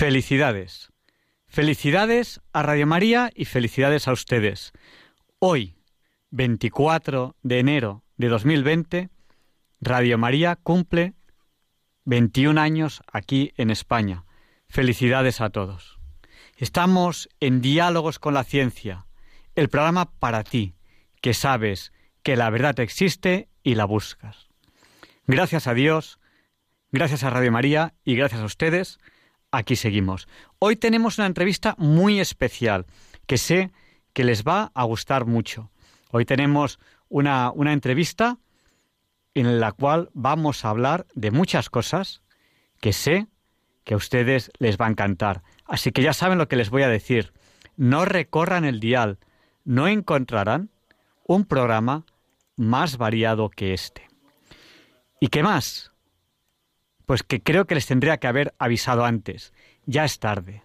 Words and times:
Felicidades. 0.00 0.88
Felicidades 1.46 2.40
a 2.54 2.62
Radio 2.62 2.86
María 2.86 3.30
y 3.34 3.44
felicidades 3.44 4.08
a 4.08 4.12
ustedes. 4.12 4.72
Hoy, 5.40 5.76
24 6.30 7.36
de 7.42 7.58
enero 7.58 8.02
de 8.16 8.28
2020, 8.28 9.10
Radio 9.78 10.16
María 10.16 10.56
cumple 10.56 11.12
21 12.06 12.58
años 12.58 13.02
aquí 13.12 13.52
en 13.58 13.68
España. 13.68 14.24
Felicidades 14.70 15.42
a 15.42 15.50
todos. 15.50 15.98
Estamos 16.56 17.28
en 17.38 17.60
Diálogos 17.60 18.18
con 18.18 18.32
la 18.32 18.44
Ciencia, 18.44 19.04
el 19.54 19.68
programa 19.68 20.12
para 20.18 20.44
ti, 20.44 20.76
que 21.20 21.34
sabes 21.34 21.92
que 22.22 22.36
la 22.36 22.48
verdad 22.48 22.80
existe 22.80 23.50
y 23.62 23.74
la 23.74 23.84
buscas. 23.84 24.48
Gracias 25.26 25.66
a 25.66 25.74
Dios, 25.74 26.18
gracias 26.90 27.22
a 27.22 27.28
Radio 27.28 27.52
María 27.52 27.92
y 28.02 28.14
gracias 28.14 28.40
a 28.40 28.46
ustedes, 28.46 28.98
aquí 29.50 29.76
seguimos. 29.76 30.28
Hoy 30.58 30.76
tenemos 30.76 31.18
una 31.18 31.26
entrevista 31.26 31.74
muy 31.78 32.20
especial 32.20 32.86
que 33.26 33.38
sé 33.38 33.70
que 34.12 34.24
les 34.24 34.44
va 34.44 34.72
a 34.74 34.84
gustar 34.84 35.26
mucho. 35.26 35.70
Hoy 36.10 36.24
tenemos 36.24 36.78
una, 37.08 37.50
una 37.52 37.72
entrevista 37.72 38.38
en 39.34 39.60
la 39.60 39.72
cual 39.72 40.10
vamos 40.12 40.64
a 40.64 40.70
hablar 40.70 41.06
de 41.14 41.30
muchas 41.30 41.70
cosas 41.70 42.22
que 42.80 42.92
sé 42.92 43.28
que 43.84 43.94
a 43.94 43.96
ustedes 43.96 44.50
les 44.58 44.76
va 44.76 44.86
a 44.86 44.90
encantar. 44.90 45.42
Así 45.64 45.92
que 45.92 46.02
ya 46.02 46.12
saben 46.12 46.38
lo 46.38 46.48
que 46.48 46.56
les 46.56 46.70
voy 46.70 46.82
a 46.82 46.88
decir. 46.88 47.32
No 47.76 48.04
recorran 48.04 48.64
el 48.64 48.80
dial, 48.80 49.18
no 49.64 49.88
encontrarán 49.88 50.70
un 51.24 51.44
programa 51.44 52.04
más 52.56 52.98
variado 52.98 53.50
que 53.50 53.72
este. 53.72 54.08
¿Y 55.20 55.28
qué 55.28 55.42
más? 55.42 55.89
Pues 57.10 57.24
que 57.24 57.42
creo 57.42 57.66
que 57.66 57.74
les 57.74 57.88
tendría 57.88 58.18
que 58.18 58.28
haber 58.28 58.54
avisado 58.60 59.04
antes. 59.04 59.52
Ya 59.84 60.04
es 60.04 60.20
tarde. 60.20 60.62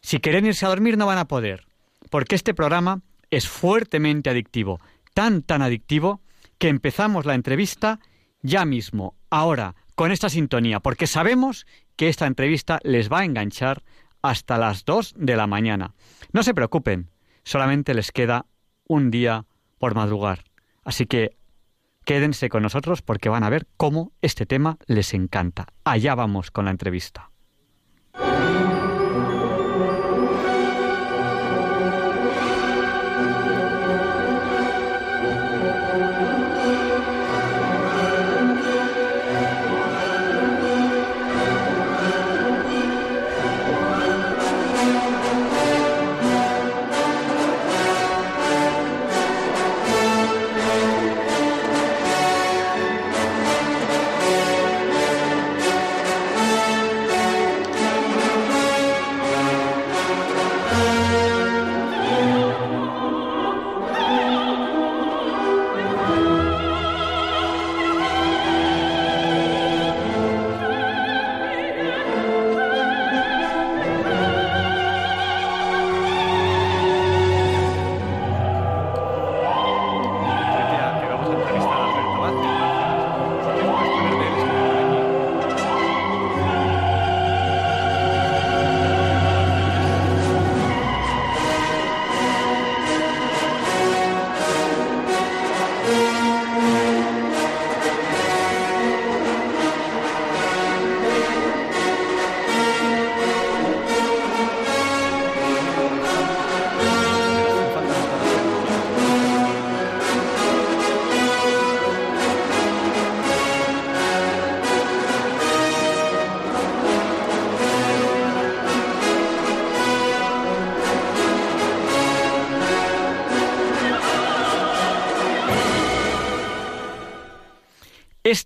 Si 0.00 0.18
quieren 0.18 0.44
irse 0.44 0.66
a 0.66 0.70
dormir 0.70 0.98
no 0.98 1.06
van 1.06 1.18
a 1.18 1.28
poder, 1.28 1.68
porque 2.10 2.34
este 2.34 2.52
programa 2.52 3.02
es 3.30 3.48
fuertemente 3.48 4.28
adictivo, 4.28 4.80
tan, 5.14 5.42
tan 5.42 5.62
adictivo, 5.62 6.20
que 6.58 6.66
empezamos 6.66 7.26
la 7.26 7.36
entrevista 7.36 8.00
ya 8.40 8.64
mismo, 8.64 9.14
ahora, 9.30 9.76
con 9.94 10.10
esta 10.10 10.28
sintonía, 10.30 10.80
porque 10.80 11.06
sabemos 11.06 11.64
que 11.94 12.08
esta 12.08 12.26
entrevista 12.26 12.80
les 12.82 13.08
va 13.08 13.20
a 13.20 13.24
enganchar 13.24 13.84
hasta 14.20 14.58
las 14.58 14.84
2 14.84 15.14
de 15.16 15.36
la 15.36 15.46
mañana. 15.46 15.94
No 16.32 16.42
se 16.42 16.54
preocupen, 16.54 17.08
solamente 17.44 17.94
les 17.94 18.10
queda 18.10 18.46
un 18.88 19.12
día 19.12 19.44
por 19.78 19.94
madrugar. 19.94 20.42
Así 20.82 21.06
que 21.06 21.36
Quédense 22.04 22.48
con 22.48 22.62
nosotros 22.62 23.02
porque 23.02 23.28
van 23.28 23.44
a 23.44 23.50
ver 23.50 23.66
cómo 23.76 24.12
este 24.22 24.46
tema 24.46 24.78
les 24.86 25.14
encanta. 25.14 25.66
Allá 25.84 26.14
vamos 26.14 26.50
con 26.50 26.64
la 26.64 26.70
entrevista. 26.70 27.31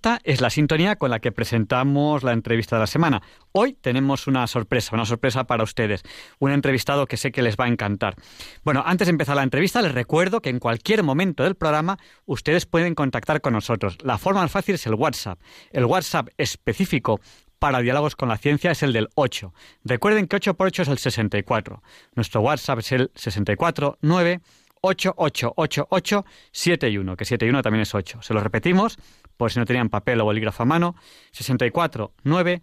Esta 0.06 0.20
es 0.22 0.40
la 0.40 0.50
sintonía 0.50 0.94
con 0.94 1.10
la 1.10 1.18
que 1.18 1.32
presentamos 1.32 2.22
la 2.22 2.30
entrevista 2.30 2.76
de 2.76 2.80
la 2.80 2.86
semana. 2.86 3.22
Hoy 3.50 3.72
tenemos 3.72 4.28
una 4.28 4.46
sorpresa, 4.46 4.94
una 4.94 5.04
sorpresa 5.04 5.48
para 5.48 5.64
ustedes, 5.64 6.04
un 6.38 6.52
entrevistado 6.52 7.08
que 7.08 7.16
sé 7.16 7.32
que 7.32 7.42
les 7.42 7.56
va 7.56 7.64
a 7.64 7.68
encantar. 7.68 8.14
Bueno, 8.62 8.84
antes 8.86 9.08
de 9.08 9.10
empezar 9.10 9.34
la 9.34 9.42
entrevista 9.42 9.82
les 9.82 9.92
recuerdo 9.92 10.40
que 10.40 10.48
en 10.48 10.60
cualquier 10.60 11.02
momento 11.02 11.42
del 11.42 11.56
programa 11.56 11.98
ustedes 12.24 12.66
pueden 12.66 12.94
contactar 12.94 13.40
con 13.40 13.52
nosotros. 13.52 13.98
La 14.04 14.16
forma 14.16 14.42
más 14.42 14.52
fácil 14.52 14.76
es 14.76 14.86
el 14.86 14.94
WhatsApp. 14.94 15.40
El 15.72 15.86
WhatsApp 15.86 16.28
específico 16.38 17.18
para 17.58 17.80
diálogos 17.80 18.14
con 18.14 18.28
la 18.28 18.36
ciencia 18.36 18.70
es 18.70 18.84
el 18.84 18.92
del 18.92 19.08
8. 19.16 19.52
Recuerden 19.82 20.28
que 20.28 20.36
8 20.36 20.54
por 20.54 20.68
8 20.68 20.82
es 20.82 20.88
el 20.88 20.98
64. 20.98 21.82
Nuestro 22.14 22.42
WhatsApp 22.42 22.78
es 22.78 22.92
el 22.92 23.10
649 23.16 24.40
888871, 24.82 27.16
que 27.16 27.24
71 27.24 27.62
también 27.62 27.82
es 27.82 27.94
8. 27.94 28.22
Se 28.22 28.34
lo 28.34 28.40
repetimos, 28.40 28.98
por 29.36 29.52
si 29.52 29.58
no 29.58 29.66
tenían 29.66 29.88
papel 29.88 30.20
o 30.20 30.24
bolígrafo 30.24 30.62
a 30.62 30.66
mano, 30.66 30.96
64 31.32 32.12
9 32.24 32.62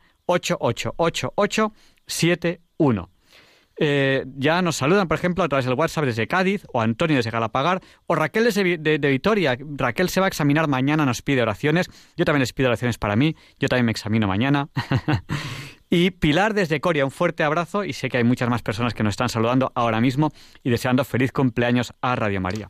Eh, 3.76 4.26
ya 4.38 4.62
nos 4.62 4.76
saludan, 4.76 5.08
por 5.08 5.18
ejemplo, 5.18 5.44
a 5.44 5.50
través 5.50 5.66
del 5.66 5.74
WhatsApp 5.74 6.06
desde 6.06 6.28
Cádiz, 6.28 6.66
o 6.72 6.82
Antonio 6.82 7.18
desde 7.18 7.32
Galapagar, 7.32 7.82
o 8.06 8.16
Raquel 8.16 8.44
desde 8.44 8.78
de, 8.78 9.00
de, 9.00 9.10
Vitoria. 9.10 9.58
Raquel 9.60 10.10
se 10.10 10.20
va 10.20 10.28
a 10.28 10.30
examinar 10.30 10.68
mañana, 10.68 11.06
nos 11.06 11.22
pide 11.22 11.42
oraciones. 11.42 11.90
Yo 12.16 12.26
también 12.26 12.42
les 12.42 12.54
pido 12.54 12.70
oraciones 12.70 12.98
para 12.98 13.16
mí, 13.16 13.36
yo 13.60 13.68
también 13.68 13.86
me 13.86 13.92
examino 13.92 14.28
mañana. 14.28 14.70
y 15.90 16.12
Pilar 16.12 16.54
desde 16.54 16.82
Coria, 16.82 17.04
un 17.04 17.12
fuerte 17.12 17.44
abrazo, 17.44 17.84
y 17.84 17.94
sé 17.94 18.10
que 18.10 18.18
hay 18.18 18.24
muchas 18.24 18.50
más 18.50 18.62
personas 18.62 18.94
que 18.94 19.04
nos 19.04 19.14
están 19.14 19.30
saludando 19.30 19.72
ahora 19.74 20.00
mismo 20.02 20.32
y 20.64 20.70
deseando 20.70 21.04
feliz 21.04 21.32
cumpleaños 21.32 21.94
a 22.02 22.16
Radio 22.16 22.42
María. 22.42 22.70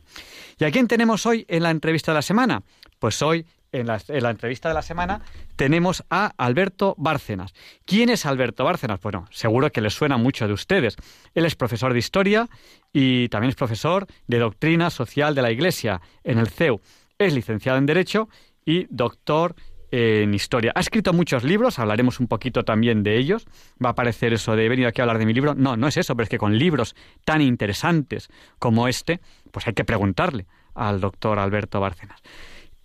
¿Y 0.58 0.64
a 0.64 0.70
quién 0.70 0.88
tenemos 0.88 1.26
hoy 1.26 1.44
en 1.48 1.62
la 1.64 1.70
entrevista 1.70 2.12
de 2.12 2.16
la 2.16 2.22
semana? 2.22 2.62
Pues 2.98 3.20
hoy 3.20 3.44
en 3.74 3.86
la, 3.86 4.30
entrevista 4.30 4.68
de 4.68 4.74
la 4.74 4.82
semana 4.82 5.20
tenemos 5.56 6.04
a 6.08 6.32
Alberto 6.36 6.94
Bárcenas. 6.96 7.52
¿Quién 7.84 8.08
es 8.08 8.24
Alberto 8.24 8.64
Bárcenas? 8.64 9.00
Bueno, 9.00 9.26
seguro 9.30 9.70
que 9.70 9.80
les 9.80 9.94
suena 9.94 10.16
mucho 10.16 10.46
de 10.46 10.52
ustedes. 10.52 10.96
Él 11.34 11.44
es 11.44 11.56
profesor 11.56 11.92
de 11.92 11.98
historia 11.98 12.48
y 12.92 13.28
también 13.28 13.50
es 13.50 13.56
profesor 13.56 14.06
de 14.28 14.38
doctrina 14.38 14.90
social 14.90 15.34
de 15.34 15.42
la 15.42 15.50
Iglesia 15.50 16.00
en 16.22 16.38
el 16.38 16.48
CEU. 16.48 16.80
Es 17.18 17.34
licenciado 17.34 17.78
en 17.78 17.86
Derecho 17.86 18.28
y 18.64 18.86
doctor 18.90 19.56
en 19.90 20.34
historia. 20.34 20.72
Ha 20.74 20.80
escrito 20.80 21.12
muchos 21.12 21.44
libros, 21.44 21.78
hablaremos 21.78 22.20
un 22.20 22.28
poquito 22.28 22.64
también 22.64 23.02
de 23.02 23.16
ellos. 23.16 23.46
Va 23.84 23.90
a 23.90 23.94
parecer 23.94 24.32
eso 24.32 24.54
de 24.56 24.66
he 24.66 24.68
venido 24.68 24.88
aquí 24.88 25.00
a 25.00 25.04
hablar 25.04 25.18
de 25.18 25.26
mi 25.26 25.34
libro. 25.34 25.54
No, 25.54 25.76
no 25.76 25.88
es 25.88 25.96
eso, 25.96 26.14
pero 26.14 26.24
es 26.24 26.30
que 26.30 26.38
con 26.38 26.58
libros 26.58 26.94
tan 27.24 27.40
interesantes 27.40 28.28
como 28.58 28.88
este, 28.88 29.20
pues 29.50 29.66
hay 29.66 29.74
que 29.74 29.84
preguntarle 29.84 30.46
al 30.74 31.00
doctor 31.00 31.38
Alberto 31.38 31.80
Bárcenas. 31.80 32.20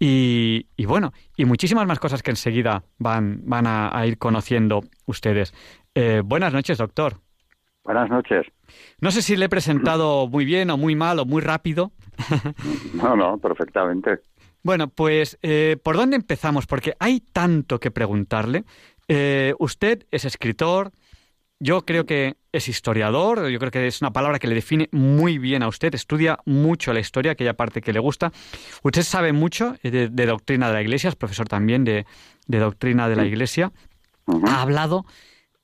Y, 0.02 0.66
bueno, 0.86 1.12
y 1.36 1.44
muchísimas 1.44 1.86
más 1.86 2.00
cosas 2.00 2.24
que 2.24 2.32
enseguida 2.32 2.84
van, 2.98 3.42
van 3.44 3.66
a, 3.68 4.06
ir 4.06 4.18
conociendo 4.18 4.82
ustedes. 5.06 5.54
Eh, 5.94 6.22
buenas 6.24 6.54
noches, 6.54 6.78
doctor. 6.78 7.18
Buenas 7.84 8.10
noches. 8.10 8.48
No 9.02 9.12
sé 9.12 9.22
si 9.22 9.36
le 9.36 9.46
he 9.46 9.50
presentado 9.50 10.28
muy 10.32 10.46
bien 10.46 10.70
o 10.70 10.78
muy 10.78 10.96
mal 10.96 11.20
o 11.20 11.26
muy 11.26 11.42
rápido. 11.42 11.92
no, 12.94 13.16
no, 13.16 13.38
perfectamente. 13.38 14.22
Bueno, 14.64 14.88
pues 14.88 15.38
eh, 15.42 15.78
¿por 15.84 15.98
dónde 15.98 16.16
empezamos? 16.16 16.66
Porque 16.66 16.94
hay 17.00 17.20
tanto 17.20 17.80
que 17.80 17.92
preguntarle. 17.92 18.64
Eh, 19.08 19.54
usted 19.60 20.06
es 20.12 20.24
escritor, 20.24 20.92
yo 21.60 21.82
creo 21.82 22.06
que 22.06 22.36
es 22.52 22.68
historiador, 22.68 23.50
yo 23.50 23.60
creo 23.60 23.72
que 23.72 23.88
es 23.88 24.02
una 24.02 24.12
palabra 24.12 24.40
que 24.40 24.48
le 24.48 24.56
define 24.56 24.90
muy 24.92 25.38
bien 25.38 25.64
a 25.64 25.68
usted, 25.68 25.94
estudia 25.94 26.40
mucho 26.46 26.94
la 26.94 27.00
historia, 27.00 27.34
aquella 27.34 27.54
parte 27.54 27.82
que 27.82 27.94
le 27.94 28.00
gusta. 28.00 28.32
Usted 28.84 29.04
sabe 29.04 29.34
mucho 29.34 29.76
de, 29.84 30.08
doctrina 30.10 30.68
de 30.68 30.74
la 30.74 30.82
Iglesia, 30.82 31.10
es 31.10 31.16
profesor 31.16 31.48
también 31.48 31.84
de, 31.84 32.06
doctrina 32.48 33.08
de 33.08 33.16
la 33.16 33.26
Iglesia. 33.26 33.72
Ha 34.48 34.62
hablado 34.62 35.06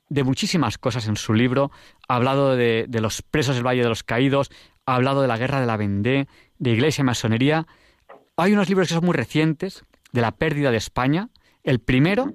de 0.10 0.24
muchísimas 0.24 0.78
cosas 0.78 1.08
en 1.08 1.16
su 1.16 1.34
libro, 1.34 1.72
ha 2.08 2.16
hablado 2.16 2.56
de, 2.56 2.86
de, 2.88 3.02
los 3.02 3.22
presos 3.24 3.56
del 3.56 3.66
Valle 3.66 3.82
de 3.82 3.90
los 3.90 4.04
Caídos, 4.04 4.52
ha 4.86 4.96
hablado 4.96 5.22
de 5.22 5.28
la 5.28 5.38
guerra 5.38 5.60
de 5.60 5.66
la 5.66 5.78
Vendée, 5.78 6.28
de 6.60 6.72
Iglesia 6.72 7.02
y 7.02 7.06
masonería. 7.06 7.66
Hay 8.38 8.54
unos 8.54 8.70
libros 8.70 8.88
que 8.88 8.94
son 8.94 9.06
muy 9.06 9.16
recientes, 9.16 9.84
de 10.16 10.22
la 10.22 10.32
pérdida 10.32 10.72
de 10.72 10.78
España. 10.78 11.30
El 11.64 11.80
primero, 11.80 12.32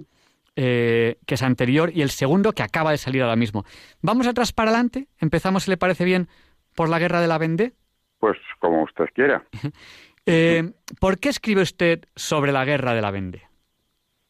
eh, 0.62 1.16
que 1.26 1.34
es 1.34 1.42
anterior, 1.42 1.90
y 1.94 2.02
el 2.02 2.10
segundo, 2.10 2.52
que 2.52 2.62
acaba 2.62 2.90
de 2.90 2.98
salir 2.98 3.22
ahora 3.22 3.36
mismo. 3.36 3.64
¿Vamos 4.02 4.26
atrás 4.26 4.52
para 4.52 4.70
adelante? 4.70 5.08
¿Empezamos, 5.18 5.64
si 5.64 5.70
le 5.70 5.76
parece 5.76 6.04
bien, 6.04 6.28
por 6.74 6.88
la 6.88 6.98
guerra 6.98 7.20
de 7.20 7.28
la 7.28 7.38
Vendée? 7.38 7.72
Pues 8.18 8.36
como 8.58 8.82
usted 8.82 9.06
quiera. 9.14 9.42
eh, 10.26 10.72
¿Por 11.00 11.18
qué 11.18 11.30
escribe 11.30 11.62
usted 11.62 12.04
sobre 12.14 12.52
la 12.52 12.64
guerra 12.64 12.94
de 12.94 13.00
la 13.00 13.10
Vendée? 13.10 13.42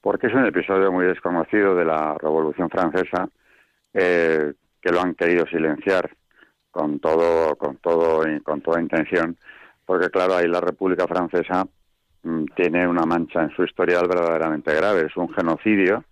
Porque 0.00 0.28
es 0.28 0.34
un 0.34 0.46
episodio 0.46 0.92
muy 0.92 1.04
desconocido 1.06 1.74
de 1.74 1.84
la 1.84 2.16
Revolución 2.18 2.70
Francesa 2.70 3.28
eh, 3.92 4.52
que 4.80 4.92
lo 4.92 5.00
han 5.00 5.14
querido 5.14 5.46
silenciar 5.46 6.10
con 6.70 7.00
todo, 7.00 7.56
con 7.56 7.76
todo 7.78 8.26
y 8.30 8.40
con 8.40 8.60
toda 8.60 8.80
intención 8.80 9.36
porque 9.90 10.08
claro, 10.08 10.36
ahí 10.36 10.46
la 10.46 10.60
República 10.60 11.08
Francesa 11.08 11.66
mm, 12.22 12.44
tiene 12.54 12.86
una 12.86 13.04
mancha 13.04 13.42
en 13.42 13.50
su 13.56 13.64
historial 13.64 14.06
verdaderamente 14.06 14.72
grave. 14.72 15.06
Es 15.06 15.16
un 15.16 15.28
genocidio, 15.34 16.04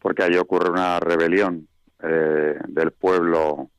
porque 0.00 0.22
ahí 0.22 0.36
ocurre 0.36 0.70
una 0.70 1.00
rebelión 1.00 1.68
eh, 2.02 2.58
del 2.68 2.92
pueblo, 2.92 3.70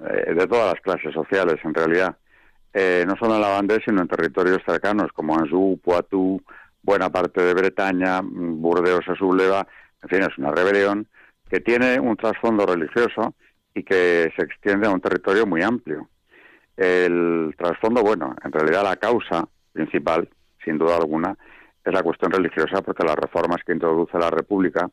eh, 0.00 0.34
de 0.34 0.46
todas 0.46 0.74
las 0.74 0.82
clases 0.82 1.12
sociales 1.14 1.56
en 1.64 1.74
realidad, 1.74 2.16
eh, 2.74 3.04
no 3.06 3.16
solo 3.16 3.36
en 3.36 3.40
la 3.40 3.56
Vendée, 3.56 3.80
sino 3.84 4.00
en 4.00 4.08
territorios 4.08 4.62
cercanos 4.66 5.12
como 5.12 5.36
Anjou, 5.36 5.78
Poitou, 5.78 6.40
buena 6.82 7.10
parte 7.10 7.42
de 7.42 7.54
Bretaña, 7.54 8.20
Burdeos 8.22 9.04
se 9.04 9.14
subleva, 9.14 9.66
en 10.02 10.08
fin, 10.08 10.22
es 10.22 10.36
una 10.38 10.50
rebelión 10.52 11.06
que 11.48 11.60
tiene 11.60 12.00
un 12.00 12.16
trasfondo 12.16 12.66
religioso 12.66 13.34
y 13.74 13.82
que 13.82 14.32
se 14.36 14.42
extiende 14.42 14.86
a 14.86 14.90
un 14.90 15.00
territorio 15.00 15.46
muy 15.46 15.62
amplio. 15.62 16.08
El 16.76 17.54
trasfondo, 17.56 18.02
bueno, 18.02 18.34
en 18.42 18.52
realidad 18.52 18.82
la 18.84 18.96
causa 18.96 19.46
principal, 19.72 20.28
sin 20.64 20.78
duda 20.78 20.96
alguna, 20.96 21.36
es 21.84 21.92
la 21.92 22.02
cuestión 22.02 22.32
religiosa, 22.32 22.80
porque 22.82 23.04
las 23.04 23.16
reformas 23.16 23.62
que 23.64 23.72
introduce 23.72 24.18
la 24.18 24.30
República 24.30 24.90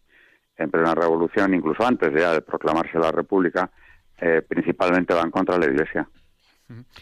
en 0.59 0.69
plena 0.69 0.93
revolución, 0.93 1.53
incluso 1.53 1.85
antes 1.85 2.11
ya 2.13 2.33
de 2.33 2.41
proclamarse 2.41 2.99
la 2.99 3.11
República, 3.11 3.71
eh, 4.19 4.41
principalmente 4.47 5.13
van 5.13 5.31
contra 5.31 5.57
la 5.57 5.65
Iglesia. 5.65 6.07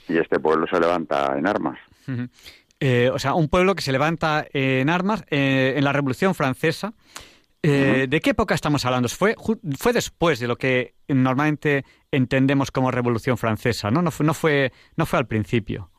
Y 0.08 0.18
este 0.18 0.40
pueblo 0.40 0.66
se 0.72 0.80
levanta 0.80 1.38
en 1.38 1.46
armas. 1.46 1.78
Eh, 2.80 3.10
o 3.12 3.20
sea, 3.20 3.34
un 3.34 3.50
pueblo 3.50 3.76
que 3.76 3.82
se 3.82 3.92
levanta 3.92 4.46
en 4.54 4.90
armas 4.90 5.24
eh, 5.30 5.74
en 5.76 5.84
la 5.84 5.92
Revolución 5.92 6.36
Francesa 6.36 6.94
eh, 7.64 8.06
¿De 8.08 8.22
qué 8.22 8.30
época 8.30 8.56
estamos 8.56 8.86
hablando? 8.86 9.10
Fue, 9.10 9.36
fue 9.78 9.92
después 9.92 10.40
de 10.40 10.48
lo 10.48 10.56
que 10.56 10.94
normalmente 11.10 11.84
entendemos 12.12 12.72
como 12.72 12.92
Revolución 12.92 13.38
Francesa, 13.38 13.92
¿no? 13.92 14.02
No 14.02 14.12
fue, 14.12 14.26
no 14.26 14.34
fue, 14.34 14.72
no 14.96 15.06
fue 15.06 15.20
al 15.20 15.28
principio. 15.28 15.90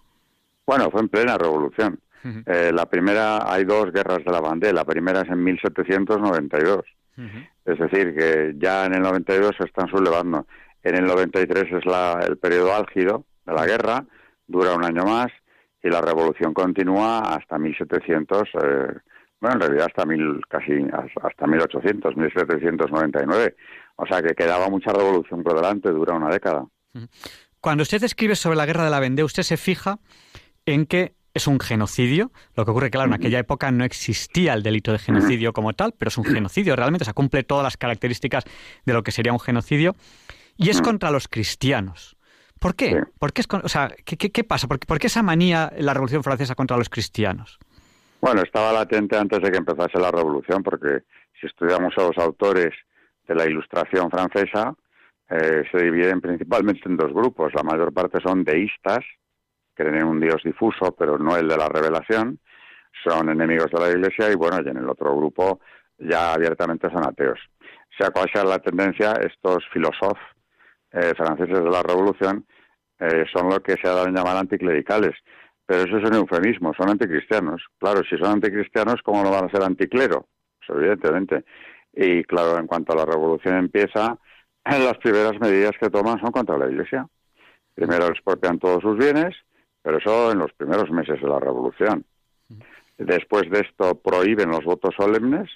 Bueno, 0.66 0.90
fue 0.90 1.00
en 1.00 1.08
plena 1.08 1.36
Revolución. 1.36 2.00
La 2.46 2.86
primera, 2.86 3.52
hay 3.52 3.64
dos 3.64 3.92
guerras 3.92 4.24
de 4.24 4.30
la 4.30 4.40
bandera. 4.40 4.72
La 4.72 4.84
primera 4.84 5.22
es 5.22 5.28
en 5.28 5.42
1792. 5.42 6.84
Es 7.64 7.78
decir, 7.78 8.14
que 8.14 8.54
ya 8.58 8.86
en 8.86 8.94
el 8.94 9.02
92 9.02 9.52
se 9.58 9.64
están 9.64 9.88
sublevando. 9.88 10.46
En 10.82 10.94
el 10.94 11.04
93 11.04 11.72
es 11.72 11.84
la, 11.84 12.20
el 12.26 12.38
periodo 12.38 12.74
álgido 12.74 13.24
de 13.44 13.52
la 13.52 13.66
guerra, 13.66 14.04
dura 14.46 14.74
un 14.74 14.84
año 14.84 15.04
más 15.04 15.28
y 15.82 15.88
la 15.88 16.00
revolución 16.00 16.54
continúa 16.54 17.20
hasta 17.20 17.58
1700. 17.58 18.42
Eh, 18.42 18.48
bueno, 19.40 19.54
en 19.54 19.60
realidad 19.60 19.86
hasta 19.88 20.04
mil, 20.04 20.40
casi 20.48 20.72
hasta 21.22 21.46
1800, 21.46 22.16
1799. 22.16 23.56
O 23.96 24.06
sea 24.06 24.22
que 24.22 24.34
quedaba 24.34 24.68
mucha 24.68 24.92
revolución 24.92 25.42
por 25.42 25.56
delante, 25.56 25.90
dura 25.90 26.14
una 26.14 26.28
década. 26.28 26.66
Cuando 27.60 27.82
usted 27.82 28.02
escribe 28.02 28.36
sobre 28.36 28.56
la 28.56 28.66
guerra 28.66 28.84
de 28.84 28.90
la 28.90 29.00
Vendée, 29.00 29.24
usted 29.24 29.42
se 29.42 29.56
fija 29.56 29.98
en 30.66 30.86
que 30.86 31.14
es 31.38 31.46
un 31.46 31.58
genocidio. 31.58 32.30
Lo 32.54 32.64
que 32.64 32.70
ocurre, 32.70 32.90
claro, 32.90 33.08
en 33.08 33.14
aquella 33.14 33.38
época 33.38 33.70
no 33.70 33.84
existía 33.84 34.54
el 34.54 34.62
delito 34.62 34.92
de 34.92 34.98
genocidio 34.98 35.52
como 35.52 35.72
tal, 35.72 35.94
pero 35.96 36.08
es 36.08 36.18
un 36.18 36.24
genocidio 36.24 36.76
realmente, 36.76 37.04
o 37.04 37.06
sea, 37.06 37.14
cumple 37.14 37.42
todas 37.42 37.64
las 37.64 37.76
características 37.76 38.44
de 38.84 38.92
lo 38.92 39.02
que 39.02 39.10
sería 39.10 39.32
un 39.32 39.40
genocidio. 39.40 39.94
Y 40.56 40.70
es 40.70 40.82
contra 40.82 41.10
los 41.10 41.28
cristianos. 41.28 42.16
¿Por 42.58 42.74
qué? 42.74 43.04
¿Por 43.18 43.32
qué 43.32 43.42
es 43.42 43.48
o 43.50 43.68
sea, 43.68 43.94
¿qué, 44.04 44.16
qué, 44.16 44.44
pasa? 44.44 44.66
¿Por, 44.66 44.80
¿Por, 44.80 44.98
qué 44.98 45.06
esa 45.06 45.22
manía 45.22 45.72
en 45.74 45.86
la 45.86 45.94
Revolución 45.94 46.24
Francesa 46.24 46.54
contra 46.54 46.76
los 46.76 46.88
cristianos? 46.88 47.58
Bueno, 48.20 48.42
estaba 48.42 48.72
latente 48.72 49.16
antes 49.16 49.40
de 49.40 49.50
que 49.50 49.58
empezase 49.58 49.98
la 49.98 50.10
revolución, 50.10 50.62
porque 50.62 51.04
si 51.40 51.46
estudiamos 51.46 51.94
a 51.96 52.02
los 52.02 52.18
autores 52.18 52.74
de 53.28 53.34
la 53.34 53.46
Ilustración 53.46 54.10
francesa, 54.10 54.74
eh, 55.30 55.62
se 55.70 55.84
dividen 55.84 56.20
principalmente 56.20 56.82
en 56.86 56.96
dos 56.96 57.12
grupos. 57.12 57.52
La 57.54 57.62
mayor 57.62 57.92
parte 57.92 58.18
son 58.20 58.42
deístas, 58.42 59.04
creen 59.78 59.94
en 59.94 60.04
un 60.04 60.20
Dios 60.20 60.42
difuso, 60.44 60.94
pero 60.98 61.16
no 61.18 61.36
el 61.36 61.46
de 61.46 61.56
la 61.56 61.68
revelación, 61.68 62.40
son 63.04 63.30
enemigos 63.30 63.70
de 63.70 63.80
la 63.80 63.90
Iglesia 63.90 64.30
y 64.30 64.34
bueno, 64.34 64.58
y 64.64 64.68
en 64.68 64.78
el 64.78 64.88
otro 64.90 65.16
grupo 65.16 65.60
ya 65.98 66.34
abiertamente 66.34 66.90
son 66.90 67.06
ateos. 67.06 67.38
Sea 67.96 68.10
cual 68.10 68.28
sea 68.32 68.44
la 68.44 68.58
tendencia, 68.58 69.12
estos 69.12 69.64
filósofos 69.72 70.18
eh, 70.92 71.12
franceses 71.16 71.62
de 71.62 71.70
la 71.70 71.82
Revolución 71.82 72.44
eh, 72.98 73.24
son 73.32 73.48
lo 73.48 73.62
que 73.62 73.76
se 73.80 73.86
ha 73.86 73.92
dado 73.92 74.08
en 74.08 74.14
llamar 74.14 74.36
anticlericales, 74.36 75.14
pero 75.64 75.82
eso 75.82 75.98
es 75.98 76.08
un 76.08 76.16
eufemismo, 76.16 76.72
son 76.74 76.90
anticristianos. 76.90 77.62
Claro, 77.78 78.02
si 78.08 78.16
son 78.16 78.32
anticristianos, 78.32 79.02
¿cómo 79.02 79.22
no 79.22 79.30
van 79.30 79.44
a 79.44 79.50
ser 79.50 79.62
anticlero? 79.62 80.26
Pues 80.66 80.78
evidentemente. 80.78 81.44
Y 81.92 82.24
claro, 82.24 82.58
en 82.58 82.66
cuanto 82.66 82.92
a 82.92 82.96
la 82.96 83.04
revolución 83.04 83.56
empieza, 83.56 84.18
las 84.64 84.98
primeras 84.98 85.38
medidas 85.40 85.72
que 85.80 85.90
toman 85.90 86.20
son 86.20 86.32
contra 86.32 86.58
la 86.58 86.68
Iglesia. 86.68 87.06
Primero 87.74 88.06
expropian 88.06 88.58
todos 88.58 88.82
sus 88.82 88.96
bienes, 88.96 89.36
pero 89.88 89.96
eso 90.00 90.32
en 90.32 90.38
los 90.38 90.52
primeros 90.52 90.90
meses 90.90 91.18
de 91.18 91.26
la 91.26 91.40
revolución. 91.40 92.04
Después 92.98 93.48
de 93.48 93.60
esto 93.60 93.94
prohíben 93.94 94.50
los 94.50 94.62
votos 94.62 94.94
solemnes, 94.94 95.48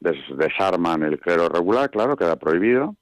desarman 0.00 1.02
el 1.02 1.18
clero 1.18 1.48
regular, 1.48 1.88
claro, 1.88 2.14
queda 2.14 2.36
prohibido, 2.36 2.94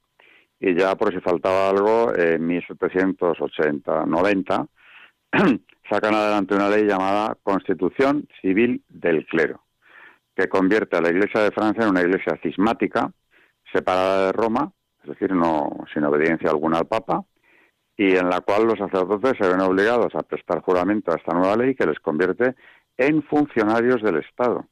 y 0.61 0.77
ya 0.77 0.95
por 0.95 1.13
si 1.13 1.19
faltaba 1.19 1.69
algo, 1.69 2.17
en 2.17 2.47
1780, 2.47 4.07
90, 4.07 4.67
sacan 5.91 6.15
adelante 6.15 6.55
una 6.55 6.69
ley 6.69 6.85
llamada 6.85 7.37
Constitución 7.43 8.29
Civil 8.41 8.85
del 8.89 9.27
Clero, 9.27 9.65
que 10.37 10.49
convierte 10.49 10.97
a 10.97 11.01
la 11.01 11.11
Iglesia 11.11 11.41
de 11.41 11.51
Francia 11.51 11.83
en 11.83 11.91
una 11.91 12.03
iglesia 12.03 12.39
cismática, 12.41 13.11
separada 13.73 14.27
de 14.27 14.33
Roma, 14.33 14.71
es 15.03 15.09
decir, 15.09 15.35
no 15.35 15.71
sin 15.93 16.05
obediencia 16.05 16.51
alguna 16.51 16.79
al 16.79 16.87
Papa, 16.87 17.25
y 18.03 18.17
en 18.17 18.29
la 18.29 18.41
cual 18.41 18.65
los 18.65 18.79
sacerdotes 18.79 19.35
se 19.39 19.49
ven 19.49 19.61
obligados 19.61 20.13
a 20.17 20.25
prestar 20.25 20.61
juramento 20.61 21.13
a 21.13 21.17
esta 21.17 21.33
nueva 21.35 21.55
ley 21.55 21.77
que 21.77 21.87
les 21.87 22.01
convierte 22.01 22.57
en 22.97 23.23
funcionarios 23.23 24.03
del 24.03 24.17
Estado, 24.17 24.67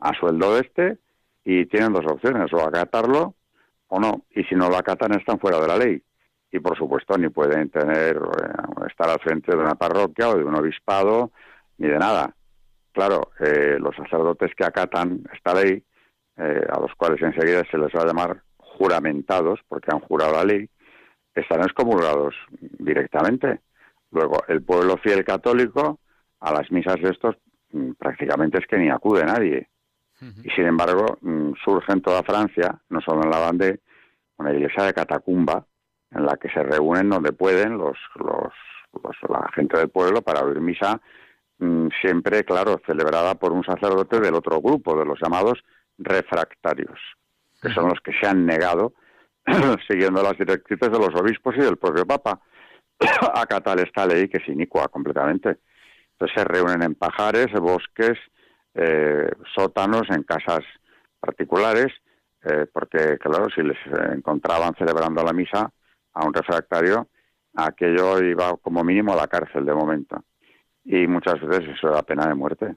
a 0.00 0.12
sueldo 0.14 0.54
de 0.54 0.62
este, 0.62 0.98
y 1.44 1.66
tienen 1.66 1.92
dos 1.92 2.04
opciones, 2.06 2.52
o 2.52 2.60
acatarlo 2.60 3.34
o 3.86 4.00
no, 4.00 4.24
y 4.30 4.42
si 4.44 4.56
no 4.56 4.68
lo 4.68 4.76
acatan 4.76 5.12
están 5.12 5.38
fuera 5.38 5.60
de 5.60 5.68
la 5.68 5.76
ley 5.76 6.02
y 6.50 6.58
por 6.58 6.76
supuesto 6.76 7.16
ni 7.16 7.28
pueden 7.28 7.70
tener 7.70 8.16
eh, 8.16 8.86
estar 8.88 9.08
al 9.08 9.20
frente 9.20 9.52
de 9.52 9.58
una 9.58 9.76
parroquia 9.76 10.30
o 10.30 10.36
de 10.36 10.42
un 10.42 10.56
obispado 10.56 11.30
ni 11.78 11.86
de 11.86 11.98
nada. 11.98 12.34
Claro, 12.92 13.30
eh, 13.38 13.76
los 13.78 13.94
sacerdotes 13.94 14.52
que 14.56 14.64
acatan 14.64 15.22
esta 15.32 15.54
ley, 15.54 15.84
eh, 16.36 16.66
a 16.68 16.80
los 16.80 16.92
cuales 16.96 17.22
enseguida 17.22 17.62
se 17.70 17.78
les 17.78 17.92
va 17.94 18.02
a 18.02 18.06
llamar 18.06 18.42
juramentados, 18.56 19.60
porque 19.68 19.90
han 19.92 20.00
jurado 20.00 20.32
la 20.32 20.44
ley, 20.44 20.68
están 21.40 21.62
excomulgados 21.62 22.34
directamente. 22.60 23.60
Luego, 24.10 24.44
el 24.48 24.62
pueblo 24.62 24.96
fiel 24.96 25.24
católico, 25.24 26.00
a 26.40 26.52
las 26.52 26.70
misas 26.70 26.96
de 27.00 27.10
estos, 27.10 27.36
mm, 27.72 27.92
prácticamente 27.92 28.58
es 28.58 28.66
que 28.66 28.78
ni 28.78 28.90
acude 28.90 29.24
nadie. 29.24 29.68
Y 30.42 30.48
sin 30.50 30.64
embargo, 30.64 31.18
mm, 31.20 31.52
surge 31.62 31.92
en 31.92 32.00
toda 32.00 32.22
Francia, 32.22 32.80
no 32.88 33.00
solo 33.02 33.24
en 33.24 33.30
la 33.30 33.40
Vendée, 33.40 33.80
una 34.38 34.52
iglesia 34.52 34.84
de 34.84 34.94
catacumba 34.94 35.66
en 36.10 36.24
la 36.24 36.36
que 36.36 36.48
se 36.48 36.62
reúnen 36.62 37.10
donde 37.10 37.32
pueden 37.32 37.76
los, 37.76 37.98
los, 38.14 38.52
la 39.28 39.50
gente 39.54 39.76
del 39.76 39.90
pueblo 39.90 40.22
para 40.22 40.42
oír 40.42 40.60
misa, 40.60 41.00
mm, 41.58 41.88
siempre, 42.00 42.44
claro, 42.44 42.80
celebrada 42.86 43.34
por 43.34 43.52
un 43.52 43.64
sacerdote 43.64 44.20
del 44.20 44.34
otro 44.34 44.60
grupo, 44.60 44.96
de 44.96 45.04
los 45.04 45.18
llamados 45.20 45.62
refractarios, 45.98 46.98
que 47.60 47.70
son 47.70 47.88
los 47.88 48.00
que 48.00 48.12
se 48.12 48.26
han 48.26 48.46
negado, 48.46 48.94
siguiendo 49.88 50.22
las 50.22 50.38
directrices 50.38 50.90
de 50.90 50.98
los 50.98 51.14
obispos 51.14 51.54
y 51.56 51.60
del 51.60 51.76
propio 51.76 52.06
Papa, 52.06 52.40
acatar 53.34 53.78
esta 53.80 54.06
ley 54.06 54.28
que 54.28 54.38
es 54.38 54.48
inicua 54.48 54.88
completamente. 54.88 55.58
Entonces 56.12 56.34
se 56.36 56.44
reúnen 56.44 56.82
en 56.82 56.94
pajares, 56.94 57.52
bosques, 57.52 58.18
eh, 58.74 59.30
sótanos, 59.54 60.08
en 60.10 60.22
casas 60.22 60.64
particulares, 61.20 61.92
eh, 62.44 62.66
porque, 62.72 63.18
claro, 63.18 63.48
si 63.54 63.62
les 63.62 63.78
encontraban 64.12 64.74
celebrando 64.76 65.22
la 65.22 65.32
misa 65.32 65.72
a 66.12 66.26
un 66.26 66.32
refractario, 66.32 67.08
aquello 67.54 68.22
iba 68.22 68.56
como 68.58 68.84
mínimo 68.84 69.12
a 69.12 69.16
la 69.16 69.28
cárcel 69.28 69.64
de 69.64 69.74
momento. 69.74 70.24
Y 70.84 71.06
muchas 71.06 71.40
veces 71.40 71.76
eso 71.76 71.88
era 71.88 72.02
pena 72.02 72.26
de 72.26 72.34
muerte, 72.34 72.76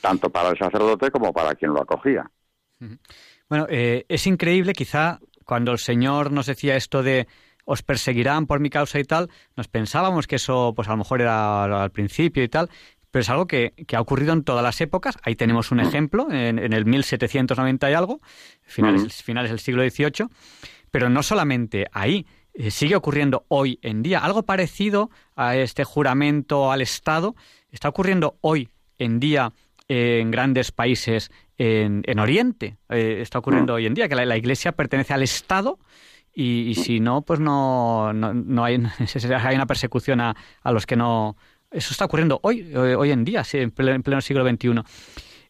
tanto 0.00 0.30
para 0.30 0.48
el 0.50 0.58
sacerdote 0.58 1.10
como 1.10 1.32
para 1.32 1.54
quien 1.54 1.72
lo 1.72 1.82
acogía. 1.82 2.28
Bueno, 3.48 3.66
eh, 3.68 4.06
es 4.08 4.26
increíble, 4.26 4.72
quizá 4.72 5.18
cuando 5.50 5.72
el 5.72 5.80
Señor 5.80 6.30
nos 6.30 6.46
decía 6.46 6.76
esto 6.76 7.02
de 7.02 7.26
os 7.64 7.82
perseguirán 7.82 8.46
por 8.46 8.60
mi 8.60 8.70
causa 8.70 9.00
y 9.00 9.02
tal, 9.02 9.30
nos 9.56 9.66
pensábamos 9.66 10.28
que 10.28 10.36
eso, 10.36 10.74
pues 10.76 10.86
a 10.86 10.92
lo 10.92 10.98
mejor 10.98 11.20
era 11.20 11.82
al 11.82 11.90
principio 11.90 12.44
y 12.44 12.48
tal, 12.48 12.70
pero 13.10 13.22
es 13.22 13.30
algo 13.30 13.48
que, 13.48 13.74
ha 13.92 14.00
ocurrido 14.00 14.32
en 14.32 14.44
todas 14.44 14.62
las 14.62 14.80
épocas. 14.80 15.18
Ahí 15.24 15.34
tenemos 15.34 15.72
un 15.72 15.80
ejemplo, 15.80 16.28
en, 16.30 16.60
el 16.72 16.84
1790 16.84 17.90
y 17.90 17.94
algo, 17.94 18.20
finales, 18.62 19.24
finales 19.24 19.50
del 19.50 19.58
siglo 19.58 19.82
XVIII, 19.82 20.28
pero 20.92 21.10
no 21.10 21.24
solamente 21.24 21.88
ahí, 21.90 22.28
eh, 22.54 22.70
sigue 22.70 22.94
ocurriendo 22.94 23.44
hoy 23.48 23.80
en 23.82 24.04
día. 24.04 24.20
Algo 24.20 24.44
parecido 24.44 25.10
a 25.34 25.56
este 25.56 25.82
juramento 25.82 26.70
al 26.70 26.80
Estado 26.80 27.34
está 27.72 27.88
ocurriendo 27.88 28.38
hoy 28.40 28.68
en 28.98 29.18
día 29.18 29.52
en 29.92 30.30
grandes 30.30 30.70
países 30.72 31.30
en, 31.58 32.18
Oriente. 32.18 32.78
Eh, 32.88 33.18
está 33.20 33.38
ocurriendo 33.38 33.72
mm. 33.72 33.76
hoy 33.76 33.86
en 33.86 33.94
día 33.94 34.08
que 34.08 34.14
la, 34.14 34.36
Iglesia 34.36 34.72
pertenece 34.72 35.12
al 35.12 35.22
Estado 35.22 35.78
y, 36.32 36.74
si 36.76 37.00
no, 37.00 37.22
pues 37.22 37.40
no, 37.40 38.12
no, 38.12 38.64
hay, 38.64 38.82
hay 39.42 39.54
una 39.56 39.66
persecución 39.66 40.20
a, 40.20 40.36
a 40.62 40.72
los 40.72 40.86
que 40.86 40.96
no 40.96 41.36
eso 41.70 41.92
está 41.92 42.04
ocurriendo 42.04 42.40
hoy, 42.42 42.74
hoy 42.74 43.10
en 43.10 43.24
día, 43.24 43.44
en 43.52 43.70
pleno 43.70 44.20
siglo 44.20 44.48
XXI. 44.48 44.82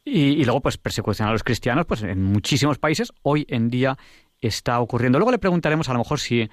Y, 0.04 0.44
luego, 0.44 0.60
pues, 0.60 0.76
persecución 0.78 1.28
a 1.28 1.32
los 1.32 1.42
cristianos, 1.42 1.86
pues 1.86 2.02
en 2.02 2.22
muchísimos 2.22 2.78
países, 2.78 3.12
hoy 3.22 3.46
en 3.48 3.70
día 3.70 3.96
está 4.40 4.80
ocurriendo. 4.80 5.18
Luego 5.18 5.30
le 5.30 5.38
preguntaremos 5.38 5.88
a 5.88 5.92
lo 5.92 5.98
mejor 5.98 6.18
si, 6.18 6.48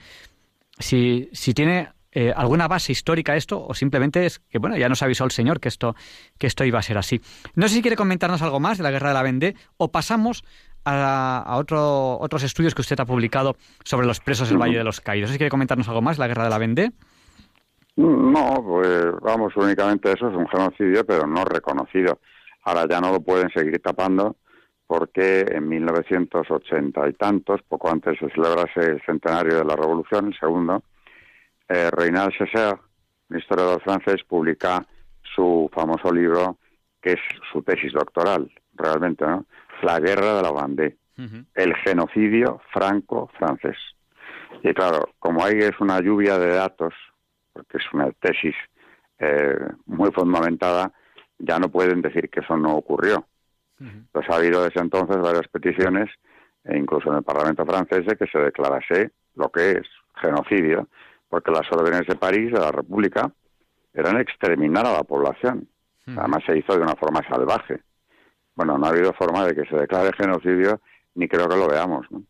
si, 0.79 1.29
si 1.31 1.53
tiene 1.53 1.89
eh, 2.11 2.33
alguna 2.35 2.67
base 2.67 2.91
histórica 2.91 3.35
esto 3.35 3.63
o 3.65 3.73
simplemente 3.73 4.25
es 4.25 4.39
que, 4.39 4.59
bueno, 4.59 4.77
ya 4.77 4.89
nos 4.89 5.03
avisó 5.03 5.25
el 5.25 5.31
Señor 5.31 5.59
que 5.59 5.67
esto, 5.67 5.95
que 6.37 6.47
esto 6.47 6.63
iba 6.63 6.79
a 6.79 6.81
ser 6.81 6.97
así. 6.97 7.21
No 7.55 7.67
sé 7.67 7.75
si 7.75 7.81
quiere 7.81 7.97
comentarnos 7.97 8.41
algo 8.41 8.59
más 8.59 8.77
de 8.77 8.83
la 8.83 8.91
Guerra 8.91 9.09
de 9.09 9.13
la 9.13 9.23
Vendée 9.23 9.55
o 9.77 9.91
pasamos 9.91 10.43
a, 10.85 11.43
a 11.45 11.57
otro, 11.57 12.17
otros 12.19 12.43
estudios 12.43 12.73
que 12.73 12.81
usted 12.81 12.99
ha 12.99 13.05
publicado 13.05 13.57
sobre 13.83 14.07
los 14.07 14.19
presos 14.19 14.49
del 14.49 14.57
Valle 14.57 14.77
de 14.77 14.83
los 14.83 15.01
Caídos. 15.01 15.27
No 15.27 15.27
sé 15.29 15.33
si 15.33 15.39
quiere 15.39 15.51
comentarnos 15.51 15.87
algo 15.89 16.01
más 16.01 16.17
de 16.17 16.21
la 16.21 16.27
Guerra 16.27 16.45
de 16.45 16.49
la 16.49 16.57
Vendée. 16.57 16.91
No, 17.97 18.63
pues 18.63 19.07
vamos, 19.21 19.55
únicamente 19.55 20.11
eso 20.11 20.29
es 20.29 20.35
un 20.35 20.47
genocidio, 20.47 21.03
pero 21.03 21.25
no 21.25 21.43
reconocido. 21.43 22.19
Ahora 22.63 22.85
ya 22.87 23.01
no 23.01 23.11
lo 23.11 23.21
pueden 23.21 23.49
seguir 23.49 23.79
tapando 23.79 24.35
porque 24.85 25.45
en 25.49 25.67
1980 25.67 27.09
y 27.09 27.13
tantos, 27.13 27.61
poco 27.67 27.89
antes 27.89 28.19
de 28.19 28.29
celebrarse 28.29 28.79
el 28.79 29.01
centenario 29.05 29.57
de 29.57 29.65
la 29.65 29.75
Revolución, 29.75 30.27
el 30.27 30.39
segundo, 30.39 30.83
eh, 31.69 31.89
César, 32.37 32.79
un 33.29 33.37
historiador 33.37 33.81
francés, 33.81 34.23
publica 34.23 34.85
su 35.35 35.69
famoso 35.73 36.11
libro, 36.11 36.57
que 37.01 37.13
es 37.13 37.19
su 37.51 37.61
tesis 37.61 37.93
doctoral, 37.93 38.49
realmente, 38.73 39.25
¿no? 39.25 39.45
La 39.83 39.99
guerra 39.99 40.35
de 40.35 40.41
la 40.41 40.51
Vendée, 40.51 40.97
el 41.55 41.75
genocidio 41.77 42.61
franco-francés. 42.71 43.77
Y 44.63 44.73
claro, 44.73 45.09
como 45.19 45.43
ahí 45.43 45.59
es 45.59 45.79
una 45.79 45.99
lluvia 45.99 46.39
de 46.39 46.53
datos 46.53 46.93
porque 47.57 47.77
es 47.77 47.93
una 47.93 48.11
tesis 48.11 48.55
eh, 49.17 49.57
muy 49.87 50.11
fundamentada, 50.11 50.91
ya 51.39 51.57
no 51.57 51.69
pueden 51.69 52.01
decir 52.01 52.29
que 52.29 52.41
eso 52.41 52.55
no 52.55 52.75
ocurrió. 52.75 53.25
Pues 54.11 54.27
ha 54.29 54.35
habido 54.37 54.63
desde 54.63 54.81
entonces 54.81 55.17
varias 55.17 55.47
peticiones, 55.49 56.09
e 56.63 56.77
incluso 56.77 57.09
en 57.11 57.17
el 57.17 57.23
Parlamento 57.23 57.65
francés, 57.65 58.05
de 58.05 58.15
que 58.15 58.25
se 58.27 58.39
declarase 58.39 59.11
lo 59.35 59.49
que 59.51 59.71
es 59.71 59.87
genocidio, 60.15 60.87
porque 61.29 61.51
las 61.51 61.71
órdenes 61.71 62.07
de 62.07 62.15
París, 62.15 62.51
de 62.51 62.59
la 62.59 62.71
República, 62.71 63.31
eran 63.93 64.19
exterminar 64.19 64.85
a 64.85 64.93
la 64.93 65.03
población. 65.03 65.67
Además 66.05 66.43
se 66.45 66.57
hizo 66.57 66.73
de 66.73 66.83
una 66.83 66.95
forma 66.95 67.21
salvaje. 67.27 67.81
Bueno, 68.55 68.77
no 68.77 68.85
ha 68.85 68.89
habido 68.89 69.11
forma 69.13 69.45
de 69.45 69.53
que 69.53 69.65
se 69.69 69.75
declare 69.75 70.11
genocidio, 70.15 70.79
ni 71.15 71.27
creo 71.27 71.49
que 71.49 71.57
lo 71.57 71.67
veamos, 71.67 72.05
¿no? 72.09 72.23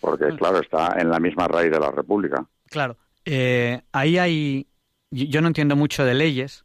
Porque, 0.00 0.28
claro, 0.36 0.60
está 0.60 0.96
en 0.98 1.10
la 1.10 1.18
misma 1.18 1.46
raíz 1.46 1.70
de 1.70 1.80
la 1.80 1.90
República. 1.90 2.46
Claro. 2.70 2.96
Eh, 3.24 3.80
ahí 3.92 4.18
hay, 4.18 4.66
yo 5.10 5.40
no 5.40 5.48
entiendo 5.48 5.76
mucho 5.76 6.04
de 6.04 6.14
leyes, 6.14 6.64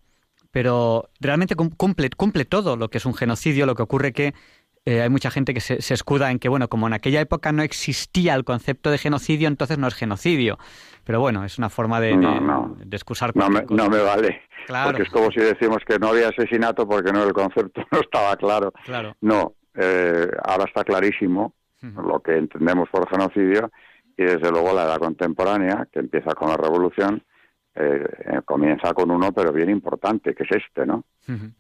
pero 0.51 1.09
realmente 1.19 1.55
cumple, 1.55 2.09
cumple 2.11 2.45
todo 2.45 2.77
lo 2.77 2.89
que 2.89 2.99
es 2.99 3.05
un 3.05 3.13
genocidio. 3.13 3.65
Lo 3.65 3.75
que 3.75 3.83
ocurre 3.83 4.13
que 4.13 4.33
eh, 4.85 5.01
hay 5.01 5.09
mucha 5.09 5.31
gente 5.31 5.53
que 5.53 5.61
se, 5.61 5.93
escuda 5.93 6.31
en 6.31 6.39
que, 6.39 6.49
bueno, 6.49 6.67
como 6.67 6.87
en 6.87 6.93
aquella 6.93 7.21
época 7.21 7.51
no 7.51 7.63
existía 7.63 8.35
el 8.35 8.43
concepto 8.43 8.91
de 8.91 8.97
genocidio, 8.97 9.47
entonces 9.47 9.77
no 9.77 9.87
es 9.87 9.93
genocidio. 9.93 10.57
Pero 11.05 11.19
bueno, 11.19 11.43
es 11.45 11.57
una 11.57 11.69
forma 11.69 11.99
de, 11.99 12.15
no, 12.15 12.77
excusar. 12.91 13.35
No 13.35 13.49
me, 13.49 13.63
no 13.69 13.89
me 13.89 13.99
vale. 13.99 14.41
Porque 14.67 15.03
es 15.03 15.09
como 15.09 15.31
si 15.31 15.39
decimos 15.39 15.79
que 15.85 15.99
no 15.99 16.07
había 16.07 16.29
asesinato 16.29 16.87
porque 16.87 17.11
no 17.11 17.23
el 17.23 17.33
concepto 17.33 17.81
no 17.91 17.99
estaba 17.99 18.35
claro. 18.37 18.71
claro. 18.85 19.15
No, 19.21 19.55
eh, 19.75 20.27
ahora 20.43 20.65
está 20.65 20.83
clarísimo 20.83 21.53
lo 21.81 22.21
que 22.21 22.37
entendemos 22.37 22.87
por 22.89 23.09
genocidio 23.09 23.69
y 24.15 24.23
desde 24.23 24.49
luego 24.51 24.73
la 24.73 24.83
edad 24.83 24.99
contemporánea, 24.99 25.87
que 25.91 25.99
empieza 25.99 26.33
con 26.33 26.49
la 26.49 26.55
revolución, 26.55 27.21
eh, 27.75 28.05
eh, 28.25 28.41
comienza 28.45 28.93
con 28.93 29.11
uno, 29.11 29.33
pero 29.33 29.51
bien 29.51 29.69
importante, 29.69 30.33
que 30.33 30.43
es 30.43 30.51
este, 30.51 30.85
¿no? 30.85 31.03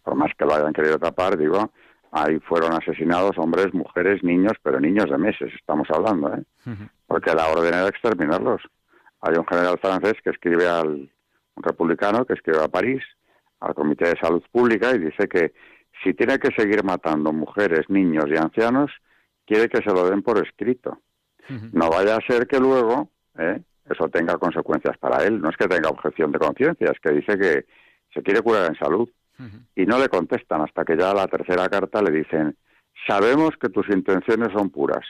Por 0.01 0.15
más 0.15 0.31
que 0.37 0.45
lo 0.45 0.53
hayan 0.53 0.71
querido 0.71 0.97
tapar, 0.97 1.37
digo, 1.37 1.71
ahí 2.13 2.39
fueron 2.39 2.73
asesinados 2.73 3.37
hombres, 3.37 3.73
mujeres, 3.73 4.23
niños, 4.23 4.53
pero 4.61 4.79
niños 4.79 5.09
de 5.09 5.17
meses, 5.17 5.51
estamos 5.53 5.87
hablando, 5.89 6.33
¿eh? 6.33 6.43
Porque 7.07 7.33
la 7.33 7.47
orden 7.47 7.73
era 7.73 7.87
exterminarlos. 7.87 8.61
Hay 9.21 9.35
un 9.35 9.45
general 9.45 9.77
francés 9.79 10.13
que 10.23 10.29
escribe 10.29 10.67
al 10.67 11.09
un 11.55 11.63
republicano 11.63 12.25
que 12.25 12.33
escribe 12.33 12.63
a 12.63 12.67
París, 12.67 13.03
al 13.59 13.73
Comité 13.75 14.09
de 14.09 14.19
Salud 14.19 14.43
Pública, 14.51 14.91
y 14.95 14.99
dice 14.99 15.27
que 15.27 15.53
si 16.03 16.13
tiene 16.13 16.39
que 16.39 16.49
seguir 16.55 16.83
matando 16.83 17.31
mujeres, 17.31 17.89
niños 17.89 18.25
y 18.27 18.37
ancianos, 18.37 18.91
quiere 19.45 19.69
que 19.69 19.81
se 19.83 19.93
lo 19.93 20.09
den 20.09 20.21
por 20.21 20.43
escrito. 20.45 20.99
No 21.71 21.89
vaya 21.89 22.15
a 22.15 22.25
ser 22.25 22.47
que 22.47 22.57
luego 22.57 23.09
¿eh? 23.37 23.61
eso 23.89 24.07
tenga 24.09 24.37
consecuencias 24.37 24.97
para 24.97 25.23
él. 25.23 25.41
No 25.41 25.49
es 25.49 25.57
que 25.57 25.67
tenga 25.67 25.89
objeción 25.89 26.31
de 26.31 26.39
conciencia, 26.39 26.91
es 26.91 26.99
que 26.99 27.11
dice 27.11 27.37
que 27.37 27.65
se 28.13 28.23
quiere 28.23 28.41
curar 28.41 28.69
en 28.69 28.75
salud. 28.75 29.09
Y 29.75 29.85
no 29.85 29.99
le 29.99 30.09
contestan 30.09 30.61
hasta 30.61 30.85
que 30.85 30.95
ya 30.97 31.13
la 31.13 31.27
tercera 31.27 31.67
carta 31.67 32.01
le 32.01 32.11
dicen, 32.11 32.55
sabemos 33.07 33.51
que 33.59 33.69
tus 33.69 33.89
intenciones 33.89 34.49
son 34.53 34.69
puras, 34.69 35.05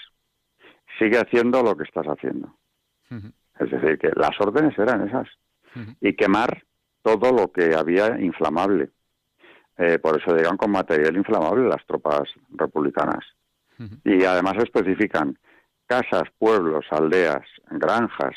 sigue 0.98 1.20
haciendo 1.20 1.62
lo 1.62 1.76
que 1.76 1.84
estás 1.84 2.06
haciendo. 2.06 2.56
Es 3.60 3.70
decir, 3.70 4.00
que 4.00 4.12
las 4.16 4.40
órdenes 4.40 4.78
eran 4.80 5.08
esas. 5.08 5.28
Y 6.02 6.14
quemar 6.14 6.64
todo 7.02 7.32
lo 7.32 7.52
que 7.52 7.76
había 7.76 8.20
inflamable. 8.20 8.90
Eh, 9.78 10.00
por 10.00 10.20
eso 10.20 10.36
llegan 10.36 10.58
con 10.58 10.72
material 10.72 11.16
inflamable 11.16 11.68
las 11.68 11.86
tropas 11.86 12.30
republicanas. 12.52 13.26
Y 14.06 14.24
además 14.24 14.56
especifican 14.60 15.38
casas, 15.88 16.24
pueblos, 16.38 16.86
aldeas, 16.90 17.46
granjas, 17.70 18.36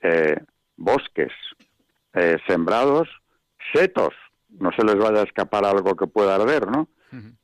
eh, 0.00 0.36
bosques, 0.76 1.32
eh, 2.14 2.38
sembrados, 2.46 3.08
setos, 3.72 4.14
no 4.58 4.70
se 4.72 4.84
les 4.84 4.96
vaya 4.96 5.20
a 5.20 5.24
escapar 5.24 5.64
algo 5.64 5.94
que 5.94 6.06
pueda 6.06 6.34
arder, 6.34 6.68
¿no? 6.68 6.88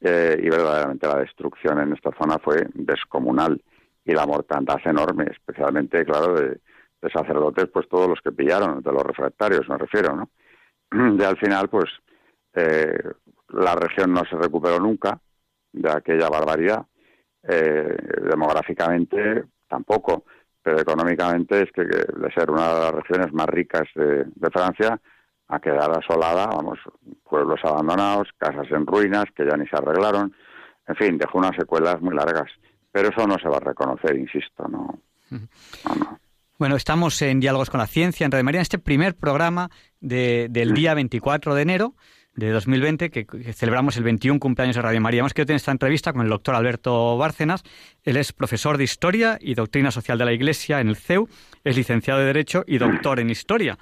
Eh, 0.00 0.38
y 0.40 0.48
verdaderamente 0.48 1.08
la 1.08 1.18
destrucción 1.18 1.80
en 1.80 1.92
esta 1.92 2.10
zona 2.20 2.38
fue 2.38 2.68
descomunal 2.74 3.60
y 4.04 4.12
la 4.12 4.24
mortandad 4.24 4.78
enorme, 4.84 5.26
especialmente, 5.30 6.04
claro, 6.04 6.34
de, 6.34 6.60
sacerdotes, 7.12 7.68
pues 7.72 7.88
todos 7.88 8.08
los 8.08 8.20
que 8.20 8.32
pillaron, 8.32 8.82
de 8.82 8.90
los 8.90 9.02
refractarios 9.04 9.68
me 9.68 9.78
refiero, 9.78 10.16
¿no? 10.16 10.30
Y 11.16 11.22
al 11.22 11.36
final, 11.36 11.68
pues, 11.68 11.84
la 13.50 13.74
región 13.76 14.12
no 14.12 14.22
se 14.28 14.34
recuperó 14.36 14.80
nunca 14.80 15.20
de 15.72 15.90
aquella 15.90 16.28
barbaridad 16.28 16.86
eh, 17.48 17.96
demográficamente 18.28 19.44
tampoco, 19.68 20.24
pero 20.62 20.80
económicamente 20.80 21.62
es 21.62 21.72
que, 21.72 21.82
de 21.82 22.32
ser 22.34 22.50
una 22.50 22.74
de 22.74 22.80
las 22.80 22.92
regiones 22.92 23.32
más 23.32 23.46
ricas 23.46 23.84
de, 23.94 24.26
Francia 24.52 25.00
a 25.48 25.60
quedar 25.60 25.90
asolada, 25.96 26.46
vamos, 26.46 26.78
pueblos 27.28 27.60
abandonados, 27.62 28.28
casas 28.38 28.66
en 28.70 28.86
ruinas 28.86 29.26
que 29.36 29.44
ya 29.46 29.56
ni 29.56 29.66
se 29.66 29.76
arreglaron, 29.76 30.34
en 30.88 30.96
fin, 30.96 31.18
dejó 31.18 31.38
unas 31.38 31.56
secuelas 31.56 32.00
muy 32.00 32.14
largas. 32.14 32.50
Pero 32.92 33.08
eso 33.08 33.26
no 33.26 33.36
se 33.38 33.48
va 33.48 33.58
a 33.58 33.60
reconocer, 33.60 34.16
insisto, 34.16 34.66
no. 34.68 34.98
Bueno, 36.58 36.76
estamos 36.76 37.20
en 37.20 37.40
Diálogos 37.40 37.68
con 37.68 37.78
la 37.80 37.86
Ciencia 37.86 38.24
en 38.24 38.32
Radio 38.32 38.44
María, 38.44 38.60
en 38.60 38.62
este 38.62 38.78
primer 38.78 39.14
programa 39.14 39.70
del 40.00 40.72
día 40.72 40.94
24 40.94 41.54
de 41.54 41.62
enero 41.62 41.94
de 42.34 42.50
2020, 42.50 43.10
que, 43.10 43.26
celebramos 43.52 43.96
el 43.96 44.04
21 44.04 44.40
cumpleaños 44.40 44.76
de 44.76 44.82
Radio 44.82 45.00
María. 45.00 45.20
Hemos 45.20 45.34
querido 45.34 45.48
tener 45.48 45.56
esta 45.56 45.72
entrevista 45.72 46.12
con 46.12 46.22
el 46.22 46.28
doctor 46.28 46.54
Alberto 46.54 47.18
Bárcenas. 47.18 47.62
Él 48.04 48.16
es 48.16 48.32
profesor 48.32 48.78
de 48.78 48.84
Historia 48.84 49.38
y 49.40 49.54
Doctrina 49.54 49.90
Social 49.90 50.16
de 50.16 50.24
la 50.24 50.32
Iglesia 50.32 50.80
en 50.80 50.88
el 50.88 50.96
CEU, 50.96 51.28
es 51.64 51.76
licenciado 51.76 52.20
de 52.20 52.26
Derecho 52.26 52.64
y 52.66 52.78
doctor 52.78 53.20
en 53.20 53.28
Historia. 53.28 53.78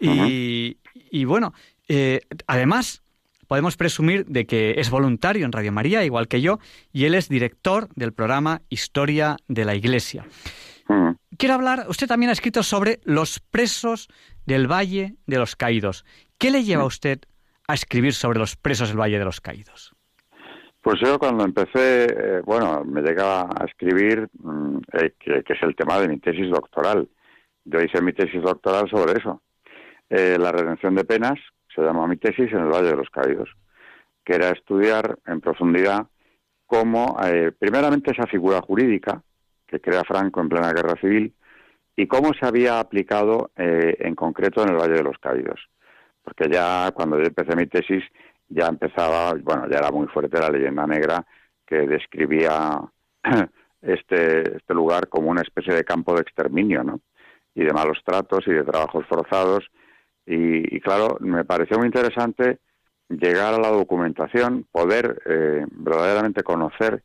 Y, 0.00 0.78
bueno, 1.24 1.52
eh, 1.88 2.20
además 2.46 3.02
podemos 3.46 3.76
presumir 3.76 4.26
de 4.26 4.46
que 4.46 4.74
es 4.78 4.90
voluntario 4.90 5.44
en 5.46 5.52
Radio 5.52 5.72
María, 5.72 6.04
igual 6.04 6.28
que 6.28 6.40
yo, 6.40 6.58
y 6.92 7.06
él 7.06 7.14
es 7.14 7.28
director 7.28 7.88
del 7.94 8.12
programa 8.12 8.60
Historia 8.68 9.36
de 9.48 9.64
la 9.64 9.74
Iglesia. 9.74 10.26
Quiero 11.36 11.54
hablar, 11.54 11.86
usted 11.88 12.06
también 12.06 12.30
ha 12.30 12.32
escrito 12.32 12.62
sobre 12.62 13.00
los 13.04 13.40
presos 13.40 14.08
del 14.46 14.66
Valle 14.66 15.16
de 15.26 15.38
los 15.38 15.54
Caídos. 15.54 16.04
¿Qué 16.38 16.50
le 16.50 16.64
lleva 16.64 16.82
a 16.82 16.86
usted 16.86 17.20
a 17.68 17.74
escribir 17.74 18.14
sobre 18.14 18.38
los 18.38 18.56
presos 18.56 18.88
del 18.88 18.98
Valle 18.98 19.18
de 19.18 19.24
los 19.24 19.40
Caídos? 19.40 19.94
Pues 20.80 21.00
yo 21.04 21.18
cuando 21.18 21.44
empecé, 21.44 22.06
eh, 22.06 22.40
bueno, 22.44 22.82
me 22.84 23.02
llegaba 23.02 23.42
a 23.42 23.66
escribir, 23.66 24.28
mm, 24.32 24.78
eh, 24.94 25.12
que, 25.18 25.44
es 25.46 25.62
el 25.62 25.76
tema 25.76 26.00
de 26.00 26.08
mi 26.08 26.18
tesis 26.18 26.50
doctoral. 26.50 27.08
Yo 27.64 27.80
hice 27.80 28.00
mi 28.00 28.12
tesis 28.12 28.40
doctoral 28.40 28.88
sobre 28.88 29.12
eso. 29.18 29.42
Eh, 30.10 30.36
la 30.38 30.52
redención 30.52 30.94
de 30.94 31.04
penas, 31.04 31.38
se 31.74 31.82
llama 31.82 32.06
mi 32.06 32.16
tesis, 32.16 32.52
en 32.52 32.60
el 32.60 32.68
Valle 32.68 32.90
de 32.90 32.96
los 32.96 33.10
Caídos, 33.10 33.50
que 34.24 34.34
era 34.34 34.50
estudiar 34.50 35.18
en 35.26 35.40
profundidad 35.40 36.06
cómo, 36.66 37.16
primeramente, 37.58 38.12
esa 38.12 38.26
figura 38.26 38.60
jurídica 38.60 39.22
que 39.66 39.80
crea 39.80 40.04
Franco 40.04 40.40
en 40.40 40.50
plena 40.50 40.72
guerra 40.72 41.00
civil 41.00 41.34
y 41.96 42.06
cómo 42.06 42.34
se 42.34 42.44
había 42.44 42.78
aplicado 42.78 43.50
en 43.56 44.14
concreto 44.14 44.62
en 44.62 44.70
el 44.70 44.76
Valle 44.76 44.94
de 44.94 45.02
los 45.02 45.16
Caídos 45.18 45.60
porque 46.28 46.52
ya 46.52 46.90
cuando 46.92 47.18
yo 47.18 47.24
empecé 47.24 47.56
mi 47.56 47.66
tesis 47.66 48.04
ya 48.48 48.66
empezaba, 48.66 49.32
bueno, 49.42 49.66
ya 49.68 49.78
era 49.78 49.90
muy 49.90 50.06
fuerte 50.08 50.38
la 50.38 50.50
leyenda 50.50 50.86
negra 50.86 51.24
que 51.66 51.86
describía 51.86 52.80
este, 53.82 54.56
este 54.56 54.74
lugar 54.74 55.08
como 55.08 55.30
una 55.30 55.40
especie 55.40 55.74
de 55.74 55.84
campo 55.84 56.14
de 56.14 56.20
exterminio, 56.20 56.84
¿no? 56.84 57.00
Y 57.54 57.64
de 57.64 57.72
malos 57.72 57.98
tratos 58.04 58.46
y 58.46 58.52
de 58.52 58.64
trabajos 58.64 59.06
forzados. 59.06 59.70
Y, 60.30 60.80
claro, 60.80 61.16
me 61.20 61.44
pareció 61.44 61.78
muy 61.78 61.86
interesante 61.86 62.58
llegar 63.08 63.54
a 63.54 63.58
la 63.58 63.70
documentación, 63.70 64.66
poder 64.70 65.22
eh, 65.24 65.64
verdaderamente 65.70 66.42
conocer 66.42 67.02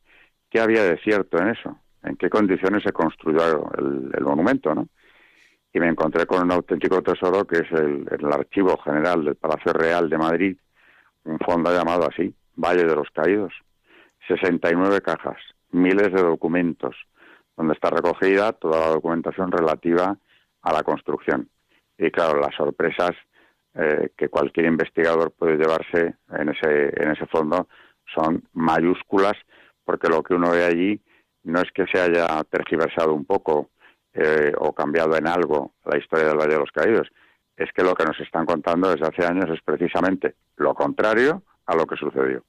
qué 0.50 0.60
había 0.60 0.84
de 0.84 0.98
cierto 0.98 1.38
en 1.38 1.48
eso, 1.48 1.78
en 2.02 2.16
qué 2.16 2.28
condiciones 2.28 2.82
se 2.82 2.92
construyó 2.92 3.72
el, 3.78 4.10
el 4.14 4.24
monumento, 4.24 4.74
¿no? 4.74 4.88
y 5.74 5.80
me 5.80 5.88
encontré 5.88 6.24
con 6.24 6.44
un 6.44 6.52
auténtico 6.52 7.02
tesoro 7.02 7.44
que 7.44 7.56
es 7.58 7.72
el, 7.72 8.06
Archivo 8.32 8.78
General 8.78 9.24
del 9.24 9.34
Palacio 9.34 9.72
Real 9.72 10.08
de 10.08 10.16
Madrid, 10.16 10.56
un 11.24 11.38
fondo 11.40 11.72
llamado 11.72 12.08
así, 12.08 12.32
Valle 12.54 12.84
de 12.84 12.94
los 12.94 13.10
Caídos. 13.10 13.52
69 14.28 15.00
cajas, 15.02 15.36
miles 15.72 16.12
de 16.12 16.22
documentos, 16.22 16.96
donde 17.56 17.74
está 17.74 17.90
recogida 17.90 18.52
toda 18.52 18.80
la 18.80 18.86
documentación 18.86 19.50
relativa 19.50 20.16
a 20.62 20.72
la 20.72 20.82
construcción. 20.84 21.48
Y 21.98 22.10
claro, 22.10 22.40
las 22.40 22.54
sorpresas 22.54 23.12
eh, 23.74 24.10
que 24.16 24.28
cualquier 24.28 24.66
investigador 24.66 25.32
puede 25.32 25.56
llevarse 25.56 26.14
en 26.30 26.48
ese, 26.48 26.92
en 27.02 27.10
ese 27.10 27.26
fondo 27.26 27.68
son 28.14 28.44
mayúsculas, 28.52 29.34
porque 29.84 30.08
lo 30.08 30.22
que 30.22 30.34
uno 30.34 30.50
ve 30.50 30.64
allí 30.64 31.00
no 31.44 31.60
es 31.60 31.70
que 31.72 31.86
se 31.86 32.00
haya 32.00 32.26
tergiversado 32.44 33.12
un 33.12 33.24
poco 33.24 33.70
eh, 34.12 34.52
o 34.58 34.72
cambiado 34.72 35.16
en 35.16 35.26
algo 35.26 35.74
la 35.84 35.98
historia 35.98 36.26
del 36.26 36.38
Valle 36.38 36.54
de 36.54 36.60
los 36.60 36.70
Caídos. 36.72 37.08
Es 37.56 37.70
que 37.72 37.82
lo 37.82 37.94
que 37.94 38.04
nos 38.04 38.18
están 38.20 38.46
contando 38.46 38.90
desde 38.90 39.06
hace 39.06 39.26
años 39.26 39.50
es 39.50 39.60
precisamente 39.62 40.34
lo 40.56 40.74
contrario 40.74 41.42
a 41.66 41.74
lo 41.74 41.86
que 41.86 41.96
sucedió. 41.96 42.44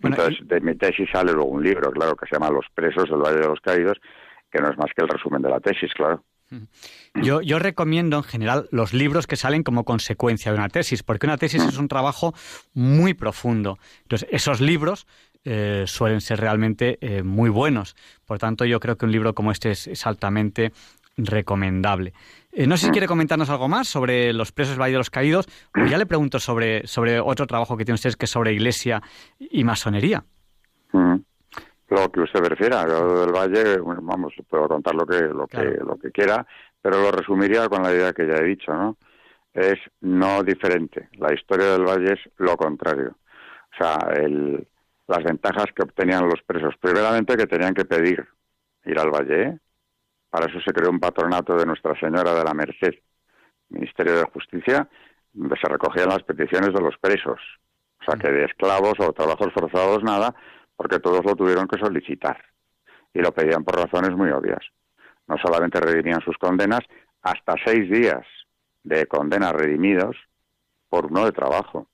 Entonces, 0.00 0.46
de 0.46 0.60
mi 0.60 0.74
tesis 0.76 1.08
sale 1.10 1.32
luego 1.32 1.50
un 1.50 1.62
libro, 1.62 1.90
claro, 1.90 2.14
que 2.16 2.26
se 2.26 2.34
llama 2.34 2.50
Los 2.50 2.66
presos 2.72 3.08
del 3.08 3.20
Valle 3.20 3.40
de 3.40 3.48
los 3.48 3.60
Caídos, 3.60 3.98
que 4.50 4.60
no 4.60 4.70
es 4.70 4.78
más 4.78 4.90
que 4.94 5.02
el 5.02 5.08
resumen 5.08 5.42
de 5.42 5.50
la 5.50 5.60
tesis, 5.60 5.92
claro. 5.94 6.22
Yo, 7.22 7.40
yo, 7.40 7.58
recomiendo 7.58 8.16
en 8.18 8.22
general 8.22 8.68
los 8.70 8.92
libros 8.92 9.26
que 9.26 9.36
salen 9.36 9.62
como 9.62 9.84
consecuencia 9.84 10.52
de 10.52 10.58
una 10.58 10.68
tesis, 10.68 11.02
porque 11.02 11.26
una 11.26 11.36
tesis 11.36 11.62
es 11.62 11.76
un 11.76 11.88
trabajo 11.88 12.32
muy 12.74 13.12
profundo. 13.12 13.78
Entonces, 14.02 14.28
esos 14.30 14.60
libros 14.60 15.06
eh, 15.44 15.84
suelen 15.86 16.20
ser 16.20 16.40
realmente 16.40 16.98
eh, 17.00 17.22
muy 17.22 17.48
buenos. 17.48 17.96
Por 18.26 18.38
tanto, 18.38 18.64
yo 18.64 18.80
creo 18.80 18.98
que 18.98 19.06
un 19.06 19.12
libro 19.12 19.34
como 19.34 19.50
este 19.50 19.70
es, 19.70 20.06
altamente 20.06 20.72
recomendable. 21.16 22.12
Eh, 22.52 22.66
no 22.66 22.76
sé 22.76 22.86
si 22.86 22.92
quiere 22.92 23.06
comentarnos 23.06 23.48
algo 23.48 23.68
más 23.68 23.88
sobre 23.88 24.32
los 24.32 24.52
presos 24.52 24.72
del 24.74 24.82
Valle 24.82 24.92
de 24.92 24.98
los 24.98 25.10
Caídos, 25.10 25.48
o 25.74 25.86
ya 25.86 25.98
le 25.98 26.06
pregunto 26.06 26.38
sobre, 26.38 26.86
sobre 26.86 27.20
otro 27.20 27.46
trabajo 27.46 27.76
que 27.76 27.84
tiene 27.84 27.94
usted, 27.94 28.14
que 28.14 28.26
es 28.26 28.30
sobre 28.30 28.52
iglesia 28.52 29.02
y 29.38 29.64
masonería. 29.64 30.24
Lo 31.88 32.10
que 32.10 32.20
usted 32.20 32.42
prefiera, 32.42 32.86
yo 32.86 33.20
del 33.20 33.32
Valle, 33.32 33.78
vamos, 33.78 34.34
puedo 34.48 34.68
contar 34.68 34.94
lo 34.94 35.06
que, 35.06 35.20
lo, 35.22 35.46
que, 35.46 35.78
lo 35.84 35.98
que 35.98 36.10
quiera, 36.10 36.46
pero 36.82 37.00
lo 37.00 37.10
resumiría 37.10 37.68
con 37.68 37.82
la 37.82 37.92
idea 37.92 38.12
que 38.12 38.26
ya 38.26 38.36
he 38.36 38.44
dicho, 38.44 38.72
¿no? 38.74 38.96
Es 39.54 39.78
no 40.00 40.42
diferente. 40.42 41.08
La 41.14 41.32
historia 41.32 41.72
del 41.72 41.84
Valle 41.84 42.12
es 42.12 42.20
lo 42.36 42.56
contrario. 42.56 43.16
O 43.72 43.76
sea, 43.76 43.96
el, 44.14 44.66
las 45.08 45.24
ventajas 45.24 45.66
que 45.74 45.82
obtenían 45.82 46.28
los 46.28 46.42
presos. 46.42 46.74
Primeramente 46.80 47.36
que 47.36 47.46
tenían 47.46 47.74
que 47.74 47.84
pedir 47.84 48.28
ir 48.84 48.98
al 48.98 49.10
valle. 49.10 49.42
¿eh? 49.42 49.58
Para 50.30 50.46
eso 50.46 50.60
se 50.60 50.72
creó 50.72 50.90
un 50.90 51.00
patronato 51.00 51.56
de 51.56 51.66
Nuestra 51.66 51.98
Señora 51.98 52.34
de 52.34 52.44
la 52.44 52.54
Merced, 52.54 52.94
Ministerio 53.70 54.16
de 54.18 54.24
Justicia, 54.24 54.88
donde 55.32 55.56
se 55.56 55.68
recogían 55.68 56.10
las 56.10 56.22
peticiones 56.22 56.72
de 56.72 56.80
los 56.80 56.96
presos. 56.98 57.40
O 58.00 58.04
sea, 58.04 58.18
que 58.18 58.30
de 58.30 58.44
esclavos 58.44 58.94
o 58.98 59.12
trabajos 59.12 59.52
forzados 59.52 60.02
nada, 60.02 60.34
porque 60.78 61.00
todos 61.00 61.24
lo 61.24 61.34
tuvieron 61.34 61.66
que 61.66 61.76
solicitar. 61.76 62.40
Y 63.12 63.18
lo 63.18 63.32
pedían 63.32 63.64
por 63.64 63.76
razones 63.76 64.16
muy 64.16 64.30
obvias. 64.30 64.64
No 65.26 65.36
solamente 65.36 65.80
redimían 65.80 66.20
sus 66.20 66.38
condenas, 66.38 66.80
hasta 67.20 67.54
seis 67.64 67.90
días 67.90 68.24
de 68.84 69.06
condenas 69.06 69.52
redimidos 69.52 70.16
por 70.88 71.06
uno 71.06 71.24
de 71.24 71.32
trabajo. 71.32 71.88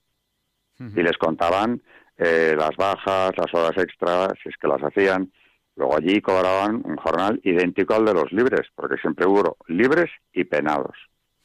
Y 0.77 1.01
les 1.01 1.17
contaban 1.17 1.81
eh, 2.17 2.53
las 2.55 2.75
bajas, 2.77 3.31
las 3.35 3.53
horas 3.53 3.77
extras, 3.77 4.33
si 4.43 4.49
es 4.49 4.55
que 4.57 4.67
las 4.67 4.81
hacían. 4.83 5.31
Luego 5.75 5.97
allí 5.97 6.21
cobraban 6.21 6.83
un 6.85 6.97
jornal 6.97 7.39
idéntico 7.43 7.95
al 7.95 8.05
de 8.05 8.13
los 8.13 8.31
libres, 8.31 8.67
porque 8.75 8.97
siempre 8.97 9.25
hubo 9.25 9.57
libres 9.67 10.11
y 10.31 10.43
penados. 10.43 10.95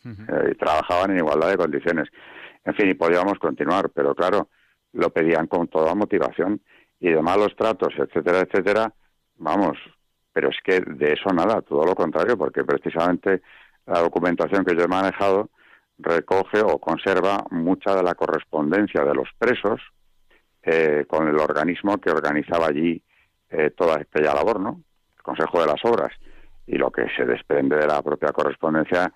Eh, 0.05 0.51
y 0.53 0.55
trabajaban 0.57 1.13
en 1.13 1.19
igualdad 1.19 1.49
de 1.49 1.57
condiciones. 1.57 2.09
En 2.65 2.75
fin, 2.75 2.91
y 2.91 2.95
podíamos 2.95 3.39
continuar, 3.39 3.89
pero 3.91 4.15
claro, 4.15 4.49
lo 4.93 5.11
pedían 5.11 5.47
con 5.47 5.69
toda 5.69 5.95
motivación 5.95 6.61
y 7.01 7.11
de 7.11 7.23
malos 7.23 7.57
tratos, 7.57 7.95
etcétera, 7.97 8.41
etcétera. 8.41 8.93
Vamos, 9.37 9.79
pero 10.33 10.51
es 10.51 10.57
que 10.63 10.81
de 10.81 11.15
eso 11.15 11.31
nada, 11.33 11.63
todo 11.63 11.85
lo 11.85 11.95
contrario, 11.95 12.37
porque 12.37 12.63
precisamente 12.63 13.43
la 13.87 14.01
documentación 14.01 14.65
que 14.65 14.77
yo 14.77 14.85
he 14.85 14.89
manejado 14.89 15.51
recoge 15.99 16.61
o 16.61 16.79
conserva 16.79 17.45
mucha 17.51 17.95
de 17.95 18.03
la 18.03 18.15
correspondencia 18.15 19.05
de 19.05 19.15
los 19.15 19.29
presos 19.39 19.81
eh, 20.63 21.05
con 21.09 21.29
el 21.29 21.39
organismo 21.39 21.99
que 21.99 22.11
organizaba 22.11 22.67
allí 22.69 23.03
eh, 23.51 23.71
toda 23.71 23.97
aquella 23.97 24.35
labor, 24.35 24.61
¿no? 24.61 24.83
El 25.17 25.23
Consejo 25.23 25.61
de 25.61 25.67
las 25.67 25.85
Obras. 25.85 26.13
Y 26.67 26.77
lo 26.77 26.91
que 26.91 27.07
se 27.17 27.25
desprende 27.25 27.77
de 27.77 27.87
la 27.87 28.03
propia 28.03 28.33
correspondencia 28.33 29.13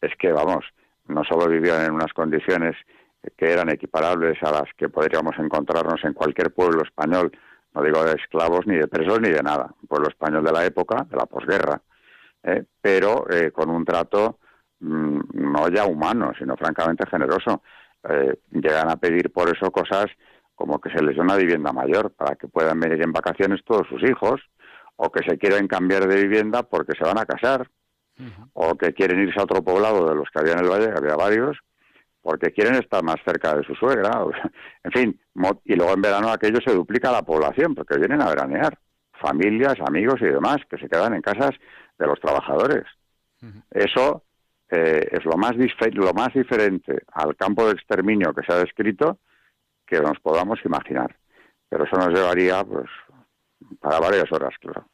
es 0.00 0.14
que, 0.16 0.32
vamos, 0.32 0.64
no 1.06 1.24
solo 1.24 1.48
vivían 1.48 1.86
en 1.86 1.92
unas 1.92 2.12
condiciones 2.12 2.76
que 3.36 3.52
eran 3.52 3.68
equiparables 3.70 4.42
a 4.42 4.50
las 4.50 4.72
que 4.76 4.88
podríamos 4.88 5.36
encontrarnos 5.38 6.02
en 6.04 6.12
cualquier 6.12 6.52
pueblo 6.52 6.82
español, 6.82 7.32
no 7.74 7.82
digo 7.82 8.04
de 8.04 8.14
esclavos 8.14 8.66
ni 8.66 8.76
de 8.76 8.88
presos 8.88 9.20
ni 9.20 9.30
de 9.30 9.42
nada, 9.42 9.74
pueblo 9.88 10.08
español 10.08 10.44
de 10.44 10.52
la 10.52 10.64
época, 10.64 11.06
de 11.08 11.16
la 11.16 11.26
posguerra, 11.26 11.80
¿eh? 12.42 12.64
pero 12.80 13.26
con 13.52 13.70
un 13.70 13.84
trato 13.84 14.38
mm, 14.80 15.20
no 15.34 15.68
ya 15.68 15.84
humano, 15.84 16.32
sino 16.38 16.56
francamente 16.56 17.04
generoso. 17.10 17.62
llegan 18.50 18.90
a 18.90 18.96
pedir 18.96 19.30
por 19.32 19.48
eso 19.48 19.70
cosas 19.70 20.06
como 20.58 20.80
que 20.80 20.90
se 20.90 21.02
les 21.02 21.14
dé 21.14 21.22
una 21.22 21.36
vivienda 21.36 21.72
mayor 21.72 22.10
para 22.10 22.34
que 22.34 22.48
puedan 22.48 22.80
venir 22.80 23.00
en 23.02 23.12
vacaciones 23.12 23.60
todos 23.64 23.86
sus 23.88 24.02
hijos, 24.02 24.40
o 24.96 25.10
que 25.10 25.22
se 25.22 25.38
quieren 25.38 25.68
cambiar 25.68 26.08
de 26.08 26.22
vivienda 26.22 26.64
porque 26.64 26.94
se 26.98 27.04
van 27.04 27.18
a 27.18 27.24
casar, 27.24 27.70
o 28.52 28.74
que 28.74 28.92
quieren 28.92 29.20
irse 29.20 29.38
a 29.38 29.44
otro 29.44 29.62
poblado 29.62 30.08
de 30.08 30.16
los 30.16 30.28
que 30.30 30.40
había 30.40 30.54
en 30.54 30.64
el 30.64 30.68
valle, 30.68 30.90
que 30.90 30.98
había 30.98 31.14
varios, 31.14 31.56
porque 32.28 32.52
quieren 32.52 32.74
estar 32.74 33.02
más 33.02 33.16
cerca 33.24 33.56
de 33.56 33.64
su 33.64 33.74
suegra, 33.74 34.22
en 34.84 34.92
fin, 34.92 35.20
y 35.64 35.74
luego 35.74 35.94
en 35.94 36.02
verano 36.02 36.28
aquello 36.28 36.58
se 36.62 36.74
duplica 36.74 37.10
la 37.10 37.22
población, 37.22 37.74
porque 37.74 37.96
vienen 37.96 38.20
a 38.20 38.28
veranear, 38.28 38.78
familias, 39.18 39.76
amigos 39.80 40.20
y 40.20 40.26
demás, 40.26 40.58
que 40.68 40.76
se 40.76 40.90
quedan 40.90 41.14
en 41.14 41.22
casas 41.22 41.52
de 41.98 42.06
los 42.06 42.20
trabajadores. 42.20 42.84
Eso 43.70 44.24
eh, 44.68 45.08
es 45.10 45.24
lo 45.24 45.38
más, 45.38 45.52
lo 45.94 46.12
más 46.12 46.34
diferente 46.34 46.98
al 47.14 47.34
campo 47.34 47.64
de 47.64 47.72
exterminio 47.72 48.34
que 48.34 48.42
se 48.42 48.52
ha 48.52 48.58
descrito, 48.58 49.20
que 49.86 49.98
nos 49.98 50.20
podamos 50.20 50.58
imaginar. 50.66 51.16
Pero 51.66 51.84
eso 51.84 51.96
nos 51.96 52.10
llevaría, 52.10 52.62
pues, 52.62 52.90
para 53.80 54.00
varias 54.00 54.30
horas, 54.32 54.52
claro. 54.60 54.86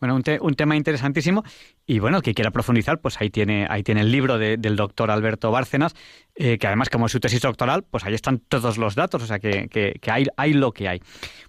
Bueno, 0.00 0.18
un, 0.40 0.54
tema 0.54 0.76
interesantísimo 0.76 1.44
y 1.86 2.00
bueno, 2.00 2.20
que 2.22 2.34
quiera 2.34 2.50
profundizar, 2.50 3.00
pues 3.00 3.20
ahí 3.20 3.30
tiene, 3.30 3.66
ahí 3.70 3.82
tiene 3.82 4.00
el 4.00 4.10
libro 4.10 4.38
del 4.38 4.76
doctor 4.76 5.10
Alberto 5.10 5.50
Bárcenas, 5.50 5.94
eh, 6.34 6.58
que 6.58 6.66
además 6.66 6.90
como 6.90 7.08
su 7.08 7.20
tesis 7.20 7.40
doctoral, 7.40 7.84
pues 7.88 8.04
ahí 8.04 8.14
están 8.14 8.38
todos 8.38 8.78
los 8.78 8.94
datos, 8.94 9.22
o 9.22 9.26
sea 9.26 9.38
que, 9.38 9.68
que, 9.68 10.10
hay, 10.10 10.26
hay 10.36 10.54
lo 10.54 10.72
que 10.72 10.88
hay. 10.88 11.00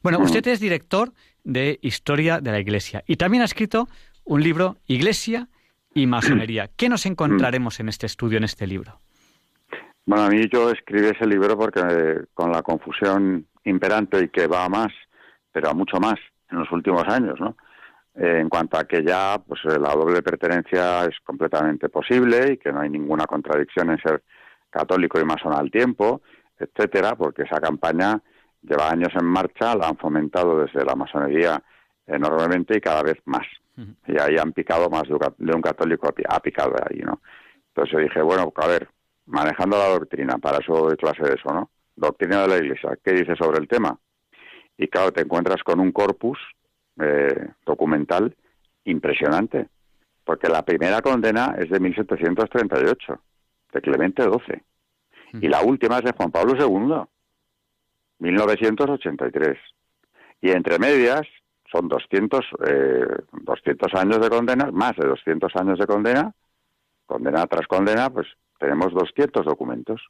Bueno, 0.03 0.19
usted 0.19 0.45
es 0.47 0.59
director 0.59 1.13
de 1.43 1.79
Historia 1.81 2.39
de 2.39 2.51
la 2.51 2.59
Iglesia 2.59 3.03
y 3.07 3.15
también 3.15 3.41
ha 3.41 3.45
escrito 3.45 3.87
un 4.23 4.43
libro, 4.43 4.77
Iglesia 4.85 5.47
y 5.93 6.05
Masonería. 6.05 6.69
¿Qué 6.77 6.89
nos 6.89 7.07
encontraremos 7.07 7.79
en 7.79 7.89
este 7.89 8.05
estudio, 8.05 8.37
en 8.37 8.43
este 8.43 8.67
libro? 8.67 8.99
Bueno, 10.05 10.25
a 10.25 10.29
mí 10.29 10.41
yo 10.51 10.71
escribí 10.71 11.07
ese 11.07 11.25
libro 11.25 11.57
porque 11.57 11.81
eh, 11.87 12.25
con 12.33 12.51
la 12.51 12.61
confusión 12.61 13.47
imperante 13.63 14.23
y 14.23 14.29
que 14.29 14.47
va 14.47 14.65
a 14.65 14.69
más, 14.69 14.91
pero 15.51 15.69
a 15.69 15.73
mucho 15.73 15.97
más 15.99 16.15
en 16.51 16.59
los 16.59 16.71
últimos 16.71 17.03
años, 17.07 17.39
¿no? 17.39 17.55
Eh, 18.15 18.39
en 18.39 18.49
cuanto 18.49 18.77
a 18.77 18.85
que 18.85 19.03
ya 19.03 19.39
pues 19.45 19.61
eh, 19.65 19.79
la 19.79 19.93
doble 19.93 20.21
pertenencia 20.21 21.05
es 21.05 21.19
completamente 21.23 21.89
posible 21.89 22.53
y 22.53 22.57
que 22.57 22.71
no 22.71 22.81
hay 22.81 22.89
ninguna 22.89 23.25
contradicción 23.25 23.91
en 23.91 23.99
ser 23.99 24.23
católico 24.69 25.19
y 25.19 25.25
masón 25.25 25.53
al 25.53 25.69
tiempo, 25.69 26.21
etcétera, 26.57 27.15
porque 27.15 27.43
esa 27.43 27.59
campaña 27.61 28.21
lleva 28.61 28.89
años 28.89 29.13
en 29.15 29.25
marcha, 29.25 29.75
la 29.75 29.87
han 29.87 29.97
fomentado 29.97 30.59
desde 30.59 30.83
la 30.83 30.95
masonería 30.95 31.61
enormemente 32.05 32.77
y 32.77 32.81
cada 32.81 33.03
vez 33.03 33.17
más. 33.25 33.45
Y 34.07 34.19
ahí 34.19 34.35
han 34.37 34.51
picado 34.51 34.89
más 34.89 35.03
de 35.07 35.53
un 35.55 35.61
católico, 35.61 36.09
ha 36.27 36.39
picado 36.41 36.71
de 36.71 36.83
ahí, 36.89 37.01
¿no? 37.01 37.21
Entonces 37.69 37.93
yo 37.93 37.99
dije, 37.99 38.21
bueno, 38.21 38.51
a 38.53 38.67
ver, 38.67 38.89
manejando 39.25 39.77
la 39.77 39.87
doctrina, 39.87 40.37
para 40.37 40.57
eso 40.57 40.73
doy 40.73 40.97
clase 40.97 41.23
de 41.23 41.35
eso, 41.35 41.53
¿no? 41.53 41.69
Doctrina 41.95 42.41
de 42.41 42.47
la 42.49 42.57
Iglesia, 42.57 42.97
¿qué 43.01 43.13
dice 43.13 43.37
sobre 43.37 43.59
el 43.59 43.69
tema? 43.69 43.97
Y 44.77 44.89
claro, 44.89 45.13
te 45.13 45.21
encuentras 45.21 45.63
con 45.63 45.79
un 45.79 45.93
corpus 45.93 46.37
eh, 46.99 47.49
documental 47.65 48.35
impresionante, 48.85 49.67
porque 50.23 50.47
la 50.47 50.63
primera 50.63 51.01
condena 51.01 51.55
es 51.57 51.69
de 51.69 51.79
1738, 51.79 53.21
de 53.73 53.81
Clemente 53.81 54.23
XII, 54.23 54.63
y 55.41 55.47
la 55.47 55.61
última 55.61 55.97
es 55.99 56.03
de 56.03 56.13
Juan 56.13 56.31
Pablo 56.31 56.55
II, 56.55 57.03
1983. 58.19 59.57
Y 60.41 60.51
entre 60.51 60.79
medias 60.79 61.27
son 61.71 61.87
200, 61.87 62.45
eh, 62.67 63.05
200 63.31 63.93
años 63.93 64.19
de 64.19 64.29
condena, 64.29 64.71
más 64.71 64.95
de 64.95 65.07
200 65.07 65.55
años 65.55 65.79
de 65.79 65.85
condena, 65.85 66.33
condena 67.05 67.45
tras 67.47 67.67
condena, 67.67 68.09
pues 68.09 68.27
tenemos 68.57 68.93
200 68.93 69.45
documentos. 69.45 70.01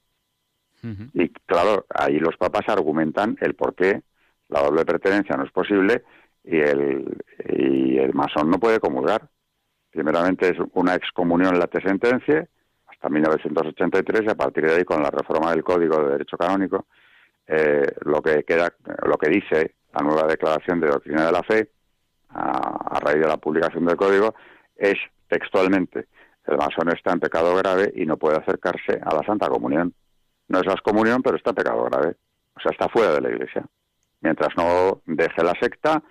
Y 1.13 1.27
claro, 1.45 1.85
ahí 1.93 2.19
los 2.19 2.37
papas 2.37 2.69
argumentan 2.69 3.35
el 3.41 3.53
por 3.53 3.75
qué 3.75 4.01
la 4.47 4.61
doble 4.61 4.85
pertenencia 4.85 5.35
no 5.35 5.43
es 5.43 5.51
posible 5.51 6.03
y 6.43 6.59
el, 6.59 7.17
y 7.47 7.97
el 7.97 8.13
masón 8.13 8.49
no 8.49 8.59
puede 8.59 8.79
comulgar. 8.79 9.29
Primeramente 9.91 10.49
es 10.49 10.57
una 10.73 10.95
excomunión 10.95 11.57
la 11.59 11.67
te 11.67 11.81
sentencia 11.81 12.47
hasta 12.87 13.09
1983 13.09 14.21
y 14.25 14.29
a 14.29 14.35
partir 14.35 14.65
de 14.65 14.75
ahí 14.75 14.83
con 14.83 15.01
la 15.01 15.09
reforma 15.09 15.51
del 15.51 15.63
Código 15.63 16.03
de 16.03 16.11
Derecho 16.11 16.37
Canónico 16.37 16.85
eh, 17.47 17.87
lo 18.01 18.21
que 18.21 18.43
queda, 18.43 18.73
lo 19.05 19.17
que 19.17 19.29
dice 19.29 19.75
la 19.93 20.01
nueva 20.03 20.27
declaración 20.27 20.79
de 20.79 20.87
doctrina 20.87 21.25
de 21.25 21.31
la 21.31 21.43
fe 21.43 21.71
a, 22.29 22.99
raíz 22.99 23.21
de 23.21 23.27
la 23.27 23.37
publicación 23.37 23.85
del 23.85 23.95
Código 23.95 24.35
es 24.75 24.97
textualmente 25.27 26.07
el 26.49 26.57
masón 26.57 26.89
está 26.89 27.13
en 27.13 27.19
pecado 27.19 27.55
grave 27.55 27.91
y 27.95 28.05
no 28.05 28.17
puede 28.17 28.37
acercarse 28.37 28.99
a 29.03 29.13
la 29.13 29.23
Santa 29.23 29.47
Comunión. 29.47 29.93
No 30.47 30.59
es 30.59 30.65
la 30.65 30.73
excomunión, 30.73 31.21
pero 31.21 31.37
está 31.37 31.51
en 31.51 31.57
pecado 31.57 31.83
grave. 31.85 32.15
O 32.55 32.59
sea, 32.59 32.71
está 32.71 32.89
fuera 32.89 33.13
de 33.13 33.21
la 33.21 33.29
Iglesia. 33.29 33.63
Mientras 34.21 34.49
no 34.57 35.01
deje 35.05 35.43
la 35.43 35.53
secta, 35.61 36.01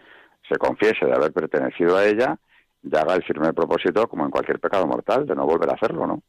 se 0.48 0.56
confiese 0.56 1.06
de 1.06 1.14
haber 1.14 1.32
pertenecido 1.32 1.96
a 1.96 2.04
ella 2.04 2.38
y 2.82 2.96
haga 2.96 3.14
el 3.14 3.24
firme 3.24 3.52
propósito, 3.52 4.08
como 4.08 4.24
en 4.24 4.30
cualquier 4.30 4.60
pecado 4.60 4.86
mortal, 4.86 5.26
de 5.26 5.34
no 5.34 5.46
volver 5.46 5.70
a 5.70 5.74
hacerlo, 5.74 6.06
¿no? 6.06 6.22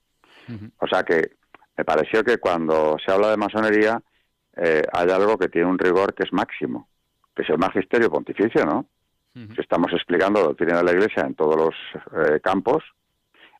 O 0.79 0.87
sea 0.87 1.03
que 1.03 1.35
me 1.77 1.85
pareció 1.85 2.23
que 2.23 2.39
cuando 2.39 2.97
se 3.05 3.11
habla 3.11 3.29
de 3.29 3.37
masonería 3.37 4.01
eh, 4.57 4.81
hay 4.91 5.09
algo 5.09 5.37
que 5.37 5.47
tiene 5.47 5.67
un 5.67 5.77
rigor 5.77 6.13
que 6.13 6.23
es 6.23 6.33
máximo, 6.33 6.89
que 7.35 7.43
es 7.43 7.49
el 7.49 7.59
magisterio 7.59 8.09
pontificio, 8.09 8.65
¿no? 8.65 8.85
Si 9.33 9.61
estamos 9.61 9.93
explicando 9.93 10.43
doctrina 10.43 10.79
de 10.79 10.83
la 10.83 10.91
Iglesia 10.91 11.23
en 11.23 11.35
todos 11.35 11.55
los 11.55 11.75
eh, 12.25 12.41
campos, 12.41 12.83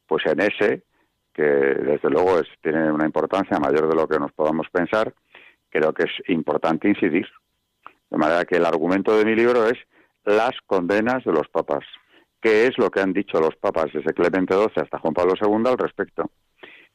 pues 0.06 0.26
en 0.26 0.42
ese, 0.42 0.84
que 1.32 1.44
desde 1.44 2.10
luego 2.10 2.40
es, 2.40 2.48
tiene 2.62 2.92
una 2.92 3.06
importancia 3.06 3.58
mayor 3.60 3.88
de 3.88 3.96
lo 3.96 4.06
que 4.06 4.20
nos 4.20 4.34
podamos 4.34 4.68
pensar, 4.70 5.14
creo 5.70 5.94
que 5.94 6.04
es 6.04 6.30
importante 6.30 6.90
incidir. 6.90 7.28
De 8.10 8.18
manera 8.18 8.44
que 8.44 8.58
el 8.58 8.66
argumento 8.66 9.16
de 9.16 9.24
mi 9.24 9.36
libro 9.36 9.68
es 9.68 9.78
las 10.30 10.52
condenas 10.66 11.24
de 11.24 11.32
los 11.32 11.48
papas. 11.50 11.84
¿Qué 12.42 12.68
es 12.68 12.78
lo 12.78 12.90
que 12.90 13.02
han 13.02 13.14
dicho 13.14 13.40
los 13.40 13.56
papas 13.56 13.88
desde 13.94 14.14
Clemente 14.14 14.54
XII 14.54 14.84
hasta 14.84 15.00
Juan 15.00 15.14
Pablo 15.14 15.34
II 15.40 15.64
al 15.66 15.78
respecto? 15.78 16.32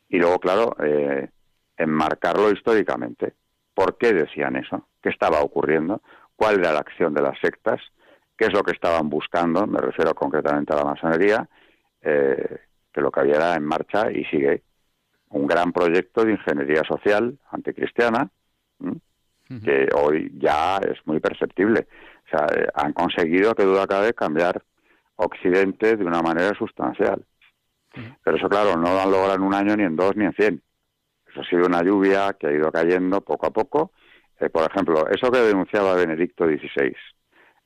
Y 0.09 0.19
luego, 0.19 0.39
claro, 0.39 0.77
eh, 0.83 1.29
enmarcarlo 1.77 2.51
históricamente. 2.51 3.35
¿Por 3.75 3.99
qué 3.99 4.13
decían 4.13 4.57
eso? 4.57 4.89
¿Qué 5.03 5.09
estaba 5.11 5.41
ocurriendo? 5.41 6.01
¿Cuál 6.37 6.61
era 6.61 6.73
la 6.73 6.79
acción 6.79 7.13
de 7.13 7.23
las 7.23 7.39
sectas? 7.41 7.81
¿Qué 8.37 8.47
es 8.47 8.53
lo 8.53 8.63
que 8.63 8.73
estaban 8.73 9.11
buscando? 9.11 9.67
Me 9.67 9.81
refiero 9.81 10.15
concretamente 10.15 10.73
a 10.73 10.77
la 10.77 10.85
masonería, 10.85 11.49
eh, 12.03 12.59
que 12.93 13.01
lo 13.01 13.11
que 13.11 13.21
había 13.21 13.37
era 13.37 13.55
en 13.55 13.65
marcha 13.65 14.11
y 14.11 14.25
sigue 14.27 14.63
un 15.31 15.47
gran 15.47 15.73
proyecto 15.73 16.25
de 16.25 16.33
ingeniería 16.33 16.83
social 16.85 17.37
anticristiana, 17.51 18.31
que 19.65 19.89
hoy 19.95 20.33
ya 20.39 20.79
es 20.79 20.99
muy 21.07 21.21
perceptible. 21.21 21.87
O 22.27 22.29
sea, 22.29 22.47
eh, 22.55 22.67
han 22.75 22.93
conseguido, 22.93 23.55
que 23.55 23.65
duda 23.65 23.87
cabe, 23.87 24.15
cambiar 24.15 24.63
Occidente 25.17 25.97
de 25.97 26.05
una 26.05 26.23
manera 26.23 26.55
sustancial. 26.59 27.25
Pero 28.25 28.37
eso, 28.37 28.49
claro, 28.49 28.77
no 28.77 28.93
lo 28.93 29.01
han 29.01 29.11
logrado 29.11 29.35
en 29.37 29.43
un 29.43 29.55
año, 29.55 29.77
ni 29.77 29.85
en 29.85 29.95
dos, 29.95 30.17
ni 30.17 30.25
en 30.25 30.33
cien. 30.33 30.63
Eso 31.29 31.41
ha 31.41 31.45
sido 31.45 31.67
una 31.67 31.83
lluvia 31.83 32.35
que 32.39 32.49
ha 32.49 32.53
ido 32.53 32.73
cayendo 32.73 33.21
poco 33.21 33.47
a 33.47 33.53
poco. 33.53 33.93
Eh, 34.41 34.51
por 34.51 34.69
ejemplo, 34.69 35.09
eso 35.09 35.31
que 35.31 35.39
denunciaba 35.39 35.95
Benedicto 35.95 36.45
XVI, 36.47 36.95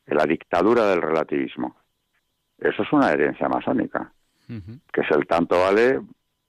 la 0.07 0.25
dictadura 0.25 0.87
del 0.87 1.01
relativismo. 1.01 1.77
Eso 2.59 2.83
es 2.83 2.93
una 2.93 3.11
herencia 3.11 3.49
masónica, 3.49 4.13
que 4.47 5.01
es 5.01 5.11
el 5.11 5.27
tanto 5.27 5.61
vale 5.61 6.01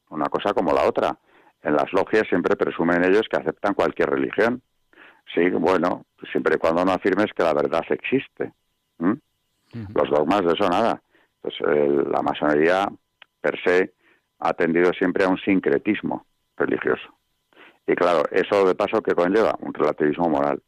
una 0.09 0.25
cosa 0.25 0.53
como 0.53 0.73
la 0.73 0.87
otra. 0.87 1.17
En 1.61 1.75
las 1.75 1.91
logias 1.93 2.27
siempre 2.27 2.55
presumen 2.55 3.03
ellos 3.03 3.27
que 3.29 3.37
aceptan 3.37 3.73
cualquier 3.73 4.09
religión. 4.09 4.61
Sí, 5.33 5.49
bueno, 5.49 6.05
siempre 6.31 6.55
y 6.55 6.57
cuando 6.57 6.83
no 6.83 6.91
afirmes 6.91 7.27
que 7.35 7.43
la 7.43 7.53
verdad 7.53 7.83
existe. 7.89 8.53
Los 8.97 10.09
dogmas 10.09 10.41
de 10.41 10.53
eso 10.53 10.67
nada. 10.69 11.01
Pues 11.41 11.55
la 11.61 12.21
masonería 12.21 12.87
per 13.39 13.57
se 13.63 13.93
ha 14.39 14.53
tendido 14.53 14.91
siempre 14.93 15.23
a 15.23 15.29
un 15.29 15.37
sincretismo 15.37 16.25
religioso. 16.57 17.15
Y 17.85 17.95
claro, 17.95 18.23
eso 18.31 18.65
de 18.65 18.75
paso 18.75 19.01
que 19.01 19.15
conlleva 19.15 19.55
un 19.59 19.73
relativismo 19.73 20.29
moral. 20.29 20.61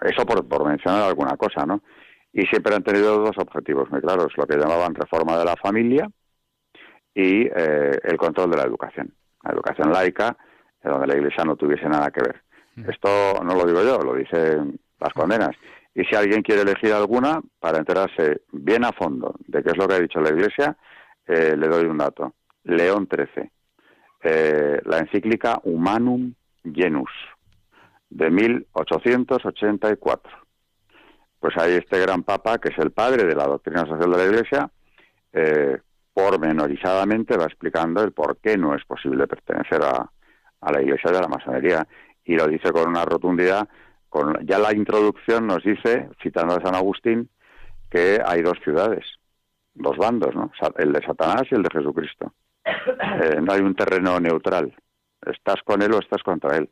Eso 0.00 0.26
por, 0.26 0.46
por 0.48 0.66
mencionar 0.66 1.02
alguna 1.02 1.36
cosa, 1.36 1.64
¿no? 1.66 1.82
Y 2.32 2.42
siempre 2.46 2.74
han 2.74 2.82
tenido 2.82 3.18
dos 3.18 3.36
objetivos 3.36 3.90
muy 3.90 4.00
claros, 4.00 4.32
lo 4.36 4.46
que 4.46 4.56
llamaban 4.56 4.94
reforma 4.94 5.36
de 5.38 5.44
la 5.44 5.56
familia 5.56 6.08
y 7.14 7.46
eh, 7.46 7.98
el 8.02 8.16
control 8.16 8.50
de 8.50 8.56
la 8.56 8.64
educación. 8.64 9.14
La 9.42 9.52
educación 9.52 9.92
laica, 9.92 10.36
donde 10.82 11.06
la 11.06 11.16
Iglesia 11.16 11.44
no 11.44 11.56
tuviese 11.56 11.88
nada 11.88 12.10
que 12.10 12.22
ver. 12.22 12.42
Esto 12.76 13.42
no 13.44 13.54
lo 13.54 13.66
digo 13.66 13.82
yo, 13.82 13.98
lo 13.98 14.14
dicen 14.14 14.80
las 14.98 15.12
condenas. 15.12 15.54
Y 15.94 16.04
si 16.04 16.14
alguien 16.14 16.42
quiere 16.42 16.62
elegir 16.62 16.92
alguna, 16.92 17.40
para 17.60 17.78
enterarse 17.78 18.42
bien 18.50 18.84
a 18.84 18.92
fondo 18.92 19.34
de 19.46 19.62
qué 19.62 19.70
es 19.70 19.76
lo 19.76 19.86
que 19.86 19.94
ha 19.94 20.00
dicho 20.00 20.20
la 20.20 20.30
Iglesia, 20.30 20.76
eh, 21.26 21.54
le 21.56 21.68
doy 21.68 21.84
un 21.84 21.98
dato. 21.98 22.34
León 22.64 23.08
XIII, 23.10 23.50
eh, 24.22 24.80
la 24.84 24.98
encíclica 24.98 25.60
Humanum 25.64 26.32
Genus, 26.64 27.10
de 28.08 28.30
1884. 28.30 30.32
Pues 31.40 31.56
hay 31.58 31.72
este 31.72 31.98
gran 31.98 32.22
papa, 32.22 32.58
que 32.58 32.68
es 32.68 32.78
el 32.78 32.92
padre 32.92 33.24
de 33.24 33.34
la 33.34 33.46
doctrina 33.46 33.84
social 33.84 34.10
de 34.10 34.16
la 34.16 34.24
Iglesia, 34.24 34.70
eh, 35.32 35.78
pormenorizadamente 36.14 37.36
va 37.36 37.44
explicando 37.44 38.02
el 38.02 38.12
por 38.12 38.38
qué 38.38 38.56
no 38.56 38.74
es 38.74 38.84
posible 38.84 39.26
pertenecer 39.26 39.82
a, 39.82 40.10
a 40.60 40.72
la 40.72 40.80
Iglesia 40.80 41.10
de 41.10 41.20
la 41.20 41.28
masonería 41.28 41.86
y 42.24 42.36
lo 42.36 42.46
dice 42.46 42.72
con 42.72 42.88
una 42.88 43.04
rotundidad. 43.04 43.68
Con, 44.08 44.46
ya 44.46 44.58
la 44.58 44.74
introducción 44.74 45.46
nos 45.46 45.62
dice, 45.64 46.08
citando 46.22 46.56
a 46.56 46.60
San 46.60 46.74
Agustín, 46.74 47.28
que 47.90 48.20
hay 48.24 48.42
dos 48.42 48.58
ciudades, 48.62 49.04
dos 49.74 49.96
bandos, 49.96 50.34
¿no? 50.34 50.50
el 50.76 50.92
de 50.92 51.00
Satanás 51.04 51.42
y 51.50 51.54
el 51.54 51.62
de 51.62 51.70
Jesucristo. 51.72 52.32
Eh, 53.22 53.40
no 53.40 53.52
hay 53.52 53.60
un 53.60 53.74
terreno 53.74 54.18
neutral. 54.20 54.74
Estás 55.26 55.56
con 55.64 55.82
él 55.82 55.92
o 55.92 55.98
estás 55.98 56.22
contra 56.22 56.56
él. 56.56 56.70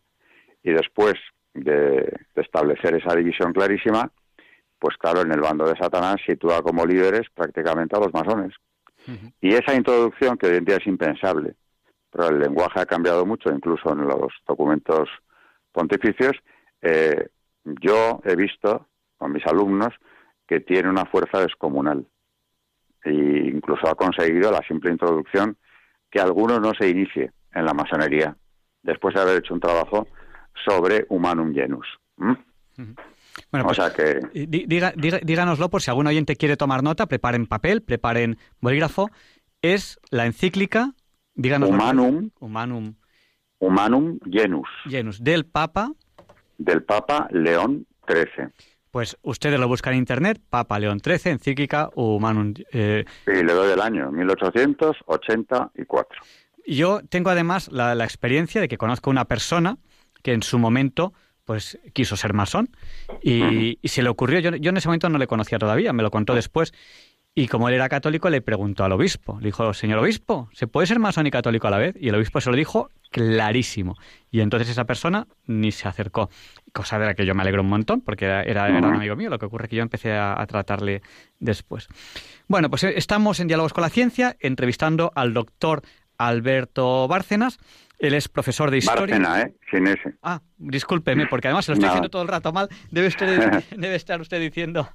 Y 0.63 0.71
después 0.73 1.15
de, 1.55 2.13
establecer 2.35 2.95
esa 2.95 3.15
división 3.15 3.53
clarísima, 3.53 4.11
pues 4.79 4.97
claro, 4.97 5.23
en 5.23 5.33
el 5.33 5.41
bando 5.41 5.67
de 5.67 5.77
Satanás 5.77 6.17
sitúa 6.25 6.63
como 6.63 6.87
líderes 6.87 7.29
prácticamente 7.35 7.97
a 7.97 8.01
los 8.01 8.13
masones. 8.13 8.55
Y 9.41 9.55
esa 9.55 9.75
introducción, 9.75 10.37
que 10.37 10.47
hoy 10.47 10.57
en 10.57 10.65
día 10.65 10.77
es 10.77 10.87
impensable, 10.87 11.55
pero 12.11 12.29
el 12.29 12.39
lenguaje 12.39 12.81
ha 12.81 12.87
cambiado 12.87 13.25
mucho, 13.27 13.51
incluso 13.51 13.93
en 13.93 14.07
los 14.07 14.33
documentos 14.47 15.09
pontificios, 15.73 16.37
eh, 16.83 17.29
yo 17.65 18.21
he 18.25 18.37
visto 18.37 18.87
con 19.17 19.33
mis 19.33 19.47
alumnos 19.47 19.95
que 20.47 20.61
tiene 20.61 20.89
una 20.89 21.05
fuerza 21.05 21.41
descomunal. 21.41 22.07
E 23.05 23.13
incluso 23.13 23.89
ha 23.89 23.95
conseguido 23.95 24.51
la 24.51 24.61
simple 24.67 24.91
introducción 24.91 25.57
que 26.11 26.21
alguno 26.21 26.59
no 26.59 26.73
se 26.79 26.89
inicie 26.89 27.33
en 27.53 27.65
la 27.65 27.73
masonería 27.73 28.37
después 28.83 29.15
de 29.15 29.21
haber 29.21 29.39
hecho 29.39 29.55
un 29.55 29.61
trabajo 29.61 30.09
sobre 30.65 31.07
Humanum 31.09 31.55
Genus. 31.55 31.87
Bueno, 32.17 32.45
pues, 33.51 33.67
o 33.67 33.75
sea 33.75 33.93
que... 33.93 34.21
díganoslo 35.23 35.69
por 35.69 35.83
si 35.83 35.91
algún 35.91 36.07
oyente 36.07 36.37
quiere 36.37 36.57
tomar 36.57 36.83
nota, 36.83 37.07
preparen 37.07 37.47
papel, 37.47 37.83
preparen 37.83 38.39
bolígrafo. 38.61 39.11
Es 39.63 40.01
la 40.11 40.27
encíclica, 40.27 40.95
díganos 41.35 41.69
Humanum, 41.69 42.31
Humanum, 42.41 42.95
Humanum 43.61 44.19
Genus. 44.29 44.69
Genus, 44.89 45.23
del 45.23 45.47
Papa. 45.47 45.93
Del 46.59 46.83
Papa 46.83 47.29
León 47.31 47.87
XIII. 48.09 48.49
Pues 48.91 49.17
ustedes 49.23 49.61
lo 49.61 49.69
buscan 49.69 49.93
en 49.93 50.01
internet, 50.01 50.41
Papa 50.51 50.81
León 50.81 51.01
XIII, 51.03 51.33
encíclica 51.33 51.89
Humanum. 51.95 52.55
Eh... 52.73 53.05
Sí, 53.25 53.45
le 53.45 53.53
doy 53.53 53.73
el 53.73 53.81
año, 53.81 54.11
1884. 54.11 56.21
Yo 56.67 57.01
tengo 57.09 57.31
además 57.31 57.71
la, 57.71 57.93
experiencia 58.05 58.61
de 58.61 58.69
que 58.69 58.79
conozco 58.79 59.11
una 59.11 59.27
persona 59.27 59.79
que 60.23 60.33
en 60.33 60.43
su 60.43 60.59
momento 60.59 61.13
pues 61.45 61.79
quiso 61.93 62.17
ser 62.17 62.33
masón 62.33 62.71
y, 63.23 63.79
se 63.83 64.03
le 64.03 64.09
ocurrió, 64.09 64.41
yo, 64.41 64.57
yo, 64.57 64.71
en 64.71 64.77
ese 64.77 64.89
momento 64.89 65.09
no 65.09 65.19
le 65.19 65.27
conocía 65.27 65.59
todavía, 65.59 65.93
me 65.93 66.03
lo 66.03 66.11
contó 66.11 66.35
después 66.35 66.73
y 67.35 67.47
como 67.49 67.69
él 67.69 67.75
era 67.75 67.89
católico 67.89 68.29
le 68.29 68.41
preguntó 68.41 68.85
al 68.85 68.93
obispo, 68.93 69.39
le 69.41 69.47
dijo, 69.47 69.73
señor 69.73 69.99
obispo, 69.99 70.49
¿se 70.53 70.67
puede 70.67 70.87
ser 70.87 70.99
masón 70.99 71.27
y 71.27 71.31
católico 71.31 71.69
a 71.69 71.71
la 71.71 71.79
vez? 71.79 71.95
Y 72.01 72.09
el 72.09 72.15
obispo 72.15 72.41
se 72.41 72.51
lo 72.51 72.57
dijo 72.57 72.91
clarísimo 73.11 73.97
y 74.31 74.41
entonces 74.41 74.69
esa 74.69 74.85
persona 74.85 75.27
ni 75.47 75.73
se 75.73 75.89
acercó, 75.89 76.31
cosa 76.73 76.99
de 76.99 77.07
la 77.07 77.15
que 77.15 77.27
yo 77.27 77.35
me 77.35 77.43
alegro 77.43 77.63
un 77.63 77.69
montón 77.69 78.01
porque 78.01 78.25
era, 78.25 78.43
era, 78.43 78.67
un 78.69 78.85
amigo 78.85 79.17
mío, 79.17 79.31
lo 79.31 79.39
que 79.39 79.47
ocurre 79.47 79.65
es 79.65 79.71
que 79.71 79.77
yo 79.77 79.83
empecé 79.83 80.13
a 80.13 80.45
tratarle 80.47 81.03
después. 81.39 81.89
Bueno, 82.51 82.69
pues 82.69 82.83
eh, 82.83 82.95
estamos 82.97 83.39
en 83.39 83.47
Diálogos 83.47 83.73
con 83.73 83.83
la 83.83 83.91
Ciencia 83.91 84.37
entrevistando 84.41 85.13
al 85.15 85.33
doctor 85.33 85.83
Alberto 86.21 87.09
Bárcenas. 87.09 87.59
Él 87.99 88.15
es 88.15 88.29
profesor 88.29 88.71
de 88.71 88.79
historia. 88.79 89.19
Bárcena, 89.19 89.43
¿eh? 89.43 89.55
Sin 89.71 89.87
ese. 89.87 90.15
Ah, 90.23 90.41
discúlpeme, 90.57 91.27
porque 91.27 91.49
además 91.49 91.67
se 91.67 91.73
lo 91.73 91.75
estoy 91.75 91.89
diciendo 91.89 92.09
todo 92.09 92.23
el 92.23 92.29
rato 92.29 92.53
mal. 92.53 92.69
Debe, 92.91 93.11
debe 93.77 93.95
estar 93.95 94.21
usted 94.21 94.41
diciendo, 94.41 94.89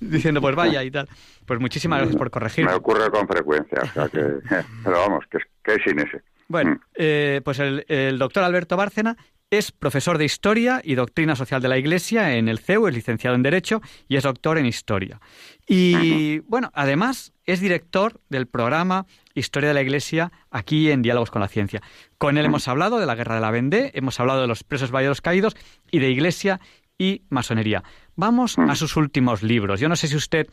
diciendo, 0.00 0.40
pues 0.40 0.56
vaya 0.56 0.82
y 0.82 0.90
tal. 0.90 1.08
Pues 1.46 1.60
muchísimas 1.60 1.98
gracias 1.98 2.16
por 2.16 2.30
corregir. 2.30 2.64
Me 2.64 2.72
ocurre 2.72 3.10
con 3.10 3.28
frecuencia, 3.28 3.80
o 3.82 3.86
sea 3.86 4.08
que, 4.08 4.18
pero 4.84 4.98
vamos, 4.98 5.24
que, 5.30 5.38
es 5.38 5.82
sin 5.84 6.00
ese. 6.00 6.22
Bueno, 6.48 6.72
mm. 6.72 6.80
eh, 6.94 7.40
pues 7.44 7.58
el, 7.60 7.84
el, 7.88 8.18
doctor 8.18 8.42
Alberto 8.42 8.76
Bárcena 8.76 9.16
es 9.50 9.72
profesor 9.72 10.18
de 10.18 10.26
Historia 10.26 10.80
y 10.84 10.94
Doctrina 10.94 11.34
Social 11.34 11.62
de 11.62 11.68
la 11.68 11.78
Iglesia 11.78 12.36
en 12.36 12.48
el 12.48 12.58
CEU, 12.58 12.86
es 12.86 12.94
licenciado 12.94 13.34
en 13.34 13.42
Derecho 13.42 13.80
y 14.06 14.16
es 14.16 14.24
doctor 14.24 14.58
en 14.58 14.66
Historia. 14.66 15.20
Y 15.66 16.40
bueno, 16.40 16.70
además 16.74 17.32
es 17.46 17.60
director 17.60 18.20
del 18.28 18.46
programa 18.46 19.06
Historia 19.34 19.68
de 19.68 19.74
la 19.74 19.82
Iglesia 19.82 20.32
aquí 20.50 20.90
en 20.90 21.00
Diálogos 21.00 21.30
con 21.30 21.40
la 21.40 21.48
Ciencia. 21.48 21.80
Con 22.18 22.36
él 22.36 22.44
hemos 22.44 22.68
hablado 22.68 22.98
de 22.98 23.06
la 23.06 23.14
Guerra 23.14 23.36
de 23.36 23.40
la 23.40 23.50
Vendée, 23.50 23.90
hemos 23.94 24.20
hablado 24.20 24.42
de 24.42 24.48
los 24.48 24.64
presos 24.64 24.90
vallados 24.90 25.22
caídos 25.22 25.56
y 25.90 26.00
de 26.00 26.10
Iglesia 26.10 26.60
y 26.98 27.22
masonería. 27.30 27.84
Vamos 28.16 28.58
a 28.58 28.74
sus 28.74 28.96
últimos 28.96 29.42
libros. 29.42 29.80
Yo 29.80 29.88
no 29.88 29.96
sé 29.96 30.08
si 30.08 30.16
usted 30.16 30.48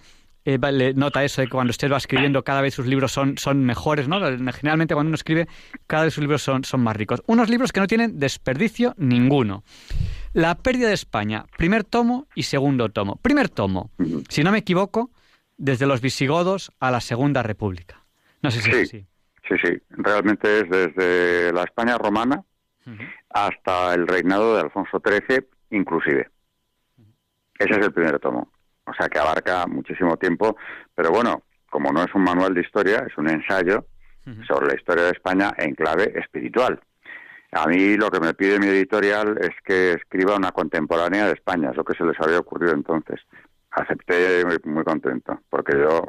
eh, 0.46 0.60
le 0.72 0.94
nota 0.94 1.24
eso 1.24 1.42
de 1.42 1.48
que 1.48 1.52
cuando 1.52 1.72
usted 1.72 1.92
va 1.92 1.98
escribiendo 1.98 2.44
cada 2.44 2.62
vez 2.62 2.76
sus 2.76 2.86
libros 2.86 3.12
son, 3.12 3.38
son 3.40 3.66
mejores, 3.66 4.08
¿no? 4.08 4.20
Generalmente 4.54 4.94
cuando 4.94 5.10
uno 5.10 5.16
escribe 5.16 5.48
cada 5.88 6.04
vez 6.04 6.14
sus 6.14 6.22
libros 6.22 6.44
son, 6.44 6.64
son 6.64 6.82
más 6.82 6.96
ricos. 6.96 7.24
Unos 7.26 7.50
libros 7.50 7.72
que 7.72 7.80
no 7.80 7.88
tienen 7.88 8.20
desperdicio 8.20 8.94
ninguno. 8.98 9.64
La 10.34 10.54
pérdida 10.56 10.90
de 10.90 10.94
España, 10.94 11.46
primer 11.58 11.84
tomo 11.84 12.28
y 12.36 12.44
segundo 12.44 12.90
tomo. 12.90 13.16
Primer 13.24 13.50
tomo, 13.50 13.90
si 14.30 14.44
no 14.44 14.52
me 14.52 14.60
equivoco, 14.60 15.10
desde 15.58 15.88
los 15.88 16.00
visigodos 16.00 16.72
a 16.80 16.92
la 16.92 17.02
Segunda 17.02 17.42
República. 17.42 18.04
No 18.44 18.52
sé 18.52 18.62
si 18.62 18.70
sí, 18.70 18.78
es 18.78 18.90
así. 18.90 19.06
Sí, 19.48 19.56
sí, 19.64 19.82
realmente 19.90 20.60
es 20.60 20.70
desde 20.70 21.54
la 21.54 21.64
España 21.64 21.98
romana 21.98 22.44
hasta 23.32 23.96
el 23.96 24.06
reinado 24.06 24.56
de 24.56 24.62
Alfonso 24.62 25.02
XIII, 25.04 25.48
inclusive. 25.72 26.30
Ese 27.58 27.72
es 27.72 27.86
el 27.86 27.92
primer 27.92 28.20
tomo 28.20 28.52
o 28.86 28.94
sea 28.94 29.08
que 29.08 29.20
abarca 29.20 29.66
muchísimo 29.68 30.18
tiempo, 30.18 30.58
pero 30.94 31.12
bueno, 31.12 31.44
como 31.70 31.92
no 31.92 32.04
es 32.04 32.14
un 32.14 32.24
manual 32.24 32.54
de 32.54 32.62
historia, 32.62 33.06
es 33.08 33.18
un 33.18 33.30
ensayo 33.30 33.86
sobre 34.48 34.68
la 34.68 34.76
historia 34.76 35.04
de 35.04 35.12
España 35.12 35.54
en 35.58 35.76
clave 35.76 36.12
espiritual. 36.18 36.80
A 37.52 37.68
mí 37.68 37.96
lo 37.96 38.10
que 38.10 38.20
me 38.20 38.34
pide 38.34 38.60
mi 38.60 38.68
editorial 38.68 39.38
es 39.40 39.52
que 39.64 39.92
escriba 39.92 40.36
una 40.36 40.52
contemporánea 40.52 41.28
de 41.28 41.34
España, 41.34 41.70
es 41.70 41.78
lo 41.78 41.84
que 41.84 41.96
se 41.96 42.04
les 42.04 42.20
había 42.20 42.40
ocurrido 42.40 42.74
entonces. 42.74 43.22
Acepté 43.72 44.44
muy, 44.46 44.58
muy 44.66 44.84
contento, 44.84 45.40
porque 45.50 45.78
yo, 45.78 46.08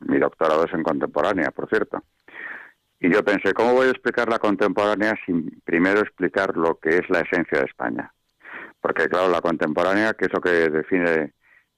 mi 0.00 0.18
doctorado 0.18 0.64
es 0.64 0.72
en 0.72 0.82
contemporánea, 0.82 1.50
por 1.50 1.68
cierto. 1.68 2.02
Y 3.00 3.12
yo 3.12 3.24
pensé, 3.24 3.52
¿cómo 3.52 3.74
voy 3.74 3.88
a 3.88 3.90
explicar 3.90 4.28
la 4.28 4.38
contemporánea 4.38 5.18
sin 5.26 5.60
primero 5.64 6.00
explicar 6.00 6.56
lo 6.56 6.78
que 6.78 6.98
es 6.98 7.10
la 7.10 7.20
esencia 7.20 7.58
de 7.58 7.64
España? 7.64 8.12
Porque 8.80 9.08
claro, 9.08 9.28
la 9.28 9.40
contemporánea, 9.40 10.14
que 10.14 10.26
es 10.26 10.32
lo 10.32 10.40
que 10.40 10.70
define 10.70 11.32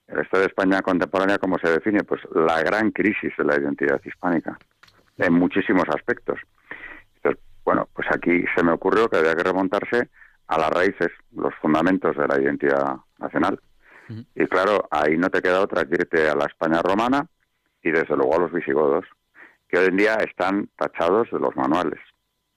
el 0.09 0.21
Estado 0.21 0.43
de 0.43 0.49
España 0.49 0.83
contemporánea, 0.83 1.39
¿cómo 1.39 1.59
se 1.59 1.71
define? 1.71 2.05
Pues 2.05 2.21
la 2.35 2.63
gran 2.63 2.91
crisis 2.91 3.33
de 3.37 3.45
la 3.45 3.57
identidad 3.57 4.01
hispánica, 4.05 4.59
en 5.19 5.33
muchísimos 5.33 5.85
aspectos. 5.89 6.39
Entonces, 7.17 7.43
bueno, 7.65 7.89
pues 7.93 8.09
aquí 8.11 8.45
se 8.55 8.63
me 8.63 8.73
ocurrió 8.73 9.09
que 9.09 9.19
había 9.19 9.35
que 9.35 9.43
remontarse 9.43 10.09
a 10.47 10.59
las 10.59 10.71
raíces, 10.71 11.09
los 11.35 11.55
fundamentos 11.57 12.17
de 12.17 12.29
la 12.29 12.41
identidad 12.41 12.97
nacional. 13.19 13.61
Y 14.35 14.47
claro, 14.47 14.87
ahí 14.91 15.17
no 15.17 15.31
te 15.31 15.41
queda 15.41 15.63
otra 15.63 15.85
que 15.85 15.95
irte 15.95 16.29
a 16.29 16.35
la 16.35 16.45
España 16.45 16.83
romana 16.83 17.27
y 17.83 17.91
desde 17.91 18.17
luego 18.17 18.37
a 18.37 18.41
los 18.41 18.53
visigodos, 18.53 19.07
que 19.67 19.79
hoy 19.79 19.87
en 19.87 19.97
día 19.97 20.17
están 20.17 20.69
tachados 20.77 21.31
de 21.31 21.39
los 21.39 21.57
manuales. 21.57 22.01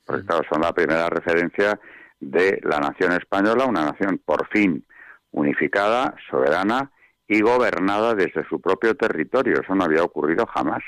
Porque 0.05 0.25
claro, 0.25 0.43
son 0.49 0.61
la 0.61 0.73
primera 0.73 1.07
referencia 1.09 1.79
de 2.19 2.59
la 2.63 2.79
nación 2.79 3.13
española, 3.13 3.65
una 3.65 3.85
nación 3.85 4.19
por 4.23 4.47
fin 4.49 4.85
unificada, 5.31 6.15
soberana 6.29 6.91
y 7.27 7.41
gobernada 7.41 8.15
desde 8.15 8.47
su 8.47 8.61
propio 8.61 8.95
territorio. 8.95 9.61
Eso 9.61 9.75
no 9.75 9.83
había 9.83 10.03
ocurrido 10.03 10.45
jamás. 10.45 10.83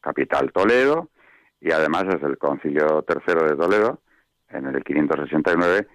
Capital 0.00 0.52
Toledo 0.52 1.08
y 1.60 1.72
además 1.72 2.04
desde 2.04 2.26
el 2.26 2.38
Concilio 2.38 3.04
III 3.08 3.48
de 3.48 3.56
Toledo 3.56 4.00
en 4.48 4.66
el 4.66 4.82
569 4.82 5.86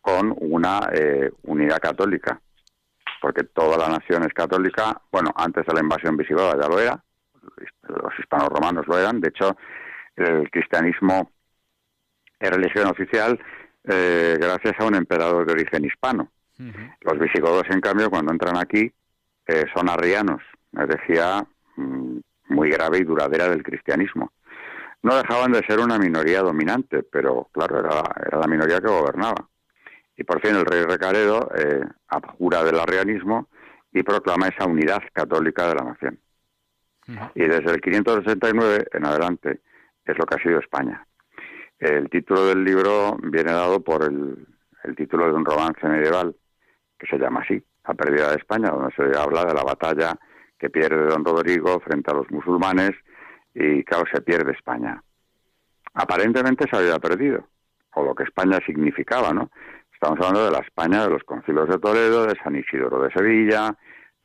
con 0.00 0.34
una 0.38 0.88
eh, 0.92 1.30
unidad 1.42 1.78
católica, 1.78 2.40
porque 3.20 3.44
toda 3.44 3.76
la 3.76 3.98
nación 3.98 4.22
es 4.22 4.32
católica. 4.32 5.00
Bueno, 5.12 5.30
antes 5.36 5.66
de 5.66 5.74
la 5.74 5.80
invasión 5.80 6.16
visigoda 6.16 6.56
ya 6.60 6.68
lo 6.68 6.80
era, 6.80 7.02
los 7.82 8.18
hispanos 8.18 8.48
romanos 8.48 8.86
lo 8.86 8.98
eran. 8.98 9.20
De 9.20 9.28
hecho, 9.28 9.56
el 10.16 10.50
cristianismo 10.50 11.30
es 12.38 12.50
religión 12.50 12.88
oficial 12.88 13.38
eh, 13.84 14.36
gracias 14.40 14.74
a 14.78 14.84
un 14.84 14.94
emperador 14.94 15.46
de 15.46 15.52
origen 15.52 15.84
hispano. 15.84 16.30
Los 17.00 17.18
visigodos, 17.18 17.64
en 17.70 17.80
cambio, 17.80 18.10
cuando 18.10 18.32
entran 18.32 18.58
aquí, 18.58 18.92
son 19.74 19.88
arrianos, 19.88 20.42
una 20.72 20.86
decía 20.86 21.44
mm, 21.76 22.18
muy 22.48 22.70
grave 22.70 22.98
y 22.98 23.04
duradera 23.04 23.48
del 23.48 23.62
cristianismo. 23.62 24.32
No 25.02 25.16
dejaban 25.16 25.52
de 25.52 25.64
ser 25.66 25.80
una 25.80 25.98
minoría 25.98 26.42
dominante, 26.42 27.02
pero 27.02 27.48
claro, 27.52 27.80
era, 27.80 28.02
era 28.26 28.38
la 28.38 28.46
minoría 28.46 28.80
que 28.80 28.88
gobernaba. 28.88 29.48
Y 30.16 30.24
por 30.24 30.40
fin 30.40 30.54
el 30.54 30.66
rey 30.66 30.82
Recaredo 30.82 31.50
eh, 31.56 31.82
abjura 32.08 32.62
del 32.62 32.78
arrianismo 32.78 33.48
y 33.92 34.02
proclama 34.02 34.48
esa 34.48 34.66
unidad 34.66 35.02
católica 35.12 35.68
de 35.68 35.74
la 35.74 35.84
nación. 35.84 36.18
Y 37.34 37.40
desde 37.40 37.72
el 37.72 37.80
569 37.80 38.86
en 38.92 39.04
adelante 39.04 39.60
es 40.04 40.16
lo 40.16 40.26
que 40.26 40.36
ha 40.36 40.42
sido 40.42 40.60
España. 40.60 41.04
El 41.78 42.08
título 42.08 42.46
del 42.46 42.62
libro 42.62 43.16
viene 43.20 43.50
dado 43.50 43.82
por 43.82 44.04
el, 44.04 44.46
el 44.84 44.94
título 44.94 45.26
de 45.26 45.32
un 45.32 45.44
romance 45.44 45.88
medieval 45.88 46.36
que 46.98 47.06
se 47.06 47.18
llama 47.18 47.40
así, 47.40 47.64
la 47.90 47.94
pérdida 47.94 48.30
de 48.30 48.36
España, 48.36 48.70
donde 48.70 48.94
se 48.94 49.18
habla 49.18 49.44
de 49.44 49.54
la 49.54 49.64
batalla 49.64 50.16
que 50.58 50.70
pierde 50.70 51.06
don 51.06 51.24
Rodrigo 51.24 51.80
frente 51.80 52.10
a 52.10 52.14
los 52.14 52.30
musulmanes 52.30 52.92
y 53.54 53.82
claro, 53.82 54.04
se 54.12 54.20
pierde 54.20 54.52
España. 54.52 55.02
Aparentemente 55.94 56.66
se 56.70 56.76
había 56.76 56.98
perdido, 56.98 57.48
o 57.94 58.04
lo 58.04 58.14
que 58.14 58.22
España 58.22 58.58
significaba, 58.64 59.32
¿no? 59.32 59.50
Estamos 59.92 60.18
hablando 60.20 60.44
de 60.44 60.52
la 60.52 60.60
España 60.60 61.02
de 61.02 61.10
los 61.10 61.24
concilios 61.24 61.68
de 61.68 61.78
Toledo, 61.78 62.26
de 62.26 62.36
San 62.42 62.54
Isidoro 62.54 63.02
de 63.02 63.10
Sevilla, 63.10 63.76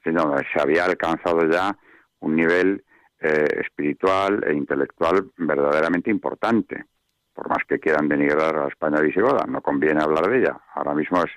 donde 0.06 0.46
se 0.54 0.62
había 0.62 0.86
alcanzado 0.86 1.50
ya 1.50 1.76
un 2.20 2.36
nivel 2.36 2.84
eh, 3.20 3.62
espiritual 3.62 4.44
e 4.48 4.54
intelectual 4.54 5.32
verdaderamente 5.38 6.12
importante, 6.12 6.86
por 7.34 7.50
más 7.50 7.64
que 7.68 7.80
quieran 7.80 8.08
denigrar 8.08 8.56
a 8.56 8.68
España 8.68 9.02
visigoda, 9.02 9.46
no 9.48 9.62
conviene 9.62 10.04
hablar 10.04 10.30
de 10.30 10.38
ella. 10.38 10.58
Ahora 10.76 10.94
mismo 10.94 11.18
es 11.24 11.32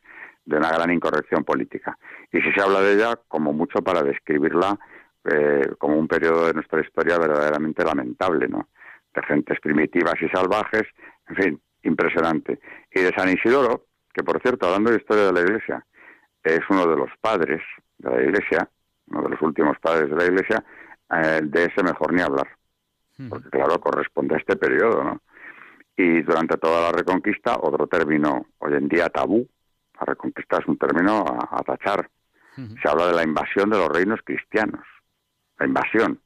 de 0.48 0.56
una 0.56 0.70
gran 0.70 0.90
incorrección 0.90 1.44
política. 1.44 1.98
Y 2.32 2.40
si 2.40 2.50
se 2.52 2.60
habla 2.60 2.80
de 2.80 2.94
ella, 2.94 3.20
como 3.28 3.52
mucho 3.52 3.82
para 3.82 4.02
describirla 4.02 4.78
eh, 5.30 5.72
como 5.76 5.96
un 5.98 6.08
periodo 6.08 6.46
de 6.46 6.54
nuestra 6.54 6.80
historia 6.80 7.18
verdaderamente 7.18 7.84
lamentable, 7.84 8.48
¿no? 8.48 8.68
De 9.14 9.22
gentes 9.24 9.60
primitivas 9.60 10.14
y 10.22 10.28
salvajes, 10.30 10.84
en 11.28 11.36
fin, 11.36 11.60
impresionante. 11.82 12.60
Y 12.90 13.02
de 13.02 13.12
San 13.14 13.28
Isidoro, 13.28 13.84
que 14.14 14.24
por 14.24 14.40
cierto, 14.40 14.66
hablando 14.66 14.90
de 14.90 14.96
historia 14.96 15.26
de 15.26 15.32
la 15.32 15.40
Iglesia, 15.40 15.84
es 16.42 16.60
uno 16.70 16.86
de 16.86 16.96
los 16.96 17.10
padres 17.20 17.60
de 17.98 18.10
la 18.10 18.22
Iglesia, 18.22 18.70
uno 19.08 19.22
de 19.24 19.28
los 19.28 19.42
últimos 19.42 19.78
padres 19.80 20.08
de 20.08 20.16
la 20.16 20.24
Iglesia, 20.24 20.64
eh, 21.10 21.40
de 21.42 21.64
ese 21.64 21.82
mejor 21.82 22.14
ni 22.14 22.22
hablar. 22.22 22.48
Porque 23.28 23.50
claro, 23.50 23.80
corresponde 23.80 24.36
a 24.36 24.38
este 24.38 24.56
periodo, 24.56 25.02
¿no? 25.02 25.20
Y 25.96 26.22
durante 26.22 26.56
toda 26.56 26.80
la 26.80 26.92
Reconquista, 26.92 27.58
otro 27.60 27.88
término 27.88 28.46
hoy 28.58 28.74
en 28.74 28.88
día 28.88 29.08
tabú, 29.08 29.48
la 30.00 30.06
Reconquista 30.06 30.58
es 30.58 30.66
un 30.66 30.78
término 30.78 31.24
a, 31.26 31.62
tachar. 31.62 32.08
Se 32.56 32.88
habla 32.88 33.06
de 33.06 33.14
la 33.14 33.22
invasión 33.22 33.70
de 33.70 33.78
los 33.78 33.88
reinos 33.88 34.20
cristianos. 34.24 34.84
La 35.58 35.66
invasión. 35.66 36.20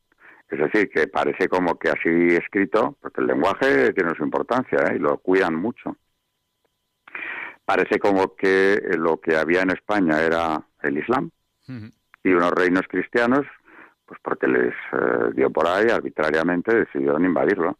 Es 0.48 0.58
decir, 0.58 0.90
que 0.90 1.06
parece 1.06 1.48
como 1.48 1.78
que 1.78 1.90
así 1.90 2.37
escrito, 2.37 2.96
porque 3.00 3.20
el 3.20 3.26
lenguaje 3.26 3.92
tiene 3.92 4.14
su 4.16 4.22
importancia 4.22 4.78
¿eh? 4.87 4.96
y 4.96 4.98
lo 4.98 5.18
cuidan 5.18 5.54
mucho. 5.54 5.96
Parece 7.64 7.98
como 7.98 8.35
que 8.35 8.80
lo 8.98 9.20
que 9.20 9.37
había 9.37 9.62
en 9.62 9.70
España 9.70 10.20
era 10.20 10.62
el 10.82 10.98
Islam 10.98 11.30
y 12.24 12.32
unos 12.32 12.50
reinos 12.52 12.82
cristianos, 12.88 13.46
pues 14.04 14.20
porque 14.22 14.46
les 14.46 14.74
eh, 14.92 15.32
dio 15.35 15.50
por 15.50 15.66
ahí 15.66 15.87
arbitrariamente, 15.90 16.74
decidieron 16.74 17.24
invadirlo. 17.24 17.78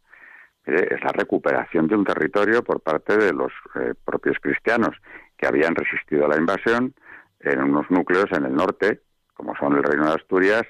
es 0.65 1.01
la 1.03 1.11
recuperación 1.11 1.87
de 1.87 1.95
un 1.95 2.05
territorio 2.05 2.63
por 2.63 2.81
parte 2.81 3.17
de 3.17 3.33
los 3.33 3.51
eh, 3.75 3.93
propios 4.03 4.37
cristianos 4.41 4.95
que 5.43 5.49
habían 5.49 5.75
resistido 5.75 6.23
a 6.23 6.29
la 6.29 6.37
invasión 6.37 6.93
en 7.41 7.61
unos 7.61 7.91
núcleos 7.91 8.31
en 8.31 8.45
el 8.45 8.55
norte, 8.55 9.01
como 9.33 9.53
son 9.57 9.75
el 9.75 9.83
Reino 9.83 10.05
de 10.05 10.13
Asturias 10.13 10.63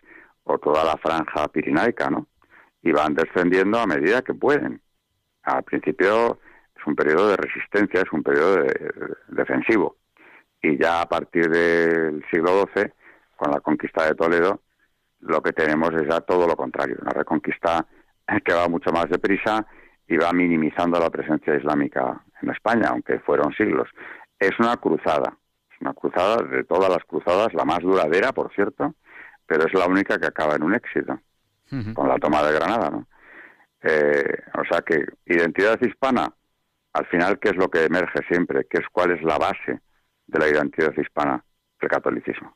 o 0.45 0.57
toda 0.57 0.83
la 0.83 0.97
franja 0.97 1.47
pirinaica, 1.49 2.09
¿no? 2.09 2.25
Y 2.81 2.91
van 2.91 3.13
descendiendo 3.13 3.77
a 3.77 3.86
medida 3.86 4.23
que 4.23 4.33
pueden. 4.33 4.81
Al 5.43 5.62
principio 5.62 6.39
es 6.75 6.88
un 6.88 6.95
periodo 6.95 7.29
de 7.29 7.38
resistencia, 7.38 8.01
es 8.01 8.12
un 8.12 8.23
periodo 8.23 8.65
defensivo. 9.27 9.97
Y 10.59 10.81
ya 10.81 11.01
a 11.01 11.05
partir 11.07 11.51
del 11.51 12.25
siglo 12.31 12.67
XII, 12.73 12.91
con 13.36 13.51
la 13.51 13.59
conquista 13.59 14.07
de 14.07 14.15
Toledo, 14.15 14.62
lo 15.19 15.39
que 15.43 15.53
tenemos 15.53 15.91
es 15.93 16.07
ya 16.09 16.19
todo 16.21 16.47
lo 16.47 16.55
contrario, 16.55 16.97
una 16.99 17.12
reconquista 17.12 17.86
que 18.43 18.53
va 18.53 18.67
mucho 18.67 18.91
más 18.91 19.07
deprisa 19.07 19.67
y 20.07 20.17
va 20.17 20.33
minimizando 20.33 20.99
la 20.99 21.12
presencia 21.12 21.55
islámica 21.55 22.23
en 22.41 22.49
España, 22.49 22.88
aunque 22.89 23.19
fueron 23.19 23.53
siglos. 23.53 23.88
Es 24.43 24.60
una 24.60 24.75
cruzada, 24.77 25.38
es 25.71 25.82
una 25.82 25.93
cruzada 25.93 26.38
de 26.43 26.63
todas 26.65 26.89
las 26.89 27.03
cruzadas, 27.06 27.53
la 27.53 27.63
más 27.63 27.79
duradera, 27.79 28.34
por 28.34 28.53
cierto, 28.53 28.93
pero 29.45 29.65
es 29.65 29.73
la 29.73 29.88
única 29.88 30.17
que 30.17 30.27
acaba 30.27 30.56
en 30.56 30.63
un 30.63 30.75
éxito, 30.75 31.19
con 31.93 32.08
la 32.08 32.17
toma 32.17 32.43
de 32.43 32.53
Granada, 32.53 32.89
¿no? 32.89 33.08
Eh, 33.82 34.38
o 34.53 34.63
sea 34.69 34.82
que 34.82 35.06
identidad 35.25 35.79
hispana, 35.82 36.34
al 36.93 37.06
final, 37.08 37.39
¿qué 37.39 37.49
es 37.49 37.56
lo 37.56 37.69
que 37.69 37.86
emerge 37.86 38.19
siempre? 38.27 38.65
¿Qué 38.69 38.79
es 38.79 38.88
cuál 38.91 39.12
es 39.12 39.23
la 39.23 39.38
base 39.38 39.82
de 40.27 40.39
la 40.39 40.47
identidad 40.47 40.93
hispana? 40.97 41.43
El 41.79 41.89
catolicismo. 41.89 42.56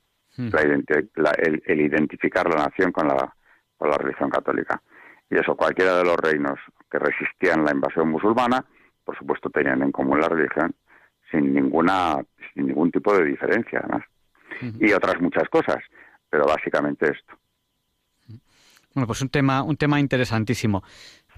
la 1.15 1.32
el, 1.32 1.82
identificar 1.82 2.47
la 2.47 2.65
nación 2.65 2.91
con 2.91 3.08
la, 3.08 3.34
con 3.78 3.89
la 3.89 3.97
religión 3.97 4.30
católica. 4.30 4.82
Y 5.30 5.38
eso, 5.38 5.56
cualquiera 5.56 5.97
de 5.97 6.04
los 6.04 6.15
reinos 6.17 6.60
que 6.89 7.00
resistían 7.00 7.65
la 7.65 7.71
invasión 7.71 8.10
musulmana, 8.10 8.63
por 9.04 9.17
supuesto, 9.17 9.50
tenían 9.50 9.82
en 9.82 9.91
común 9.91 10.21
la 10.21 10.30
religión 10.30 10.73
sin 11.32 11.54
ninguna 11.54 12.24
sin 12.54 12.68
ningún 12.68 12.92
tipo 12.92 13.16
de 13.18 13.26
diferencia, 13.26 13.80
además. 13.80 14.04
Y 14.80 14.92
otras 14.92 15.22
muchas 15.22 15.48
cosas 15.50 15.78
pero 16.30 16.46
básicamente 16.46 17.12
esto. 17.12 17.34
Bueno, 18.94 19.08
pues 19.08 19.22
un 19.22 19.30
tema, 19.30 19.63
un 19.63 19.78
tema 19.78 20.00
interesantísimo. 20.00 20.84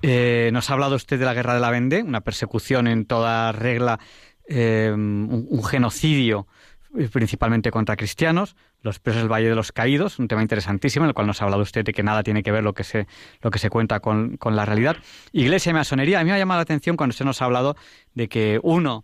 Eh, 0.01 0.49
nos 0.53 0.69
ha 0.69 0.73
hablado 0.73 0.95
usted 0.95 1.19
de 1.19 1.25
la 1.25 1.33
guerra 1.33 1.53
de 1.53 1.59
la 1.59 1.71
Vendée, 1.71 2.03
una 2.03 2.21
persecución 2.21 2.87
en 2.87 3.05
toda 3.05 3.51
regla, 3.51 3.99
eh, 4.47 4.91
un, 4.93 5.63
genocidio 5.63 6.47
eh, 6.97 7.09
principalmente 7.11 7.69
contra 7.69 7.97
cristianos, 7.97 8.55
los 8.81 8.99
presos 8.99 9.23
del 9.23 9.31
Valle 9.31 9.49
de 9.49 9.55
los 9.55 9.73
Caídos, 9.73 10.19
un 10.19 10.29
tema 10.29 10.41
interesantísimo 10.41 11.03
en 11.03 11.09
el 11.09 11.13
cual 11.13 11.27
nos 11.27 11.41
ha 11.41 11.45
hablado 11.45 11.61
usted 11.61 11.83
de 11.83 11.91
que 11.91 12.01
nada 12.01 12.23
tiene 12.23 12.43
que 12.43 12.51
ver 12.51 12.63
lo 12.63 12.73
que 12.73 12.85
se, 12.85 13.07
lo 13.41 13.51
que 13.51 13.59
se 13.59 13.69
cuenta 13.69 13.99
con, 13.99 14.37
con 14.37 14.55
la 14.55 14.65
realidad. 14.65 14.95
Iglesia 15.33 15.71
y 15.71 15.73
masonería, 15.73 16.21
a 16.21 16.23
mí 16.23 16.29
me 16.29 16.35
ha 16.35 16.39
llamado 16.39 16.59
la 16.59 16.63
atención 16.63 16.95
cuando 16.95 17.11
usted 17.11 17.25
nos 17.25 17.41
ha 17.41 17.45
hablado 17.45 17.75
de 18.13 18.29
que 18.29 18.59
uno 18.63 19.03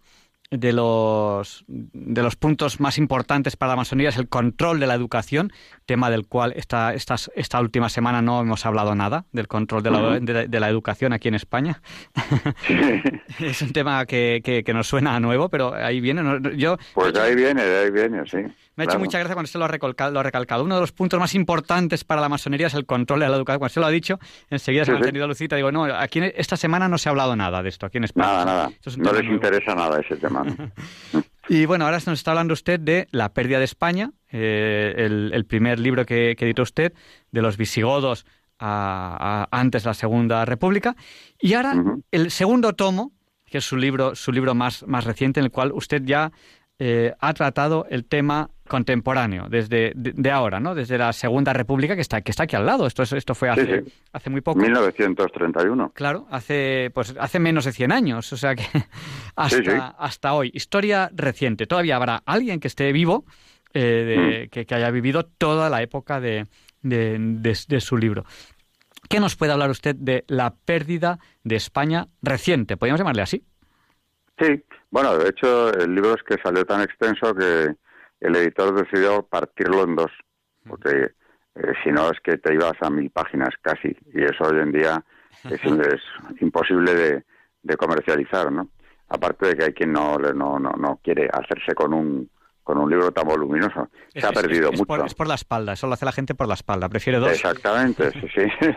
de 0.51 0.73
los, 0.73 1.65
de 1.67 2.21
los 2.21 2.35
puntos 2.35 2.79
más 2.79 2.97
importantes 2.97 3.55
para 3.55 3.71
la 3.71 3.75
masonería 3.77 4.09
es 4.09 4.17
el 4.17 4.27
control 4.29 4.79
de 4.79 4.87
la 4.87 4.93
educación, 4.93 5.51
tema 5.85 6.09
del 6.09 6.27
cual 6.27 6.53
esta, 6.55 6.93
esta, 6.93 7.15
esta 7.35 7.59
última 7.59 7.89
semana 7.89 8.21
no 8.21 8.41
hemos 8.41 8.65
hablado 8.65 8.95
nada, 8.95 9.25
del 9.31 9.47
control 9.47 9.83
de 9.83 9.91
la, 9.91 10.19
de, 10.19 10.59
la 10.59 10.69
educación 10.69 11.13
aquí 11.13 11.27
en 11.27 11.35
España. 11.35 11.81
es 13.39 13.61
un 13.61 13.73
tema 13.73 14.05
que, 14.05 14.41
que, 14.43 14.73
nos 14.73 14.87
suena 14.87 15.15
a 15.15 15.19
nuevo, 15.19 15.49
pero 15.49 15.73
ahí 15.73 15.99
viene. 15.99 16.21
Yo, 16.57 16.77
pues 16.93 17.15
ahí 17.17 17.35
viene, 17.35 17.61
ahí 17.61 17.91
viene, 17.91 18.23
sí. 18.27 18.39
Me 18.75 18.83
ha 18.83 18.85
hecho 18.85 18.99
mucha 18.99 19.19
gracia 19.19 19.35
cuando 19.35 19.47
usted 19.47 19.59
lo 19.59 19.65
ha, 19.65 19.69
recalcado, 19.69 20.11
lo 20.11 20.19
ha 20.19 20.23
recalcado. 20.23 20.63
Uno 20.63 20.75
de 20.75 20.81
los 20.81 20.91
puntos 20.91 21.17
más 21.19 21.33
importantes 21.33 22.03
para 22.03 22.19
la 22.19 22.27
masonería 22.27 22.67
es 22.67 22.73
el 22.73 22.85
control 22.85 23.21
de 23.21 23.29
la 23.29 23.35
educación. 23.35 23.59
Cuando 23.59 23.67
usted 23.67 23.81
lo 23.81 23.87
ha 23.87 23.91
dicho, 23.91 24.19
enseguida 24.49 24.83
se 24.83 24.91
me 24.91 24.97
ha 24.97 25.01
tenido 25.01 25.27
Lucita. 25.27 25.55
Digo, 25.55 25.71
no, 25.71 25.85
aquí 25.85 26.19
esta 26.35 26.57
semana 26.57 26.89
no 26.89 26.97
se 26.97 27.07
ha 27.07 27.11
hablado 27.11 27.35
nada 27.37 27.63
de 27.63 27.69
esto, 27.69 27.85
aquí 27.85 27.99
en 27.99 28.03
España. 28.03 28.27
Nada, 28.27 28.45
nada. 28.45 28.71
No 28.97 29.13
les 29.13 29.25
interesa 29.25 29.75
nada 29.75 30.01
ese 30.01 30.17
tema. 30.17 30.43
y 31.49 31.65
bueno, 31.65 31.85
ahora 31.85 31.99
nos 32.05 32.19
está 32.19 32.31
hablando 32.31 32.53
usted 32.53 32.79
de 32.79 33.07
La 33.11 33.33
pérdida 33.33 33.59
de 33.59 33.65
España, 33.65 34.11
eh, 34.31 34.93
el, 34.97 35.45
primer 35.45 35.79
libro 35.79 36.05
que, 36.05 36.31
editó 36.31 36.63
usted, 36.63 36.93
de 37.31 37.41
los 37.41 37.55
visigodos 37.55 38.25
antes 38.59 39.83
de 39.83 39.89
la 39.89 39.93
Segunda 39.93 40.43
República. 40.43 40.97
Y 41.39 41.53
ahora 41.53 41.75
el 42.11 42.29
segundo 42.31 42.73
tomo, 42.73 43.13
que 43.45 43.59
es 43.59 43.63
su 43.63 43.77
libro, 43.77 44.15
su 44.15 44.33
libro 44.33 44.53
más, 44.53 44.85
más 44.85 45.05
reciente, 45.05 45.39
en 45.39 45.45
el 45.45 45.51
cual 45.51 45.71
usted 45.71 46.01
ya 46.03 46.31
eh, 46.77 47.13
ha 47.19 47.33
tratado 47.33 47.85
el 47.89 48.03
tema 48.03 48.49
contemporáneo, 48.67 49.47
desde 49.49 49.91
de, 49.95 50.31
ahora, 50.31 50.59
¿no? 50.59 50.75
Desde 50.75 50.97
la 50.97 51.13
Segunda 51.13 51.53
República, 51.53 51.95
que 51.95 52.01
está, 52.01 52.21
que 52.21 52.31
está 52.31 52.43
aquí 52.43 52.55
al 52.55 52.65
lado. 52.65 52.87
Esto, 52.87 53.03
esto 53.03 53.35
fue 53.35 53.49
hace, 53.49 53.83
hace 54.11 54.29
muy 54.29 54.41
poco. 54.41 54.59
1931. 54.59 55.91
Claro, 55.93 56.25
hace, 56.29 56.91
pues, 56.93 57.15
hace 57.19 57.39
menos 57.39 57.65
de 57.65 57.71
100 57.71 57.91
años, 57.91 58.33
o 58.33 58.37
sea 58.37 58.55
que 58.55 58.65
hasta, 59.35 59.87
hasta 59.97 60.33
hoy. 60.33 60.51
Historia 60.53 61.09
reciente. 61.13 61.67
Todavía 61.67 61.95
habrá 61.95 62.21
alguien 62.25 62.59
que 62.59 62.67
esté 62.67 62.91
vivo, 62.91 63.25
eh, 63.73 64.45
mm. 64.47 64.49
que, 64.49 64.65
que, 64.65 64.75
haya 64.75 64.89
vivido 64.89 65.23
toda 65.25 65.69
la 65.69 65.81
época 65.81 66.19
de, 66.19 66.47
de, 66.81 67.17
de 67.67 67.81
su 67.81 67.97
libro. 67.97 68.25
¿Qué 69.09 69.19
nos 69.19 69.35
puede 69.35 69.51
hablar 69.51 69.69
usted 69.69 69.95
de 69.95 70.23
la 70.27 70.55
pérdida 70.55 71.19
de 71.43 71.55
España 71.55 72.07
reciente? 72.21 72.77
¿Podríamos 72.77 72.99
llamarle 72.99 73.21
así? 73.21 73.45
Sí, 74.39 74.63
bueno, 74.89 75.17
de 75.17 75.29
hecho 75.29 75.71
el 75.73 75.93
libro 75.93 76.15
es 76.15 76.23
que 76.23 76.41
salió 76.41 76.65
tan 76.65 76.81
extenso 76.81 77.33
que 77.33 77.75
el 78.25 78.35
editor 78.35 78.73
decidió 78.73 79.23
partirlo 79.23 79.83
en 79.83 79.95
dos, 79.95 80.11
porque 80.67 81.11
eh, 81.55 81.73
si 81.83 81.91
no 81.91 82.09
es 82.09 82.19
que 82.21 82.37
te 82.37 82.53
ibas 82.53 82.73
a 82.81 82.89
mil 82.89 83.09
páginas 83.11 83.49
casi, 83.61 83.95
y 84.13 84.23
eso 84.23 84.43
hoy 84.43 84.59
en 84.59 84.71
día 84.71 85.03
es, 85.49 85.61
imposible 86.41 87.23
de, 87.61 87.77
comercializar, 87.77 88.51
¿no? 88.51 88.69
Aparte 89.09 89.47
de 89.47 89.55
que 89.55 89.63
hay 89.65 89.73
quien 89.73 89.91
no, 89.91 90.17
no, 90.17 90.59
no, 90.59 90.99
quiere 91.03 91.29
hacerse 91.31 91.73
con 91.75 91.93
un 91.93 92.29
con 92.63 92.79
un 92.79 92.89
libro 92.89 93.11
tan 93.11 93.27
voluminoso. 93.27 93.89
Se 94.11 94.25
ha 94.25 94.31
perdido 94.31 94.71
mucho. 94.71 95.05
es 95.05 95.13
por 95.13 95.27
la 95.27 95.35
espalda, 95.35 95.73
eso 95.73 95.85
lo 95.85 95.93
hace 95.93 96.05
la 96.05 96.11
gente 96.11 96.33
por 96.33 96.47
la 96.47 96.55
espalda, 96.55 96.89
prefiere 96.89 97.19
dos. 97.19 97.29
Exactamente, 97.29 98.11
sí, 98.33 98.47
sí. 98.59 98.69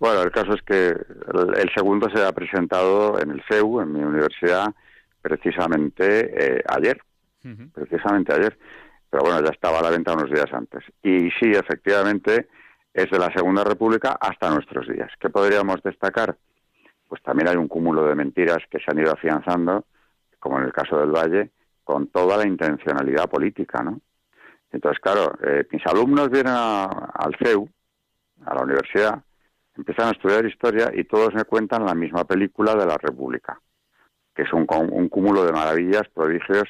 Bueno, 0.00 0.22
el 0.22 0.32
caso 0.32 0.54
es 0.54 0.62
que 0.62 0.88
el, 0.88 1.70
segundo 1.72 2.10
se 2.12 2.20
ha 2.20 2.32
presentado 2.32 3.20
en 3.20 3.30
el 3.30 3.42
CEU, 3.48 3.80
en 3.80 3.92
mi 3.92 4.02
universidad, 4.02 4.74
precisamente 5.20 6.56
eh, 6.56 6.64
ayer 6.66 7.00
precisamente 7.72 8.32
ayer, 8.32 8.56
pero 9.10 9.24
bueno, 9.24 9.42
ya 9.42 9.50
estaba 9.50 9.80
a 9.80 9.82
la 9.82 9.90
venta 9.90 10.14
unos 10.14 10.30
días 10.30 10.52
antes. 10.52 10.84
Y 11.02 11.30
sí, 11.32 11.52
efectivamente, 11.52 12.48
es 12.94 13.10
de 13.10 13.18
la 13.18 13.32
Segunda 13.32 13.64
República 13.64 14.16
hasta 14.20 14.50
nuestros 14.50 14.88
días. 14.88 15.10
¿Qué 15.18 15.30
podríamos 15.30 15.82
destacar? 15.82 16.36
Pues 17.08 17.22
también 17.22 17.48
hay 17.48 17.56
un 17.56 17.68
cúmulo 17.68 18.06
de 18.06 18.14
mentiras 18.14 18.58
que 18.70 18.78
se 18.78 18.86
han 18.88 18.98
ido 18.98 19.12
afianzando, 19.12 19.84
como 20.38 20.58
en 20.58 20.64
el 20.64 20.72
caso 20.72 20.98
del 20.98 21.10
Valle, 21.10 21.50
con 21.84 22.08
toda 22.08 22.38
la 22.38 22.46
intencionalidad 22.46 23.28
política, 23.28 23.82
¿no? 23.82 24.00
Entonces, 24.70 25.00
claro, 25.00 25.34
eh, 25.44 25.66
mis 25.70 25.86
alumnos 25.86 26.30
vienen 26.30 26.54
al 26.54 27.36
CEU, 27.42 27.68
a 28.46 28.54
la 28.54 28.62
universidad, 28.62 29.22
empiezan 29.76 30.08
a 30.08 30.12
estudiar 30.12 30.46
historia 30.46 30.90
y 30.94 31.04
todos 31.04 31.34
me 31.34 31.44
cuentan 31.44 31.84
la 31.84 31.94
misma 31.94 32.24
película 32.24 32.74
de 32.74 32.86
la 32.86 32.96
República, 32.96 33.60
que 34.34 34.42
es 34.42 34.52
un, 34.52 34.66
un 34.70 35.08
cúmulo 35.08 35.44
de 35.44 35.52
maravillas, 35.52 36.08
prodigios 36.14 36.68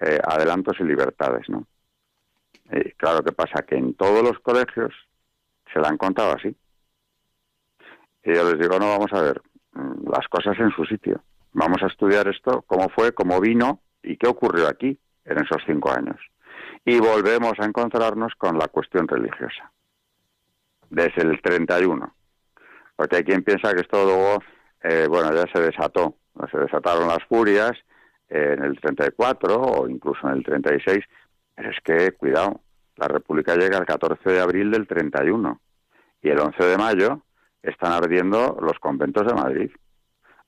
eh, 0.00 0.18
adelantos 0.22 0.76
y 0.80 0.84
libertades, 0.84 1.48
¿no? 1.48 1.66
Claro, 2.96 3.24
que 3.24 3.32
pasa? 3.32 3.62
Que 3.66 3.76
en 3.76 3.94
todos 3.94 4.22
los 4.22 4.38
colegios 4.40 4.94
se 5.72 5.80
la 5.80 5.88
han 5.88 5.96
contado 5.96 6.36
así. 6.36 6.56
Y 8.24 8.34
yo 8.34 8.44
les 8.44 8.58
digo, 8.58 8.78
no, 8.78 8.88
vamos 8.88 9.12
a 9.12 9.22
ver 9.22 9.40
mm, 9.72 10.10
las 10.10 10.28
cosas 10.28 10.58
en 10.58 10.70
su 10.70 10.84
sitio. 10.84 11.22
Vamos 11.52 11.82
a 11.82 11.86
estudiar 11.86 12.28
esto, 12.28 12.62
cómo 12.66 12.88
fue, 12.90 13.12
cómo 13.12 13.40
vino 13.40 13.80
y 14.02 14.16
qué 14.16 14.28
ocurrió 14.28 14.68
aquí 14.68 14.98
en 15.24 15.38
esos 15.38 15.62
cinco 15.66 15.90
años. 15.90 16.16
Y 16.84 16.98
volvemos 16.98 17.54
a 17.58 17.66
encontrarnos 17.66 18.34
con 18.36 18.58
la 18.58 18.68
cuestión 18.68 19.08
religiosa. 19.08 19.72
Desde 20.88 21.22
el 21.22 21.40
31. 21.40 22.14
Porque 22.96 23.16
hay 23.16 23.24
quien 23.24 23.42
piensa 23.42 23.72
que 23.74 23.80
esto 23.80 24.04
luego, 24.04 24.42
eh, 24.82 25.06
bueno, 25.08 25.32
ya 25.34 25.44
se 25.52 25.60
desató. 25.60 26.16
Se 26.50 26.58
desataron 26.58 27.08
las 27.08 27.22
furias 27.28 27.72
en 28.30 28.64
el 28.64 28.80
34 28.80 29.60
o 29.60 29.88
incluso 29.88 30.28
en 30.28 30.38
el 30.38 30.44
36, 30.44 31.04
Pero 31.54 31.70
es 31.70 31.76
que, 31.82 32.12
cuidado, 32.12 32.60
la 32.96 33.08
República 33.08 33.56
llega 33.56 33.78
el 33.78 33.86
14 33.86 34.30
de 34.30 34.40
abril 34.40 34.70
del 34.70 34.86
31 34.86 35.60
y 36.22 36.28
el 36.28 36.38
11 36.38 36.64
de 36.64 36.78
mayo 36.78 37.22
están 37.62 37.92
ardiendo 37.92 38.56
los 38.60 38.78
conventos 38.78 39.26
de 39.26 39.34
Madrid 39.34 39.70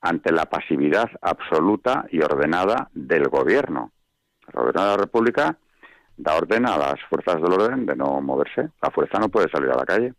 ante 0.01 0.33
la 0.33 0.47
pasividad 0.47 1.11
absoluta 1.21 2.07
y 2.11 2.21
ordenada 2.23 2.91
del 2.93 3.29
gobierno. 3.29 3.93
El 4.49 4.55
gobierno 4.55 4.83
de 4.83 4.89
la 4.89 4.97
República 4.97 5.59
da 6.17 6.37
orden 6.37 6.67
a 6.67 6.77
las 6.77 7.01
fuerzas 7.09 7.37
del 7.37 7.53
orden 7.53 7.87
de 7.87 7.97
no 7.97 8.21
moverse. 8.21 8.71
La 8.81 8.91
fuerza 8.91 9.19
no 9.19 9.29
puede 9.29 9.49
salir 9.49 9.71
a 9.71 9.77
la 9.77 9.85
calle. 9.85 10.15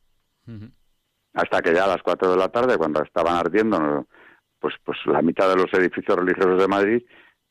Hasta 1.33 1.61
que 1.61 1.73
ya 1.73 1.85
a 1.85 1.87
las 1.87 2.01
4 2.01 2.31
de 2.31 2.37
la 2.37 2.49
tarde, 2.49 2.77
cuando 2.77 3.01
estaban 3.03 3.35
ardiendo 3.35 4.05
pues, 4.59 4.75
pues 4.83 4.97
la 5.05 5.21
mitad 5.21 5.49
de 5.49 5.55
los 5.55 5.73
edificios 5.73 6.17
religiosos 6.17 6.59
de 6.59 6.67
Madrid, 6.67 7.03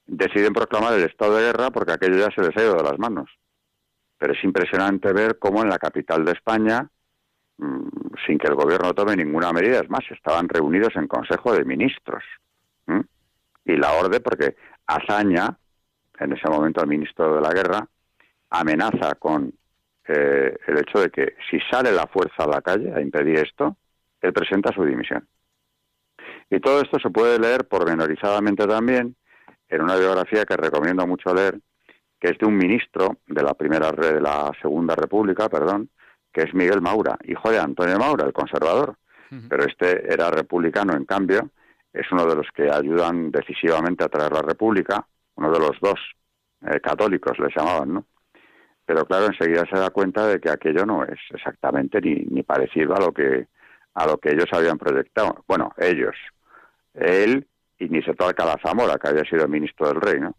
deciden 0.07 0.53
proclamar 0.53 0.94
el 0.94 1.05
estado 1.05 1.36
de 1.36 1.44
guerra 1.44 1.70
porque 1.70 1.92
aquello 1.92 2.16
ya 2.16 2.30
se 2.34 2.42
les 2.42 2.57
ha 2.57 2.62
ido 2.62 2.74
de 2.74 2.82
las 2.82 2.98
manos. 2.98 3.30
Pero 4.18 4.34
es 4.34 4.44
impresionante 4.44 5.12
ver 5.12 5.38
cómo 5.38 5.62
en 5.62 5.68
la 5.68 5.78
capital 5.78 6.24
de 6.24 6.32
España, 6.32 6.88
mm, 7.59 7.88
sin 8.26 8.38
que 8.38 8.48
el 8.48 8.55
gobierno 8.55 8.94
tome 8.94 9.16
ninguna 9.16 9.53
medida, 9.53 9.80
es 9.80 9.90
más, 9.90 10.05
estaban 10.11 10.48
reunidos 10.48 10.94
en 10.96 11.09
Consejo 11.09 11.53
de 11.53 11.64
Ministros. 11.64 12.22
Y 13.64 13.76
la 13.76 13.92
orden, 13.92 14.20
porque 14.22 14.57
Azaña, 14.86 15.57
en 16.18 16.32
ese 16.32 16.48
momento 16.48 16.80
el 16.80 16.88
ministro 16.88 17.36
de 17.36 17.40
la 17.40 17.53
Guerra, 17.53 17.86
amenaza 18.50 19.14
con 19.14 19.53
eh, 20.09 20.57
el 20.66 20.78
hecho 20.78 20.98
de 20.98 21.11
que 21.11 21.36
si 21.48 21.61
sale 21.70 21.92
la 21.92 22.09
fuerza 22.09 22.42
a 22.42 22.48
la 22.48 22.61
calle 22.61 22.92
a 22.92 23.00
impedir 23.00 23.38
esto, 23.38 23.76
él 24.20 24.32
presenta 24.32 24.72
su 24.72 24.84
dimisión. 24.84 25.26
Y 26.50 26.61
todo 26.61 26.80
esto 26.80 26.98
se 26.98 27.11
puede 27.11 27.38
leer 27.38 27.66
pormenorizadamente 27.66 28.66
también 28.66 29.16
en 29.72 29.82
una 29.82 29.96
biografía 29.96 30.44
que 30.44 30.56
recomiendo 30.56 31.06
mucho 31.06 31.34
leer, 31.34 31.58
que 32.20 32.28
es 32.28 32.38
de 32.38 32.46
un 32.46 32.56
ministro 32.56 33.18
de 33.26 33.42
la 33.42 33.54
primera 33.54 33.90
de 33.90 34.20
la 34.20 34.52
Segunda 34.60 34.94
República, 34.94 35.48
perdón, 35.48 35.88
que 36.30 36.42
es 36.42 36.54
Miguel 36.54 36.82
Maura, 36.82 37.16
hijo 37.24 37.50
de 37.50 37.58
Antonio 37.58 37.98
Maura, 37.98 38.26
el 38.26 38.32
conservador. 38.32 38.96
Pero 39.48 39.64
este 39.64 40.12
era 40.12 40.30
republicano, 40.30 40.92
en 40.92 41.06
cambio, 41.06 41.48
es 41.90 42.04
uno 42.12 42.26
de 42.26 42.36
los 42.36 42.46
que 42.54 42.70
ayudan 42.70 43.30
decisivamente 43.30 44.04
a 44.04 44.08
traer 44.08 44.30
la 44.30 44.42
República, 44.42 45.06
uno 45.36 45.50
de 45.50 45.58
los 45.58 45.80
dos 45.80 45.98
eh, 46.60 46.78
católicos 46.80 47.38
les 47.38 47.56
llamaban, 47.56 47.94
¿no? 47.94 48.04
Pero 48.84 49.06
claro, 49.06 49.28
enseguida 49.28 49.64
se 49.72 49.78
da 49.78 49.88
cuenta 49.88 50.26
de 50.26 50.38
que 50.38 50.50
aquello 50.50 50.84
no 50.84 51.04
es 51.04 51.18
exactamente 51.30 51.98
ni, 52.02 52.26
ni 52.28 52.42
parecido 52.42 52.94
a 52.94 53.00
lo 53.00 53.12
que 53.12 53.46
a 53.94 54.06
lo 54.06 54.18
que 54.18 54.32
ellos 54.32 54.48
habían 54.52 54.76
proyectado. 54.76 55.44
Bueno, 55.46 55.72
ellos, 55.78 56.14
él 56.92 57.46
y 57.82 57.88
ni 57.88 58.00
se 58.02 58.14
toca 58.14 58.44
la 58.44 58.58
Zamora, 58.62 58.96
que 58.96 59.08
había 59.08 59.24
sido 59.24 59.48
ministro 59.48 59.88
del 59.88 60.00
rey, 60.00 60.20
¿no? 60.20 60.36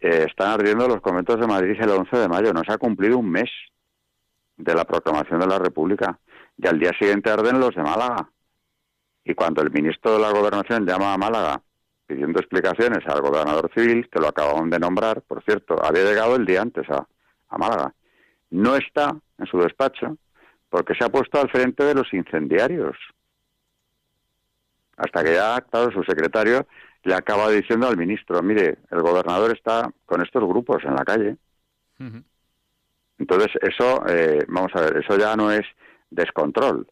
Eh, 0.00 0.26
están 0.28 0.50
ardiendo 0.50 0.86
los 0.86 1.00
conventos 1.00 1.38
de 1.40 1.46
Madrid 1.48 1.76
el 1.80 1.90
11 1.90 2.16
de 2.16 2.28
mayo. 2.28 2.52
No 2.52 2.62
se 2.64 2.72
ha 2.72 2.78
cumplido 2.78 3.18
un 3.18 3.28
mes 3.28 3.50
de 4.56 4.74
la 4.74 4.84
proclamación 4.84 5.40
de 5.40 5.46
la 5.46 5.58
República. 5.58 6.18
Y 6.56 6.66
al 6.66 6.78
día 6.78 6.92
siguiente 6.98 7.30
arden 7.30 7.58
los 7.58 7.74
de 7.74 7.82
Málaga. 7.82 8.28
Y 9.24 9.34
cuando 9.34 9.62
el 9.62 9.70
ministro 9.70 10.14
de 10.14 10.20
la 10.20 10.30
Gobernación 10.30 10.86
llama 10.86 11.12
a 11.12 11.18
Málaga 11.18 11.62
pidiendo 12.06 12.40
explicaciones 12.40 13.06
al 13.06 13.20
gobernador 13.20 13.70
civil, 13.74 14.08
que 14.10 14.20
lo 14.20 14.28
acababan 14.28 14.70
de 14.70 14.78
nombrar, 14.78 15.22
por 15.22 15.42
cierto, 15.44 15.76
había 15.84 16.04
llegado 16.04 16.36
el 16.36 16.44
día 16.44 16.62
antes 16.62 16.88
a, 16.90 17.06
a 17.48 17.58
Málaga, 17.58 17.94
no 18.50 18.76
está 18.76 19.16
en 19.38 19.46
su 19.46 19.58
despacho 19.58 20.18
porque 20.68 20.94
se 20.94 21.04
ha 21.04 21.08
puesto 21.08 21.40
al 21.40 21.50
frente 21.50 21.84
de 21.84 21.94
los 21.94 22.12
incendiarios. 22.12 22.96
Hasta 25.02 25.24
que 25.24 25.34
ya, 25.34 25.60
claro, 25.62 25.90
su 25.90 26.04
secretario 26.04 26.64
le 27.02 27.14
acaba 27.14 27.50
diciendo 27.50 27.88
al 27.88 27.96
ministro, 27.96 28.40
mire, 28.40 28.78
el 28.90 29.02
gobernador 29.02 29.50
está 29.50 29.90
con 30.06 30.22
estos 30.22 30.44
grupos 30.44 30.84
en 30.84 30.94
la 30.94 31.04
calle. 31.04 31.36
Entonces, 33.18 33.50
eso, 33.60 34.04
eh, 34.08 34.44
vamos 34.46 34.70
a 34.74 34.82
ver, 34.82 34.98
eso 34.98 35.18
ya 35.18 35.34
no 35.34 35.50
es 35.50 35.66
descontrol. 36.10 36.86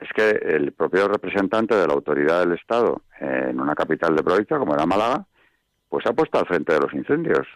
Es 0.00 0.08
que 0.12 0.28
el 0.30 0.72
propio 0.72 1.06
representante 1.06 1.76
de 1.76 1.86
la 1.86 1.94
autoridad 1.94 2.40
del 2.40 2.58
Estado 2.58 3.02
en 3.20 3.60
una 3.60 3.76
capital 3.76 4.16
de 4.16 4.24
provincia, 4.24 4.58
como 4.58 4.74
era 4.74 4.84
Málaga, 4.84 5.24
pues 5.88 6.02
se 6.02 6.10
ha 6.10 6.14
puesto 6.14 6.40
al 6.40 6.46
frente 6.46 6.72
de 6.72 6.80
los 6.80 6.92
incendios. 6.92 7.46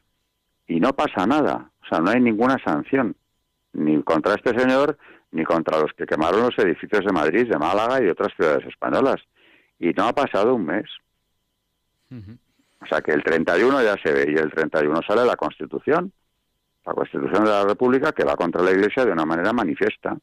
Y 0.68 0.78
no 0.78 0.93
pasa 0.93 1.26
nada. 1.26 1.68
O 1.82 1.86
sea, 1.88 1.99
no 1.99 2.11
hay 2.11 2.20
ninguna 2.20 2.59
sanción. 2.64 3.16
Ni 3.72 4.01
contra 4.05 4.34
este 4.34 4.57
señor, 4.57 4.97
ni 5.32 5.43
contra 5.45 5.80
los 5.80 5.93
que 5.95 6.07
quemaron 6.07 6.43
los 6.43 6.59
edificios 6.59 7.05
de 7.05 7.12
Madrid, 7.12 7.51
de 7.51 7.59
Málaga 7.59 8.01
y 8.03 8.09
otras 8.09 8.32
ciudades 8.36 8.64
españolas 8.66 9.20
y 9.81 9.91
no 9.91 10.07
ha 10.07 10.12
pasado 10.12 10.55
un 10.55 10.66
mes. 10.66 10.87
O 12.81 12.87
sea 12.87 13.01
que 13.01 13.12
el 13.12 13.24
31 13.24 13.83
ya 13.83 13.97
se 14.03 14.12
ve 14.12 14.33
y 14.33 14.39
el 14.39 14.51
31 14.51 15.01
sale 15.07 15.24
la 15.24 15.37
Constitución, 15.37 16.12
la 16.85 16.93
Constitución 16.93 17.45
de 17.45 17.51
la 17.51 17.64
República 17.64 18.12
que 18.12 18.24
va 18.24 18.37
contra 18.37 18.62
la 18.62 18.70
Iglesia 18.70 19.05
de 19.05 19.12
una 19.12 19.24
manera 19.24 19.53
manifiesta, 19.53 20.16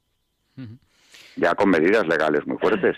ya 1.36 1.56
con 1.56 1.70
medidas 1.70 2.08
legales 2.08 2.46
muy 2.46 2.58
fuertes. 2.58 2.98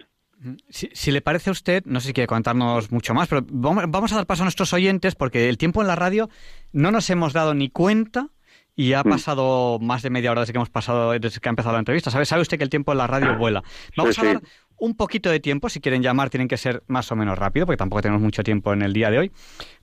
Si, 0.69 1.11
le 1.11 1.21
parece 1.21 1.49
a 1.49 1.51
usted, 1.51 1.83
no 1.85 1.99
sé 1.99 2.07
si 2.07 2.13
quiere 2.13 2.27
contarnos 2.27 2.91
mucho 2.91 3.13
más, 3.13 3.27
pero 3.27 3.45
vamos 3.49 4.13
a 4.13 4.15
dar 4.15 4.25
paso 4.25 4.43
a 4.43 4.45
nuestros 4.45 4.71
oyentes 4.73 5.15
porque 5.15 5.49
el 5.49 5.57
tiempo 5.57 5.81
en 5.81 5.87
la 5.87 5.95
radio 5.95 6.29
no 6.71 6.91
nos 6.91 7.09
hemos 7.09 7.33
dado 7.33 7.53
ni 7.53 7.69
cuenta 7.69 8.29
y 8.73 8.93
ha 8.93 9.01
mm. 9.03 9.09
pasado 9.09 9.79
más 9.79 10.01
de 10.01 10.09
media 10.09 10.31
hora 10.31 10.41
desde 10.41 10.53
que 10.53 10.57
hemos 10.57 10.69
pasado, 10.69 11.11
desde 11.11 11.41
que 11.41 11.49
ha 11.49 11.51
empezado 11.51 11.73
la 11.73 11.79
entrevista. 11.79 12.09
¿Sabe, 12.11 12.25
sabe 12.25 12.41
usted 12.41 12.57
que 12.57 12.63
el 12.63 12.69
tiempo 12.69 12.93
en 12.93 12.99
la 12.99 13.07
radio 13.07 13.35
vuela? 13.37 13.61
Vamos 13.97 14.17
a 14.17 14.23
dar 14.23 14.41
un 14.79 14.95
poquito 14.95 15.29
de 15.29 15.39
tiempo, 15.39 15.69
si 15.69 15.79
quieren 15.79 16.01
llamar 16.01 16.29
tienen 16.29 16.47
que 16.47 16.57
ser 16.57 16.83
más 16.87 17.11
o 17.11 17.15
menos 17.15 17.37
rápido, 17.37 17.65
porque 17.65 17.77
tampoco 17.77 18.01
tenemos 18.01 18.21
mucho 18.21 18.43
tiempo 18.43 18.73
en 18.73 18.81
el 18.81 18.93
día 18.93 19.09
de 19.11 19.19
hoy, 19.19 19.31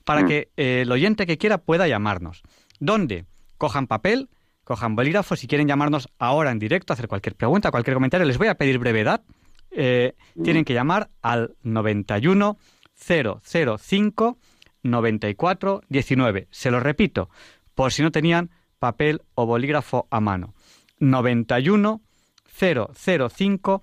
para 0.04 0.22
mm. 0.22 0.26
que 0.26 0.48
eh, 0.56 0.80
el 0.82 0.92
oyente 0.92 1.26
que 1.26 1.38
quiera 1.38 1.58
pueda 1.58 1.86
llamarnos. 1.86 2.42
¿Dónde? 2.80 3.24
Cojan 3.58 3.86
papel, 3.86 4.28
cojan 4.64 4.96
bolígrafo, 4.96 5.36
si 5.36 5.46
quieren 5.46 5.68
llamarnos 5.68 6.08
ahora 6.18 6.50
en 6.50 6.58
directo, 6.58 6.92
hacer 6.92 7.08
cualquier 7.08 7.36
pregunta, 7.36 7.70
cualquier 7.70 7.94
comentario, 7.94 8.26
les 8.26 8.38
voy 8.38 8.48
a 8.48 8.56
pedir 8.56 8.78
brevedad. 8.78 9.22
Eh, 9.70 10.14
mm. 10.34 10.42
tienen 10.42 10.64
que 10.64 10.74
llamar 10.74 11.10
al 11.22 11.54
91 11.62 12.56
005 12.94 14.38
94 14.82 15.82
19. 15.88 16.48
Se 16.50 16.70
lo 16.70 16.80
repito, 16.80 17.28
por 17.74 17.92
si 17.92 18.02
no 18.02 18.10
tenían 18.10 18.50
papel 18.78 19.22
o 19.34 19.46
bolígrafo 19.46 20.06
a 20.10 20.20
mano. 20.20 20.54
91 20.98 22.00
005 22.58 22.92
94 22.96 23.82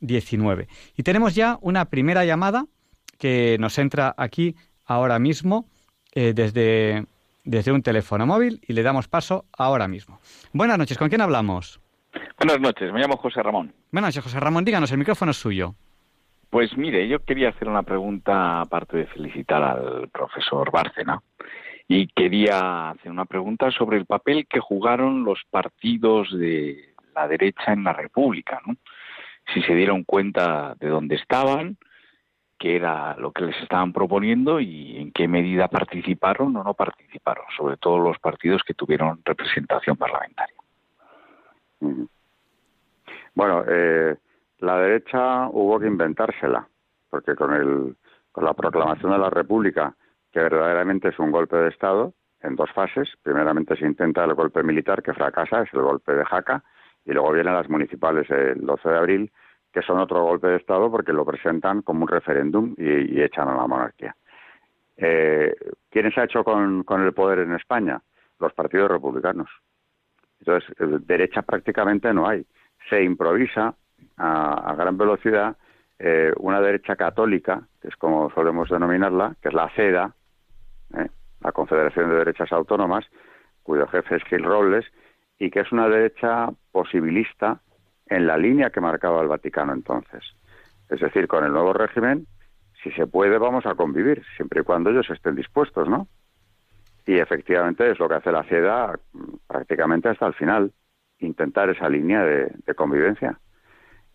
19. 0.00 0.68
Y 0.96 1.02
tenemos 1.02 1.34
ya 1.34 1.58
una 1.60 1.86
primera 1.86 2.24
llamada 2.24 2.66
que 3.18 3.56
nos 3.60 3.78
entra 3.78 4.14
aquí 4.16 4.56
ahora 4.86 5.18
mismo 5.18 5.66
eh, 6.14 6.32
desde, 6.34 7.04
desde 7.44 7.72
un 7.72 7.82
teléfono 7.82 8.26
móvil 8.26 8.60
y 8.66 8.72
le 8.72 8.82
damos 8.82 9.08
paso 9.08 9.44
ahora 9.56 9.86
mismo. 9.88 10.20
Buenas 10.52 10.78
noches, 10.78 10.98
¿con 10.98 11.08
quién 11.08 11.20
hablamos? 11.20 11.80
Buenas 12.38 12.60
noches, 12.60 12.92
me 12.92 13.00
llamo 13.00 13.16
José 13.18 13.42
Ramón. 13.42 13.72
Buenas 13.92 14.08
noches, 14.08 14.24
José 14.24 14.40
Ramón, 14.40 14.64
díganos, 14.64 14.90
el 14.90 14.98
micrófono 14.98 15.30
es 15.30 15.36
suyo. 15.36 15.74
Pues 16.48 16.76
mire, 16.76 17.06
yo 17.06 17.20
quería 17.20 17.50
hacer 17.50 17.68
una 17.68 17.84
pregunta, 17.84 18.62
aparte 18.62 18.96
de 18.96 19.06
felicitar 19.06 19.62
al 19.62 20.08
profesor 20.08 20.72
Bárcena, 20.72 21.22
y 21.86 22.08
quería 22.08 22.90
hacer 22.90 23.10
una 23.10 23.24
pregunta 23.24 23.70
sobre 23.70 23.98
el 23.98 24.06
papel 24.06 24.46
que 24.48 24.58
jugaron 24.58 25.24
los 25.24 25.40
partidos 25.50 26.36
de 26.36 26.89
la 27.14 27.28
derecha 27.28 27.72
en 27.72 27.84
la 27.84 27.92
República, 27.92 28.60
¿no? 28.66 28.76
Si 29.52 29.62
se 29.62 29.74
dieron 29.74 30.04
cuenta 30.04 30.74
de 30.78 30.88
dónde 30.88 31.16
estaban, 31.16 31.76
qué 32.58 32.76
era 32.76 33.16
lo 33.16 33.32
que 33.32 33.46
les 33.46 33.56
estaban 33.62 33.92
proponiendo 33.92 34.60
y 34.60 34.98
en 34.98 35.12
qué 35.12 35.26
medida 35.26 35.68
participaron 35.68 36.54
o 36.56 36.62
no 36.62 36.74
participaron, 36.74 37.44
sobre 37.56 37.76
todo 37.78 37.98
los 37.98 38.18
partidos 38.18 38.62
que 38.62 38.74
tuvieron 38.74 39.20
representación 39.24 39.96
parlamentaria. 39.96 40.56
Bueno, 43.34 43.64
eh, 43.66 44.16
la 44.58 44.78
derecha 44.78 45.48
hubo 45.48 45.80
que 45.80 45.86
inventársela, 45.86 46.68
porque 47.08 47.34
con, 47.34 47.54
el, 47.54 47.96
con 48.30 48.44
la 48.44 48.52
proclamación 48.52 49.12
de 49.12 49.18
la 49.18 49.30
República, 49.30 49.94
que 50.30 50.40
verdaderamente 50.40 51.08
es 51.08 51.18
un 51.18 51.32
golpe 51.32 51.56
de 51.56 51.70
Estado, 51.70 52.12
en 52.42 52.56
dos 52.56 52.70
fases. 52.72 53.08
Primeramente 53.22 53.76
se 53.76 53.86
intenta 53.86 54.24
el 54.24 54.34
golpe 54.34 54.62
militar, 54.62 55.02
que 55.02 55.14
fracasa, 55.14 55.62
es 55.62 55.72
el 55.72 55.82
golpe 55.82 56.14
de 56.14 56.24
Jaca, 56.24 56.62
y 57.10 57.12
luego 57.12 57.32
vienen 57.32 57.54
las 57.54 57.68
municipales 57.68 58.30
el 58.30 58.64
12 58.64 58.88
de 58.88 58.96
abril, 58.96 59.32
que 59.72 59.82
son 59.82 59.98
otro 59.98 60.22
golpe 60.22 60.46
de 60.46 60.56
Estado 60.56 60.88
porque 60.90 61.12
lo 61.12 61.24
presentan 61.24 61.82
como 61.82 62.02
un 62.02 62.08
referéndum 62.08 62.74
y, 62.78 63.20
echan 63.20 63.48
a 63.48 63.56
la 63.56 63.66
monarquía. 63.66 64.14
Eh, 64.96 65.52
¿Quién 65.90 66.12
se 66.12 66.20
ha 66.20 66.24
hecho 66.24 66.44
con, 66.44 66.84
el 66.88 67.12
poder 67.12 67.40
en 67.40 67.54
España? 67.54 68.00
Los 68.38 68.52
partidos 68.52 68.90
republicanos. 68.90 69.50
Entonces, 70.38 70.70
eh, 70.78 70.98
derecha 71.00 71.42
prácticamente 71.42 72.14
no 72.14 72.28
hay. 72.28 72.46
Se 72.88 73.02
improvisa 73.02 73.74
a, 74.16 74.74
gran 74.76 74.96
velocidad 74.96 75.56
eh, 75.98 76.32
una 76.36 76.60
derecha 76.60 76.94
católica, 76.94 77.60
que 77.82 77.88
es 77.88 77.96
como 77.96 78.30
solemos 78.30 78.70
denominarla, 78.70 79.34
que 79.42 79.48
es 79.48 79.54
la 79.54 79.68
CEDA, 79.70 80.14
eh, 80.96 81.08
la 81.40 81.52
Confederación 81.52 82.08
de 82.08 82.16
Derechas 82.16 82.52
Autónomas, 82.52 83.04
cuyo 83.64 83.88
jefe 83.88 84.16
es 84.16 84.24
Gil 84.24 84.44
Robles, 84.44 84.86
y 85.40 85.50
que 85.50 85.60
es 85.60 85.72
una 85.72 85.88
derecha 85.88 86.50
posibilista 86.70 87.60
en 88.06 88.26
la 88.26 88.36
línea 88.36 88.70
que 88.70 88.80
marcaba 88.80 89.22
el 89.22 89.28
Vaticano 89.28 89.72
entonces. 89.72 90.22
Es 90.90 91.00
decir, 91.00 91.26
con 91.26 91.44
el 91.44 91.52
nuevo 91.52 91.72
régimen, 91.72 92.26
si 92.82 92.90
se 92.92 93.06
puede, 93.06 93.38
vamos 93.38 93.64
a 93.64 93.74
convivir, 93.74 94.22
siempre 94.36 94.60
y 94.60 94.64
cuando 94.64 94.90
ellos 94.90 95.08
estén 95.08 95.34
dispuestos, 95.34 95.88
¿no? 95.88 96.08
Y 97.06 97.18
efectivamente 97.18 97.90
es 97.90 97.98
lo 97.98 98.08
que 98.08 98.16
hace 98.16 98.30
la 98.30 98.44
CEDA 98.44 98.98
prácticamente 99.46 100.10
hasta 100.10 100.26
el 100.26 100.34
final, 100.34 100.72
intentar 101.20 101.70
esa 101.70 101.88
línea 101.88 102.22
de, 102.22 102.74
convivencia. 102.74 103.38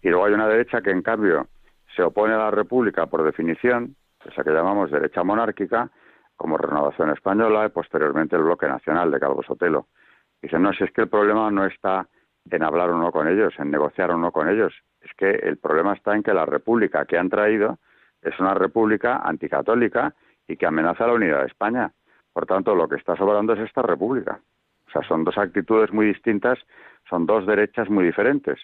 Y 0.01 0.09
luego 0.09 0.25
hay 0.25 0.33
una 0.33 0.47
derecha 0.47 0.81
que, 0.81 0.91
en 0.91 1.01
cambio, 1.01 1.47
se 1.95 2.03
opone 2.03 2.35
a 2.35 2.37
la 2.37 2.51
República 2.51 3.07
por 3.07 3.23
definición, 3.23 3.95
esa 4.23 4.43
que 4.43 4.51
llamamos 4.51 4.91
derecha 4.91 5.23
monárquica, 5.23 5.89
como 6.35 6.57
Renovación 6.57 7.09
Española 7.09 7.65
y 7.65 7.69
posteriormente 7.69 8.35
el 8.35 8.43
Bloque 8.43 8.67
Nacional 8.67 9.09
de 9.09 9.19
Calvo 9.19 9.41
Sotelo. 9.41 9.87
Dicen, 10.45 10.61
no, 10.61 10.73
si 10.73 10.83
es 10.83 10.91
que 10.91 11.01
el 11.01 11.09
problema 11.09 11.49
no 11.49 11.65
está 11.65 12.07
en 12.51 12.61
hablar 12.61 12.91
o 12.91 12.97
no 12.99 13.11
con 13.11 13.27
ellos, 13.27 13.51
en 13.57 13.71
negociar 13.71 14.11
o 14.11 14.17
no 14.19 14.31
con 14.31 14.47
ellos, 14.47 14.75
es 15.01 15.11
que 15.17 15.31
el 15.31 15.57
problema 15.57 15.93
está 15.93 16.13
en 16.15 16.21
que 16.21 16.35
la 16.35 16.45
república 16.45 17.03
que 17.07 17.17
han 17.17 17.29
traído 17.29 17.79
es 18.21 18.39
una 18.39 18.53
república 18.53 19.23
anticatólica 19.25 20.13
y 20.47 20.55
que 20.55 20.67
amenaza 20.67 21.07
la 21.07 21.13
unidad 21.13 21.39
de 21.39 21.47
España. 21.47 21.91
Por 22.31 22.45
tanto, 22.45 22.75
lo 22.75 22.87
que 22.87 22.97
está 22.97 23.15
sobrando 23.15 23.53
es 23.53 23.61
esta 23.61 23.81
república. 23.81 24.39
O 24.87 24.91
sea, 24.91 25.01
son 25.07 25.23
dos 25.23 25.35
actitudes 25.35 25.91
muy 25.91 26.05
distintas, 26.05 26.59
son 27.09 27.25
dos 27.25 27.47
derechas 27.47 27.89
muy 27.89 28.05
diferentes. 28.05 28.59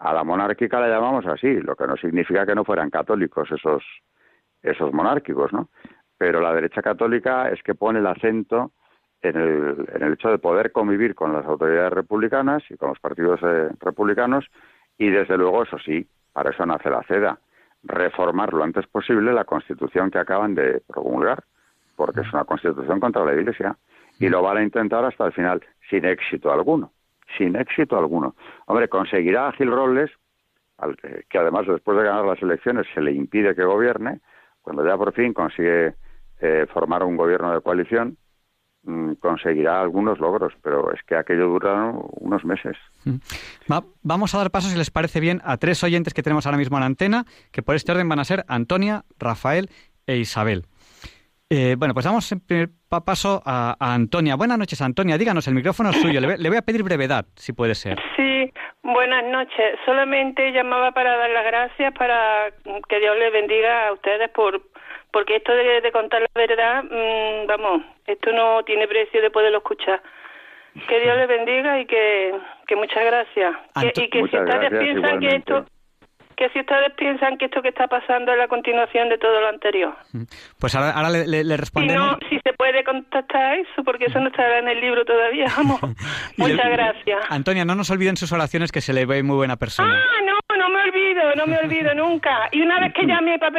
A 0.00 0.12
la 0.12 0.24
monárquica 0.24 0.78
la 0.78 0.88
llamamos 0.88 1.24
así, 1.24 1.54
lo 1.54 1.74
que 1.74 1.86
no 1.86 1.96
significa 1.96 2.44
que 2.44 2.54
no 2.54 2.66
fueran 2.66 2.90
católicos 2.90 3.50
esos, 3.50 3.82
esos 4.62 4.92
monárquicos, 4.92 5.54
¿no? 5.54 5.70
Pero 6.18 6.42
la 6.42 6.52
derecha 6.52 6.82
católica 6.82 7.48
es 7.48 7.62
que 7.62 7.74
pone 7.74 8.00
el 8.00 8.06
acento 8.06 8.72
en 9.28 9.36
el, 10.02 10.12
hecho 10.12 10.28
de 10.28 10.38
poder 10.38 10.70
convivir 10.70 11.14
con 11.14 11.32
las 11.32 11.46
autoridades 11.46 11.92
republicanas 11.92 12.62
y 12.68 12.76
con 12.76 12.90
los 12.90 13.00
partidos 13.00 13.40
eh, 13.42 13.70
republicanos 13.80 14.44
y 14.98 15.08
desde 15.08 15.38
luego 15.38 15.62
eso 15.62 15.78
sí, 15.78 16.06
para 16.32 16.50
eso 16.50 16.66
nace 16.66 16.90
la 16.90 17.02
CEDA, 17.04 17.38
reformar 17.82 18.52
lo 18.52 18.62
antes 18.62 18.86
posible 18.86 19.32
la 19.32 19.44
constitución 19.44 20.10
que 20.10 20.18
acaban 20.18 20.54
de 20.54 20.82
promulgar, 20.86 21.42
porque 21.96 22.20
es 22.20 22.32
una 22.32 22.44
constitución 22.44 23.00
contra 23.00 23.24
la 23.24 23.34
Iglesia 23.34 23.76
y 24.18 24.28
lo 24.28 24.42
van 24.42 24.58
a 24.58 24.62
intentar 24.62 25.04
hasta 25.04 25.26
el 25.26 25.32
final 25.32 25.62
sin 25.88 26.04
éxito 26.04 26.52
alguno, 26.52 26.92
sin 27.38 27.56
éxito 27.56 27.98
alguno. 27.98 28.34
Hombre, 28.66 28.88
conseguirá 28.88 29.48
a 29.48 29.52
Gil 29.52 29.70
Robles, 29.70 30.10
al 30.78 30.96
que, 30.96 31.38
además 31.38 31.66
después 31.66 31.96
de 31.96 32.04
ganar 32.04 32.24
las 32.24 32.42
elecciones 32.42 32.86
se 32.92 33.00
le 33.00 33.12
impide 33.12 33.54
que 33.54 33.64
gobierne, 33.64 34.20
cuando 34.60 34.86
ya 34.86 34.96
por 34.96 35.12
fin 35.12 35.32
consigue 35.32 35.94
eh, 36.40 36.66
formar 36.72 37.04
un 37.04 37.16
gobierno 37.16 37.52
de 37.52 37.60
coalición, 37.60 38.16
conseguirá 39.20 39.80
algunos 39.80 40.18
logros, 40.18 40.52
pero 40.62 40.92
es 40.92 41.02
que 41.04 41.16
aquello 41.16 41.48
dura 41.48 41.92
unos 42.20 42.44
meses. 42.44 42.76
Mm. 43.04 43.16
vamos 44.02 44.34
a 44.34 44.38
dar 44.38 44.50
paso, 44.50 44.68
si 44.68 44.76
les 44.76 44.90
parece 44.90 45.20
bien, 45.20 45.40
a 45.44 45.56
tres 45.56 45.82
oyentes 45.82 46.14
que 46.14 46.22
tenemos 46.22 46.46
ahora 46.46 46.58
mismo 46.58 46.76
en 46.76 46.80
la 46.80 46.86
antena, 46.86 47.24
que 47.52 47.62
por 47.62 47.74
este 47.74 47.92
orden 47.92 48.08
van 48.08 48.18
a 48.18 48.24
ser 48.24 48.44
Antonia, 48.48 49.04
Rafael 49.18 49.70
e 50.06 50.16
Isabel. 50.16 50.64
Eh, 51.50 51.76
bueno, 51.78 51.94
pues 51.94 52.04
damos 52.04 52.30
en 52.32 52.40
primer 52.40 52.70
paso 52.88 53.42
a, 53.44 53.76
Antonia. 53.78 54.34
Buenas 54.36 54.58
noches, 54.58 54.80
Antonia. 54.80 55.18
Díganos, 55.18 55.46
el 55.46 55.54
micrófono 55.54 55.90
es 55.90 56.00
suyo. 56.00 56.20
Le, 56.20 56.38
le, 56.38 56.48
voy 56.48 56.58
a 56.58 56.62
pedir 56.62 56.82
brevedad, 56.82 57.26
si 57.36 57.52
puede 57.52 57.74
ser. 57.74 57.98
Sí, 58.16 58.52
buenas 58.82 59.24
noches. 59.24 59.78
Solamente 59.84 60.52
llamaba 60.52 60.92
para 60.92 61.16
dar 61.16 61.30
las 61.30 61.44
gracias, 61.44 61.94
para 61.94 62.50
que 62.88 62.98
Dios 62.98 63.16
les 63.18 63.32
bendiga 63.32 63.88
a 63.88 63.92
ustedes 63.92 64.30
por 64.30 64.60
porque 65.14 65.36
esto 65.36 65.52
de, 65.54 65.92
contar 65.92 66.22
la 66.22 66.28
verdad, 66.34 66.82
mm, 66.82 67.46
vamos, 67.46 67.82
esto 68.04 68.32
no 68.32 68.64
tiene 68.64 68.88
precio 68.88 69.22
de 69.22 69.30
poderlo 69.30 69.58
escuchar. 69.58 70.02
Que 70.88 70.98
Dios 70.98 71.16
les 71.16 71.28
bendiga 71.28 71.78
y 71.78 71.86
que, 71.86 72.34
que 72.66 72.74
muchas 72.74 73.04
gracias. 73.04 73.54
y 73.76 74.08
que 74.10 74.18
si 74.28 74.36
ustedes 74.36 74.70
piensan 74.70 75.20
que 75.20 75.36
esto 75.36 75.66
que 76.36 76.48
si 76.48 76.58
ustedes 76.58 76.92
piensan 76.96 77.38
que 77.38 77.44
esto 77.44 77.62
que 77.62 77.68
está 77.68 77.86
pasando 77.86 78.32
es 78.32 78.38
la 78.38 78.48
continuación 78.48 79.08
de 79.08 79.18
todo 79.18 79.40
lo 79.40 79.48
anterior. 79.50 79.94
Pues 80.58 80.74
ahora, 80.74 80.90
ahora 80.90 81.10
le, 81.10 81.44
le, 81.44 81.56
Si 81.58 81.86
no, 81.86 82.18
si 82.28 82.40
se 82.40 82.52
puede 82.54 82.82
contestar 82.82 83.56
eso, 83.58 83.84
porque 83.84 84.06
eso 84.06 84.18
no 84.18 84.26
estará 84.30 84.58
en 84.58 84.66
el 84.66 84.80
libro 84.80 85.04
todavía, 85.04 85.46
vamos. 85.56 85.80
Muchas 86.36 86.70
gracias. 86.70 87.24
Antonia, 87.30 87.64
no 87.64 87.76
nos 87.76 87.88
olviden 87.90 88.16
sus 88.16 88.32
oraciones, 88.32 88.72
que 88.72 88.80
se 88.80 88.92
le 88.92 89.06
ve 89.06 89.22
muy 89.22 89.36
buena 89.36 89.54
persona. 89.54 90.02
Ah, 90.02 90.22
no, 90.26 90.38
no 90.64 90.70
me 90.70 90.82
olvido, 90.82 91.34
no 91.36 91.46
me 91.46 91.58
olvido 91.58 91.94
nunca. 91.94 92.48
Y 92.52 92.62
una 92.62 92.80
vez 92.80 92.92
que 92.94 93.06
llamé 93.06 93.38
para 93.38 93.52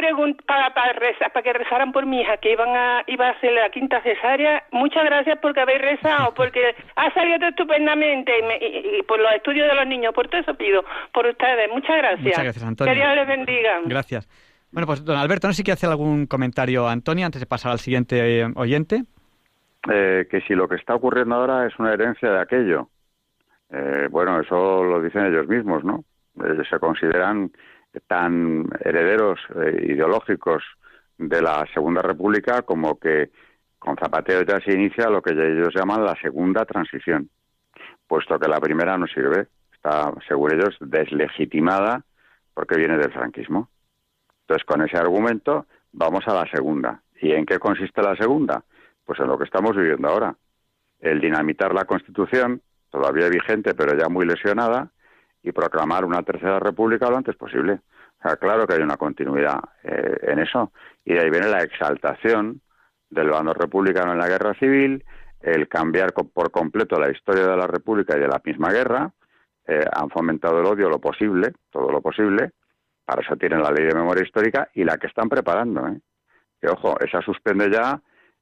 para, 0.46 0.74
para, 0.74 0.92
rezar, 0.94 1.32
para 1.32 1.42
que 1.42 1.52
rezaran 1.52 1.92
por 1.92 2.06
mi 2.06 2.20
hija, 2.20 2.36
que 2.38 2.52
iban 2.52 2.68
a, 2.70 3.04
iba 3.06 3.28
a 3.28 3.30
hacer 3.30 3.52
la 3.52 3.70
quinta 3.70 4.00
cesárea, 4.02 4.64
muchas 4.72 5.04
gracias 5.04 5.38
porque 5.40 5.60
habéis 5.60 5.80
rezado, 5.80 6.34
porque 6.34 6.74
ha 6.96 7.12
salido 7.14 7.48
estupendamente 7.48 8.32
y, 8.60 9.02
por 9.02 9.20
los 9.20 9.32
estudios 9.32 9.68
de 9.68 9.74
los 9.74 9.86
niños, 9.86 10.12
por 10.14 10.28
todo 10.28 10.40
eso 10.40 10.54
pido, 10.54 10.84
por 11.12 11.26
ustedes. 11.26 11.70
Muchas 11.72 11.96
gracias. 11.96 12.22
Muchas 12.22 12.44
gracias, 12.44 12.64
Antonio. 12.64 12.92
Que 12.92 13.00
Dios 13.00 13.14
les 13.14 13.26
bendiga. 13.26 13.80
Gracias. 13.84 14.28
Bueno, 14.72 14.86
pues 14.86 15.04
don 15.04 15.16
Alberto, 15.16 15.46
no 15.46 15.52
sé 15.52 15.58
si 15.58 15.64
quiere 15.64 15.74
hacer 15.74 15.90
algún 15.90 16.26
comentario, 16.26 16.88
Antonia, 16.88 17.26
antes 17.26 17.40
de 17.40 17.46
pasar 17.46 17.72
al 17.72 17.78
siguiente 17.78 18.40
eh, 18.40 18.46
oyente. 18.56 19.04
Eh, 19.90 20.26
que 20.28 20.40
si 20.42 20.54
lo 20.54 20.68
que 20.68 20.74
está 20.74 20.94
ocurriendo 20.94 21.36
ahora 21.36 21.66
es 21.66 21.78
una 21.78 21.92
herencia 21.92 22.30
de 22.30 22.40
aquello. 22.40 22.88
Eh, 23.70 24.08
bueno, 24.10 24.40
eso 24.40 24.82
lo 24.84 25.00
dicen 25.00 25.26
ellos 25.26 25.46
mismos, 25.48 25.84
¿no? 25.84 26.04
Eh, 26.44 26.62
se 26.68 26.78
consideran 26.78 27.50
tan 28.06 28.66
herederos 28.80 29.40
eh, 29.54 29.86
ideológicos 29.88 30.62
de 31.18 31.40
la 31.40 31.66
Segunda 31.72 32.02
República 32.02 32.62
como 32.62 32.98
que 32.98 33.30
con 33.78 33.96
Zapatero 33.96 34.42
ya 34.42 34.60
se 34.60 34.72
inicia 34.72 35.08
lo 35.08 35.22
que 35.22 35.32
ellos 35.32 35.74
llaman 35.74 36.04
la 36.04 36.14
segunda 36.20 36.64
transición, 36.64 37.30
puesto 38.06 38.38
que 38.38 38.48
la 38.48 38.60
primera 38.60 38.98
no 38.98 39.06
sirve, 39.06 39.46
está, 39.72 40.12
según 40.26 40.54
ellos, 40.54 40.76
deslegitimada 40.80 42.02
porque 42.52 42.76
viene 42.76 42.98
del 42.98 43.12
franquismo. 43.12 43.68
Entonces, 44.42 44.64
con 44.64 44.82
ese 44.82 44.96
argumento, 44.96 45.66
vamos 45.92 46.26
a 46.26 46.34
la 46.34 46.50
segunda. 46.50 47.02
¿Y 47.20 47.32
en 47.32 47.46
qué 47.46 47.58
consiste 47.58 48.02
la 48.02 48.16
segunda? 48.16 48.62
Pues 49.04 49.20
en 49.20 49.28
lo 49.28 49.38
que 49.38 49.44
estamos 49.44 49.76
viviendo 49.76 50.08
ahora. 50.08 50.34
El 51.00 51.20
dinamitar 51.20 51.74
la 51.74 51.84
Constitución, 51.84 52.62
todavía 52.90 53.28
vigente, 53.28 53.74
pero 53.74 53.96
ya 53.96 54.08
muy 54.08 54.26
lesionada, 54.26 54.90
y 55.46 55.52
proclamar 55.52 56.04
una 56.04 56.24
tercera 56.24 56.58
república 56.58 57.08
lo 57.08 57.16
antes 57.16 57.36
posible. 57.36 57.74
O 58.18 58.22
sea, 58.22 58.36
claro 58.36 58.66
que 58.66 58.74
hay 58.74 58.82
una 58.82 58.96
continuidad 58.96 59.60
eh, 59.84 60.18
en 60.22 60.40
eso. 60.40 60.72
Y 61.04 61.14
de 61.14 61.20
ahí 61.20 61.30
viene 61.30 61.48
la 61.48 61.62
exaltación 61.62 62.60
del 63.08 63.30
bando 63.30 63.54
republicano 63.54 64.12
en 64.12 64.18
la 64.18 64.26
guerra 64.26 64.54
civil, 64.54 65.04
el 65.40 65.68
cambiar 65.68 66.12
por 66.12 66.50
completo 66.50 66.98
la 66.98 67.12
historia 67.12 67.46
de 67.46 67.56
la 67.56 67.68
república 67.68 68.16
y 68.16 68.20
de 68.20 68.26
la 68.26 68.42
misma 68.44 68.72
guerra. 68.72 69.12
Eh, 69.68 69.84
han 69.92 70.10
fomentado 70.10 70.58
el 70.58 70.66
odio 70.66 70.88
lo 70.88 71.00
posible, 71.00 71.52
todo 71.70 71.92
lo 71.92 72.00
posible. 72.00 72.50
Para 73.04 73.22
eso 73.22 73.36
tienen 73.36 73.62
la 73.62 73.70
ley 73.70 73.86
de 73.86 73.94
memoria 73.94 74.24
histórica 74.24 74.68
y 74.74 74.82
la 74.82 74.96
que 74.96 75.06
están 75.06 75.28
preparando. 75.28 75.86
¿eh? 75.86 76.00
Que 76.60 76.68
ojo, 76.68 76.98
esa 76.98 77.22
suspende 77.22 77.70
ya, 77.70 78.00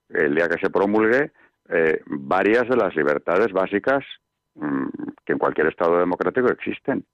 el 0.09 0.35
día 0.35 0.49
que 0.49 0.59
se 0.59 0.71
promulgue, 0.71 1.33
eh, 1.69 2.01
varias 2.07 2.67
de 2.67 2.77
las 2.77 2.97
libertades 2.97 3.53
básicas 3.53 4.03
Mm, 4.55 4.87
que 5.25 5.33
en 5.33 5.39
cualquier 5.39 5.69
Estado 5.69 5.99
democrático 5.99 6.49
existen. 6.49 7.05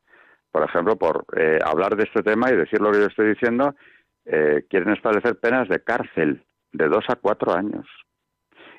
Por 0.51 0.65
ejemplo, 0.65 0.97
por 0.97 1.25
eh, 1.37 1.59
hablar 1.65 1.97
de 1.97 2.05
este 2.05 2.23
tema 2.23 2.51
y 2.51 2.57
decir 2.57 2.81
lo 2.81 2.91
que 2.91 2.99
yo 2.99 3.07
estoy 3.07 3.31
diciendo, 3.31 3.75
eh, 4.25 4.65
quieren 4.69 4.93
establecer 4.93 5.39
penas 5.39 5.69
de 5.69 5.83
cárcel 5.83 6.45
de 6.73 6.89
dos 6.89 7.05
a 7.09 7.17
cuatro 7.17 7.55
años. 7.55 7.87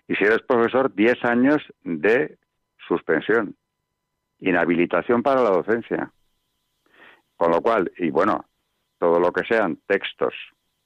Y 0.07 0.15
si 0.15 0.25
eres 0.25 0.41
profesor, 0.41 0.93
diez 0.93 1.23
años 1.23 1.57
de 1.83 2.37
suspensión, 2.87 3.55
inhabilitación 4.39 5.23
para 5.23 5.41
la 5.41 5.49
docencia. 5.49 6.11
Con 7.37 7.51
lo 7.51 7.61
cual, 7.61 7.91
y 7.97 8.09
bueno, 8.11 8.45
todo 8.99 9.19
lo 9.19 9.31
que 9.31 9.45
sean 9.45 9.79
textos 9.87 10.33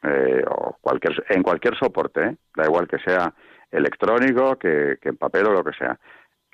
eh, 0.03 0.43
o 0.47 0.77
cualquier, 0.79 1.25
en 1.29 1.43
cualquier 1.43 1.75
soporte, 1.77 2.37
da 2.55 2.65
igual 2.65 2.87
que 2.87 2.99
sea 2.99 3.33
electrónico, 3.71 4.57
que 4.57 4.97
en 5.01 5.17
papel 5.17 5.47
o 5.47 5.51
lo 5.51 5.63
que 5.63 5.73
sea, 5.73 5.99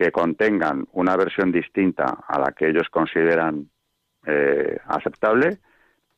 que 0.01 0.11
contengan 0.11 0.87
una 0.93 1.15
versión 1.15 1.51
distinta 1.51 2.23
a 2.27 2.39
la 2.39 2.53
que 2.53 2.69
ellos 2.69 2.89
consideran 2.89 3.69
eh, 4.25 4.79
aceptable, 4.87 5.59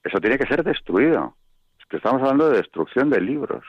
eso 0.01 0.21
tiene 0.21 0.37
que 0.37 0.47
ser 0.47 0.63
destruido. 0.63 1.35
Es 1.77 1.85
que 1.87 1.97
estamos 1.97 2.21
hablando 2.21 2.49
de 2.49 2.59
destrucción 2.59 3.09
de 3.09 3.19
libros. 3.19 3.65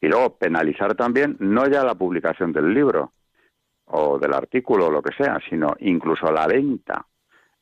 Y 0.00 0.06
luego 0.06 0.36
penalizar 0.36 0.94
también 0.94 1.36
no 1.40 1.66
ya 1.66 1.82
la 1.82 1.96
publicación 1.96 2.52
del 2.52 2.72
libro 2.72 3.12
o 3.86 4.20
del 4.20 4.34
artículo 4.34 4.86
o 4.86 4.90
lo 4.92 5.02
que 5.02 5.16
sea, 5.16 5.40
sino 5.50 5.74
incluso 5.80 6.30
la 6.30 6.46
venta. 6.46 7.04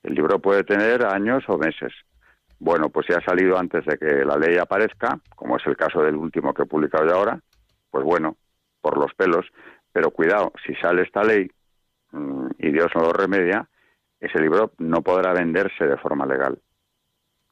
El 0.02 0.14
libro 0.14 0.40
puede 0.40 0.64
tener 0.64 1.06
años 1.06 1.42
o 1.48 1.56
meses. 1.56 1.94
Bueno, 2.58 2.90
pues 2.90 3.06
si 3.06 3.14
ha 3.14 3.24
salido 3.24 3.56
antes 3.56 3.86
de 3.86 3.96
que 3.96 4.26
la 4.26 4.36
ley 4.36 4.58
aparezca, 4.58 5.18
como 5.34 5.56
es 5.56 5.66
el 5.66 5.76
caso 5.78 6.02
del 6.02 6.16
último 6.16 6.52
que 6.52 6.64
he 6.64 6.66
publicado 6.66 7.06
yo 7.06 7.14
ahora, 7.14 7.40
pues 7.90 8.04
bueno, 8.04 8.36
por 8.82 8.98
los 8.98 9.14
pelos. 9.14 9.46
Pero 9.90 10.10
cuidado, 10.10 10.52
si 10.66 10.74
sale 10.74 11.02
esta 11.02 11.24
ley 11.24 11.50
y 12.58 12.70
Dios 12.70 12.90
no 12.94 13.02
lo 13.02 13.12
remedia, 13.12 13.68
ese 14.20 14.38
libro 14.38 14.72
no 14.78 15.02
podrá 15.02 15.32
venderse 15.32 15.84
de 15.84 15.96
forma 15.96 16.26
legal. 16.26 16.58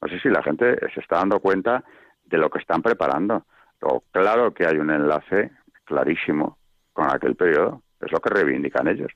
No 0.01 0.09
sé 0.09 0.21
si 0.21 0.29
la 0.29 0.43
gente 0.43 0.77
se 0.95 1.01
está 1.01 1.17
dando 1.17 1.41
cuenta 1.41 1.85
de 2.25 2.39
lo 2.39 2.49
que 2.49 2.59
están 2.59 2.83
preparando. 2.83 3.45
Claro 4.13 4.53
que 4.53 4.67
hay 4.67 4.77
un 4.77 4.91
enlace 4.91 5.51
clarísimo 5.85 6.59
con 6.93 7.11
aquel 7.11 7.35
periodo. 7.35 7.83
Es 8.01 8.11
lo 8.13 8.21
que 8.21 8.31
reivindican 8.31 8.89
ellos. 8.89 9.11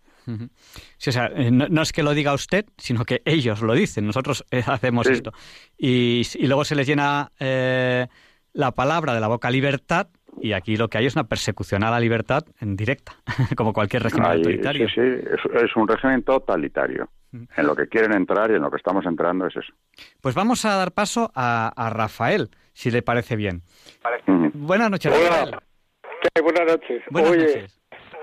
Sí, 0.98 1.10
o 1.10 1.12
sea, 1.12 1.26
eh, 1.34 1.50
no, 1.50 1.82
es 1.82 1.92
que 1.92 2.02
lo 2.02 2.12
diga 2.12 2.34
usted, 2.34 2.66
sino 2.76 3.04
que 3.04 3.22
ellos 3.24 3.62
lo 3.62 3.74
dicen. 3.74 4.06
Nosotros 4.06 4.44
eh, 4.50 4.62
hacemos 4.66 5.06
esto. 5.06 5.32
Y, 5.76 6.22
luego 6.46 6.64
se 6.64 6.74
les 6.74 6.86
llena 6.86 7.30
eh, 7.38 8.06
la 8.52 8.72
palabra 8.72 9.14
de 9.14 9.20
la 9.20 9.28
boca 9.28 9.50
libertad 9.50 10.08
y 10.40 10.52
aquí 10.52 10.76
lo 10.76 10.88
que 10.88 10.98
hay 10.98 11.06
es 11.06 11.16
una 11.16 11.24
persecución 11.24 11.84
a 11.84 11.90
la 11.90 12.00
libertad 12.00 12.44
en 12.60 12.76
directa, 12.76 13.12
como 13.56 13.72
cualquier 13.72 14.02
régimen 14.02 14.32
autoritario. 14.32 14.88
Sí, 14.88 14.94
sí, 14.94 15.00
es, 15.00 15.76
un 15.76 15.88
régimen 15.88 16.22
totalitario. 16.22 17.08
Mm. 17.32 17.44
En 17.56 17.66
lo 17.66 17.74
que 17.74 17.88
quieren 17.88 18.12
entrar 18.12 18.50
y 18.50 18.54
en 18.54 18.62
lo 18.62 18.70
que 18.70 18.76
estamos 18.76 19.04
entrando 19.06 19.46
es 19.46 19.56
eso. 19.56 19.72
Pues 20.20 20.34
vamos 20.34 20.64
a 20.64 20.76
dar 20.76 20.92
paso 20.92 21.30
a, 21.34 21.90
Rafael, 21.92 22.48
si 22.72 22.90
le 22.90 23.02
parece 23.02 23.36
bien. 23.36 23.62
Buenas 24.54 24.90
noches, 24.90 25.12
Rafael. 25.12 25.56
buenas 26.42 26.66
noches. 26.66 27.02
Oye, 27.12 27.66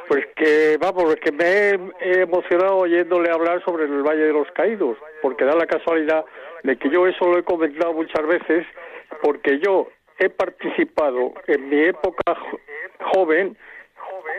Pues 0.07 0.26
que, 0.36 0.78
vamos, 0.80 1.16
que 1.24 1.32
me 1.32 1.93
he 2.01 2.22
emocionado 2.22 2.78
oyéndole 2.78 3.32
hablar 3.32 3.64
sobre 3.66 3.86
el 3.86 4.03
Valle 4.03 4.26
de 4.26 4.34
los 4.34 4.47
Caídos, 4.53 4.97
porque 5.22 5.45
da 5.45 5.55
la 5.55 5.66
casualidad 5.66 6.26
de 6.64 6.78
que 6.78 6.89
yo 6.89 7.07
eso 7.07 7.26
lo 7.26 7.39
he 7.39 7.43
comentado 7.43 7.93
muchas 7.93 8.26
veces, 8.28 8.66
porque 9.22 9.59
yo 9.59 9.88
he 10.22 10.30
participado 10.30 11.34
en 11.47 11.69
mi 11.69 11.82
época 11.82 12.38
joven 13.11 13.57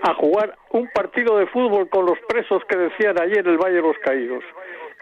a 0.03 0.14
jugar 0.14 0.57
un 0.70 0.89
partido 0.95 1.37
de 1.39 1.47
fútbol 1.47 1.89
con 1.89 2.07
los 2.07 2.18
presos 2.28 2.62
que 2.68 2.78
decían 2.78 3.20
allí 3.20 3.35
en 3.37 3.47
el 3.47 3.59
Valle 3.59 3.76
de 3.76 3.83
los 3.83 3.99
Caídos. 3.99 4.45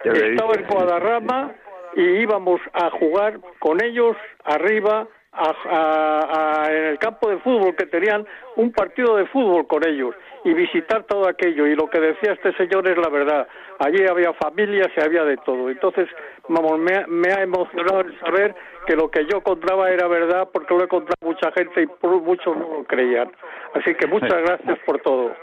Estaba 0.04 0.54
en 0.54 0.66
Guadarrama 0.66 1.52
y 1.94 2.02
íbamos 2.02 2.60
a 2.72 2.90
jugar 2.90 3.40
con 3.58 3.82
ellos 3.84 4.16
arriba 4.44 5.06
en 5.32 6.84
el 6.86 6.98
campo 6.98 7.28
de 7.28 7.38
fútbol 7.38 7.76
que 7.76 7.86
tenían 7.86 8.26
un 8.56 8.72
partido 8.72 9.16
de 9.16 9.26
fútbol 9.26 9.66
con 9.66 9.86
ellos 9.86 10.14
y 10.44 10.54
visitar 10.54 11.04
todo 11.04 11.28
aquello. 11.28 11.66
Y 11.66 11.74
lo 11.74 11.88
que 11.88 12.00
decía 12.00 12.32
este 12.32 12.54
señor 12.56 12.88
es 12.88 12.96
la 12.96 13.10
verdad. 13.10 13.46
Allí 13.78 14.04
había 14.06 14.32
familias 14.32 14.88
y 14.96 15.00
había 15.00 15.24
de 15.24 15.36
todo. 15.38 15.68
Entonces 15.68 16.08
vamos 16.48 16.78
me, 16.78 17.06
me 17.06 17.32
ha 17.32 17.42
emocionado 17.42 18.00
el 18.00 18.18
saber 18.20 18.54
que 18.86 18.96
lo 18.96 19.10
que 19.10 19.26
yo 19.26 19.42
contaba 19.42 19.90
era 19.90 20.08
verdad 20.08 20.48
porque 20.52 20.74
lo 20.74 20.84
he 20.84 20.88
contado 20.88 21.16
mucha 21.22 21.50
gente 21.52 21.82
y 21.82 22.06
muchos 22.06 22.56
no 22.56 22.78
lo 22.78 22.84
creían 22.84 23.30
así 23.74 23.94
que 23.94 24.06
muchas 24.06 24.42
gracias 24.42 24.78
por 24.86 25.00
todo 25.00 25.34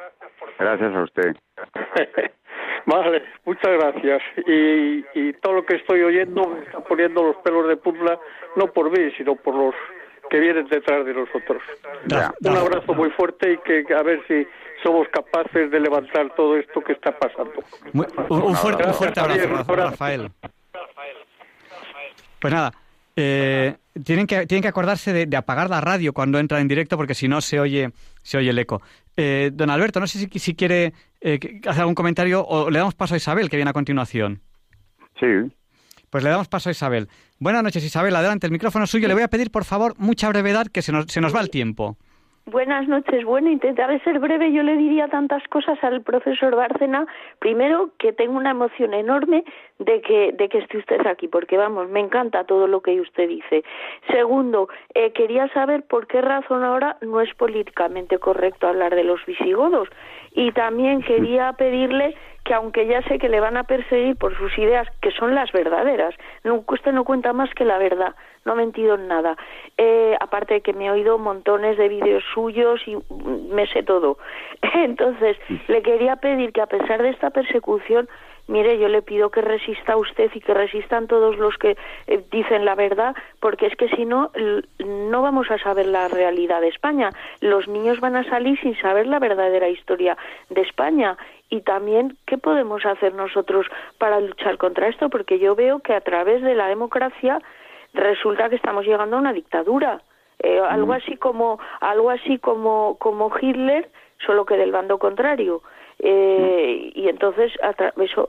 gracias 0.59 0.95
a 0.95 1.03
usted 1.03 1.35
Vale, 2.87 3.21
muchas 3.43 3.73
gracias. 3.73 4.21
Y, 4.47 5.03
y 5.13 5.33
todo 5.41 5.55
lo 5.55 5.65
que 5.65 5.75
estoy 5.75 6.03
oyendo 6.03 6.47
me 6.47 6.61
está 6.61 6.79
poniendo 6.79 7.21
los 7.21 7.35
pelos 7.37 7.67
de 7.67 7.75
punta, 7.75 8.17
no 8.55 8.67
por 8.67 8.89
mí, 8.89 9.11
sino 9.17 9.35
por 9.35 9.55
los 9.55 9.75
que 10.29 10.39
vienen 10.39 10.67
detrás 10.67 11.05
de 11.05 11.13
nosotros. 11.13 11.61
Un 12.41 12.57
abrazo 12.57 12.93
muy 12.93 13.09
fuerte 13.11 13.53
y 13.53 13.57
que 13.57 13.93
a 13.93 14.03
ver 14.03 14.21
si 14.27 14.47
somos 14.83 15.07
capaces 15.09 15.69
de 15.71 15.79
levantar 15.79 16.33
todo 16.35 16.57
esto 16.57 16.81
que 16.81 16.93
está 16.93 17.11
pasando. 17.17 17.61
un, 17.93 18.55
fuerte, 18.55 18.83
abrazo, 19.19 19.75
Rafael. 19.75 20.31
Pues 22.39 22.53
nada, 22.53 22.71
eh, 23.19 23.75
tienen, 24.05 24.27
que, 24.27 24.45
tienen 24.45 24.61
que 24.61 24.67
acordarse 24.67 25.11
de, 25.11 25.37
apagar 25.37 25.71
la 25.71 25.81
radio 25.81 26.13
cuando 26.13 26.37
entra 26.37 26.61
en 26.61 26.67
directo 26.67 26.97
porque 26.97 27.15
si 27.15 27.27
no 27.27 27.41
se 27.41 27.59
oye, 27.59 27.91
se 28.21 28.37
oye 28.37 28.51
el 28.51 28.59
eco. 28.59 28.81
Eh, 29.17 29.49
don 29.51 29.71
Alberto, 29.71 29.99
no 29.99 30.05
sé 30.05 30.19
si, 30.19 30.39
si 30.39 30.53
quiere 30.53 30.93
eh, 31.19 31.39
hacer 31.65 31.81
algún 31.81 31.95
comentario 31.95 32.45
o 32.45 32.69
le 32.69 32.77
damos 32.77 32.93
paso 32.93 33.15
a 33.15 33.17
Isabel, 33.17 33.49
que 33.49 33.57
viene 33.57 33.71
a 33.71 33.73
continuación. 33.73 34.41
Sí. 35.19 35.25
Pues 36.11 36.23
le 36.23 36.29
damos 36.29 36.47
paso 36.47 36.69
a 36.69 36.71
Isabel. 36.71 37.09
Buenas 37.39 37.63
noches, 37.63 37.83
Isabel. 37.83 38.15
Adelante, 38.15 38.45
el 38.45 38.53
micrófono 38.53 38.85
es 38.85 38.91
suyo. 38.91 39.07
Le 39.07 39.15
voy 39.15 39.23
a 39.23 39.29
pedir, 39.29 39.49
por 39.49 39.65
favor, 39.65 39.95
mucha 39.97 40.29
brevedad, 40.29 40.67
que 40.67 40.83
se 40.83 40.91
nos, 40.91 41.07
se 41.07 41.19
nos 41.19 41.35
va 41.35 41.41
el 41.41 41.49
tiempo. 41.49 41.97
Buenas 42.49 42.87
noches. 42.87 43.25
Bueno, 43.25 43.49
intentaré 43.49 43.99
ser 44.05 44.19
breve. 44.19 44.53
Yo 44.53 44.63
le 44.63 44.77
diría 44.77 45.09
tantas 45.09 45.45
cosas 45.49 45.77
al 45.83 46.01
profesor 46.01 46.55
Bárcena. 46.55 47.05
Primero, 47.39 47.89
que 47.99 48.13
tengo 48.13 48.37
una 48.37 48.51
emoción 48.51 48.93
enorme 48.93 49.43
de 49.79 49.99
que, 49.99 50.31
de 50.31 50.47
que 50.47 50.59
esté 50.59 50.77
usted 50.77 51.05
aquí, 51.07 51.27
porque 51.27 51.57
vamos, 51.57 51.89
me 51.89 51.99
encanta 51.99 52.45
todo 52.45 52.67
lo 52.67 52.79
que 52.79 53.01
usted 53.01 53.27
dice. 53.27 53.65
Segundo, 54.09 54.69
eh, 54.93 55.11
quería 55.11 55.49
saber 55.49 55.83
por 55.83 56.07
qué 56.07 56.21
razón 56.21 56.63
ahora 56.63 56.95
no 57.01 57.19
es 57.19 57.33
políticamente 57.33 58.17
correcto 58.17 58.69
hablar 58.69 58.95
de 58.95 59.03
los 59.03 59.25
visigodos. 59.25 59.89
Y 60.31 60.53
también 60.53 61.01
quería 61.01 61.51
pedirle 61.51 62.15
que 62.47 62.53
aunque 62.53 62.87
ya 62.87 63.01
sé 63.03 63.19
que 63.19 63.27
le 63.27 63.41
van 63.41 63.57
a 63.57 63.65
perseguir 63.65 64.15
por 64.15 64.35
sus 64.37 64.57
ideas, 64.57 64.87
que 65.01 65.11
son 65.11 65.35
las 65.35 65.51
verdaderas, 65.51 66.15
no, 66.45 66.63
usted 66.65 66.93
no 66.93 67.03
cuenta 67.03 67.33
más 67.33 67.53
que 67.53 67.65
la 67.65 67.77
verdad, 67.77 68.15
no 68.45 68.53
ha 68.53 68.55
mentido 68.55 68.95
en 68.95 69.09
nada. 69.09 69.35
Eh, 69.77 70.15
aparte 70.21 70.53
de 70.55 70.61
que 70.61 70.71
me 70.71 70.85
he 70.85 70.91
oído 70.91 71.17
montones 71.17 71.77
de 71.77 71.89
vídeos 71.89 72.23
suyos 72.33 72.79
y 72.87 72.97
me 73.51 73.67
sé 73.67 73.83
todo. 73.83 74.17
Entonces, 74.75 75.35
le 75.67 75.81
quería 75.81 76.15
pedir 76.15 76.53
que 76.53 76.61
a 76.61 76.67
pesar 76.67 77.03
de 77.03 77.09
esta 77.09 77.31
persecución, 77.31 78.07
mire, 78.47 78.79
yo 78.79 78.87
le 78.87 79.01
pido 79.01 79.29
que 79.29 79.41
resista 79.41 79.97
usted 79.97 80.31
y 80.33 80.39
que 80.39 80.53
resistan 80.53 81.07
todos 81.07 81.37
los 81.37 81.57
que 81.57 81.75
eh, 82.07 82.23
dicen 82.31 82.63
la 82.63 82.75
verdad, 82.75 83.13
porque 83.41 83.65
es 83.65 83.75
que 83.75 83.89
si 83.89 84.05
no, 84.05 84.31
no 84.85 85.21
vamos 85.21 85.51
a 85.51 85.57
saber 85.57 85.87
la 85.87 86.07
realidad 86.07 86.61
de 86.61 86.69
España. 86.69 87.09
Los 87.41 87.67
niños 87.67 87.99
van 87.99 88.15
a 88.15 88.23
salir 88.23 88.57
sin 88.61 88.79
saber 88.79 89.05
la 89.05 89.19
verdadera 89.19 89.67
historia 89.67 90.17
de 90.49 90.61
España 90.61 91.17
y 91.49 91.61
también 91.61 92.17
qué 92.25 92.37
podemos 92.37 92.85
hacer 92.85 93.13
nosotros 93.13 93.65
para 93.97 94.19
luchar 94.19 94.57
contra 94.57 94.87
esto, 94.87 95.09
porque 95.09 95.39
yo 95.39 95.55
veo 95.55 95.79
que 95.79 95.93
a 95.93 96.01
través 96.01 96.41
de 96.41 96.55
la 96.55 96.67
democracia 96.67 97.39
resulta 97.93 98.49
que 98.49 98.55
estamos 98.55 98.85
llegando 98.85 99.15
a 99.15 99.19
una 99.19 99.33
dictadura, 99.33 100.01
eh, 100.39 100.59
algo 100.59 100.93
así 100.93 101.15
como 101.17 101.59
algo 101.79 102.09
así 102.09 102.37
como 102.37 102.97
como 102.99 103.31
Hitler, 103.39 103.89
solo 104.25 104.45
que 104.45 104.57
del 104.57 104.71
bando 104.71 104.97
contrario. 104.99 105.61
Eh, 105.99 106.91
y 106.93 107.09
entonces 107.09 107.51
a, 107.63 107.73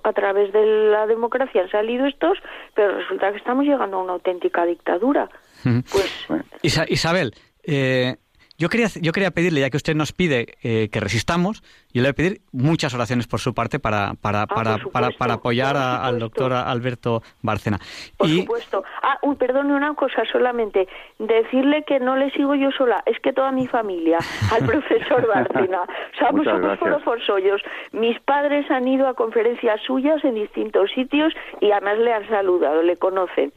a 0.02 0.12
través 0.14 0.52
de 0.54 0.64
la 0.64 1.06
democracia 1.06 1.60
han 1.60 1.70
salido 1.70 2.06
estos, 2.06 2.38
pero 2.74 2.96
resulta 2.96 3.30
que 3.30 3.36
estamos 3.36 3.66
llegando 3.66 3.98
a 3.98 4.02
una 4.02 4.14
auténtica 4.14 4.64
dictadura. 4.64 5.28
Pues 5.62 6.28
Isabel, 6.62 7.34
eh, 7.64 8.16
yo 8.59 8.68
quería, 8.68 8.88
yo 9.00 9.12
quería 9.12 9.30
pedirle, 9.30 9.61
ya 9.61 9.70
que 9.70 9.76
usted 9.76 9.94
nos 9.94 10.12
pide 10.12 10.56
eh, 10.64 10.88
que 10.90 10.98
resistamos, 10.98 11.62
yo 11.94 12.02
le 12.02 12.09
voy 12.09 12.11
a 12.11 12.14
pedir 12.14 12.40
muchas 12.50 12.92
oraciones 12.92 13.28
por 13.28 13.38
su 13.38 13.54
parte 13.54 13.78
para, 13.78 14.14
para, 14.20 14.42
ah, 14.42 14.46
para, 14.48 14.78
para, 14.92 15.11
para, 15.11 15.34
apoyar 15.34 15.76
al 15.76 16.18
doctor 16.18 16.52
Alberto 16.52 17.22
Bárcena. 17.40 17.78
Por 18.16 18.28
supuesto. 18.28 18.82
Ah, 19.00 19.16
uy, 19.22 19.36
perdone 19.36 19.72
una 19.72 19.94
cosa 19.94 20.24
solamente. 20.30 20.88
Decirle 21.20 21.84
que 21.86 22.00
no 22.00 22.16
le 22.16 22.32
sigo 22.32 22.56
yo 22.56 22.72
sola, 22.72 23.00
es 23.06 23.20
que 23.20 23.32
toda 23.32 23.52
mi 23.52 23.68
familia, 23.68 24.18
al 24.52 24.66
profesor 24.66 25.24
Bárcena. 25.28 25.82
Somos 26.18 27.02
por 27.04 27.24
soyos. 27.24 27.62
Mis 27.92 28.18
padres 28.20 28.68
han 28.72 28.88
ido 28.88 29.06
a 29.06 29.14
conferencias 29.14 29.80
suyas 29.86 30.24
en 30.24 30.34
distintos 30.34 30.90
sitios 30.90 31.32
y 31.61 31.70
además 31.70 31.98
le 31.98 32.12
han 32.12 32.28
saludado, 32.28 32.82
le 32.82 32.96
conocen. 32.96 33.52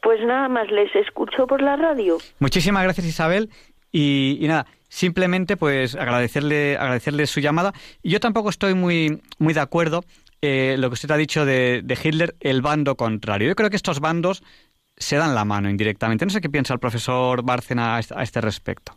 Pues 0.00 0.24
nada 0.24 0.48
más, 0.48 0.70
les 0.70 0.94
escucho 0.96 1.46
por 1.46 1.60
la 1.60 1.76
radio. 1.76 2.16
Muchísimas 2.38 2.84
gracias, 2.84 3.06
Isabel. 3.06 3.50
Y, 3.92 4.38
nada, 4.42 4.66
simplemente 4.88 5.56
pues 5.56 5.94
agradecerle, 5.94 6.76
agradecerle 6.76 7.26
su 7.26 7.40
llamada. 7.40 7.72
Y 8.02 8.10
yo 8.10 8.20
tampoco 8.20 8.50
estoy 8.50 8.74
muy, 8.74 9.22
muy 9.38 9.54
de 9.54 9.60
acuerdo 9.60 10.04
eh, 10.42 10.76
lo 10.78 10.88
que 10.88 10.94
usted 10.94 11.10
ha 11.10 11.16
dicho 11.16 11.44
de, 11.44 11.82
Hitler, 12.02 12.34
el 12.40 12.62
bando 12.62 12.96
contrario. 12.96 13.48
Yo 13.48 13.54
creo 13.54 13.70
que 13.70 13.76
estos 13.76 14.00
bandos 14.00 14.42
se 14.96 15.16
dan 15.16 15.34
la 15.34 15.44
mano 15.44 15.68
indirectamente. 15.68 16.24
No 16.24 16.30
sé 16.30 16.40
qué 16.40 16.48
piensa 16.48 16.74
el 16.74 16.80
profesor 16.80 17.44
Bárcena 17.44 17.96
a 17.96 18.22
este, 18.22 18.40
respecto. 18.40 18.92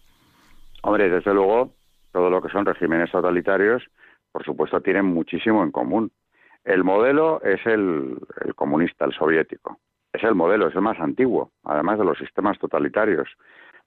Hombre, 0.84 1.10
desde 1.10 1.34
luego, 1.34 1.74
todo 2.12 2.30
lo 2.30 2.42
que 2.42 2.50
son 2.50 2.66
regímenes 2.66 3.12
totalitarios, 3.12 3.84
por 4.32 4.44
supuesto, 4.44 4.82
tienen 4.82 5.06
muchísimo 5.06 5.64
en 5.64 5.72
común. 5.72 6.12
El 6.64 6.84
modelo 6.84 7.42
es 7.42 7.66
el, 7.66 8.18
comunista, 8.56 9.06
el 9.06 9.14
soviético. 9.14 9.80
Es 10.12 10.24
el 10.24 10.36
modelo, 10.36 10.68
es 10.68 10.76
el 10.76 10.82
más 10.82 11.00
antiguo, 11.00 11.52
además 11.64 12.00
de 12.00 12.06
los 12.06 12.18
sistemas 12.18 12.58
totalitarios. 12.60 13.28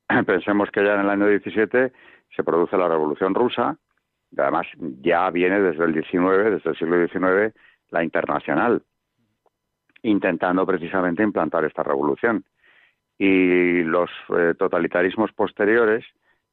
Pensemos 0.26 0.70
que 0.70 0.84
ya 0.84 0.94
en 0.94 1.00
el 1.00 1.11
año 1.11 1.26
17 1.26 1.92
se 2.34 2.44
produce 2.44 2.76
la 2.76 2.88
Revolución 2.88 3.34
Rusa, 3.34 3.76
y 4.30 4.40
además 4.40 4.66
ya 5.03 5.30
viene 5.30 5.61
desde 5.61 5.84
el 5.84 5.92
19, 5.92 6.53
desde 6.53 6.70
el 6.70 6.76
siglo 6.76 7.07
XIX, 7.07 7.55
la 7.90 8.03
internacional, 8.03 8.82
intentando 10.03 10.66
precisamente 10.66 11.22
implantar 11.22 11.64
esta 11.64 11.82
revolución. 11.82 12.44
Y 13.18 13.82
los 13.82 14.11
eh, 14.36 14.55
totalitarismos 14.59 15.32
posteriores, 15.32 16.05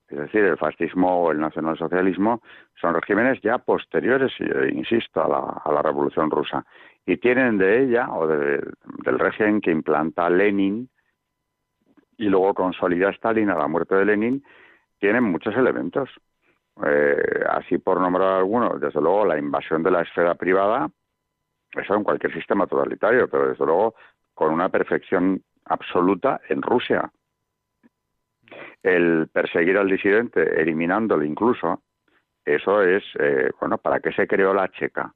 es 0.10 0.18
decir, 0.18 0.43
el 0.43 0.58
fascismo 0.58 1.24
o 1.24 1.32
el 1.32 1.39
nacionalsocialismo, 1.39 2.41
son 2.80 2.93
regímenes 2.93 3.41
ya 3.41 3.60
posteriores, 3.60 4.34
eh, 4.39 4.72
insisto, 4.74 5.24
a 5.24 5.30
la, 5.30 5.62
a 5.64 5.72
la 5.72 5.82
Revolución 5.82 6.30
Rusa. 6.30 6.66
Y 7.06 7.18
tienen 7.18 7.58
de 7.58 7.84
ella, 7.84 8.10
o 8.12 8.28
del 8.28 9.20
régimen 9.20 9.62
que 9.62 9.72
implanta 9.72 10.30
Lenin, 10.30 10.89
y 12.20 12.26
luego 12.26 12.53
consolida 12.53 13.09
Stalin 13.11 13.49
a 13.49 13.57
la 13.57 13.67
muerte 13.67 13.95
de 13.95 14.05
Lenin, 14.05 14.43
tienen 14.99 15.24
muchos 15.24 15.55
elementos. 15.55 16.09
Eh, 16.86 17.43
así 17.49 17.78
por 17.78 17.99
nombrar 17.99 18.38
algunos, 18.39 18.80
desde 18.80 19.01
luego 19.01 19.26
la 19.26 19.38
invasión 19.38 19.82
de 19.84 19.91
la 19.91 20.01
esfera 20.01 20.36
privada, 20.36 20.89
eso 21.72 21.95
en 21.95 22.03
cualquier 22.03 22.34
sistema 22.34 22.67
totalitario, 22.67 23.30
pero 23.30 23.49
desde 23.49 23.65
luego 23.65 23.95
con 24.34 24.51
una 24.51 24.70
perfección 24.70 25.41
absoluta 25.65 26.41
en 26.49 26.61
Rusia. 26.61 27.09
El 28.84 29.30
perseguir 29.32 29.78
al 29.78 29.89
disidente, 29.89 30.61
eliminándolo 30.61 31.24
incluso, 31.24 31.84
eso 32.43 32.82
es, 32.82 33.03
eh, 33.17 33.49
bueno, 33.59 33.78
¿para 33.78 33.99
qué 34.01 34.11
se 34.11 34.28
creó 34.28 34.53
la 34.53 34.67
Checa? 34.70 35.13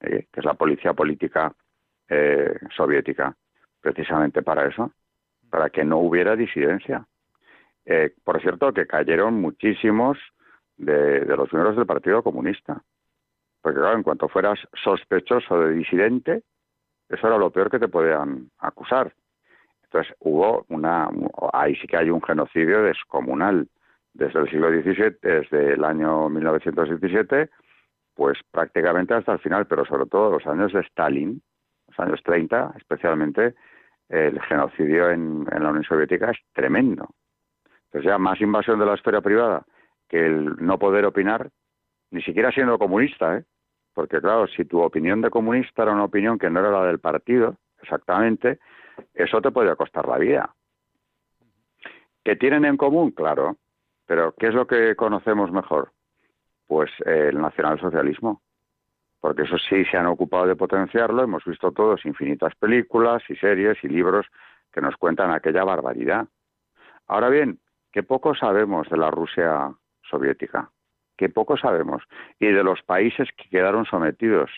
Eh, 0.00 0.26
que 0.30 0.40
es 0.40 0.44
la 0.44 0.54
policía 0.54 0.92
política 0.92 1.52
soviética, 2.74 3.32
precisamente 3.80 4.42
para 4.42 4.66
eso 4.66 4.92
para 5.50 5.70
que 5.70 5.84
no 5.84 5.98
hubiera 5.98 6.36
disidencia. 6.36 7.06
Eh, 7.84 8.14
por 8.24 8.40
cierto, 8.40 8.72
que 8.72 8.86
cayeron 8.86 9.40
muchísimos 9.40 10.18
de, 10.76 11.24
los 11.24 11.52
miembros 11.52 11.76
del 11.76 11.86
Partido 11.86 12.22
Comunista. 12.22 12.82
Porque 13.60 13.80
claro, 13.80 13.96
en 13.96 14.02
cuanto 14.02 14.28
fueras 14.28 14.58
sospechoso 14.82 15.60
de 15.60 15.74
disidente, 15.74 16.42
eso 17.08 17.26
era 17.26 17.36
lo 17.36 17.50
peor 17.50 17.70
que 17.70 17.78
te 17.78 17.88
podían 17.88 18.50
acusar. 18.58 19.12
Entonces 19.84 20.14
hubo 20.20 20.64
una, 20.68 21.08
ahí 21.52 21.74
sí 21.76 21.86
que 21.86 21.96
hay 21.96 22.10
un 22.10 22.22
genocidio 22.22 22.82
descomunal. 22.82 23.68
Desde 24.12 24.40
el 24.40 24.50
siglo 24.50 24.70
XVII, 24.70 25.18
desde 25.22 25.74
el 25.74 25.84
año 25.84 26.28
1917, 26.28 27.48
pues 28.14 28.38
prácticamente 28.50 29.14
hasta 29.14 29.32
el 29.32 29.38
final, 29.38 29.66
pero 29.66 29.84
sobre 29.84 30.06
todo 30.06 30.32
los 30.32 30.46
años 30.46 30.72
de 30.72 30.80
Stalin, 30.80 31.40
los 31.88 32.00
años 32.00 32.20
30 32.24 32.74
especialmente, 32.76 33.54
el 34.10 34.40
genocidio 34.42 35.10
en, 35.10 35.44
la 35.44 35.70
Unión 35.70 35.84
Soviética 35.84 36.32
es 36.32 36.38
tremendo. 36.52 37.08
Entonces 37.84 38.10
ya 38.10 38.18
más 38.18 38.40
invasión 38.40 38.78
de 38.78 38.86
la 38.86 38.94
esfera 38.94 39.20
privada 39.20 39.64
que 40.08 40.26
el 40.26 40.56
no 40.56 40.78
poder 40.78 41.04
opinar, 41.06 41.50
ni 42.10 42.20
siquiera 42.22 42.50
siendo 42.50 42.78
comunista, 42.78 43.38
¿eh? 43.38 43.44
porque 43.94 44.20
claro, 44.20 44.48
si 44.48 44.64
tu 44.64 44.80
opinión 44.80 45.20
de 45.20 45.30
comunista 45.30 45.84
era 45.84 45.92
una 45.92 46.04
opinión 46.04 46.38
que 46.38 46.50
no 46.50 46.58
era 46.58 46.70
la 46.72 46.86
del 46.86 46.98
partido, 46.98 47.56
exactamente, 47.80 48.58
eso 49.14 49.40
te 49.40 49.52
puede 49.52 49.74
costar 49.76 50.08
la 50.08 50.18
vida. 50.18 50.54
¿Qué 52.24 52.34
tienen 52.34 52.64
en 52.64 52.76
común? 52.76 53.12
Claro, 53.12 53.56
pero 54.06 54.34
¿qué 54.36 54.48
es 54.48 54.54
lo 54.54 54.66
que 54.66 54.96
conocemos 54.96 55.52
mejor? 55.52 55.92
Pues 56.66 56.90
el 57.06 57.40
nacionalsocialismo, 57.40 58.42
porque 59.20 59.42
eso 59.42 59.58
sí 59.58 59.84
se 59.84 59.96
han 59.96 60.06
ocupado 60.06 60.46
de 60.46 60.56
potenciarlo, 60.56 61.22
hemos 61.22 61.44
visto 61.44 61.72
todos 61.72 62.04
infinitas 62.06 62.54
películas 62.54 63.22
y 63.28 63.36
series 63.36 63.76
y 63.84 63.88
libros 63.88 64.26
que 64.72 64.80
nos 64.80 64.96
cuentan 64.96 65.30
aquella 65.30 65.64
barbaridad. 65.64 66.26
Ahora 67.06 67.28
bien, 67.28 67.58
qué 67.92 68.02
poco 68.02 68.34
sabemos 68.34 68.88
de 68.88 68.96
la 68.96 69.10
Rusia 69.10 69.72
soviética, 70.08 70.70
que 71.16 71.28
poco 71.28 71.56
sabemos, 71.56 72.02
y 72.38 72.46
de 72.46 72.64
los 72.64 72.82
países 72.82 73.28
que 73.36 73.48
quedaron 73.50 73.84
sometidos 73.84 74.50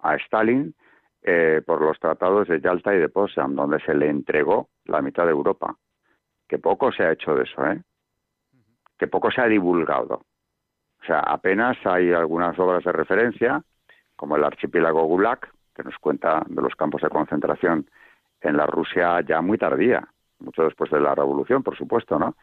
a 0.00 0.16
Stalin 0.16 0.74
eh, 1.22 1.62
por 1.66 1.80
los 1.80 1.98
tratados 1.98 2.48
de 2.48 2.60
Yalta 2.60 2.94
y 2.94 2.98
de 2.98 3.08
Potsdam, 3.08 3.54
donde 3.54 3.80
se 3.80 3.94
le 3.94 4.08
entregó 4.08 4.68
la 4.84 5.02
mitad 5.02 5.24
de 5.24 5.32
Europa. 5.32 5.76
Que 6.48 6.58
poco 6.58 6.92
se 6.92 7.02
ha 7.02 7.12
hecho 7.12 7.34
de 7.34 7.42
eso, 7.44 7.66
¿eh? 7.66 7.82
Que 8.96 9.06
poco 9.06 9.30
se 9.30 9.40
ha 9.40 9.46
divulgado. 9.46 10.22
O 11.00 11.04
sea, 11.04 11.20
apenas 11.20 11.76
hay 11.84 12.12
algunas 12.12 12.58
obras 12.58 12.82
de 12.84 12.92
referencia, 12.92 13.62
como 14.18 14.36
el 14.36 14.44
archipiélago 14.44 15.04
Gulag, 15.04 15.38
que 15.74 15.84
nos 15.84 15.96
cuenta 15.98 16.42
de 16.48 16.60
los 16.60 16.74
campos 16.74 17.00
de 17.02 17.08
concentración 17.08 17.86
en 18.40 18.56
la 18.56 18.66
Rusia 18.66 19.20
ya 19.20 19.40
muy 19.40 19.58
tardía, 19.58 20.08
mucho 20.40 20.64
después 20.64 20.90
de 20.90 21.00
la 21.00 21.14
revolución, 21.14 21.62
por 21.62 21.76
supuesto, 21.76 22.18
¿no? 22.18 22.34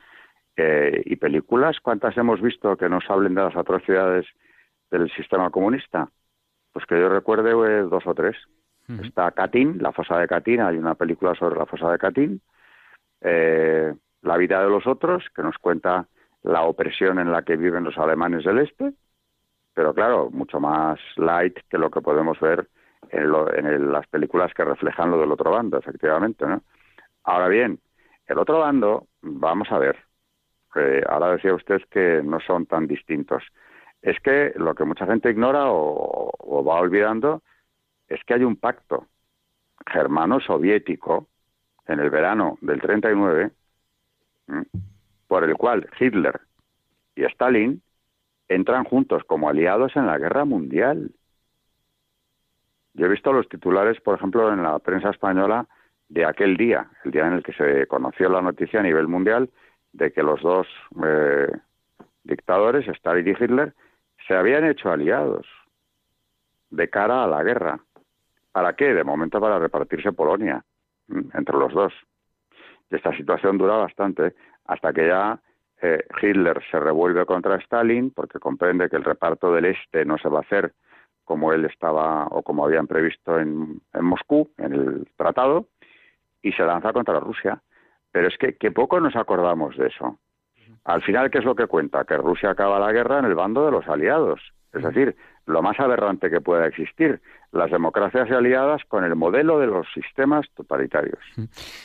Eh, 0.55 1.01
¿Y 1.05 1.17
películas? 1.17 1.81
¿Cuántas 1.81 2.15
hemos 2.17 2.41
visto 2.41 2.77
que 2.77 2.87
nos 2.87 3.03
hablen 3.09 3.35
de 3.35 3.43
las 3.43 3.55
atrocidades 3.57 4.25
del 4.89 5.11
sistema 5.11 5.49
comunista? 5.49 6.09
Pues 6.71 6.85
que 6.85 6.97
yo 6.97 7.09
recuerde 7.09 7.51
eh, 7.51 7.81
dos 7.83 8.07
o 8.07 8.13
tres. 8.15 8.37
Está 9.01 9.31
Katyn, 9.31 9.81
la 9.81 9.91
fosa 9.91 10.17
de 10.19 10.27
Katyn, 10.27 10.61
hay 10.61 10.77
una 10.77 10.93
película 10.93 11.33
sobre 11.33 11.57
la 11.57 11.65
fosa 11.65 11.91
de 11.91 11.97
Katyn. 11.97 12.41
Eh, 13.19 13.93
la 14.21 14.37
vida 14.37 14.61
de 14.61 14.69
los 14.69 14.85
otros, 14.87 15.25
que 15.35 15.41
nos 15.41 15.57
cuenta 15.57 16.07
la 16.43 16.61
opresión 16.61 17.19
en 17.19 17.31
la 17.31 17.41
que 17.41 17.57
viven 17.57 17.83
los 17.83 17.97
alemanes 17.97 18.45
del 18.45 18.59
este, 18.59 18.93
pero 19.75 19.93
claro, 19.93 20.31
mucho 20.31 20.59
más 20.59 20.99
light 21.17 21.59
que 21.69 21.77
lo 21.77 21.91
que 21.91 22.01
podemos 22.01 22.39
ver 22.39 22.67
en, 23.09 23.31
en 23.65 23.91
las 23.91 24.07
películas 24.07 24.53
que 24.55 24.63
reflejan 24.63 25.11
lo 25.11 25.19
del 25.19 25.31
otro 25.31 25.51
bando, 25.51 25.77
efectivamente. 25.77 26.47
¿no? 26.47 26.63
Ahora 27.25 27.49
bien, 27.49 27.79
el 28.25 28.39
otro 28.39 28.59
bando, 28.59 29.07
vamos 29.21 29.71
a 29.71 29.77
ver, 29.77 29.97
ahora 31.07 31.33
decía 31.33 31.53
usted 31.53 31.81
que 31.89 32.21
no 32.23 32.39
son 32.39 32.65
tan 32.65 32.87
distintos. 32.87 33.43
Es 34.01 34.19
que 34.21 34.53
lo 34.55 34.75
que 34.75 34.85
mucha 34.85 35.05
gente 35.05 35.29
ignora 35.29 35.65
o, 35.67 36.63
va 36.63 36.79
olvidando 36.79 37.41
es 38.07 38.23
que 38.23 38.35
hay 38.35 38.43
un 38.43 38.55
pacto 38.55 39.07
germano-soviético 39.87 41.27
en 41.87 41.99
el 41.99 42.09
verano 42.09 42.57
del 42.61 42.81
39 42.81 43.51
por 45.27 45.43
el 45.43 45.55
cual 45.55 45.87
Hitler 45.99 46.39
y 47.15 47.23
Stalin 47.25 47.81
entran 48.47 48.83
juntos 48.83 49.23
como 49.25 49.49
aliados 49.49 49.95
en 49.95 50.05
la 50.07 50.17
guerra 50.17 50.45
mundial. 50.45 51.11
Yo 52.93 53.05
he 53.05 53.09
visto 53.09 53.33
los 53.33 53.49
titulares, 53.49 53.99
por 54.01 54.15
ejemplo, 54.15 54.51
en 54.53 54.63
la 54.63 54.79
prensa 54.79 55.09
española 55.09 55.67
de 56.09 56.25
aquel 56.25 56.55
día, 56.55 56.89
el 57.03 57.11
día 57.11 57.27
en 57.27 57.33
el 57.33 57.43
que 57.43 57.53
se 57.53 57.87
conoció 57.87 58.29
la 58.29 58.41
noticia 58.41 58.79
a 58.79 58.83
nivel 58.83 59.07
mundial, 59.07 59.49
de 59.91 60.11
que 60.11 60.23
los 60.23 60.41
dos 60.41 60.67
eh, 61.03 61.51
dictadores, 62.23 62.87
Stalin 62.87 63.27
y 63.27 63.31
Hitler, 63.31 63.73
se 64.27 64.35
habían 64.35 64.65
hecho 64.65 64.91
aliados 64.91 65.45
de 66.69 66.89
cara 66.89 67.23
a 67.23 67.27
la 67.27 67.43
guerra. 67.43 67.79
¿Para 68.51 68.75
qué? 68.75 68.93
De 68.93 69.03
momento 69.03 69.39
para 69.39 69.59
repartirse 69.59 70.11
Polonia 70.11 70.63
entre 71.33 71.57
los 71.57 71.73
dos. 71.73 71.93
Y 72.89 72.95
esta 72.95 73.15
situación 73.15 73.57
dura 73.57 73.77
bastante 73.77 74.35
hasta 74.65 74.93
que 74.93 75.07
ya 75.07 75.39
eh, 75.81 76.03
Hitler 76.21 76.61
se 76.71 76.79
revuelve 76.79 77.25
contra 77.25 77.55
Stalin 77.57 78.11
porque 78.11 78.39
comprende 78.39 78.89
que 78.89 78.95
el 78.95 79.03
reparto 79.03 79.53
del 79.53 79.65
este 79.65 80.05
no 80.05 80.17
se 80.17 80.29
va 80.29 80.39
a 80.39 80.41
hacer 80.41 80.73
como 81.23 81.51
él 81.51 81.65
estaba 81.65 82.27
o 82.27 82.43
como 82.43 82.65
habían 82.65 82.87
previsto 82.87 83.39
en, 83.39 83.81
en 83.93 84.05
Moscú, 84.05 84.51
en 84.57 84.73
el 84.73 85.07
tratado, 85.17 85.67
y 86.41 86.51
se 86.51 86.63
lanza 86.63 86.93
contra 86.93 87.19
Rusia. 87.19 87.61
Pero 88.11 88.27
es 88.27 88.37
que, 88.37 88.55
que 88.55 88.71
poco 88.71 88.99
nos 88.99 89.15
acordamos 89.15 89.75
de 89.75 89.87
eso. 89.87 90.19
Al 90.85 91.01
final, 91.01 91.31
¿qué 91.31 91.39
es 91.39 91.45
lo 91.45 91.55
que 91.55 91.65
cuenta? 91.65 92.05
Que 92.05 92.15
Rusia 92.15 92.51
acaba 92.51 92.79
la 92.79 92.91
guerra 92.91 93.19
en 93.19 93.25
el 93.25 93.35
bando 93.35 93.65
de 93.65 93.71
los 93.71 93.87
aliados. 93.87 94.39
Es 94.71 94.83
decir, 94.83 95.15
lo 95.45 95.61
más 95.61 95.79
aberrante 95.79 96.29
que 96.29 96.41
pueda 96.41 96.67
existir, 96.67 97.21
las 97.51 97.71
democracias 97.71 98.29
aliadas 98.29 98.83
con 98.85 99.03
el 99.03 99.15
modelo 99.15 99.59
de 99.59 99.67
los 99.67 99.87
sistemas 99.93 100.45
totalitarios. 100.53 101.19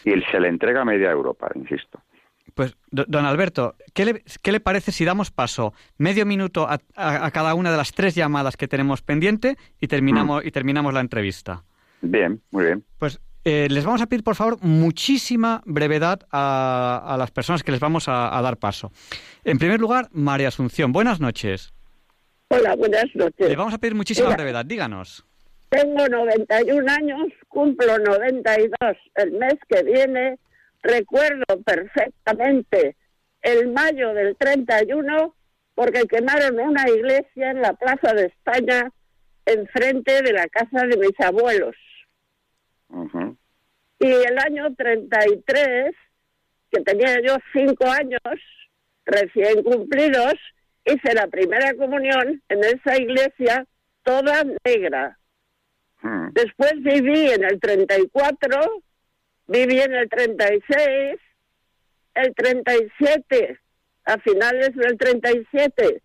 Y 0.05 0.20
se 0.22 0.41
le 0.41 0.49
entrega 0.49 0.82
a 0.82 0.84
media 0.84 1.11
Europa, 1.11 1.51
insisto. 1.55 2.01
Pues, 2.55 2.76
don 2.90 3.24
Alberto, 3.24 3.76
¿qué 3.94 4.05
le, 4.05 4.24
qué 4.42 4.53
le 4.53 4.61
parece 4.61 4.92
si 4.92 5.05
damos 5.05 5.30
paso 5.30 5.74
medio 5.98 6.26
minuto 6.26 6.66
a, 6.68 7.30
cada 7.30 7.55
una 7.55 7.70
de 7.70 7.76
las 7.76 7.92
tres 7.92 8.14
llamadas 8.14 8.57
que 8.57 8.68
tenemos 8.68 9.03
pendiente 9.03 9.57
y 9.80 9.86
terminamos, 9.88 10.44
mm. 10.44 10.48
y 10.48 10.51
terminamos 10.51 10.94
la 10.94 11.01
entrevista? 11.01 11.64
Bien, 12.03 12.40
muy 12.51 12.64
bien. 12.64 12.84
Pues 12.98 13.20
eh, 13.44 13.68
les 13.70 13.84
vamos 13.84 14.03
a 14.03 14.07
pedir, 14.07 14.22
por 14.22 14.34
favor, 14.34 14.59
muchísima 14.62 15.62
brevedad 15.64 16.20
a, 16.30 17.16
las 17.18 17.30
personas 17.30 17.62
que 17.62 17.72
les 17.72 17.80
vamos 17.80 18.07
a, 18.09 18.40
dar 18.42 18.59
paso. 18.59 18.92
En 19.44 19.59
primer 19.59 19.80
lugar, 19.80 20.09
María 20.12 20.48
Asunción, 20.48 20.92
buenas 20.92 21.20
noches. 21.20 21.72
Hola, 22.48 22.74
buenas 22.76 23.07
noches. 23.14 23.48
Le 23.48 23.57
vamos 23.57 23.72
a 23.72 23.78
pedir 23.78 23.94
muchísima 23.94 24.30
brevedad, 24.30 24.64
díganos. 24.64 25.24
Tengo 25.70 26.07
91 26.09 26.90
años, 26.90 27.28
cumplo 27.48 27.98
92 27.98 28.96
el 29.14 29.32
mes 29.32 29.55
que 29.68 29.82
viene. 29.84 30.36
Recuerdo 30.83 31.45
perfectamente 31.64 32.97
el 33.43 33.68
mayo 33.68 34.14
del 34.14 34.37
31 34.37 35.35
porque 35.74 36.03
quemaron 36.07 36.59
una 36.61 36.89
iglesia 36.89 37.51
en 37.51 37.62
la 37.62 37.72
Plaza 37.74 38.12
de 38.14 38.26
España 38.26 38.91
enfrente 39.47 40.22
de 40.22 40.33
la 40.33 40.47
casa 40.49 40.87
de 40.87 40.97
mis 40.97 41.18
abuelos. 41.20 41.76
Y 43.99 44.07
el 44.07 44.39
año 44.39 44.74
33, 44.74 45.95
que 46.70 46.81
tenía 46.83 47.20
yo 47.22 47.37
cinco 47.53 47.87
años 47.87 48.20
recién 49.05 49.62
cumplidos, 49.62 50.35
hice 50.85 51.14
la 51.14 51.26
primera 51.26 51.74
comunión 51.74 52.43
en 52.49 52.64
esa 52.64 52.97
iglesia 52.97 53.66
toda 54.03 54.45
negra. 54.64 55.18
Hmm. 56.03 56.28
Después 56.33 56.72
viví 56.83 57.31
en 57.31 57.45
el 57.45 57.61
34, 57.61 58.83
viví 59.51 59.80
en 59.80 59.94
el 59.94 60.09
36, 60.09 61.18
el 62.14 62.34
37, 62.34 63.59
a 64.05 64.18
finales 64.18 64.74
del 64.76 64.96
37, 64.96 66.03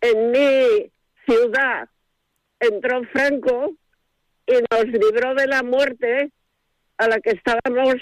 en 0.00 0.30
mi 0.32 0.90
ciudad 1.24 1.88
entró 2.58 3.02
Franco 3.12 3.72
y 4.46 4.54
nos 4.70 4.84
libró 4.86 5.34
de 5.36 5.46
la 5.46 5.62
muerte 5.62 6.32
a 6.96 7.06
la 7.06 7.20
que 7.20 7.30
estábamos 7.30 7.94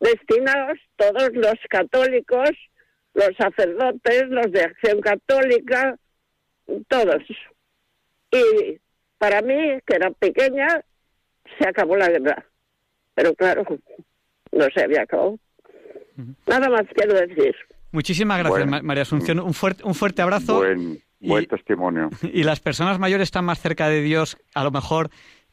destinados 0.00 0.78
todos 0.96 1.30
los 1.34 1.54
católicos, 1.68 2.50
los 3.14 3.30
sacerdotes, 3.38 4.28
los 4.30 4.50
de 4.50 4.62
acción 4.62 5.00
católica, 5.00 5.96
todos. 6.88 7.22
Y 8.32 8.80
para 9.18 9.42
mí, 9.42 9.78
que 9.86 9.96
era 9.96 10.10
pequeña, 10.10 10.84
se 11.58 11.68
acabó 11.68 11.96
la 11.96 12.08
guerra. 12.08 12.46
Pero 13.14 13.34
claro, 13.34 13.64
no 14.52 14.66
se 14.74 14.82
había 14.82 15.02
acabado. 15.02 15.38
Nada 16.46 16.68
más 16.68 16.82
quiero 16.94 17.14
decir. 17.14 17.54
Muchísimas 17.92 18.38
gracias, 18.38 18.82
María 18.82 19.02
Asunción. 19.02 19.40
Un 19.40 19.54
fuerte, 19.54 19.82
un 19.84 19.94
fuerte 19.94 20.22
abrazo. 20.22 20.58
Buen, 20.58 21.02
buen 21.20 21.46
testimonio. 21.46 22.10
Y 22.32 22.44
las 22.44 22.60
personas 22.60 22.98
mayores 22.98 23.24
están 23.24 23.44
más 23.44 23.60
cerca 23.60 23.88
de 23.88 24.02
Dios, 24.02 24.36
a 24.54 24.64
lo 24.64 24.70
mejor 24.70 25.10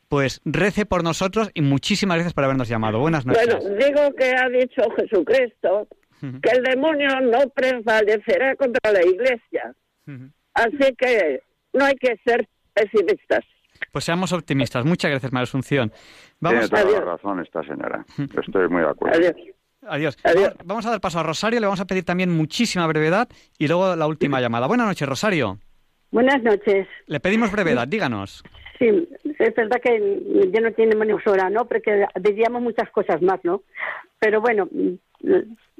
pues 0.08 0.42
rece 0.46 0.86
por 0.86 1.04
nosotros 1.04 1.52
y 1.54 1.62
muchísimas 1.62 2.16
gracias 2.16 2.34
por 2.34 2.46
habernos 2.46 2.70
llamado. 2.70 3.00
Buenas 3.00 3.26
noches. 3.26 3.46
Bueno, 3.46 3.76
digo 3.76 4.16
que 4.16 4.32
ha 4.36 4.48
dicho 4.48 4.82
Jesucristo 4.96 5.88
que 6.22 6.50
el 6.50 6.64
demonio 6.64 7.20
no 7.22 7.50
prevalecerá 7.50 8.56
contra 8.56 8.92
la 8.92 9.06
iglesia. 9.06 9.76
Así 10.54 10.96
que 10.98 11.42
no 11.74 11.86
hay 11.86 11.96
que 11.96 12.18
ser 12.26 12.48
pesimistas. 12.74 13.44
Pues 13.92 14.06
seamos 14.06 14.34
optimistas. 14.34 14.86
Muchas 14.86 15.12
gracias, 15.12 15.32
María 15.32 15.44
Asunción. 15.44 15.92
Vamos 16.40 16.70
Tiene 16.70 16.84
toda 16.84 17.00
la 17.00 17.06
razón 17.06 17.40
esta 17.40 17.64
señora. 17.64 18.06
Estoy 18.18 18.70
muy 18.70 18.82
de 18.82 18.90
acuerdo. 18.90 19.18
Adiós. 19.18 20.18
Adiós. 20.24 20.56
Vamos 20.66 20.86
a 20.86 20.92
dar 20.92 21.02
paso 21.02 21.20
a 21.20 21.24
Rosario. 21.24 21.60
Le 21.60 21.66
vamos 21.66 21.82
a 21.82 21.86
pedir 21.86 22.04
también 22.04 22.36
muchísima 22.36 22.86
brevedad 22.88 23.28
y 23.58 23.68
luego 23.68 23.96
la 23.96 24.08
última 24.08 24.42
llamada. 24.42 24.68
Buenas 24.68 24.88
noches, 24.88 25.08
Rosario. 25.08 25.60
Buenas 26.12 26.42
noches. 26.42 26.88
Le 27.06 27.20
pedimos 27.20 27.52
brevedad, 27.52 27.88
díganos. 27.88 28.44
Sí, 28.80 29.10
es 29.40 29.56
verdad 29.56 29.82
que 29.84 30.50
ya 30.54 30.62
no 30.62 30.72
tiene 30.72 30.96
menos 30.96 31.26
hora, 31.26 31.50
¿no? 31.50 31.66
Porque 31.66 32.06
diríamos 32.22 32.62
muchas 32.62 32.90
cosas 32.92 33.22
más, 33.22 33.40
¿no? 33.44 33.64
Pero 34.20 34.40
bueno, 34.40 34.70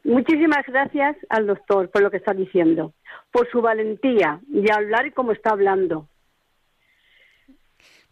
muchísimas 0.04 0.66
gracias 0.68 1.16
al 1.30 1.48
doctor 1.48 1.90
por 1.92 2.02
lo 2.02 2.10
que 2.10 2.18
está 2.18 2.34
diciendo, 2.34 2.94
por 3.32 3.50
su 3.52 3.62
valentía 3.62 4.40
y 4.52 4.72
hablar 4.72 5.14
como 5.14 5.32
está 5.32 5.52
hablando. 5.52 6.08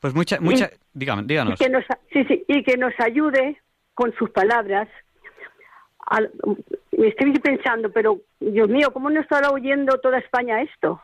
Pues 0.05 0.13
mucha, 0.13 0.39
mucha, 0.39 0.69
díganos. 0.93 1.59
Y 1.59 1.63
que 1.63 1.67
nos, 1.67 1.83
sí, 2.13 2.23
sí, 2.25 2.45
y 2.47 2.63
que 2.63 2.77
nos 2.77 2.93
ayude 2.99 3.59
con 3.95 4.13
sus 4.13 4.29
palabras. 4.29 4.87
me 6.95 7.07
estoy 7.07 7.33
pensando, 7.39 7.91
pero 7.91 8.19
Dios 8.39 8.69
mío, 8.69 8.93
¿cómo 8.93 9.09
no 9.09 9.19
estará 9.19 9.49
oyendo 9.49 9.97
toda 9.97 10.19
España 10.19 10.61
esto? 10.61 11.01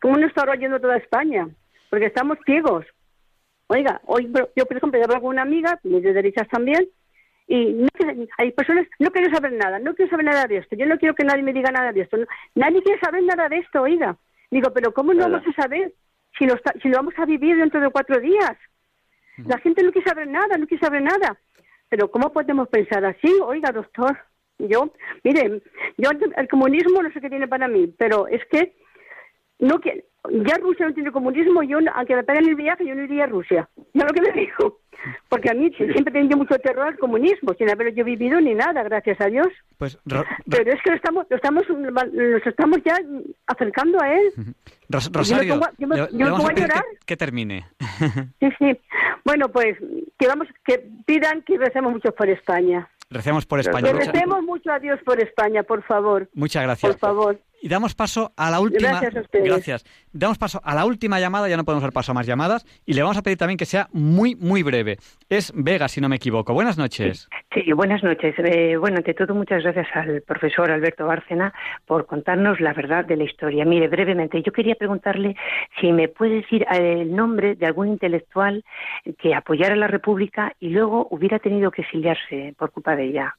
¿Cómo 0.00 0.16
no 0.16 0.26
estará 0.28 0.52
oyendo 0.52 0.80
toda 0.80 0.96
España? 0.96 1.46
Porque 1.90 2.06
estamos 2.06 2.38
ciegos. 2.46 2.86
Oiga, 3.66 4.00
hoy 4.06 4.32
yo, 4.56 4.64
por 4.64 4.78
ejemplo, 4.78 5.04
hablo 5.04 5.20
con 5.20 5.28
una 5.28 5.42
amiga, 5.42 5.78
de 5.82 6.00
derechas 6.14 6.48
también, 6.48 6.88
y 7.46 7.66
no, 7.66 7.88
hay 8.38 8.52
personas, 8.52 8.86
no 8.98 9.10
quiero 9.10 9.30
saber 9.30 9.52
nada, 9.52 9.78
no 9.78 9.94
quiero 9.94 10.10
saber 10.10 10.24
nada 10.24 10.46
de 10.46 10.56
esto, 10.56 10.74
yo 10.74 10.86
no 10.86 10.96
quiero 10.96 11.14
que 11.14 11.24
nadie 11.24 11.42
me 11.42 11.52
diga 11.52 11.70
nada 11.70 11.92
de 11.92 12.00
esto, 12.00 12.16
nadie 12.54 12.82
quiere 12.82 12.98
saber 12.98 13.22
nada 13.24 13.50
de 13.50 13.58
esto, 13.58 13.82
oiga. 13.82 14.16
Digo, 14.50 14.72
pero 14.72 14.94
¿cómo 14.94 15.12
no 15.12 15.28
vamos 15.28 15.46
a 15.46 15.52
saber 15.52 15.92
si 16.38 16.46
lo, 16.46 16.54
si 16.82 16.88
lo 16.88 16.96
vamos 16.96 17.14
a 17.18 17.26
vivir 17.26 17.56
dentro 17.56 17.80
de 17.80 17.90
cuatro 17.90 18.20
días? 18.20 18.56
La 19.46 19.58
gente 19.58 19.82
no 19.82 19.92
quiere 19.92 20.08
saber 20.08 20.28
nada, 20.28 20.58
no 20.58 20.66
quiere 20.66 20.84
saber 20.84 21.02
nada. 21.02 21.38
Pero 21.88 22.10
¿cómo 22.10 22.32
podemos 22.32 22.68
pensar 22.68 23.04
así? 23.04 23.32
Oiga, 23.42 23.72
doctor, 23.72 24.16
yo, 24.58 24.92
mire, 25.24 25.62
yo 25.96 26.10
el 26.36 26.48
comunismo 26.48 27.02
no 27.02 27.10
sé 27.12 27.20
qué 27.20 27.30
tiene 27.30 27.48
para 27.48 27.68
mí, 27.68 27.92
pero 27.98 28.28
es 28.28 28.44
que 28.46 28.74
no 29.58 29.80
que 29.80 30.04
ya 30.28 30.56
Rusia 30.56 30.86
no 30.86 30.94
tiene 30.94 31.12
comunismo, 31.12 31.62
yo 31.62 31.78
aunque 31.94 32.16
me 32.16 32.24
peguen 32.24 32.48
el 32.48 32.54
viaje, 32.54 32.86
yo 32.86 32.94
no 32.94 33.04
iría 33.04 33.24
a 33.24 33.28
Rusia. 33.28 33.68
Ya 33.94 34.04
lo 34.04 34.12
que 34.12 34.22
me 34.22 34.32
dijo. 34.32 34.79
Porque 35.28 35.50
a 35.50 35.54
mí 35.54 35.70
siempre 35.76 36.10
he 36.10 36.12
tenido 36.12 36.36
mucho 36.36 36.56
terror 36.58 36.88
al 36.88 36.98
comunismo, 36.98 37.54
sin 37.54 37.70
haber 37.70 37.94
yo 37.94 38.04
vivido 38.04 38.40
ni 38.40 38.54
nada, 38.54 38.82
gracias 38.82 39.20
a 39.20 39.26
Dios. 39.26 39.48
Pues, 39.78 39.98
Pero 40.04 40.72
es 40.72 40.82
que 40.82 40.90
lo 40.90 40.96
estamos, 40.96 41.26
lo 41.28 41.36
estamos, 41.36 41.64
nos 41.68 42.46
estamos 42.46 42.78
ya 42.84 42.98
acercando 43.46 44.00
a 44.00 44.12
él. 44.12 44.32
Rosario, 44.88 45.60
yo 45.78 45.86
me, 45.86 45.96
pongo, 45.96 46.48
a 46.48 46.52
llorar. 46.52 46.84
Que, 47.06 47.16
termine. 47.16 47.66
sí, 48.40 48.48
sí. 48.58 48.80
Bueno, 49.24 49.48
pues 49.48 49.76
que 50.18 50.26
vamos, 50.26 50.48
que 50.64 50.86
pidan 51.06 51.42
que 51.42 51.56
recemos 51.58 51.92
mucho 51.92 52.12
por 52.12 52.28
España. 52.28 52.88
Recemos 53.10 53.46
por 53.46 53.60
España. 53.60 53.92
Que 53.92 53.98
recemos 53.98 54.42
mucho 54.42 54.70
a 54.70 54.78
Dios 54.78 55.00
por 55.04 55.20
España, 55.20 55.62
por 55.62 55.82
favor. 55.82 56.28
Muchas 56.34 56.62
gracias. 56.62 56.92
Por 56.92 57.00
favor. 57.00 57.40
Y 57.60 57.68
damos 57.68 57.94
paso 57.94 58.32
a 58.36 58.50
la 58.50 58.60
última. 58.60 59.00
Gracias 59.00 59.26
a 59.32 59.38
Gracias. 59.38 59.84
Damos 60.12 60.38
paso 60.38 60.60
a 60.64 60.74
la 60.74 60.86
última 60.86 61.20
llamada, 61.20 61.48
ya 61.48 61.56
no 61.56 61.64
podemos 61.64 61.82
dar 61.82 61.92
paso 61.92 62.12
a 62.12 62.14
más 62.14 62.26
llamadas. 62.26 62.64
Y 62.86 62.94
le 62.94 63.02
vamos 63.02 63.18
a 63.18 63.22
pedir 63.22 63.36
también 63.36 63.58
que 63.58 63.66
sea 63.66 63.88
muy, 63.92 64.34
muy 64.34 64.62
breve. 64.62 64.96
Es 65.28 65.52
Vega, 65.54 65.88
si 65.88 66.00
no 66.00 66.08
me 66.08 66.16
equivoco. 66.16 66.54
Buenas 66.54 66.78
noches. 66.78 67.28
Sí, 67.52 67.72
buenas 67.72 68.02
noches. 68.02 68.34
Eh, 68.38 68.76
bueno, 68.76 68.98
ante 68.98 69.12
todo, 69.12 69.34
muchas 69.34 69.62
gracias 69.62 69.88
al 69.94 70.22
profesor 70.22 70.70
Alberto 70.70 71.06
Bárcena 71.06 71.52
por 71.84 72.06
contarnos 72.06 72.60
la 72.60 72.72
verdad 72.72 73.04
de 73.04 73.16
la 73.16 73.24
historia. 73.24 73.64
Mire, 73.64 73.88
brevemente, 73.88 74.42
yo 74.42 74.52
quería 74.52 74.74
preguntarle 74.74 75.36
si 75.80 75.92
me 75.92 76.08
puede 76.08 76.36
decir 76.36 76.62
eh, 76.72 77.02
el 77.02 77.14
nombre 77.14 77.56
de 77.56 77.66
algún 77.66 77.88
intelectual 77.88 78.64
que 79.18 79.34
apoyara 79.34 79.74
a 79.74 79.78
la 79.78 79.88
República 79.88 80.54
y 80.60 80.70
luego 80.70 81.08
hubiera 81.10 81.38
tenido 81.38 81.70
que 81.70 81.82
exiliarse 81.82 82.54
por 82.56 82.70
culpa 82.70 82.96
de 82.96 83.04
ella. 83.04 83.36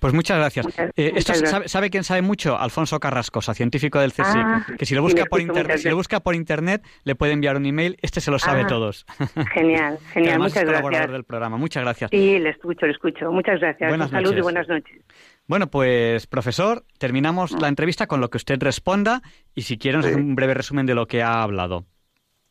Pues 0.00 0.12
muchas 0.12 0.38
gracias. 0.38 0.66
Eh, 0.96 1.12
esto 1.16 1.34
Sabe, 1.66 1.90
quién 1.90 2.04
sabe 2.04 2.22
mucho? 2.22 2.58
Alfonso 2.58 2.98
Carrascosa, 2.98 3.54
científico 3.54 4.00
del 4.00 4.12
CSIC, 4.12 4.26
ah, 4.26 4.66
que 4.78 4.86
si 4.86 4.94
lo 4.94 5.02
busca 5.02 5.24
por 5.26 5.40
internet, 5.40 5.78
si 5.78 5.88
lo 5.88 5.96
busca 5.96 6.20
por 6.20 6.34
internet, 6.34 6.82
le 7.04 7.14
puede 7.14 7.32
enviar 7.32 7.56
un 7.56 7.66
email. 7.66 7.96
Este 8.02 8.20
se 8.20 8.30
lo 8.30 8.38
sabe 8.38 8.62
ah, 8.62 8.66
todos. 8.66 9.06
Genial, 9.54 9.98
genial. 10.12 10.38
muchas 10.38 10.58
es 10.58 10.64
colaborador 10.64 11.12
del 11.12 11.24
programa. 11.24 11.56
Muchas 11.56 11.82
gracias. 11.82 12.10
Sí, 12.10 12.38
le 12.38 12.50
escucho, 12.50 12.86
le 12.86 12.92
escucho. 12.92 13.30
Muchas 13.30 13.60
gracias. 13.60 13.88
Buenas 13.88 14.10
Salud 14.10 14.36
y 14.36 14.40
buenas 14.40 14.68
noches. 14.68 15.02
Bueno, 15.46 15.68
pues 15.68 16.26
profesor, 16.26 16.82
terminamos 16.98 17.52
la 17.60 17.68
entrevista 17.68 18.06
con 18.06 18.20
lo 18.20 18.30
que 18.30 18.38
usted 18.38 18.60
responda 18.60 19.22
y 19.54 19.62
si 19.62 19.78
quiere 19.78 19.98
nos 19.98 20.06
hace 20.06 20.16
un 20.16 20.34
breve 20.34 20.54
resumen 20.54 20.86
de 20.86 20.94
lo 20.94 21.06
que 21.06 21.22
ha 21.22 21.42
hablado. 21.42 21.84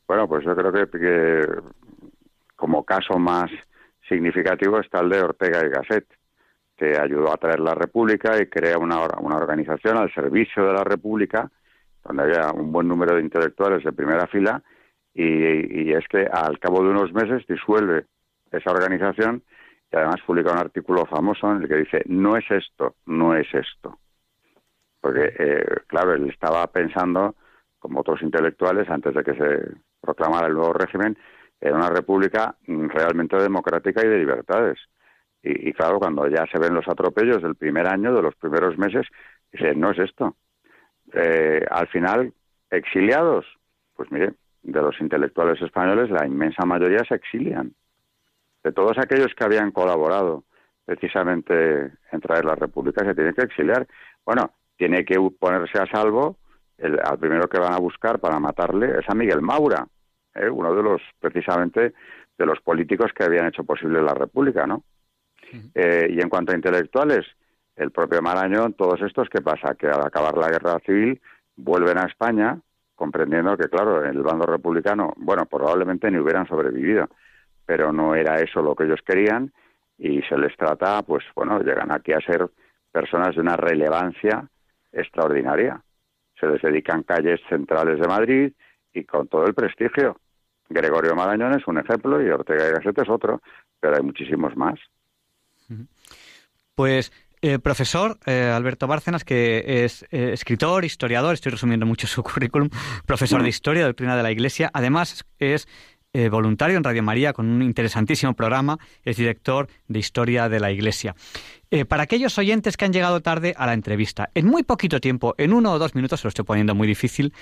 Bueno, 0.07 0.27
pues 0.27 0.45
yo 0.45 0.55
creo 0.55 0.71
que 0.71 1.41
como 2.55 2.83
caso 2.85 3.19
más 3.19 3.51
significativo 4.07 4.79
está 4.79 5.01
el 5.01 5.09
de 5.09 5.21
Ortega 5.21 5.65
y 5.65 5.69
Gasset 5.69 6.05
que 6.75 6.97
ayudó 6.97 7.31
a 7.31 7.37
traer 7.37 7.59
la 7.59 7.73
República 7.73 8.39
y 8.41 8.47
crea 8.47 8.77
una, 8.77 8.97
una 9.19 9.37
organización 9.37 9.97
al 9.97 10.13
servicio 10.13 10.65
de 10.65 10.73
la 10.73 10.83
República, 10.83 11.49
donde 12.03 12.23
había 12.23 12.51
un 12.51 12.71
buen 12.71 12.87
número 12.87 13.15
de 13.15 13.21
intelectuales 13.21 13.83
de 13.83 13.93
primera 13.93 14.27
fila, 14.27 14.61
y, 15.13 15.93
es 15.93 16.05
que 16.09 16.27
al 16.29 16.59
cabo 16.59 16.83
de 16.83 16.89
unos 16.89 17.13
meses 17.13 17.47
disuelve 17.47 18.05
esa 18.51 18.71
organización 18.71 19.43
y 19.89 19.95
además 19.95 20.17
publica 20.25 20.51
un 20.51 20.57
artículo 20.57 21.05
famoso 21.05 21.49
en 21.51 21.61
el 21.61 21.69
que 21.69 21.77
dice, 21.77 22.01
no 22.07 22.35
es 22.35 22.43
esto, 22.51 22.95
no 23.05 23.33
es 23.33 23.47
esto. 23.53 23.97
Porque, 24.99 25.33
eh, 25.39 25.65
claro, 25.87 26.13
él 26.13 26.29
estaba 26.29 26.67
pensando, 26.67 27.35
como 27.79 28.01
otros 28.01 28.21
intelectuales, 28.23 28.89
antes 28.89 29.13
de 29.13 29.23
que 29.23 29.35
se 29.35 29.77
proclamara 30.01 30.47
el 30.47 30.53
nuevo 30.53 30.73
régimen, 30.73 31.17
en 31.61 31.75
una 31.75 31.89
república 31.89 32.55
realmente 32.67 33.37
democrática 33.37 34.05
y 34.05 34.09
de 34.09 34.17
libertades 34.17 34.77
y, 35.45 35.73
claro, 35.73 35.99
cuando 35.99 36.27
ya 36.27 36.45
se 36.51 36.57
ven 36.57 36.73
los 36.73 36.87
atropellos 36.87 37.43
del 37.43 37.55
primer 37.55 37.87
año, 37.87 38.13
de 38.13 38.21
los 38.21 38.35
primeros 38.35 38.77
meses, 38.79 39.05
dice, 39.51 39.75
no 39.75 39.91
es 39.91 39.99
esto. 39.99 40.35
Eh, 41.13 41.63
al 41.69 41.87
final, 41.87 42.33
exiliados, 42.71 43.45
pues 43.95 44.11
mire, 44.11 44.33
de 44.63 44.81
los 44.81 44.99
intelectuales 44.99 45.61
españoles 45.61 46.09
la 46.09 46.25
inmensa 46.25 46.65
mayoría 46.65 47.03
se 47.07 47.13
exilian. 47.13 47.73
De 48.63 48.71
todos 48.71 48.97
aquellos 48.97 49.35
que 49.35 49.43
habían 49.43 49.69
colaborado 49.69 50.43
precisamente 50.83 51.91
en 52.11 52.21
traer 52.21 52.45
la 52.45 52.55
República, 52.55 53.05
se 53.05 53.13
tiene 53.13 53.33
que 53.33 53.43
exiliar. 53.43 53.87
Bueno, 54.25 54.51
tiene 54.77 55.05
que 55.05 55.19
ponerse 55.39 55.79
a 55.79 55.85
salvo, 55.85 56.37
el, 56.77 56.99
al 57.03 57.19
primero 57.19 57.47
que 57.47 57.59
van 57.59 57.73
a 57.73 57.79
buscar 57.79 58.19
para 58.19 58.39
matarle 58.39 58.99
es 58.99 59.07
a 59.07 59.15
Miguel 59.15 59.41
Maura, 59.41 59.87
¿eh? 60.33 60.49
uno 60.49 60.73
de 60.73 60.83
los, 60.83 61.01
precisamente, 61.19 61.93
de 62.37 62.45
los 62.45 62.59
políticos 62.61 63.11
que 63.15 63.23
habían 63.23 63.47
hecho 63.47 63.63
posible 63.63 64.01
la 64.01 64.13
República, 64.13 64.65
¿no? 64.65 64.83
Eh, 65.73 66.07
y 66.09 66.21
en 66.21 66.29
cuanto 66.29 66.51
a 66.51 66.55
intelectuales, 66.55 67.25
el 67.75 67.91
propio 67.91 68.21
Marañón, 68.21 68.73
todos 68.73 69.01
estos, 69.01 69.27
¿qué 69.29 69.41
pasa? 69.41 69.75
Que 69.75 69.87
al 69.87 70.05
acabar 70.05 70.37
la 70.37 70.49
guerra 70.49 70.79
civil 70.85 71.21
vuelven 71.55 71.97
a 71.97 72.07
España, 72.07 72.59
comprendiendo 72.95 73.57
que, 73.57 73.67
claro, 73.67 74.03
en 74.03 74.11
el 74.15 74.23
bando 74.23 74.45
republicano, 74.45 75.13
bueno, 75.17 75.45
probablemente 75.45 76.09
ni 76.09 76.17
hubieran 76.17 76.47
sobrevivido, 76.47 77.09
pero 77.65 77.91
no 77.91 78.15
era 78.15 78.39
eso 78.39 78.61
lo 78.61 78.75
que 78.75 78.85
ellos 78.85 79.01
querían 79.05 79.51
y 79.97 80.21
se 80.23 80.37
les 80.37 80.55
trata, 80.57 81.01
pues 81.03 81.23
bueno, 81.35 81.59
llegan 81.59 81.91
aquí 81.91 82.13
a 82.13 82.19
ser 82.19 82.49
personas 82.91 83.35
de 83.35 83.41
una 83.41 83.55
relevancia 83.55 84.47
extraordinaria. 84.91 85.81
Se 86.39 86.47
les 86.47 86.61
dedican 86.61 87.03
calles 87.03 87.39
centrales 87.49 87.99
de 87.99 88.07
Madrid 88.07 88.53
y 88.93 89.03
con 89.03 89.27
todo 89.27 89.45
el 89.45 89.53
prestigio. 89.53 90.17
Gregorio 90.69 91.15
Marañón 91.15 91.53
es 91.53 91.67
un 91.67 91.77
ejemplo 91.77 92.21
y 92.21 92.29
Ortega 92.29 92.67
y 92.67 92.71
Gasset 92.71 92.97
es 92.99 93.09
otro, 93.09 93.41
pero 93.79 93.95
hay 93.95 94.01
muchísimos 94.01 94.55
más. 94.55 94.79
Pues 96.75 97.13
eh, 97.41 97.59
profesor 97.59 98.19
eh, 98.25 98.51
Alberto 98.53 98.85
Bárcenas, 98.85 99.23
que 99.23 99.85
es 99.85 100.03
eh, 100.11 100.31
escritor, 100.33 100.83
historiador, 100.83 101.33
estoy 101.33 101.53
resumiendo 101.53 101.85
mucho 101.85 102.05
su 102.05 102.21
currículum, 102.23 102.69
profesor 103.05 103.41
de 103.41 103.49
historia, 103.49 103.83
de 103.83 103.87
doctrina 103.87 104.17
de 104.17 104.23
la 104.23 104.31
Iglesia, 104.31 104.69
además 104.73 105.25
es 105.39 105.67
voluntario 106.31 106.77
en 106.77 106.83
Radio 106.85 107.03
María 107.03 107.33
con 107.33 107.45
un 107.45 107.61
interesantísimo 107.61 108.35
programa, 108.35 108.79
es 109.03 109.17
director 109.17 109.67
de 109.89 109.99
historia 109.99 110.47
de 110.47 110.61
la 110.61 110.71
Iglesia. 110.71 111.13
para 111.89 112.03
aquellos 112.03 112.37
oyentes 112.37 112.77
que 112.77 112.85
han 112.85 112.93
llegado 112.93 113.19
tarde 113.19 113.53
a 113.57 113.65
la 113.65 113.73
entrevista, 113.73 114.29
en 114.33 114.45
muy 114.45 114.63
poquito 114.63 115.01
tiempo, 115.01 115.35
en 115.37 115.51
uno 115.51 115.73
o 115.73 115.77
dos 115.77 115.93
minutos, 115.93 116.21
se 116.21 116.27
lo 116.27 116.29
estoy 116.29 116.45
poniendo 116.45 116.73
muy 116.73 116.87
difícil, 116.87 117.33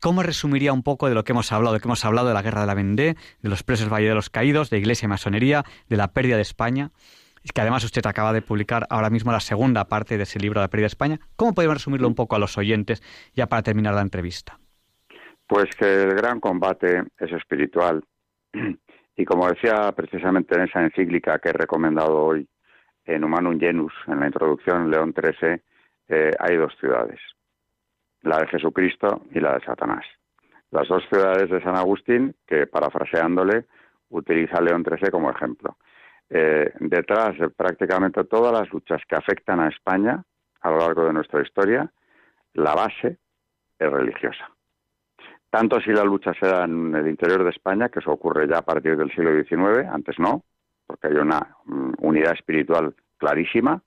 ¿Cómo 0.00 0.22
resumiría 0.22 0.74
un 0.74 0.82
poco 0.82 1.08
de 1.08 1.14
lo 1.14 1.24
que 1.24 1.32
hemos 1.32 1.50
hablado? 1.50 1.72
De 1.72 1.80
que 1.80 1.88
hemos 1.88 2.04
hablado 2.04 2.28
de 2.28 2.34
la 2.34 2.42
guerra 2.42 2.60
de 2.60 2.66
la 2.66 2.74
Vendée, 2.74 3.16
de 3.42 3.48
los 3.48 3.62
presos 3.62 3.88
Valle 3.88 4.08
de 4.08 4.14
los 4.14 4.28
Caídos, 4.30 4.68
de 4.68 4.78
Iglesia 4.78 5.06
y 5.06 5.08
Masonería, 5.08 5.64
de 5.88 5.96
la 5.96 6.12
pérdida 6.12 6.36
de 6.36 6.42
España, 6.42 6.92
que 7.52 7.60
además 7.60 7.84
usted 7.84 8.04
acaba 8.06 8.32
de 8.32 8.42
publicar 8.42 8.86
ahora 8.90 9.10
mismo 9.10 9.32
la 9.32 9.40
segunda 9.40 9.86
parte 9.86 10.16
de 10.16 10.24
ese 10.24 10.38
libro, 10.38 10.60
La 10.60 10.68
pérdida 10.68 10.84
de 10.84 10.88
España. 10.88 11.18
¿Cómo 11.36 11.54
podemos 11.54 11.76
resumirlo 11.76 12.08
un 12.08 12.14
poco 12.14 12.36
a 12.36 12.38
los 12.38 12.56
oyentes 12.58 13.02
ya 13.34 13.46
para 13.46 13.62
terminar 13.62 13.94
la 13.94 14.02
entrevista? 14.02 14.58
Pues 15.46 15.66
que 15.78 16.02
el 16.02 16.14
gran 16.14 16.40
combate 16.40 17.04
es 17.18 17.32
espiritual. 17.32 18.04
Y 19.20 19.24
como 19.24 19.48
decía 19.48 19.90
precisamente 19.96 20.54
en 20.54 20.68
esa 20.68 20.80
encíclica 20.80 21.40
que 21.40 21.48
he 21.48 21.52
recomendado 21.52 22.24
hoy, 22.24 22.48
en 23.04 23.24
Humanum 23.24 23.58
Genus, 23.58 23.92
en 24.06 24.20
la 24.20 24.26
introducción, 24.26 24.90
León 24.92 25.12
XIII, 25.12 25.60
eh, 26.08 26.30
hay 26.38 26.56
dos 26.56 26.72
ciudades, 26.78 27.18
la 28.22 28.38
de 28.38 28.46
Jesucristo 28.46 29.22
y 29.34 29.40
la 29.40 29.54
de 29.54 29.64
Satanás. 29.64 30.04
Las 30.70 30.86
dos 30.86 31.02
ciudades 31.08 31.50
de 31.50 31.60
San 31.62 31.76
Agustín, 31.76 32.36
que 32.46 32.68
parafraseándole, 32.68 33.64
utiliza 34.10 34.60
León 34.60 34.84
XIII 34.84 35.10
como 35.10 35.30
ejemplo. 35.30 35.76
Eh, 36.30 36.72
detrás 36.80 37.38
de 37.38 37.48
prácticamente 37.48 38.24
todas 38.24 38.52
las 38.52 38.70
luchas 38.70 39.00
que 39.08 39.16
afectan 39.16 39.60
a 39.60 39.68
España 39.68 40.22
a 40.60 40.70
lo 40.70 40.78
largo 40.78 41.06
de 41.06 41.12
nuestra 41.12 41.42
historia, 41.42 41.90
la 42.54 42.74
base 42.74 43.18
es 43.78 43.90
religiosa. 43.90 44.50
Tanto 45.50 45.80
si 45.80 45.90
la 45.90 46.04
lucha 46.04 46.34
se 46.38 46.46
da 46.46 46.64
en 46.64 46.94
el 46.94 47.08
interior 47.08 47.42
de 47.42 47.50
España, 47.50 47.88
que 47.88 48.00
eso 48.00 48.10
ocurre 48.10 48.46
ya 48.46 48.58
a 48.58 48.62
partir 48.62 48.96
del 48.96 49.10
siglo 49.10 49.32
XIX, 49.32 49.88
antes 49.90 50.18
no, 50.18 50.44
porque 50.86 51.08
hay 51.08 51.14
una 51.14 51.56
mm, 51.64 51.92
unidad 52.00 52.32
espiritual 52.32 52.94
clarísima, 53.16 53.82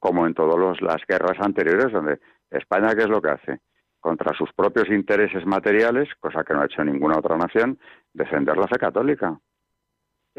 como 0.00 0.26
en 0.26 0.34
todas 0.34 0.80
las 0.80 1.06
guerras 1.06 1.38
anteriores, 1.40 1.92
donde 1.92 2.18
España, 2.50 2.94
¿qué 2.96 3.02
es 3.02 3.08
lo 3.08 3.22
que 3.22 3.30
hace? 3.30 3.60
Contra 4.00 4.34
sus 4.34 4.52
propios 4.52 4.88
intereses 4.88 5.46
materiales, 5.46 6.08
cosa 6.18 6.42
que 6.42 6.54
no 6.54 6.62
ha 6.62 6.64
hecho 6.64 6.82
ninguna 6.82 7.18
otra 7.18 7.36
nación, 7.36 7.78
defender 8.12 8.56
la 8.56 8.66
fe 8.66 8.78
católica. 8.78 9.38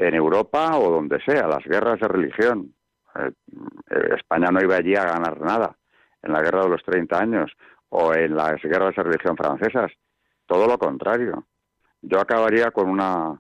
En 0.02 0.16
Europa 0.16 0.78
o 0.78 0.89
donde 0.89 1.22
sea, 1.22 1.47
las 1.47 1.64
guerras 1.64 1.99
de 1.99 2.08
religión. 2.08 2.74
Eh, 3.16 3.32
España 4.18 4.49
no 4.52 4.60
iba 4.60 4.76
allí 4.76 4.95
a 4.95 5.06
ganar 5.06 5.39
nada 5.39 5.78
en 6.24 6.34
la 6.34 6.41
guerra 6.41 6.64
de 6.64 6.70
los 6.70 6.84
30 6.84 7.20
años 7.20 7.52
o 7.89 8.12
en 8.16 8.36
las 8.36 8.60
guerras 8.64 8.95
de 8.95 9.04
religión 9.04 9.38
francesas. 9.38 9.91
Todo 10.47 10.66
lo 10.66 10.80
contrario. 10.80 11.45
Yo 12.02 12.20
acabaría 12.20 12.72
con 12.72 12.89
una 12.89 13.39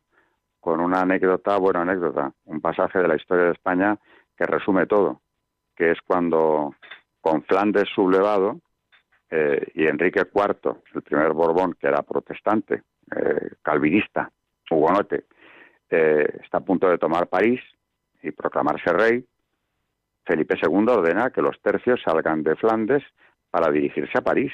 con 0.59 0.79
una 0.79 1.01
anécdota, 1.01 1.57
buena 1.57 1.81
anécdota, 1.81 2.31
un 2.45 2.61
pasaje 2.61 2.99
de 2.99 3.07
la 3.07 3.15
historia 3.15 3.45
de 3.45 3.53
España 3.53 3.97
que 4.37 4.45
resume 4.45 4.85
todo, 4.85 5.21
que 5.75 5.89
es 5.89 5.97
cuando 6.05 6.75
con 7.19 7.41
Flandes 7.41 7.89
sublevado 7.95 8.59
eh, 9.31 9.71
y 9.73 9.87
Enrique 9.87 10.21
IV, 10.31 10.75
el 10.93 11.01
primer 11.01 11.33
Borbón, 11.33 11.73
que 11.73 11.87
era 11.87 12.03
protestante, 12.03 12.83
eh, 13.15 13.53
calvinista, 13.63 14.31
hugonote, 14.69 15.25
eh, 15.91 16.39
está 16.43 16.59
a 16.59 16.61
punto 16.61 16.89
de 16.89 16.97
tomar 16.97 17.27
París 17.27 17.61
y 18.23 18.31
proclamarse 18.31 18.91
rey, 18.93 19.25
Felipe 20.23 20.55
II 20.55 20.85
ordena 20.87 21.31
que 21.31 21.41
los 21.41 21.59
tercios 21.61 22.01
salgan 22.03 22.43
de 22.43 22.55
Flandes 22.55 23.03
para 23.49 23.71
dirigirse 23.71 24.17
a 24.17 24.21
París 24.21 24.53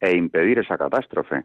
e 0.00 0.16
impedir 0.16 0.58
esa 0.58 0.78
catástrofe. 0.78 1.44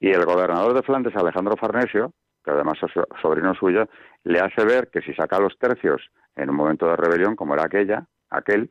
Y 0.00 0.10
el 0.10 0.24
gobernador 0.24 0.74
de 0.74 0.82
Flandes, 0.82 1.14
Alejandro 1.16 1.56
Farnesio, 1.56 2.12
que 2.44 2.50
además 2.52 2.78
es 2.82 2.92
sobrino 3.20 3.54
suyo, 3.54 3.88
le 4.24 4.40
hace 4.40 4.64
ver 4.64 4.88
que 4.88 5.02
si 5.02 5.12
saca 5.14 5.38
los 5.38 5.58
tercios 5.58 6.10
en 6.36 6.50
un 6.50 6.56
momento 6.56 6.86
de 6.86 6.96
rebelión 6.96 7.34
como 7.34 7.54
era 7.54 7.64
aquella, 7.64 8.06
aquel, 8.30 8.70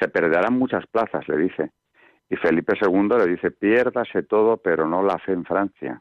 se 0.00 0.08
perderán 0.08 0.58
muchas 0.58 0.86
plazas, 0.86 1.28
le 1.28 1.36
dice. 1.36 1.70
Y 2.30 2.36
Felipe 2.36 2.74
II 2.80 3.08
le 3.18 3.26
dice, 3.26 3.50
piérdase 3.50 4.22
todo, 4.22 4.56
pero 4.56 4.88
no 4.88 5.02
la 5.02 5.18
fe 5.18 5.32
en 5.32 5.44
Francia. 5.44 6.00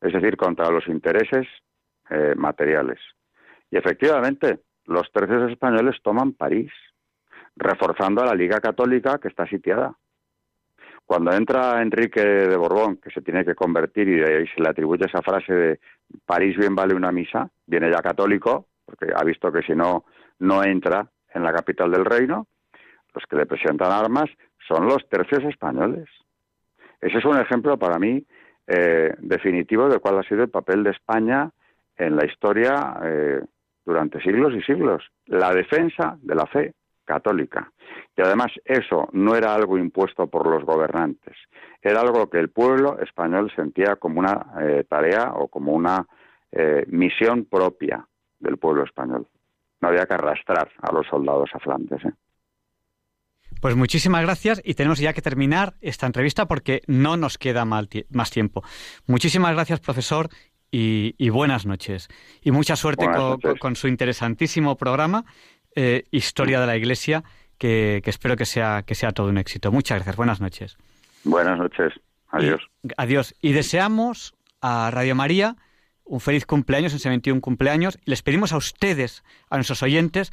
Es 0.00 0.12
decir, 0.12 0.36
contra 0.36 0.70
los 0.70 0.88
intereses 0.88 1.46
eh, 2.10 2.34
materiales. 2.36 2.98
Y 3.70 3.76
efectivamente, 3.76 4.60
los 4.86 5.10
tercios 5.12 5.50
españoles 5.50 5.96
toman 6.02 6.32
París, 6.32 6.72
reforzando 7.56 8.22
a 8.22 8.26
la 8.26 8.34
Liga 8.34 8.60
Católica 8.60 9.18
que 9.18 9.28
está 9.28 9.46
sitiada. 9.46 9.94
Cuando 11.06 11.32
entra 11.32 11.82
Enrique 11.82 12.20
de 12.20 12.56
Borbón, 12.56 12.96
que 12.96 13.10
se 13.10 13.20
tiene 13.20 13.44
que 13.44 13.54
convertir, 13.54 14.08
y 14.08 14.16
de 14.16 14.38
ahí 14.38 14.46
se 14.48 14.62
le 14.62 14.70
atribuye 14.70 15.04
esa 15.04 15.22
frase 15.22 15.52
de 15.52 15.80
París 16.24 16.56
bien 16.56 16.74
vale 16.74 16.94
una 16.94 17.12
misa, 17.12 17.48
viene 17.66 17.90
ya 17.90 18.00
católico, 18.00 18.68
porque 18.84 19.12
ha 19.14 19.22
visto 19.22 19.52
que 19.52 19.62
si 19.62 19.74
no, 19.74 20.04
no 20.38 20.64
entra 20.64 21.06
en 21.34 21.42
la 21.42 21.52
capital 21.52 21.90
del 21.90 22.04
reino, 22.04 22.46
los 23.14 23.24
que 23.28 23.36
le 23.36 23.46
presentan 23.46 23.92
armas 23.92 24.30
son 24.66 24.86
los 24.86 25.06
tercios 25.08 25.44
españoles. 25.44 26.08
Ese 27.00 27.18
es 27.18 27.24
un 27.24 27.38
ejemplo 27.38 27.78
para 27.78 27.98
mí 27.98 28.24
eh, 28.66 29.14
definitivo 29.18 29.88
de 29.88 29.98
cuál 29.98 30.18
ha 30.18 30.22
sido 30.22 30.42
el 30.42 30.50
papel 30.50 30.82
de 30.82 30.90
España 30.90 31.50
en 31.96 32.16
la 32.16 32.26
historia 32.26 32.98
eh, 33.04 33.40
durante 33.84 34.20
siglos 34.20 34.52
y 34.54 34.62
siglos, 34.62 35.02
la 35.26 35.52
defensa 35.52 36.16
de 36.20 36.34
la 36.34 36.46
fe 36.46 36.74
católica. 37.04 37.70
Y 38.16 38.22
además 38.22 38.48
eso 38.64 39.08
no 39.12 39.34
era 39.36 39.54
algo 39.54 39.78
impuesto 39.78 40.26
por 40.26 40.46
los 40.46 40.64
gobernantes, 40.64 41.36
era 41.82 42.00
algo 42.00 42.30
que 42.30 42.38
el 42.38 42.48
pueblo 42.48 42.98
español 43.00 43.52
sentía 43.54 43.96
como 43.96 44.20
una 44.20 44.46
eh, 44.60 44.84
tarea 44.88 45.32
o 45.34 45.48
como 45.48 45.72
una 45.72 46.06
eh, 46.50 46.84
misión 46.88 47.44
propia 47.44 48.06
del 48.38 48.56
pueblo 48.56 48.84
español. 48.84 49.26
No 49.80 49.88
había 49.88 50.06
que 50.06 50.14
arrastrar 50.14 50.70
a 50.80 50.92
los 50.92 51.06
soldados 51.06 51.50
a 51.52 51.58
Flandes. 51.58 52.00
Pues 53.60 53.76
muchísimas 53.76 54.22
gracias 54.22 54.62
y 54.64 54.74
tenemos 54.74 54.98
ya 54.98 55.12
que 55.12 55.22
terminar 55.22 55.74
esta 55.80 56.06
entrevista 56.06 56.46
porque 56.46 56.82
no 56.86 57.16
nos 57.16 57.38
queda 57.38 57.64
más 57.64 58.30
tiempo. 58.30 58.62
Muchísimas 59.06 59.52
gracias, 59.52 59.80
profesor, 59.80 60.28
y, 60.76 61.28
buenas 61.28 61.66
noches. 61.66 62.08
Y 62.42 62.50
mucha 62.50 62.74
suerte 62.76 63.06
con, 63.60 63.76
su 63.76 63.88
interesantísimo 63.88 64.76
programa, 64.76 65.24
eh, 65.76 66.04
Historia 66.10 66.60
de 66.60 66.66
la 66.66 66.76
Iglesia, 66.76 67.22
que, 67.58 68.02
espero 68.04 68.36
que 68.36 68.44
sea, 68.44 68.82
que 68.84 68.94
sea 68.94 69.12
todo 69.12 69.28
un 69.28 69.38
éxito. 69.38 69.70
Muchas 69.70 69.98
gracias. 69.98 70.16
Buenas 70.16 70.40
noches. 70.40 70.76
Buenas 71.22 71.58
noches. 71.58 71.92
Adiós. 72.30 72.60
adiós. 72.96 73.34
Y 73.40 73.52
deseamos 73.52 74.34
a 74.60 74.90
Radio 74.90 75.14
María 75.14 75.56
un 76.02 76.20
feliz 76.20 76.44
cumpleaños, 76.44 76.92
ese 76.92 77.08
21 77.08 77.40
cumpleaños. 77.40 77.98
Y 78.04 78.10
les 78.10 78.22
pedimos 78.22 78.52
a 78.52 78.56
ustedes, 78.56 79.22
a 79.50 79.56
nuestros 79.56 79.82
oyentes, 79.82 80.32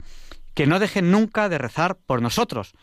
que 0.56 0.66
no 0.66 0.80
dejen 0.80 1.12
nunca 1.12 1.50
de 1.50 1.60
rezar 1.60 1.98
por 2.08 2.22
nosotros, 2.22 2.74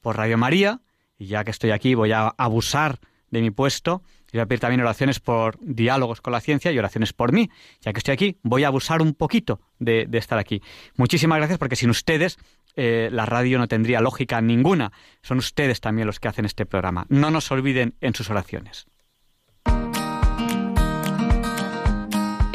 por 0.00 0.16
Radio 0.16 0.38
María. 0.38 0.80
Y 1.18 1.26
ya 1.26 1.42
que 1.42 1.50
estoy 1.50 1.72
aquí, 1.72 1.94
voy 1.94 2.12
a 2.12 2.28
abusar 2.28 3.00
de 3.30 3.42
mi 3.42 3.50
puesto 3.50 4.02
y 4.32 4.36
voy 4.36 4.42
a 4.42 4.46
pedir 4.46 4.60
también 4.60 4.80
oraciones 4.80 5.20
por 5.20 5.58
diálogos 5.60 6.20
con 6.20 6.32
la 6.32 6.40
ciencia 6.40 6.70
y 6.70 6.78
oraciones 6.78 7.12
por 7.12 7.32
mí. 7.32 7.50
Ya 7.80 7.92
que 7.92 7.98
estoy 7.98 8.12
aquí, 8.12 8.38
voy 8.42 8.64
a 8.64 8.68
abusar 8.68 9.00
un 9.00 9.14
poquito 9.14 9.60
de, 9.78 10.08
estar 10.12 10.38
aquí. 10.38 10.62
Muchísimas 10.96 11.38
gracias 11.38 11.58
porque 11.58 11.76
sin 11.76 11.90
ustedes 11.90 12.38
eh, 12.76 13.08
la 13.12 13.26
radio 13.26 13.58
no 13.58 13.68
tendría 13.68 14.00
lógica 14.00 14.40
ninguna. 14.40 14.92
Son 15.22 15.38
ustedes 15.38 15.80
también 15.80 16.06
los 16.06 16.20
que 16.20 16.28
hacen 16.28 16.44
este 16.44 16.66
programa. 16.66 17.06
No 17.08 17.30
nos 17.30 17.50
olviden 17.50 17.94
en 18.00 18.14
sus 18.14 18.30
oraciones. 18.30 18.86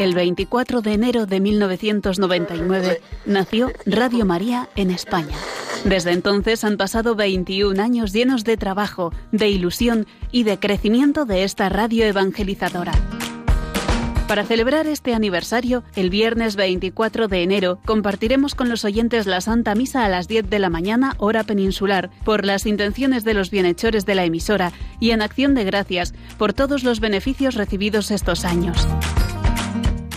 El 0.04 0.16
24 0.16 0.82
de 0.82 0.92
enero 0.92 1.26
de 1.26 1.40
1999 1.40 3.00
nació 3.26 3.72
Radio 3.86 4.26
María 4.26 4.68
en 4.76 4.92
España. 4.92 5.38
Desde 5.86 6.12
entonces 6.12 6.66
han 6.66 6.76
pasado 6.76 7.16
21 7.16 7.82
años 7.82 8.12
llenos 8.12 8.44
de 8.44 8.58
trabajo, 8.58 9.14
de 9.32 9.48
ilusión 9.48 10.06
y 10.30 10.44
de 10.44 10.60
crecimiento 10.60 11.24
de 11.24 11.46
esta 11.46 11.70
radio 11.70 12.04
evangelizadora. 12.04 12.92
Para 14.28 14.44
celebrar 14.44 14.88
este 14.88 15.14
aniversario, 15.14 15.86
el 15.96 16.10
viernes 16.10 16.58
24 16.58 17.30
de 17.30 17.42
enero 17.42 17.80
compartiremos 17.86 18.56
con 18.56 18.68
los 18.68 18.84
oyentes 18.84 19.26
la 19.26 19.40
Santa 19.40 19.74
Misa 19.74 20.04
a 20.04 20.10
las 20.10 20.28
10 20.28 20.50
de 20.50 20.60
la 20.60 20.70
mañana, 20.70 21.16
hora 21.18 21.46
peninsular, 21.46 22.10
por 22.26 22.44
las 22.44 22.66
intenciones 22.66 23.24
de 23.24 23.36
los 23.36 23.52
bienhechores 23.52 24.06
de 24.06 24.16
la 24.16 24.26
emisora 24.26 24.74
y 25.00 25.12
en 25.12 25.22
acción 25.22 25.56
de 25.56 25.64
gracias 25.64 26.14
por 26.38 26.52
todos 26.52 26.84
los 26.84 27.00
beneficios 27.00 27.56
recibidos 27.56 28.12
estos 28.12 28.44
años. 28.44 28.86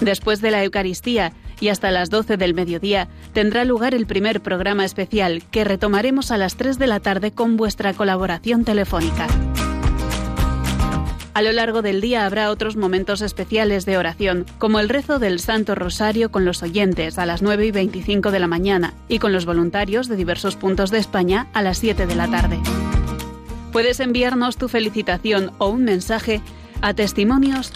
Después 0.01 0.41
de 0.41 0.51
la 0.51 0.63
Eucaristía 0.63 1.33
y 1.61 1.69
hasta 1.69 1.91
las 1.91 2.11
12 2.11 2.37
del 2.37 2.55
mediodía 2.55 3.09
tendrá 3.33 3.65
lugar 3.65 3.95
el 3.95 4.07
primer 4.07 4.41
programa 4.41 4.85
especial 4.85 5.43
que 5.51 5.65
retomaremos 5.65 6.31
a 6.31 6.37
las 6.37 6.57
3 6.57 6.79
de 6.79 6.87
la 6.87 7.01
tarde 7.01 7.33
con 7.33 7.57
vuestra 7.57 7.95
colaboración 7.95 8.65
telefónica. 8.65 9.27
A 11.37 11.43
lo 11.43 11.53
largo 11.53 11.83
del 11.83 12.01
día 12.01 12.25
habrá 12.25 12.51
otros 12.51 12.77
momentos 12.77 13.21
especiales 13.21 13.85
de 13.85 13.99
oración, 13.99 14.47
como 14.57 14.81
el 14.81 14.89
rezo 14.89 15.19
del 15.19 15.39
Santo 15.39 15.75
Rosario 15.75 16.31
con 16.31 16.47
los 16.47 16.63
oyentes 16.63 17.19
a 17.19 17.27
las 17.27 17.43
9 17.43 17.67
y 17.67 17.71
25 17.73 18.31
de 18.31 18.39
la 18.39 18.47
mañana 18.47 18.95
y 19.07 19.19
con 19.19 19.33
los 19.33 19.45
voluntarios 19.45 20.09
de 20.09 20.17
diversos 20.17 20.57
puntos 20.57 20.91
de 20.91 20.97
España 20.97 21.49
a 21.53 21.61
las 21.61 21.77
7 21.77 22.07
de 22.07 22.15
la 22.15 22.29
tarde. 22.29 22.59
Puedes 23.71 24.01
enviarnos 24.01 24.57
tu 24.57 24.69
felicitación 24.69 25.53
o 25.59 25.69
un 25.69 25.85
mensaje 25.85 26.41
a 26.83 26.95
testimonios 26.95 27.73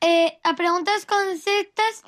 Eh, 0.00 0.38
a 0.42 0.54
preguntas 0.54 1.06
conceptas. 1.06 2.02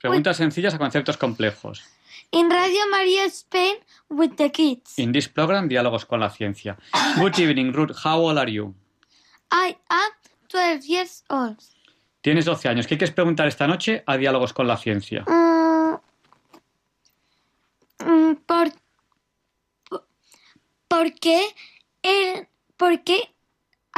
Preguntas 0.00 0.36
sencillas 0.36 0.74
a 0.74 0.78
conceptos 0.78 1.16
complejos. 1.16 1.84
In 2.30 2.50
Radio 2.50 2.80
Maria 2.90 3.24
Spain 3.26 3.76
with 4.08 4.36
the 4.36 4.50
kids. 4.50 4.98
In 4.98 5.12
this 5.12 5.28
program, 5.28 5.68
Diálogos 5.68 6.04
con 6.04 6.20
la 6.20 6.30
Ciencia. 6.30 6.76
Good 7.16 7.38
evening, 7.38 7.72
Ruth. 7.72 7.92
How 8.04 8.20
old 8.20 8.38
are 8.38 8.50
you? 8.50 8.74
I 9.50 9.76
am 9.88 10.10
12 10.48 10.86
years 10.86 11.24
old. 11.28 11.58
Tienes 12.20 12.44
12 12.44 12.68
años. 12.68 12.86
¿Qué 12.86 12.98
quieres 12.98 13.14
preguntar 13.14 13.46
esta 13.48 13.66
noche 13.66 14.02
a 14.06 14.16
Diálogos 14.16 14.52
con 14.52 14.66
la 14.66 14.76
Ciencia? 14.76 15.24
Mm, 15.26 15.96
mm, 18.04 18.34
por, 18.46 18.68
por, 20.88 21.12
qué 21.14 21.40
el, 22.02 22.48
por 22.76 23.02
qué 23.04 23.32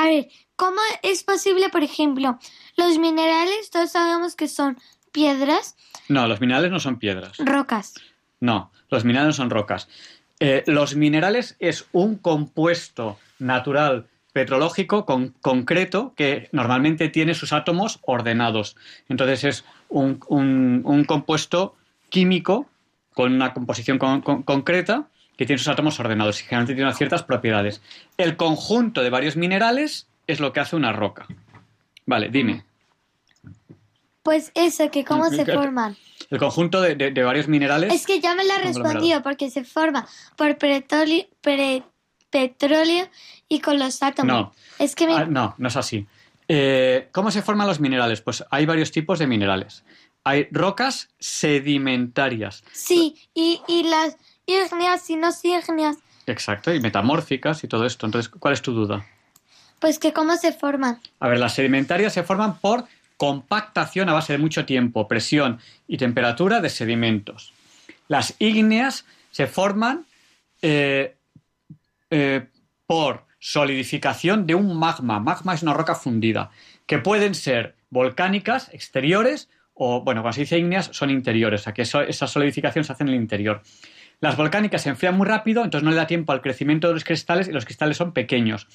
a 0.01 0.07
ver, 0.07 0.29
¿cómo 0.61 0.81
es 1.03 1.25
posible, 1.25 1.71
por 1.71 1.83
ejemplo, 1.83 2.39
los 2.77 2.99
minerales, 2.99 3.71
todos 3.71 3.93
sabemos 3.93 4.37
que 4.37 4.47
son 4.47 4.77
piedras? 5.11 5.75
No, 6.11 6.27
los 6.27 6.43
minerales 6.43 6.71
no 6.71 6.79
son 6.79 6.99
piedras. 6.99 7.39
Rocas. 7.39 7.95
No, 8.41 8.71
los 8.91 9.07
minerales 9.07 9.39
no 9.39 9.43
son 9.45 9.49
rocas. 9.49 9.89
Eh, 10.39 10.63
los 10.67 10.97
minerales 10.97 11.57
es 11.61 11.87
un 11.93 12.17
compuesto 12.17 13.19
natural 13.39 14.09
petrológico 14.35 15.07
con, 15.07 15.31
concreto 15.41 16.13
que 16.15 16.51
normalmente 16.53 17.09
tiene 17.09 17.33
sus 17.33 17.55
átomos 17.55 17.99
ordenados. 18.03 18.77
Entonces 19.09 19.45
es 19.45 19.65
un, 19.89 20.19
compuesto 21.07 21.75
químico 22.11 22.69
con 23.15 23.33
una 23.33 23.55
composición 23.55 23.99
concreta 23.99 25.09
que 25.39 25.47
tiene 25.47 25.57
sus 25.57 25.69
átomos 25.69 25.99
ordenados 25.99 26.39
y 26.41 26.45
generalmente 26.45 26.75
tiene 26.75 26.87
unas 26.87 26.99
ciertas 26.99 27.23
propiedades. 27.23 27.81
El 28.19 28.37
conjunto 28.37 29.03
de 29.03 29.09
varios 29.09 29.37
minerales 29.37 30.10
es 30.31 30.41
lo 30.41 30.53
que 30.53 30.61
hace 30.61 30.77
una 30.77 30.93
roca. 30.93 31.27
Vale, 32.07 32.29
dime. 32.29 32.65
Pues 34.23 34.53
eso, 34.55 34.91
que 34.91 35.05
cómo 35.05 35.31
se 35.31 35.47
forman. 35.47 35.97
El 36.31 36.39
conjunto 36.39 36.81
de, 36.81 37.23
varios 37.23 37.49
minerales. 37.49 37.93
Es 37.93 38.07
que 38.07 38.21
ya 38.21 38.35
me 38.35 38.45
la 38.45 38.57
he 38.57 38.63
respondido, 38.63 39.23
porque 39.23 39.51
se 39.51 39.65
forma 39.65 40.07
por 40.37 40.57
petróleo, 40.59 41.27
petróleo 42.31 43.09
y 43.49 43.61
con 43.61 43.79
los 43.79 44.03
átomos. 44.03 44.33
No, 44.33 44.53
es 44.79 44.95
que 44.95 45.07
ah, 45.07 45.25
no, 45.25 45.55
no 45.59 45.69
es 45.69 45.77
así. 45.77 46.07
Eh, 46.49 47.09
¿Cómo 47.13 47.31
se 47.31 47.43
forman 47.43 47.67
los 47.67 47.81
minerales? 47.81 48.21
Pues 48.21 48.45
hay 48.51 48.67
varios 48.67 48.91
tipos 48.91 49.19
de 49.19 49.27
minerales. 49.27 49.85
Hay 50.25 50.49
rocas 50.51 51.09
sedimentarias. 51.19 52.63
Sí, 52.73 53.17
y, 53.35 53.85
las 53.85 54.17
ígneas 54.47 55.09
y 55.09 55.17
no 55.17 55.31
ígneas. 55.43 55.97
Exacto, 56.27 56.75
y 56.75 56.81
metamórficas 56.81 57.65
y 57.65 57.69
todo 57.69 57.87
esto. 57.87 58.07
Entonces, 58.07 58.29
¿cuál 58.29 58.55
es 58.55 58.63
tu 58.63 58.73
duda? 58.73 59.07
Pues 59.81 59.99
que 59.99 60.13
cómo 60.13 60.37
se 60.37 60.53
forman. 60.53 61.01
A 61.19 61.29
ver, 61.29 61.39
las 61.39 61.55
sedimentarias 61.55 62.13
se 62.13 62.23
forman 62.23 62.59
por 62.59 62.85
compactación 63.17 64.09
a 64.09 64.13
base 64.13 64.35
de 64.35 64.39
mucho 64.39 64.65
tiempo, 64.65 65.09
presión 65.09 65.59
y 65.89 65.97
temperatura 65.97 66.61
de 66.61 66.71
sedimentos. 66.71 67.53
Las 68.09 68.35
ígneas 68.39 69.05
se 69.31 69.47
forman 69.47 70.07
eh, 70.63 71.17
eh, 72.11 72.47
por 72.87 73.25
solidificación 73.39 74.47
de 74.47 74.55
un 74.55 74.79
magma. 74.79 75.21
Magma 75.21 75.55
es 75.55 75.63
una 75.63 75.73
roca 75.73 75.95
fundida, 75.95 76.51
que 76.87 76.99
pueden 76.99 77.35
ser 77.35 77.75
volcánicas, 77.91 78.69
exteriores, 78.73 79.49
o, 79.75 80.03
bueno, 80.03 80.23
cuando 80.23 80.35
se 80.35 80.43
dice 80.43 80.59
ígneas, 80.59 80.91
son 80.93 81.11
interiores, 81.11 81.63
o 81.63 81.65
sea 81.65 81.73
que 81.73 81.83
esa 81.83 82.27
solidificación 82.27 82.85
se 82.85 82.93
hace 82.93 83.03
en 83.03 83.09
el 83.09 83.15
interior. 83.15 83.63
Las 84.21 84.37
volcánicas 84.37 84.83
se 84.83 84.91
enfrían 84.91 85.17
muy 85.17 85.27
rápido, 85.27 85.65
entonces 85.65 85.85
no 85.85 85.91
le 85.91 85.97
da 85.97 86.07
tiempo 86.07 86.33
al 86.33 86.43
crecimiento 86.43 86.89
de 86.89 86.95
los 86.95 87.05
cristales 87.05 87.49
y 87.49 87.53
los 87.53 87.65
cristales 87.65 87.97
son 87.97 88.13
pequeños. 88.13 88.69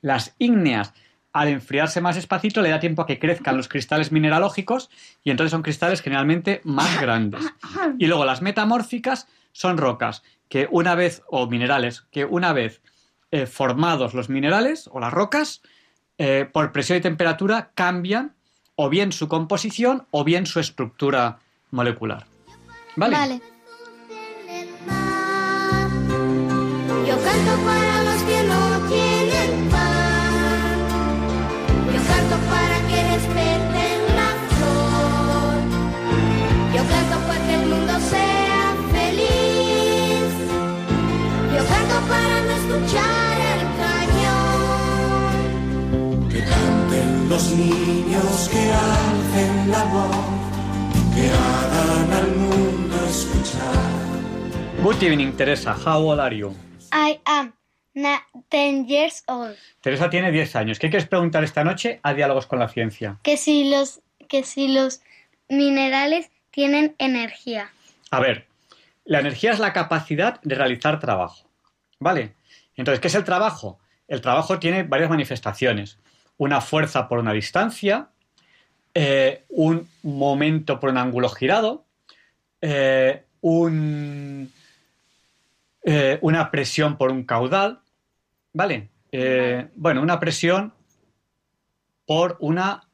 Las 0.00 0.34
ígneas, 0.38 0.94
al 1.32 1.48
enfriarse 1.48 2.00
más 2.00 2.16
despacito, 2.16 2.62
le 2.62 2.70
da 2.70 2.80
tiempo 2.80 3.02
a 3.02 3.06
que 3.06 3.18
crezcan 3.18 3.56
los 3.56 3.68
cristales 3.68 4.12
mineralógicos 4.12 4.90
y 5.22 5.30
entonces 5.30 5.50
son 5.50 5.62
cristales 5.62 6.00
generalmente 6.00 6.60
más 6.64 7.00
grandes. 7.00 7.44
Y 7.98 8.06
luego 8.06 8.24
las 8.24 8.42
metamórficas 8.42 9.28
son 9.52 9.78
rocas 9.78 10.22
que 10.48 10.68
una 10.70 10.94
vez, 10.94 11.22
o 11.28 11.46
minerales, 11.46 12.06
que 12.10 12.24
una 12.24 12.52
vez 12.52 12.82
eh, 13.30 13.46
formados 13.46 14.14
los 14.14 14.28
minerales 14.28 14.88
o 14.92 15.00
las 15.00 15.12
rocas, 15.12 15.62
eh, 16.18 16.48
por 16.50 16.72
presión 16.72 16.98
y 16.98 17.00
temperatura 17.00 17.70
cambian 17.74 18.34
o 18.74 18.88
bien 18.88 19.12
su 19.12 19.28
composición 19.28 20.06
o 20.10 20.24
bien 20.24 20.46
su 20.46 20.60
estructura 20.60 21.38
molecular. 21.70 22.26
¿Vale? 22.94 23.16
Vale. 23.16 23.55
Para 42.76 43.56
no 43.62 43.86
escuchar. 44.00 44.46
los 47.28 47.50
niños 47.52 48.48
que 48.50 48.72
hacen 48.72 49.70
la 49.70 49.84
voz, 49.84 50.16
que 51.14 51.28
hagan 51.28 52.12
al 52.12 52.36
mundo 52.36 52.96
escuchar. 53.08 54.82
Good 54.82 55.02
evening, 55.02 55.32
Teresa. 55.32 55.74
How 55.74 56.08
old 56.08 56.20
are 56.20 56.36
you? 56.36 56.54
I 56.92 57.20
am 57.24 57.52
10 58.50 58.86
years 58.86 59.24
old. 59.26 59.56
Teresa 59.80 60.08
tiene 60.08 60.30
10 60.30 60.56
años. 60.56 60.78
¿Qué 60.78 60.88
quieres 60.88 61.08
preguntar 61.08 61.44
esta 61.44 61.64
noche 61.64 62.00
a 62.02 62.14
Diálogos 62.14 62.46
con 62.46 62.58
la 62.58 62.68
Ciencia? 62.68 63.18
Que 63.22 63.36
si 63.36 63.68
los, 63.70 64.00
que 64.28 64.44
si 64.44 64.68
los 64.68 65.00
minerales 65.48 66.30
tienen 66.50 66.94
energía. 66.98 67.70
A 68.10 68.20
ver, 68.20 68.46
la 69.04 69.20
energía 69.20 69.52
es 69.52 69.58
la 69.58 69.72
capacidad 69.72 70.40
de 70.42 70.54
realizar 70.54 71.00
trabajo. 71.00 71.48
¿Vale? 71.98 72.35
Entonces, 72.76 73.00
¿qué 73.00 73.08
es 73.08 73.14
el 73.14 73.24
trabajo? 73.24 73.78
El 74.06 74.20
trabajo 74.20 74.58
tiene 74.58 74.84
varias 74.84 75.10
manifestaciones 75.10 75.98
una 76.38 76.60
fuerza 76.60 77.08
por 77.08 77.18
una 77.18 77.32
distancia, 77.32 78.08
eh, 78.94 79.44
un 79.48 79.88
momento 80.02 80.78
por 80.80 80.90
un 80.90 80.98
ángulo 80.98 81.28
girado, 81.28 81.84
eh, 82.60 83.24
un, 83.40 84.50
eh, 85.84 86.18
una 86.20 86.50
presión 86.50 86.96
por 86.96 87.10
un 87.10 87.24
caudal, 87.24 87.80
¿vale? 88.52 88.90
bueno, 89.76 90.02
una 90.02 90.20
presión 90.20 90.74
por 92.04 92.36
una, 92.40 92.86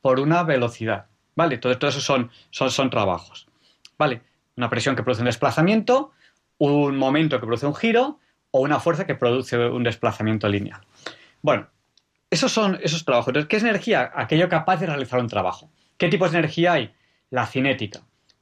por 0.00 0.20
una 0.20 0.44
velocidad, 0.44 1.06
¿vale? 1.34 1.58
Todo, 1.58 1.76
todo 1.76 1.90
eso 1.90 2.00
son, 2.00 2.30
son, 2.50 2.70
son 2.70 2.88
trabajos, 2.88 3.48
¿vale? 3.98 4.22
Una 4.56 4.70
presión 4.70 4.94
que 4.94 5.02
produce 5.02 5.22
un 5.22 5.26
desplazamiento, 5.26 6.12
un 6.58 6.96
momento 6.96 7.40
que 7.40 7.46
produce 7.46 7.66
un 7.66 7.74
giro 7.74 8.20
o 8.52 8.60
una 8.60 8.78
fuerza 8.78 9.04
que 9.04 9.16
produce 9.16 9.58
un 9.58 9.82
desplazamiento 9.82 10.48
lineal. 10.48 10.80
Bueno, 11.42 11.66
esos 12.30 12.52
son 12.52 12.78
esos 12.82 13.04
trabajos. 13.04 13.28
Entonces, 13.28 13.48
¿qué 13.48 13.56
es 13.56 13.62
energía? 13.62 14.12
Aquello 14.14 14.48
capaz 14.48 14.76
de 14.78 14.86
realizar 14.86 15.20
un 15.20 15.28
trabajo. 15.28 15.68
¿Qué 15.98 16.08
tipo 16.08 16.28
de 16.28 16.38
energía 16.38 16.74
hay? 16.74 16.94
La 17.30 17.46
cinética. 17.46 18.00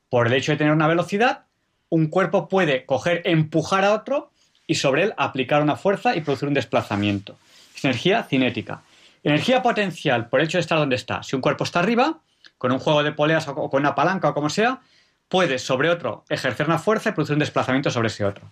Por 0.09 0.27
el 0.27 0.35
hecho 0.35 0.53
de 0.53 0.59
tener 0.59 0.73
una 0.73 0.87
velocidad, 0.87 1.47
un 1.89 2.09
cuerpo 2.09 2.49
puede 2.49 2.85
coger, 2.87 3.23
empujar 3.25 3.85
a 3.85 3.95
otro 3.95 4.31
y 4.67 4.77
sobre 4.77 5.05
él 5.05 5.15
aplicar 5.17 5.63
una 5.63 5.77
fuerza 5.77 6.15
y 6.15 6.21
producir 6.21 6.49
un 6.49 6.55
desplazamiento. 6.55 7.37
Es 7.75 7.85
energía 7.85 8.23
cinética. 8.23 8.83
Energía 9.23 9.63
potencial, 9.63 10.29
por 10.29 10.41
el 10.41 10.47
hecho 10.47 10.59
de 10.59 10.63
estar 10.63 10.79
donde 10.79 10.97
está. 10.97 11.23
Si 11.23 11.37
un 11.37 11.43
cuerpo 11.43 11.65
está 11.65 11.81
arriba, 11.81 12.21
con 12.59 12.73
un 12.73 12.79
juego 12.79 13.03
de 13.03 13.13
poleas 13.13 13.49
o 13.49 13.71
con 13.71 13.81
una 13.81 13.95
palanca 13.95 14.29
o 14.29 14.35
como 14.35 14.51
sea, 14.51 14.81
puede 15.29 15.59
sobre 15.59 15.91
otro 15.91 16.25
ejercer 16.29 16.67
una 16.67 16.79
fuerza 16.79 17.11
y 17.11 17.13
producir 17.13 17.35
un 17.35 17.41
desplazamiento 17.41 17.91
sobre 17.91 18.09
ese 18.09 18.25
otro. 18.25 18.45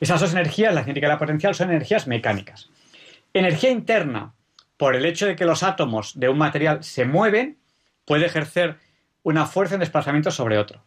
Esas 0.00 0.20
dos 0.20 0.32
energías, 0.32 0.74
la 0.74 0.82
cinética 0.82 1.06
y 1.06 1.10
la 1.10 1.18
potencial, 1.18 1.54
son 1.54 1.70
energías 1.70 2.06
mecánicas. 2.06 2.70
Energía 3.34 3.70
interna, 3.70 4.32
por 4.76 4.94
el 4.94 5.04
hecho 5.04 5.26
de 5.26 5.36
que 5.36 5.44
los 5.44 5.62
átomos 5.62 6.18
de 6.18 6.28
un 6.28 6.38
material 6.38 6.84
se 6.84 7.04
mueven, 7.04 7.58
puede 8.04 8.26
ejercer 8.26 8.76
una 9.22 9.46
fuerza 9.46 9.74
en 9.74 9.80
desplazamiento 9.80 10.30
sobre 10.30 10.58
otro. 10.58 10.82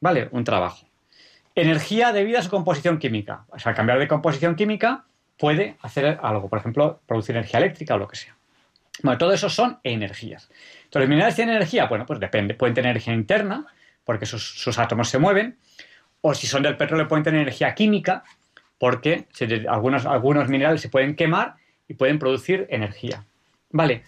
¿Vale? 0.00 0.28
Un 0.32 0.44
trabajo. 0.44 0.86
Energía 1.54 2.12
debido 2.12 2.38
a 2.38 2.42
su 2.42 2.50
composición 2.50 2.98
química. 2.98 3.44
O 3.48 3.58
sea, 3.58 3.74
cambiar 3.74 3.98
de 3.98 4.08
composición 4.08 4.56
química 4.56 5.04
puede 5.38 5.76
hacer 5.82 6.18
algo, 6.22 6.48
por 6.48 6.58
ejemplo, 6.58 7.00
producir 7.06 7.36
energía 7.36 7.60
eléctrica 7.60 7.94
o 7.94 7.98
lo 7.98 8.08
que 8.08 8.16
sea. 8.16 8.36
Bueno, 9.02 9.18
todo 9.18 9.32
eso 9.32 9.50
son 9.50 9.78
energías. 9.84 10.48
Entonces, 10.84 11.00
¿los 11.00 11.08
minerales 11.08 11.34
tienen 11.34 11.56
energía? 11.56 11.86
Bueno, 11.86 12.06
pues 12.06 12.18
depende. 12.18 12.54
Pueden 12.54 12.74
tener 12.74 12.90
energía 12.90 13.14
interna, 13.14 13.66
porque 14.04 14.26
sus, 14.26 14.78
átomos 14.78 15.08
se 15.08 15.18
mueven, 15.18 15.58
o 16.22 16.34
si 16.34 16.46
son 16.46 16.62
del 16.62 16.76
petróleo 16.76 17.06
pueden 17.08 17.24
tener 17.24 17.42
energía 17.42 17.74
química, 17.74 18.24
porque 18.78 19.26
algunos, 19.68 20.06
algunos 20.06 20.48
minerales 20.48 20.80
se 20.80 20.88
pueden 20.88 21.16
quemar 21.16 21.56
y 21.88 21.94
pueden 21.94 22.18
producir 22.18 22.66
energía. 22.70 23.24
Vale. 23.70 24.02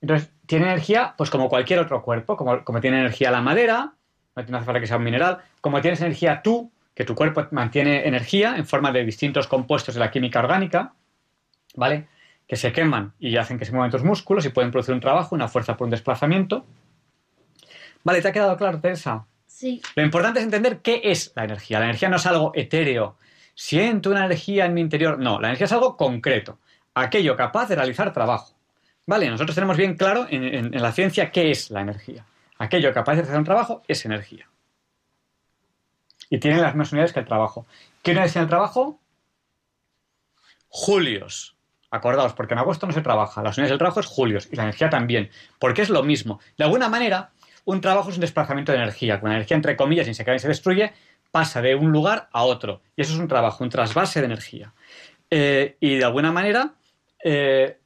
Entonces, 0.00 0.30
tiene 0.46 0.66
energía, 0.66 1.14
pues 1.16 1.30
como 1.30 1.48
cualquier 1.48 1.78
otro 1.78 2.02
cuerpo, 2.02 2.36
como, 2.36 2.64
como 2.64 2.80
tiene 2.80 2.98
energía 2.98 3.30
la 3.30 3.40
madera, 3.40 3.94
no 4.34 4.56
hace 4.56 4.66
falta 4.66 4.80
que 4.80 4.86
sea 4.86 4.96
un 4.96 5.04
mineral, 5.04 5.38
como 5.60 5.80
tienes 5.80 6.00
energía 6.00 6.42
tú, 6.42 6.70
que 6.94 7.04
tu 7.04 7.14
cuerpo 7.14 7.46
mantiene 7.52 8.06
energía 8.06 8.56
en 8.56 8.66
forma 8.66 8.92
de 8.92 9.04
distintos 9.04 9.46
compuestos 9.46 9.94
de 9.94 10.00
la 10.00 10.10
química 10.10 10.40
orgánica, 10.40 10.94
¿vale? 11.74 12.08
Que 12.46 12.56
se 12.56 12.72
queman 12.72 13.14
y 13.18 13.36
hacen 13.36 13.58
que 13.58 13.64
se 13.64 13.72
muevan 13.72 13.90
tus 13.90 14.04
músculos 14.04 14.44
y 14.44 14.50
pueden 14.50 14.70
producir 14.70 14.94
un 14.94 15.00
trabajo, 15.00 15.34
una 15.34 15.48
fuerza 15.48 15.76
por 15.76 15.86
un 15.86 15.90
desplazamiento. 15.90 16.66
¿Vale? 18.04 18.20
¿Te 18.20 18.28
ha 18.28 18.32
quedado 18.32 18.56
claro, 18.56 18.80
Teresa? 18.80 19.26
Sí. 19.46 19.80
Lo 19.94 20.02
importante 20.02 20.40
es 20.40 20.44
entender 20.44 20.78
qué 20.78 21.00
es 21.04 21.32
la 21.36 21.44
energía. 21.44 21.78
La 21.78 21.86
energía 21.86 22.08
no 22.08 22.16
es 22.16 22.26
algo 22.26 22.52
etéreo. 22.54 23.16
Siento 23.54 24.10
una 24.10 24.26
energía 24.26 24.66
en 24.66 24.74
mi 24.74 24.80
interior. 24.80 25.18
No, 25.18 25.40
la 25.40 25.48
energía 25.48 25.66
es 25.66 25.72
algo 25.72 25.96
concreto. 25.96 26.58
Aquello 26.94 27.36
capaz 27.36 27.68
de 27.68 27.76
realizar 27.76 28.12
trabajo. 28.12 28.54
¿Vale? 29.06 29.28
Nosotros 29.28 29.54
tenemos 29.54 29.76
bien 29.76 29.96
claro 29.96 30.26
en, 30.30 30.70
la 30.70 30.92
ciencia 30.92 31.30
qué 31.30 31.50
es 31.50 31.70
la 31.70 31.80
energía. 31.80 32.24
Aquello 32.58 32.92
capaz 32.92 33.16
de 33.16 33.22
hacer 33.22 33.36
un 33.36 33.44
trabajo 33.44 33.82
es 33.88 34.04
energía 34.04 34.48
y 36.32 36.38
tienen 36.38 36.62
las 36.62 36.72
mismas 36.72 36.92
unidades 36.92 37.12
que 37.12 37.20
el 37.20 37.26
trabajo. 37.26 37.66
¿Qué 38.02 38.12
unidades 38.12 38.32
tiene 38.32 38.44
el 38.44 38.48
trabajo? 38.48 38.98
Julios. 40.68 41.54
Acordaos, 41.90 42.32
porque 42.32 42.54
en 42.54 42.60
agosto 42.60 42.86
no 42.86 42.94
se 42.94 43.02
trabaja. 43.02 43.42
Las 43.42 43.58
unidades 43.58 43.72
del 43.72 43.78
trabajo 43.78 44.00
es 44.00 44.06
julios 44.06 44.48
y 44.50 44.56
la 44.56 44.62
energía 44.62 44.88
también, 44.88 45.28
porque 45.58 45.82
es 45.82 45.90
lo 45.90 46.02
mismo. 46.02 46.40
De 46.56 46.64
alguna 46.64 46.88
manera, 46.88 47.32
un 47.66 47.82
trabajo 47.82 48.08
es 48.08 48.14
un 48.14 48.22
desplazamiento 48.22 48.72
de 48.72 48.78
energía. 48.78 49.20
Con 49.20 49.30
energía, 49.30 49.58
entre 49.58 49.76
comillas, 49.76 50.06
sin 50.06 50.14
se 50.14 50.34
y 50.34 50.38
se 50.38 50.48
destruye, 50.48 50.94
pasa 51.32 51.60
de 51.60 51.74
un 51.74 51.90
lugar 51.90 52.28
a 52.30 52.44
otro. 52.44 52.82
Y 52.94 53.02
eso 53.02 53.14
es 53.14 53.18
un 53.18 53.26
trabajo, 53.26 53.64
un 53.64 53.70
trasvase 53.70 54.20
de 54.20 54.26
energía. 54.26 54.72
Eh, 55.28 55.76
y 55.80 55.96
de 55.96 56.04
alguna 56.04 56.30
manera, 56.30 56.74
eh, 57.24 57.78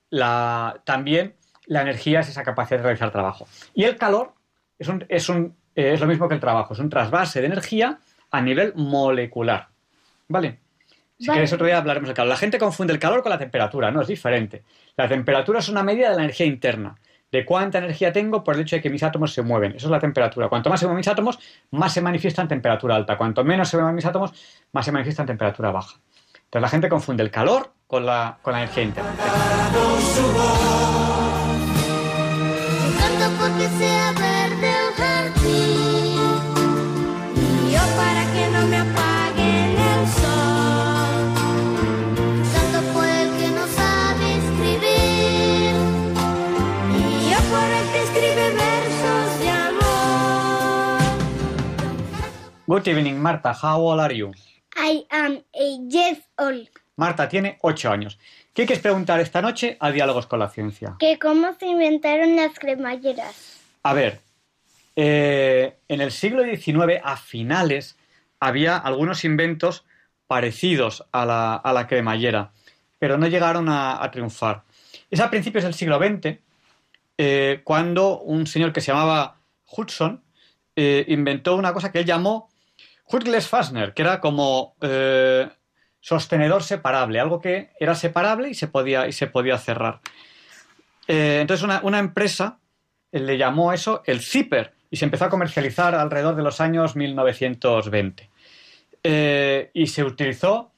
también 0.84 1.34
la 1.66 1.82
energía 1.82 2.20
es 2.20 2.28
esa 2.28 2.42
capacidad 2.42 2.78
de 2.78 2.82
realizar 2.82 3.10
trabajo. 3.10 3.48
Y 3.72 3.84
el 3.84 3.96
calor 3.96 4.34
es, 4.78 4.88
es, 5.08 5.30
eh, 5.30 5.52
es 5.74 6.00
lo 6.00 6.06
mismo 6.06 6.28
que 6.28 6.34
el 6.34 6.40
trabajo, 6.40 6.74
es 6.74 6.80
un 6.80 6.90
trasvase 6.90 7.40
de 7.40 7.46
energía 7.46 7.98
a 8.30 8.42
nivel 8.42 8.74
molecular. 8.74 9.68
¿Vale? 10.28 10.58
Si 11.18 11.30
queréis 11.30 11.52
otro 11.52 11.66
día 11.66 11.78
hablaremos 11.78 12.08
del 12.08 12.16
calor. 12.16 12.28
La 12.28 12.36
gente 12.36 12.58
confunde 12.58 12.92
el 12.92 12.98
calor 12.98 13.22
con 13.22 13.30
la 13.30 13.38
temperatura, 13.38 13.90
no, 13.90 14.02
es 14.02 14.08
diferente. 14.08 14.64
La 14.96 15.08
temperatura 15.08 15.60
es 15.60 15.68
una 15.68 15.82
medida 15.82 16.10
de 16.10 16.16
la 16.16 16.24
energía 16.24 16.46
interna, 16.46 16.96
de 17.32 17.44
cuánta 17.44 17.78
energía 17.78 18.12
tengo 18.12 18.44
por 18.44 18.54
el 18.54 18.62
hecho 18.62 18.76
de 18.76 18.82
que 18.82 18.90
mis 18.90 19.02
átomos 19.02 19.32
se 19.32 19.42
mueven. 19.42 19.72
Eso 19.72 19.86
es 19.86 19.90
la 19.90 20.00
temperatura. 20.00 20.48
Cuanto 20.48 20.70
más 20.70 20.80
se 20.80 20.86
mueven 20.86 20.98
mis 20.98 21.08
átomos, 21.08 21.38
más 21.70 21.92
se 21.92 22.00
manifiesta 22.00 22.42
en 22.42 22.48
temperatura 22.48 22.96
alta. 22.96 23.16
Cuanto 23.16 23.44
menos 23.44 23.68
se 23.68 23.76
mueven 23.76 23.94
mis 23.94 24.06
átomos, 24.06 24.32
más 24.72 24.84
se 24.84 24.92
manifiesta 24.92 25.22
en 25.22 25.26
temperatura 25.26 25.70
baja. 25.70 26.00
Entonces 26.34 26.62
la 26.62 26.68
gente 26.68 26.88
confunde 26.88 27.22
el 27.22 27.30
calor 27.30 27.72
con 27.86 28.06
la, 28.06 28.38
con 28.42 28.52
la 28.52 28.62
energía 28.62 28.84
interna. 28.84 29.10
Good 52.68 52.88
evening, 52.88 53.22
Marta. 53.22 53.52
How 53.52 53.80
old 53.80 54.00
are 54.00 54.12
you? 54.12 54.32
I 54.74 55.06
am 55.10 55.40
eight 55.54 55.88
years 55.88 56.18
old. 56.36 56.68
Marta 56.96 57.28
tiene 57.28 57.58
ocho 57.62 57.92
años. 57.92 58.18
¿Qué 58.52 58.66
quieres 58.66 58.82
preguntar 58.82 59.20
esta 59.20 59.40
noche 59.40 59.76
a 59.78 59.92
Diálogos 59.92 60.26
con 60.26 60.40
la 60.40 60.48
Ciencia? 60.48 60.96
Que 60.98 61.16
cómo 61.16 61.54
se 61.60 61.66
inventaron 61.66 62.34
las 62.34 62.58
cremalleras. 62.58 63.60
A 63.84 63.92
ver, 63.92 64.18
eh, 64.96 65.76
en 65.86 66.00
el 66.00 66.10
siglo 66.10 66.42
XIX, 66.42 67.00
a 67.04 67.16
finales, 67.16 67.96
había 68.40 68.76
algunos 68.76 69.24
inventos 69.24 69.84
parecidos 70.26 71.04
a 71.12 71.24
la, 71.24 71.86
cremallera, 71.88 72.50
pero 72.98 73.16
no 73.16 73.28
llegaron 73.28 73.68
a, 73.68 74.10
triunfar. 74.10 74.64
Es 75.08 75.20
a 75.20 75.30
principios 75.30 75.62
del 75.62 75.74
siglo 75.74 75.98
XX, 75.98 76.40
eh, 77.16 77.60
cuando 77.62 78.18
un 78.22 78.48
señor 78.48 78.72
que 78.72 78.80
se 78.80 78.90
llamaba 78.90 79.36
Hudson 79.70 80.24
eh, 80.74 81.04
inventó 81.06 81.54
una 81.54 81.72
cosa 81.72 81.92
que 81.92 82.00
él 82.00 82.04
llamó 82.04 82.50
Hurtles 83.08 83.46
Fassner, 83.48 83.94
que 83.94 84.02
era 84.02 84.20
como 84.20 84.74
eh, 84.80 85.48
sostenedor 86.00 86.62
separable, 86.62 87.20
algo 87.20 87.40
que 87.40 87.70
era 87.78 87.94
separable 87.94 88.50
y 88.50 88.54
se 88.54 88.66
podía, 88.66 89.06
y 89.06 89.12
se 89.12 89.28
podía 89.28 89.58
cerrar. 89.58 90.00
Eh, 91.06 91.38
entonces 91.40 91.64
una, 91.82 91.98
empresa 91.98 92.58
eh, 93.12 93.20
le 93.20 93.38
llamó 93.38 93.72
eso 93.72 94.02
el 94.06 94.20
zipper 94.20 94.72
y 94.90 94.96
se 94.96 95.04
empezó 95.04 95.26
a 95.26 95.30
comercializar 95.30 95.94
alrededor 95.94 96.34
de 96.34 96.42
los 96.42 96.60
años 96.60 96.96
1920. 96.96 98.30
y 99.72 99.86
se 99.86 100.04
utilizó 100.04 100.72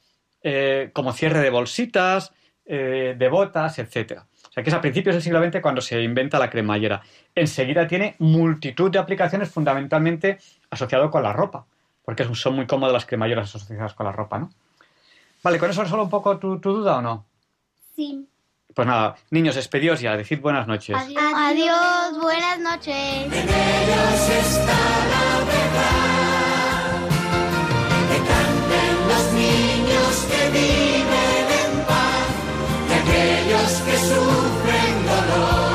como 0.93 1.13
cierre 1.13 1.41
de 1.41 1.51
bolsitas, 1.51 2.33
de 2.65 3.29
botas, 3.31 3.79
etc. 3.79 4.23
O 4.49 4.53
sea 4.53 4.63
que 4.63 4.71
es 4.71 4.75
a 4.75 4.81
principios 4.81 5.15
del 5.15 5.23
siglo 5.23 5.43
XX 5.43 5.61
cuando 5.61 5.81
se 5.81 6.03
inventa 6.03 6.39
la 6.39 6.51
cremallera. 6.51 7.03
Enseguida 7.35 7.87
tiene 7.87 8.17
multitud 8.19 8.91
de 8.91 8.99
aplicaciones 8.99 9.51
fundamentalmente 9.51 10.39
asociado 10.71 11.11
con 11.11 11.23
la 11.23 11.33
ropa 11.33 11.67
porque 12.09 12.27
son 12.35 12.57
muy 12.57 12.67
cómodas 12.67 12.95
las 12.95 13.05
cremalleras 13.05 13.55
asociadas 13.55 13.93
con 13.93 14.07
la 14.07 14.13
ropa, 14.13 14.39
¿no? 14.39 14.51
Vale, 15.43 15.59
¿con 15.59 15.69
eso 15.69 15.85
solo 15.85 16.05
un 16.05 16.09
poco 16.09 16.39
tu, 16.39 16.57
duda 16.59 16.97
o 16.97 17.03
no? 17.03 17.27
Sí. 17.95 18.27
Pues 18.75 18.89
nada, 18.89 19.17
niños, 19.31 19.57
despedidos 19.57 20.01
ya, 20.01 20.17
decid 20.17 20.41
buenas 20.41 20.67
noches. 20.67 20.97
Adiós, 20.97 21.23
Adiós 21.37 22.19
buenas 22.19 22.61
noches. 22.61 22.97
En 22.97 23.31
ellos 23.35 24.31
está 24.41 24.79
la 25.13 25.45
verdad. 25.53 27.09
Que 28.09 28.19
canten 28.31 29.09
los 29.11 29.33
niños 29.35 30.27
que 30.31 30.49
viven 30.49 31.47
en 31.61 31.85
paz, 31.85 32.33
y 32.89 32.93
aquellos 32.95 33.83
que 33.83 33.97
sufren 33.99 35.07
dolor. 35.07 35.68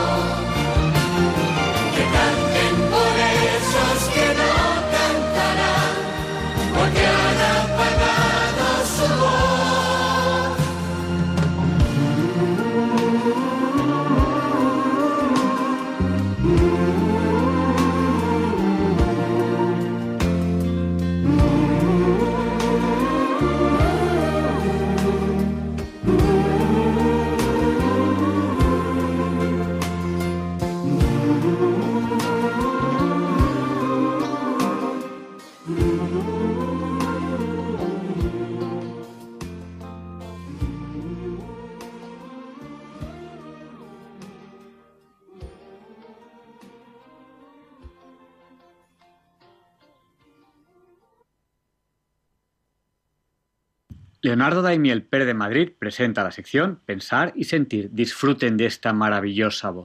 Leonardo 54.26 54.62
Daimiel 54.62 55.04
Pérez 55.04 55.28
de 55.28 55.34
Madrid 55.34 55.72
presenta 55.78 56.24
la 56.24 56.32
sección 56.32 56.80
Pensar 56.86 57.34
y 57.36 57.44
Sentir. 57.44 57.90
Disfruten 57.92 58.56
de 58.56 58.68
esta 58.68 58.94
maravillosa 58.94 59.72
voz. 59.72 59.84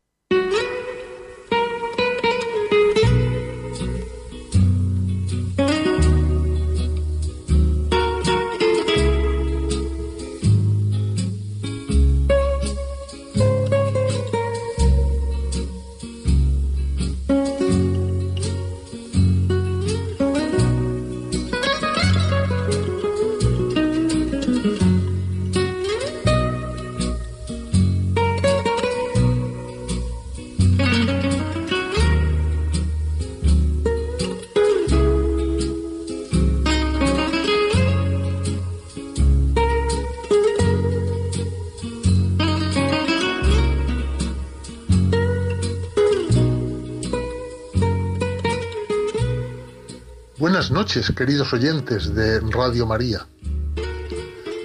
Noches, 50.89 51.15
queridos 51.15 51.52
oyentes 51.52 52.15
de 52.15 52.40
Radio 52.40 52.86
María. 52.86 53.27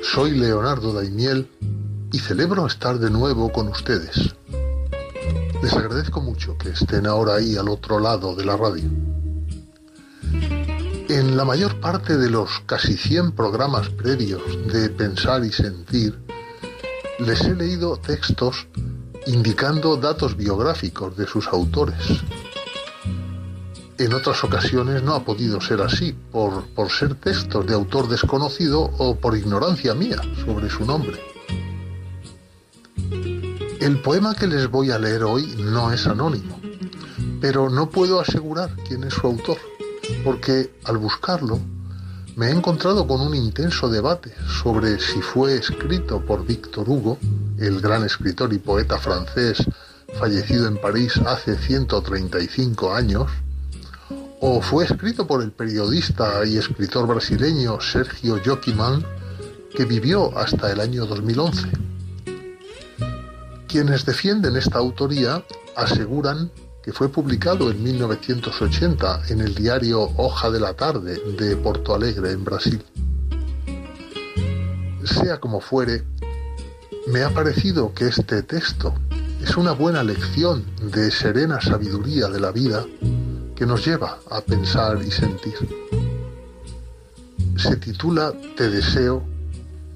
Soy 0.01 0.31
Leonardo 0.31 0.93
Daimiel 0.93 1.49
y 2.13 2.19
celebro 2.19 2.65
estar 2.65 2.97
de 2.97 3.09
nuevo 3.09 3.51
con 3.51 3.67
ustedes. 3.67 4.33
Les 5.61 5.73
agradezco 5.73 6.21
mucho 6.21 6.57
que 6.57 6.69
estén 6.69 7.07
ahora 7.07 7.35
ahí 7.35 7.57
al 7.57 7.67
otro 7.67 7.99
lado 7.99 8.37
de 8.37 8.45
la 8.45 8.55
radio. 8.55 8.89
En 11.09 11.35
la 11.35 11.43
mayor 11.43 11.81
parte 11.81 12.15
de 12.15 12.29
los 12.29 12.49
casi 12.67 12.95
100 12.95 13.33
programas 13.33 13.89
previos 13.89 14.43
de 14.71 14.87
Pensar 14.91 15.43
y 15.43 15.51
Sentir, 15.51 16.17
les 17.19 17.41
he 17.41 17.53
leído 17.53 17.97
textos 17.97 18.65
indicando 19.27 19.97
datos 19.97 20.37
biográficos 20.37 21.17
de 21.17 21.27
sus 21.27 21.49
autores 21.49 22.23
en 24.03 24.13
otras 24.13 24.43
ocasiones 24.43 25.03
no 25.03 25.15
ha 25.15 25.23
podido 25.23 25.61
ser 25.61 25.81
así, 25.81 26.13
por, 26.31 26.63
ser 26.89 27.15
textos 27.15 27.65
de 27.65 27.73
autor 27.73 28.07
desconocido 28.07 28.81
o 28.81 29.15
por 29.15 29.37
ignorancia 29.37 29.93
mía 29.93 30.21
sobre 30.45 30.69
su 30.69 30.85
nombre. 30.85 31.19
El 33.79 34.01
poema 34.01 34.35
que 34.35 34.47
les 34.47 34.69
voy 34.69 34.91
a 34.91 34.99
leer 34.99 35.23
hoy 35.23 35.55
no 35.57 35.91
es 35.91 36.07
anónimo, 36.07 36.59
pero 37.39 37.69
no 37.69 37.89
puedo 37.89 38.19
asegurar 38.19 38.75
quién 38.87 39.03
es 39.03 39.13
su 39.13 39.27
autor, 39.27 39.57
porque 40.23 40.73
al 40.85 40.97
buscarlo 40.97 41.59
me 42.35 42.47
he 42.47 42.51
encontrado 42.51 43.05
con 43.05 43.21
un 43.21 43.35
intenso 43.35 43.89
debate 43.89 44.33
sobre 44.63 44.99
si 44.99 45.21
fue 45.21 45.55
escrito 45.55 46.19
por 46.25 46.45
Víctor 46.45 46.89
Hugo, 46.89 47.19
el 47.59 47.79
gran 47.79 48.03
escritor 48.03 48.51
y 48.53 48.57
poeta 48.57 48.97
francés 48.97 49.63
fallecido 50.19 50.67
en 50.67 50.77
París 50.77 51.19
hace 51.25 51.57
135 51.57 52.93
años, 52.93 53.31
o 54.45 54.59
fue 54.59 54.83
escrito 54.83 55.25
por 55.25 55.41
el 55.41 55.53
periodista 55.53 56.45
y 56.45 56.57
escritor 56.57 57.07
brasileño 57.07 57.79
Sergio 57.79 58.41
Joquiman, 58.45 59.01
que 59.73 59.85
vivió 59.85 60.37
hasta 60.37 60.69
el 60.69 60.81
año 60.81 61.05
2011. 61.05 61.69
Quienes 63.69 64.05
defienden 64.05 64.57
esta 64.57 64.79
autoría 64.79 65.41
aseguran 65.77 66.51
que 66.83 66.91
fue 66.91 67.07
publicado 67.07 67.71
en 67.71 67.81
1980 67.81 69.21
en 69.29 69.39
el 69.39 69.55
diario 69.55 70.09
Hoja 70.17 70.51
de 70.51 70.59
la 70.59 70.73
Tarde 70.73 71.21
de 71.37 71.55
Porto 71.55 71.95
Alegre, 71.95 72.31
en 72.31 72.43
Brasil. 72.43 72.83
Sea 75.05 75.39
como 75.39 75.61
fuere, 75.61 76.03
me 77.07 77.23
ha 77.23 77.29
parecido 77.29 77.93
que 77.93 78.07
este 78.07 78.43
texto 78.43 78.93
es 79.41 79.55
una 79.55 79.71
buena 79.71 80.03
lección 80.03 80.65
de 80.91 81.11
serena 81.11 81.61
sabiduría 81.61 82.27
de 82.27 82.41
la 82.41 82.51
vida 82.51 82.85
que 83.55 83.65
nos 83.65 83.85
lleva 83.85 84.19
a 84.29 84.41
pensar 84.41 85.01
y 85.01 85.11
sentir. 85.11 85.55
Se 87.57 87.75
titula 87.77 88.33
Te 88.57 88.69
deseo 88.69 89.23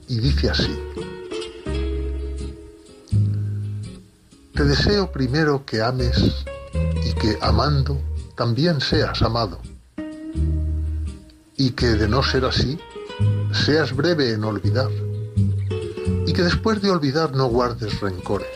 y 0.07 0.19
dice 0.19 0.49
así. 0.49 0.77
Te 4.53 4.63
deseo 4.63 5.11
primero 5.11 5.65
que 5.65 5.81
ames 5.81 6.45
y 7.05 7.13
que 7.13 7.37
amando 7.41 7.99
también 8.35 8.81
seas 8.81 9.21
amado. 9.21 9.59
Y 11.57 11.71
que 11.71 11.87
de 11.87 12.07
no 12.07 12.21
ser 12.23 12.45
así, 12.45 12.79
seas 13.65 13.95
breve 13.95 14.31
en 14.31 14.43
olvidar. 14.43 14.89
Y 16.25 16.33
que 16.33 16.43
después 16.43 16.81
de 16.81 16.91
olvidar 16.91 17.35
no 17.35 17.47
guardes 17.47 17.99
rencores. 17.99 18.47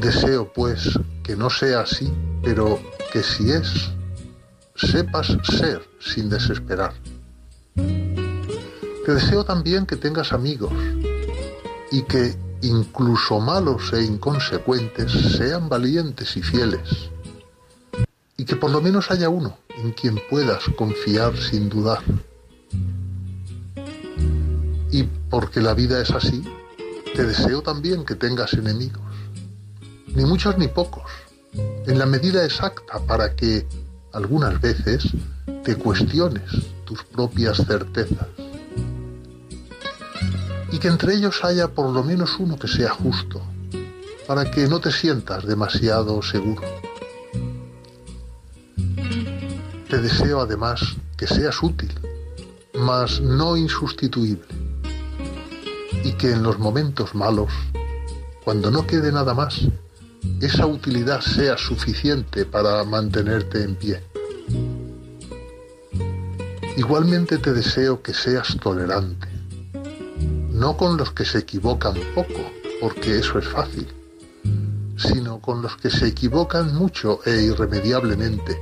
Deseo, 0.00 0.52
pues, 0.52 0.98
que 1.22 1.36
no 1.36 1.50
sea 1.50 1.80
así 1.80 2.12
pero 2.46 2.78
que 3.12 3.24
si 3.24 3.50
es, 3.50 3.90
sepas 4.76 5.36
ser 5.42 5.82
sin 5.98 6.30
desesperar. 6.30 6.94
Te 7.74 9.14
deseo 9.14 9.44
también 9.44 9.84
que 9.84 9.96
tengas 9.96 10.32
amigos 10.32 10.72
y 11.90 12.02
que, 12.02 12.36
incluso 12.62 13.40
malos 13.40 13.92
e 13.92 14.04
inconsecuentes, 14.04 15.10
sean 15.36 15.68
valientes 15.68 16.36
y 16.36 16.42
fieles. 16.42 17.10
Y 18.36 18.44
que 18.44 18.54
por 18.54 18.70
lo 18.70 18.80
menos 18.80 19.10
haya 19.10 19.28
uno 19.28 19.58
en 19.76 19.90
quien 19.90 20.20
puedas 20.30 20.62
confiar 20.76 21.36
sin 21.36 21.68
dudar. 21.68 22.04
Y 24.92 25.02
porque 25.02 25.60
la 25.60 25.74
vida 25.74 26.00
es 26.00 26.12
así, 26.12 26.44
te 27.12 27.24
deseo 27.24 27.60
también 27.60 28.04
que 28.04 28.14
tengas 28.14 28.52
enemigos. 28.52 29.02
Ni 30.16 30.24
muchos 30.24 30.56
ni 30.56 30.66
pocos 30.66 31.04
en 31.86 31.98
la 31.98 32.06
medida 32.06 32.42
exacta 32.42 32.98
para 33.06 33.36
que 33.36 33.66
algunas 34.14 34.58
veces 34.62 35.04
te 35.62 35.76
cuestiones 35.76 36.42
tus 36.86 37.04
propias 37.04 37.58
certezas. 37.58 38.26
Y 40.72 40.78
que 40.78 40.88
entre 40.88 41.16
ellos 41.16 41.44
haya 41.44 41.68
por 41.68 41.90
lo 41.90 42.02
menos 42.02 42.38
uno 42.38 42.58
que 42.58 42.66
sea 42.66 42.90
justo, 42.90 43.42
para 44.26 44.50
que 44.50 44.66
no 44.68 44.80
te 44.80 44.90
sientas 44.90 45.44
demasiado 45.44 46.22
seguro. 46.22 46.62
Te 49.90 50.00
deseo 50.00 50.40
además 50.40 50.80
que 51.18 51.26
seas 51.26 51.62
útil, 51.62 51.92
mas 52.72 53.20
no 53.20 53.54
insustituible, 53.54 54.46
y 56.04 56.12
que 56.12 56.32
en 56.32 56.42
los 56.42 56.58
momentos 56.58 57.14
malos, 57.14 57.52
cuando 58.44 58.70
no 58.70 58.86
quede 58.86 59.12
nada 59.12 59.34
más, 59.34 59.60
esa 60.40 60.66
utilidad 60.66 61.20
sea 61.20 61.56
suficiente 61.56 62.44
para 62.44 62.84
mantenerte 62.84 63.62
en 63.62 63.76
pie. 63.76 64.02
Igualmente 66.76 67.38
te 67.38 67.52
deseo 67.52 68.02
que 68.02 68.12
seas 68.12 68.56
tolerante, 68.60 69.28
no 70.50 70.76
con 70.76 70.96
los 70.96 71.12
que 71.12 71.24
se 71.24 71.38
equivocan 71.38 71.94
poco, 72.14 72.50
porque 72.80 73.18
eso 73.18 73.38
es 73.38 73.48
fácil, 73.48 73.88
sino 74.98 75.40
con 75.40 75.62
los 75.62 75.76
que 75.76 75.90
se 75.90 76.06
equivocan 76.06 76.74
mucho 76.74 77.20
e 77.24 77.42
irremediablemente, 77.42 78.60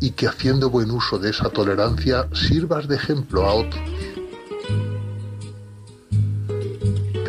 y 0.00 0.10
que 0.10 0.26
haciendo 0.28 0.68
buen 0.68 0.90
uso 0.90 1.18
de 1.18 1.30
esa 1.30 1.48
tolerancia 1.48 2.28
sirvas 2.34 2.86
de 2.86 2.96
ejemplo 2.96 3.44
a 3.44 3.54
otros. 3.54 3.99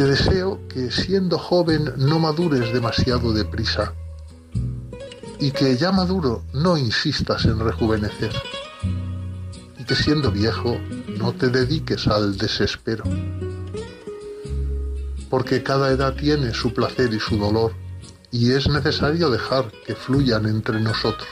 Te 0.01 0.07
deseo 0.07 0.59
que 0.67 0.89
siendo 0.89 1.37
joven 1.37 1.93
no 1.95 2.17
madures 2.17 2.73
demasiado 2.73 3.33
deprisa 3.33 3.93
y 5.39 5.51
que 5.51 5.77
ya 5.77 5.91
maduro 5.91 6.43
no 6.53 6.75
insistas 6.75 7.45
en 7.45 7.59
rejuvenecer 7.59 8.31
y 9.77 9.83
que 9.83 9.93
siendo 9.93 10.31
viejo 10.31 10.75
no 11.19 11.33
te 11.33 11.49
dediques 11.49 12.07
al 12.07 12.35
desespero 12.35 13.03
porque 15.29 15.61
cada 15.61 15.91
edad 15.91 16.15
tiene 16.15 16.51
su 16.51 16.73
placer 16.73 17.13
y 17.13 17.19
su 17.19 17.37
dolor 17.37 17.71
y 18.31 18.53
es 18.53 18.67
necesario 18.69 19.29
dejar 19.29 19.71
que 19.85 19.93
fluyan 19.93 20.47
entre 20.47 20.79
nosotros. 20.79 21.29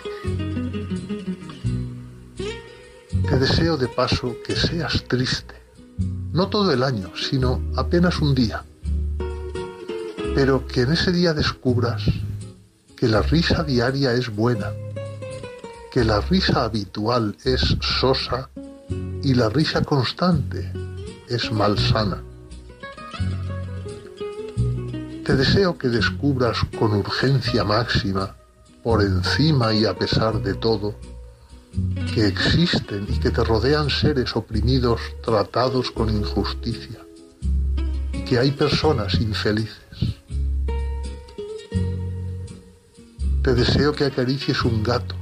Te 3.28 3.40
deseo 3.40 3.78
de 3.78 3.88
paso 3.88 4.36
que 4.46 4.56
seas 4.56 5.04
triste 5.08 5.59
no 6.32 6.50
todo 6.50 6.72
el 6.72 6.84
año, 6.84 7.12
sino 7.16 7.62
apenas 7.76 8.20
un 8.20 8.36
día. 8.36 8.64
Pero 10.36 10.68
que 10.68 10.82
en 10.82 10.94
ese 10.94 11.12
día 11.12 11.34
descubras 11.34 12.04
que 12.96 13.08
la 13.08 13.22
risa 13.22 13.64
diaria 13.64 14.14
es 14.14 14.34
buena, 14.34 14.72
que 15.92 16.04
la 16.04 16.22
risa 16.22 16.66
habitual 16.66 17.36
es 17.44 17.78
sosa 17.82 18.50
y 19.24 19.34
la 19.34 19.50
risa 19.50 19.82
constante 19.82 20.72
es 21.28 21.52
malsana. 21.52 22.22
Te 25.26 25.36
deseo 25.36 25.78
que 25.78 25.90
descubras 25.90 26.58
con 26.78 26.94
urgencia 26.94 27.64
máxima, 27.64 28.36
por 28.84 29.02
encima 29.02 29.74
y 29.74 29.86
a 29.86 29.96
pesar 29.96 30.42
de 30.42 30.56
todo, 30.56 30.96
que 32.14 32.28
existen 32.28 33.06
y 33.10 33.20
que 33.20 33.30
te 33.30 33.44
rodean 33.44 33.90
seres 33.90 34.36
oprimidos 34.36 35.00
tratados 35.24 35.91
con 35.91 36.10
injusticia 36.10 37.00
y 38.14 38.24
que 38.24 38.40
hay 38.40 38.52
personas 38.52 39.16
infelices. 39.22 39.78
Te 43.44 43.54
deseo 43.54 43.94
que 43.94 44.06
acaricies 44.06 44.64
un 44.64 44.84
gato, 44.84 45.16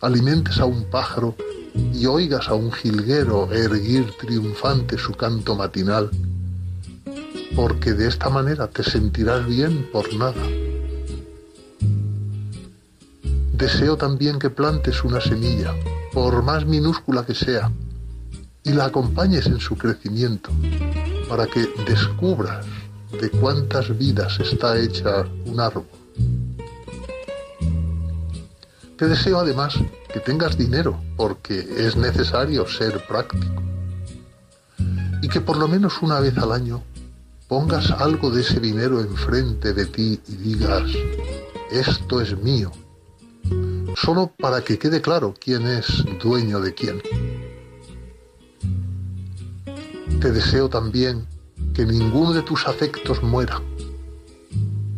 alimentes 0.00 0.58
a 0.60 0.66
un 0.66 0.84
pájaro 0.84 1.34
y 1.92 2.06
oigas 2.06 2.48
a 2.48 2.54
un 2.54 2.72
jilguero 2.72 3.52
erguir 3.52 4.12
triunfante 4.18 4.98
su 4.98 5.12
canto 5.12 5.56
matinal, 5.56 6.10
porque 7.54 7.92
de 7.92 8.08
esta 8.08 8.30
manera 8.30 8.68
te 8.68 8.82
sentirás 8.82 9.46
bien 9.46 9.88
por 9.90 10.12
nada. 10.14 10.42
Deseo 13.56 13.96
también 13.96 14.38
que 14.38 14.50
plantes 14.50 15.02
una 15.02 15.18
semilla 15.18 15.74
por 16.12 16.42
más 16.42 16.66
minúscula 16.66 17.24
que 17.24 17.34
sea, 17.34 17.72
y 18.62 18.72
la 18.72 18.84
acompañes 18.84 19.46
en 19.46 19.60
su 19.60 19.78
crecimiento, 19.78 20.50
para 21.26 21.46
que 21.46 21.66
descubras 21.86 22.66
de 23.18 23.30
cuántas 23.30 23.96
vidas 23.96 24.38
está 24.40 24.78
hecha 24.78 25.24
un 25.46 25.58
árbol. 25.58 25.86
Te 28.98 29.08
deseo 29.08 29.38
además 29.38 29.78
que 30.12 30.20
tengas 30.20 30.58
dinero, 30.58 31.00
porque 31.16 31.66
es 31.78 31.96
necesario 31.96 32.66
ser 32.68 33.06
práctico. 33.06 33.62
Y 35.22 35.28
que 35.28 35.40
por 35.40 35.56
lo 35.56 35.66
menos 35.66 36.02
una 36.02 36.20
vez 36.20 36.36
al 36.36 36.52
año 36.52 36.82
pongas 37.48 37.90
algo 37.90 38.30
de 38.30 38.42
ese 38.42 38.60
dinero 38.60 39.00
enfrente 39.00 39.72
de 39.72 39.86
ti 39.86 40.20
y 40.28 40.36
digas, 40.36 40.90
esto 41.70 42.20
es 42.20 42.36
mío, 42.36 42.70
solo 43.96 44.32
para 44.38 44.62
que 44.62 44.78
quede 44.78 45.00
claro 45.00 45.34
quién 45.40 45.66
es 45.66 46.04
dueño 46.22 46.60
de 46.60 46.74
quién. 46.74 47.02
Te 50.20 50.30
deseo 50.30 50.68
también 50.68 51.26
que 51.72 51.86
ninguno 51.86 52.32
de 52.34 52.42
tus 52.42 52.66
afectos 52.66 53.22
muera, 53.22 53.62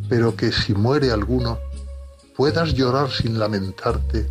pero 0.08 0.34
que 0.34 0.50
si 0.50 0.74
muere 0.74 1.12
alguno, 1.12 1.58
puedas 2.36 2.74
llorar 2.74 3.10
sin 3.10 3.38
lamentarte 3.38 4.28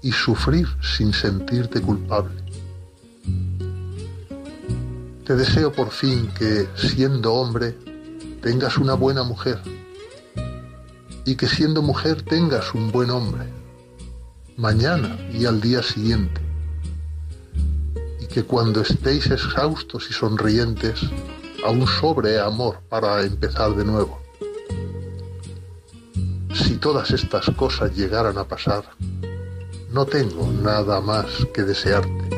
y 0.00 0.12
sufrir 0.12 0.68
sin 0.80 1.12
sentirte 1.12 1.80
culpable. 1.80 2.40
Te 5.24 5.34
deseo 5.34 5.72
por 5.72 5.90
fin 5.90 6.30
que, 6.38 6.68
siendo 6.76 7.34
hombre, 7.34 7.76
tengas 8.42 8.78
una 8.78 8.94
buena 8.94 9.24
mujer 9.24 9.60
y 11.24 11.34
que 11.34 11.48
siendo 11.48 11.82
mujer 11.82 12.22
tengas 12.22 12.74
un 12.74 12.90
buen 12.90 13.10
hombre, 13.10 13.57
mañana 14.58 15.16
y 15.32 15.46
al 15.46 15.60
día 15.60 15.84
siguiente, 15.84 16.40
y 18.20 18.26
que 18.26 18.42
cuando 18.42 18.80
estéis 18.80 19.30
exhaustos 19.30 20.08
y 20.10 20.12
sonrientes, 20.12 21.00
aún 21.64 21.86
sobre 21.86 22.40
amor 22.40 22.80
para 22.88 23.22
empezar 23.22 23.74
de 23.76 23.84
nuevo. 23.84 24.20
Si 26.52 26.76
todas 26.76 27.12
estas 27.12 27.48
cosas 27.56 27.96
llegaran 27.96 28.36
a 28.36 28.44
pasar, 28.44 28.84
no 29.92 30.04
tengo 30.06 30.50
nada 30.50 31.00
más 31.00 31.26
que 31.54 31.62
desearte. 31.62 32.37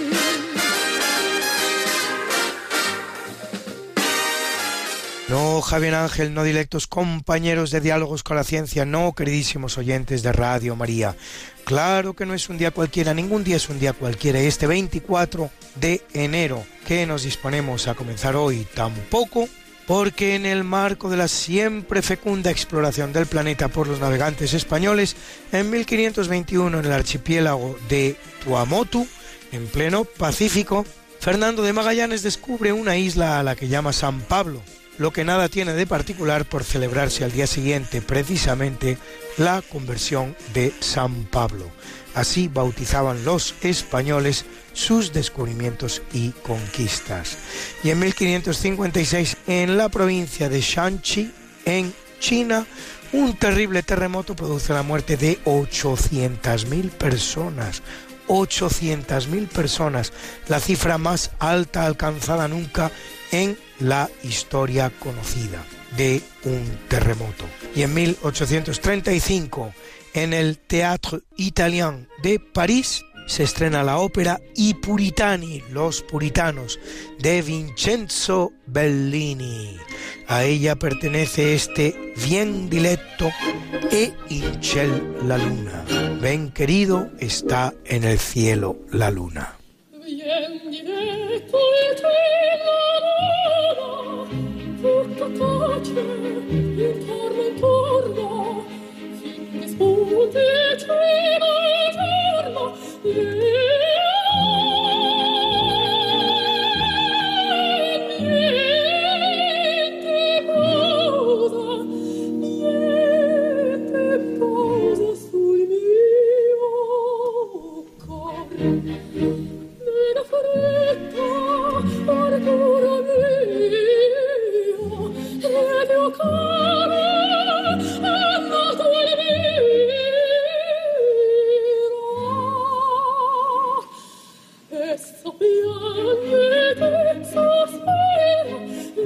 Javier 5.61 5.95
Ángel, 5.95 6.33
no 6.33 6.43
directos 6.43 6.87
compañeros 6.87 7.71
de 7.71 7.81
diálogos 7.81 8.23
con 8.23 8.37
la 8.37 8.43
ciencia, 8.43 8.85
no, 8.85 9.13
queridísimos 9.13 9.77
oyentes 9.77 10.23
de 10.23 10.31
Radio 10.31 10.75
María. 10.75 11.15
Claro 11.63 12.13
que 12.13 12.25
no 12.25 12.33
es 12.33 12.49
un 12.49 12.57
día 12.57 12.71
cualquiera, 12.71 13.13
ningún 13.13 13.43
día 13.43 13.55
es 13.55 13.69
un 13.69 13.79
día 13.79 13.93
cualquiera. 13.93 14.39
Este 14.39 14.67
24 14.67 15.49
de 15.75 16.01
enero 16.13 16.63
que 16.85 17.05
nos 17.05 17.23
disponemos 17.23 17.87
a 17.87 17.93
comenzar 17.93 18.35
hoy 18.35 18.67
tampoco, 18.73 19.47
porque 19.87 20.35
en 20.35 20.45
el 20.45 20.63
marco 20.63 21.09
de 21.09 21.17
la 21.17 21.27
siempre 21.27 22.01
fecunda 22.01 22.51
exploración 22.51 23.13
del 23.13 23.25
planeta 23.25 23.67
por 23.67 23.87
los 23.87 23.99
navegantes 23.99 24.53
españoles, 24.53 25.15
en 25.51 25.69
1521 25.69 26.79
en 26.79 26.85
el 26.85 26.91
archipiélago 26.91 27.77
de 27.89 28.15
Tuamotu, 28.43 29.07
en 29.51 29.67
pleno 29.67 30.05
Pacífico, 30.05 30.85
Fernando 31.19 31.61
de 31.61 31.73
Magallanes 31.73 32.23
descubre 32.23 32.73
una 32.73 32.97
isla 32.97 33.39
a 33.39 33.43
la 33.43 33.55
que 33.55 33.67
llama 33.67 33.93
San 33.93 34.21
Pablo, 34.21 34.61
lo 34.97 35.11
que 35.11 35.23
nada 35.23 35.49
tiene 35.49 35.73
de 35.73 35.87
particular 35.87 36.45
por 36.45 36.63
celebrarse 36.63 37.23
al 37.23 37.31
día 37.31 37.47
siguiente 37.47 38.01
precisamente 38.01 38.97
la 39.37 39.61
conversión 39.61 40.35
de 40.53 40.73
San 40.79 41.25
Pablo. 41.25 41.65
Así 42.13 42.47
bautizaban 42.47 43.23
los 43.23 43.55
españoles 43.61 44.45
sus 44.73 45.13
descubrimientos 45.13 46.01
y 46.13 46.31
conquistas. 46.31 47.37
Y 47.83 47.89
en 47.89 47.99
1556, 47.99 49.37
en 49.47 49.77
la 49.77 49.89
provincia 49.89 50.49
de 50.49 50.61
Shanxi, 50.61 51.31
en 51.65 51.93
China, 52.19 52.65
Un 53.13 53.35
terrible 53.35 53.83
terremoto 53.83 54.37
produce 54.37 54.71
la 54.71 54.83
muerte 54.83 55.17
de 55.17 55.37
800.000 55.43 56.91
personas. 56.91 57.83
800.000 58.27 59.49
personas, 59.49 60.13
la 60.47 60.61
cifra 60.61 60.97
más 60.97 61.31
alta 61.39 61.85
alcanzada 61.85 62.47
nunca 62.47 62.89
en 63.33 63.57
la 63.81 64.09
historia 64.23 64.89
conocida 64.89 65.63
de 65.97 66.21
un 66.45 66.77
terremoto. 66.87 67.45
Y 67.75 67.83
en 67.83 67.93
1835, 67.93 69.73
en 70.13 70.33
el 70.33 70.57
Théâtre 70.57 71.19
Italien 71.37 72.07
de 72.21 72.39
París, 72.39 73.03
se 73.27 73.43
estrena 73.43 73.83
la 73.83 73.97
ópera 73.97 74.39
I 74.55 74.73
Puritani, 74.73 75.63
Los 75.71 76.01
Puritanos, 76.01 76.79
de 77.19 77.41
Vincenzo 77.41 78.51
Bellini. 78.65 79.77
A 80.27 80.43
ella 80.43 80.75
pertenece 80.75 81.53
este 81.53 82.13
Bien 82.25 82.69
diletto 82.69 83.31
e 83.91 84.13
in 84.29 84.61
ciel 84.61 85.17
la 85.25 85.37
luna. 85.37 85.85
Ven 86.21 86.51
querido, 86.51 87.09
está 87.19 87.73
en 87.85 88.03
el 88.03 88.19
cielo 88.19 88.77
la 88.91 89.09
luna. 89.09 89.57
Thank 95.33 95.87
you. 103.05 103.90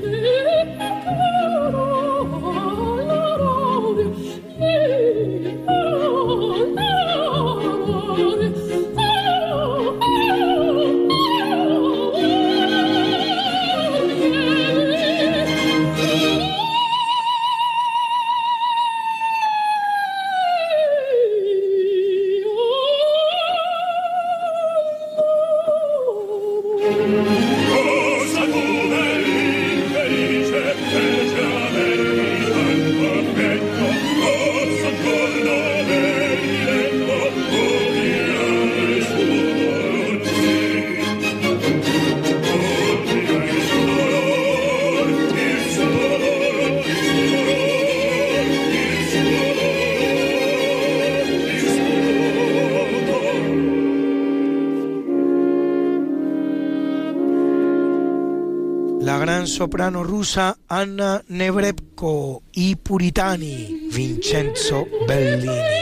Thank 0.02 0.80
you. 0.82 0.85
Soprano 59.76 60.04
rusa 60.04 60.56
Anna 60.70 61.22
Nebrebko 61.28 62.44
y 62.54 62.76
Puritani 62.78 63.90
Vincenzo 63.92 64.88
Bellini. 65.06 65.75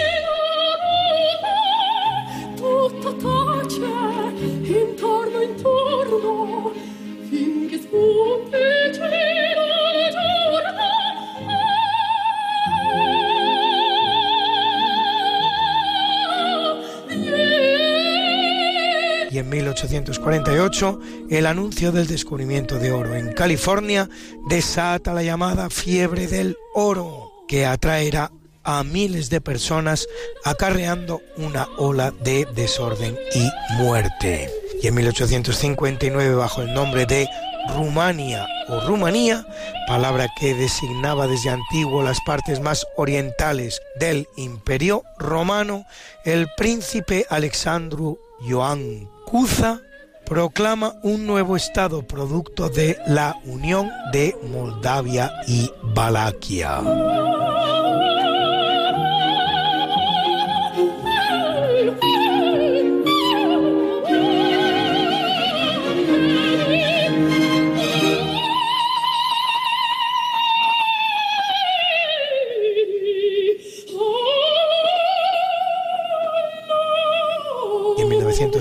1848 20.23 20.99
el 21.31 21.45
anuncio 21.45 21.91
del 21.91 22.07
descubrimiento 22.07 22.79
de 22.79 22.93
oro 22.93 23.13
en 23.13 23.33
California 23.33 24.09
desata 24.47 25.13
la 25.13 25.21
llamada 25.21 25.69
fiebre 25.69 26.27
del 26.27 26.55
oro 26.73 27.33
que 27.45 27.65
atraerá 27.65 28.31
a 28.63 28.85
miles 28.85 29.29
de 29.29 29.41
personas 29.41 30.07
acarreando 30.45 31.21
una 31.35 31.67
ola 31.77 32.11
de 32.11 32.47
desorden 32.55 33.17
y 33.35 33.49
muerte. 33.81 34.49
Y 34.81 34.87
en 34.87 34.95
1859 34.95 36.35
bajo 36.35 36.61
el 36.61 36.73
nombre 36.73 37.05
de 37.05 37.27
Rumania 37.75 38.47
o 38.69 38.79
Rumanía, 38.87 39.45
palabra 39.87 40.29
que 40.39 40.53
designaba 40.53 41.27
desde 41.27 41.49
antiguo 41.49 42.01
las 42.01 42.19
partes 42.21 42.61
más 42.61 42.85
orientales 42.95 43.81
del 43.99 44.27
Imperio 44.37 45.03
romano, 45.17 45.85
el 46.23 46.47
príncipe 46.55 47.25
Alexandru 47.29 48.17
Ioan 48.41 49.09
Cuza 49.25 49.81
proclama 50.25 50.95
un 51.03 51.25
nuevo 51.25 51.55
estado 51.55 52.03
producto 52.03 52.69
de 52.69 52.97
la 53.07 53.35
unión 53.45 53.89
de 54.11 54.35
Moldavia 54.51 55.31
y 55.47 55.71
Valaquia. 55.81 56.81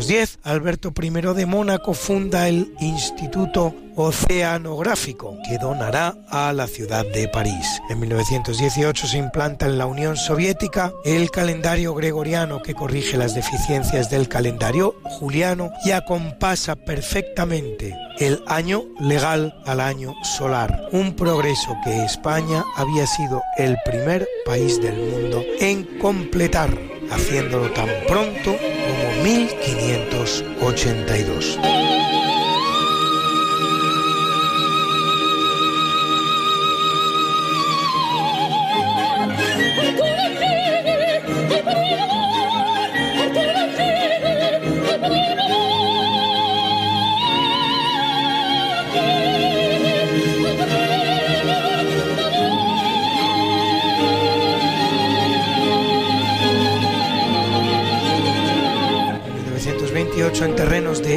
1910, 0.03 0.39
Alberto 0.43 0.93
I 1.01 1.35
de 1.35 1.47
Mónaco 1.47 1.95
funda 1.95 2.49
el 2.49 2.75
Instituto 2.81 3.75
Oceanográfico, 3.95 5.37
que 5.49 5.59
donará 5.59 6.17
a 6.29 6.53
la 6.53 6.67
ciudad 6.67 7.05
de 7.07 7.29
París. 7.29 7.81
En 7.89 8.01
1918 8.01 9.07
se 9.07 9.19
implanta 9.19 9.67
en 9.67 9.79
la 9.79 9.87
Unión 9.87 10.17
Soviética 10.17 10.93
el 11.05 11.31
calendario 11.31 11.95
gregoriano 11.95 12.63
que 12.63 12.75
corrige 12.75 13.17
las 13.17 13.35
deficiencias 13.35 14.11
del 14.11 14.29
calendario 14.29 14.97
juliano 15.05 15.71
y 15.85 15.93
acompasa 15.93 16.75
perfectamente 16.75 17.95
el 18.19 18.43
año 18.47 18.85
legal 18.99 19.55
al 19.67 19.81
año 19.81 20.15
solar, 20.25 20.89
un 20.93 21.15
progreso 21.15 21.77
que 21.85 22.05
España 22.05 22.65
había 22.77 23.07
sido 23.07 23.43
el 23.57 23.77
primer 23.85 24.27
país 24.47 24.81
del 24.81 24.97
mundo 24.97 25.45
en 25.61 25.99
completar, 25.99 26.71
haciéndolo 27.11 27.71
tan 27.73 27.89
pronto 28.09 28.57
1582. 29.23 31.92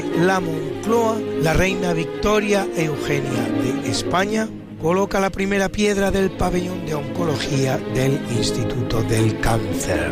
La 0.04 0.40
Moncloa, 0.40 1.20
la 1.42 1.54
reina 1.54 1.94
Victoria 1.94 2.68
Eugenia 2.76 3.44
de 3.62 3.90
España 3.90 4.50
coloca 4.82 5.20
la 5.20 5.30
primera 5.30 5.70
piedra 5.70 6.12
del 6.12 6.32
pabellón 6.32 6.86
de 6.86 6.96
oncología 6.96 7.78
del 7.94 8.14
Instituto 8.38 9.02
del 9.04 9.40
Cáncer. 9.40 10.12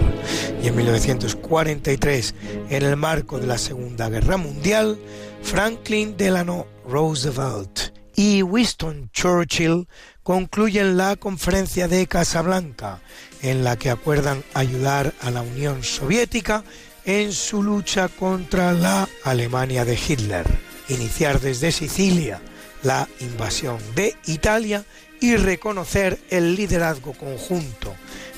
Y 0.61 0.67
en 0.67 0.75
1943, 0.75 2.35
en 2.69 2.83
el 2.83 2.95
marco 2.95 3.39
de 3.39 3.47
la 3.47 3.57
Segunda 3.57 4.09
Guerra 4.09 4.37
Mundial, 4.37 4.97
Franklin 5.41 6.15
Delano 6.17 6.65
Roosevelt 6.87 7.93
y 8.15 8.43
Winston 8.43 9.09
Churchill 9.11 9.87
concluyen 10.23 10.97
la 10.97 11.15
conferencia 11.15 11.87
de 11.87 12.07
Casablanca, 12.07 13.01
en 13.41 13.63
la 13.63 13.75
que 13.75 13.89
acuerdan 13.89 14.43
ayudar 14.53 15.13
a 15.21 15.31
la 15.31 15.41
Unión 15.41 15.83
Soviética 15.83 16.63
en 17.05 17.33
su 17.33 17.63
lucha 17.63 18.07
contra 18.07 18.73
la 18.73 19.07
Alemania 19.23 19.85
de 19.85 19.95
Hitler, 19.95 20.45
iniciar 20.89 21.39
desde 21.39 21.71
Sicilia 21.71 22.41
la 22.83 23.07
invasión 23.19 23.77
de 23.95 24.15
Italia 24.25 24.83
y 25.19 25.35
reconocer 25.35 26.19
el 26.29 26.55
liderazgo 26.55 27.13
conjunto 27.13 27.95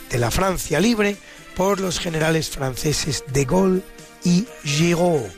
de 0.09 0.19
la 0.19 0.31
Francia 0.31 0.79
libre 0.79 1.17
por 1.55 1.79
los 1.79 1.99
generales 1.99 2.49
franceses 2.49 3.23
de 3.27 3.45
Gaulle 3.45 3.81
y 4.23 4.45
Giraud, 4.63 5.29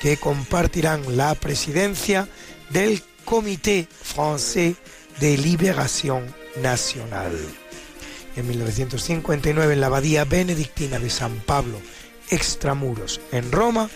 que 0.00 0.16
compartirán 0.16 1.16
la 1.16 1.34
presidencia 1.34 2.28
del 2.70 3.02
Comité 3.24 3.88
Français 4.02 4.76
de 5.20 5.36
Liberación 5.36 6.34
Nacional. 6.62 7.32
En 8.36 8.48
1959, 8.48 9.74
en 9.74 9.80
la 9.80 9.86
abadía 9.86 10.24
benedictina 10.24 10.98
de 10.98 11.08
San 11.08 11.36
Pablo, 11.40 11.80
extramuros, 12.34 13.20
en 13.32 13.50
Roma, 13.52 13.90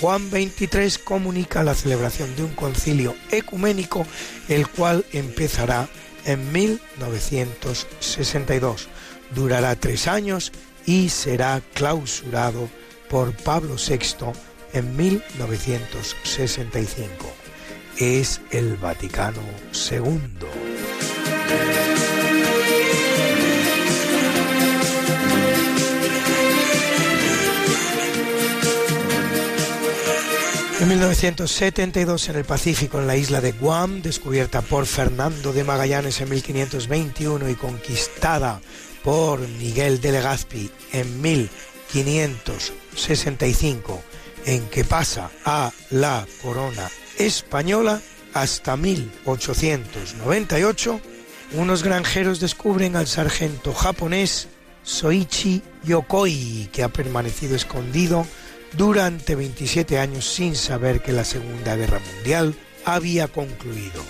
Juan 0.00 0.30
XXIII 0.30 1.04
comunica 1.04 1.62
la 1.62 1.74
celebración 1.74 2.34
de 2.36 2.44
un 2.44 2.54
concilio 2.54 3.14
ecuménico, 3.30 4.06
el 4.48 4.66
cual 4.68 5.04
empezará 5.12 5.86
en 6.24 6.50
1962. 6.52 8.88
Durará 9.34 9.76
tres 9.76 10.08
años 10.08 10.52
y 10.86 11.08
será 11.08 11.62
clausurado 11.74 12.68
por 13.08 13.32
Pablo 13.36 13.76
VI 13.76 14.32
en 14.72 14.96
1965. 14.96 17.32
Es 17.98 18.40
el 18.50 18.76
Vaticano 18.76 19.42
II. 19.90 20.28
En 30.84 30.90
1972 30.90 32.28
en 32.28 32.36
el 32.36 32.44
Pacífico, 32.44 33.00
en 33.00 33.06
la 33.06 33.16
isla 33.16 33.40
de 33.40 33.52
Guam, 33.52 34.02
descubierta 34.02 34.60
por 34.60 34.84
Fernando 34.84 35.54
de 35.54 35.64
Magallanes 35.64 36.20
en 36.20 36.28
1521 36.28 37.48
y 37.48 37.54
conquistada 37.54 38.60
por 39.02 39.40
Miguel 39.40 40.02
de 40.02 40.12
Legazpi 40.12 40.70
en 40.92 41.22
1565, 41.22 44.02
en 44.44 44.66
que 44.66 44.84
pasa 44.84 45.30
a 45.46 45.72
la 45.88 46.26
corona 46.42 46.90
española 47.16 48.02
hasta 48.34 48.76
1898, 48.76 51.00
unos 51.54 51.82
granjeros 51.82 52.40
descubren 52.40 52.96
al 52.96 53.06
sargento 53.06 53.72
japonés 53.72 54.48
Soichi 54.82 55.62
Yokoi, 55.84 56.68
que 56.70 56.82
ha 56.82 56.90
permanecido 56.90 57.56
escondido 57.56 58.26
durante 58.76 59.34
27 59.34 59.98
años 59.98 60.26
sin 60.26 60.54
saber 60.54 61.02
que 61.02 61.12
la 61.12 61.24
Segunda 61.24 61.76
Guerra 61.76 62.00
Mundial 62.14 62.54
había 62.84 63.28
concluido. 63.28 64.02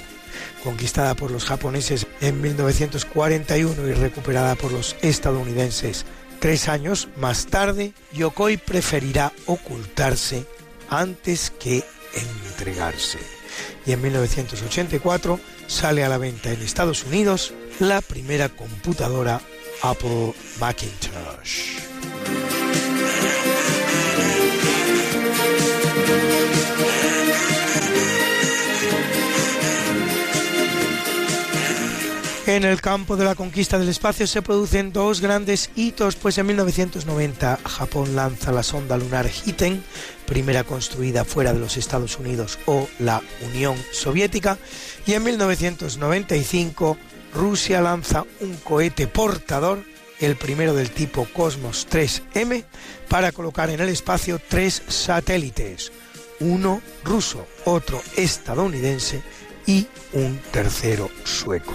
Conquistada 0.62 1.14
por 1.14 1.30
los 1.30 1.44
japoneses 1.44 2.06
en 2.20 2.40
1941 2.40 3.88
y 3.88 3.92
recuperada 3.92 4.54
por 4.54 4.72
los 4.72 4.96
estadounidenses 5.02 6.06
tres 6.40 6.68
años 6.68 7.08
más 7.16 7.46
tarde, 7.46 7.92
Yokoi 8.12 8.56
preferirá 8.56 9.32
ocultarse 9.46 10.46
antes 10.88 11.50
que 11.50 11.84
entregarse. 12.14 13.18
Y 13.86 13.92
en 13.92 14.02
1984 14.02 15.40
sale 15.66 16.04
a 16.04 16.08
la 16.08 16.18
venta 16.18 16.52
en 16.52 16.62
Estados 16.62 17.04
Unidos 17.04 17.52
la 17.78 18.00
primera 18.00 18.48
computadora 18.48 19.40
Apple 19.82 20.34
Macintosh. 20.58 21.80
En 32.46 32.64
el 32.64 32.82
campo 32.82 33.16
de 33.16 33.24
la 33.24 33.34
conquista 33.34 33.78
del 33.78 33.88
espacio 33.88 34.26
se 34.26 34.42
producen 34.42 34.92
dos 34.92 35.22
grandes 35.22 35.70
hitos, 35.76 36.14
pues 36.14 36.36
en 36.36 36.44
1990 36.46 37.58
Japón 37.64 38.14
lanza 38.14 38.52
la 38.52 38.62
sonda 38.62 38.98
lunar 38.98 39.30
Hiten, 39.46 39.82
primera 40.26 40.62
construida 40.62 41.24
fuera 41.24 41.54
de 41.54 41.58
los 41.58 41.78
Estados 41.78 42.18
Unidos 42.18 42.58
o 42.66 42.86
la 42.98 43.22
Unión 43.46 43.76
Soviética, 43.92 44.58
y 45.06 45.14
en 45.14 45.24
1995 45.24 46.98
Rusia 47.34 47.80
lanza 47.80 48.26
un 48.40 48.54
cohete 48.56 49.06
portador, 49.06 49.82
el 50.20 50.36
primero 50.36 50.74
del 50.74 50.90
tipo 50.90 51.26
Cosmos 51.32 51.88
3M, 51.90 52.62
para 53.08 53.32
colocar 53.32 53.70
en 53.70 53.80
el 53.80 53.88
espacio 53.88 54.38
tres 54.38 54.82
satélites, 54.86 55.92
uno 56.40 56.82
ruso, 57.04 57.46
otro 57.64 58.02
estadounidense 58.18 59.22
y 59.66 59.86
un 60.12 60.38
tercero 60.52 61.10
sueco. 61.24 61.72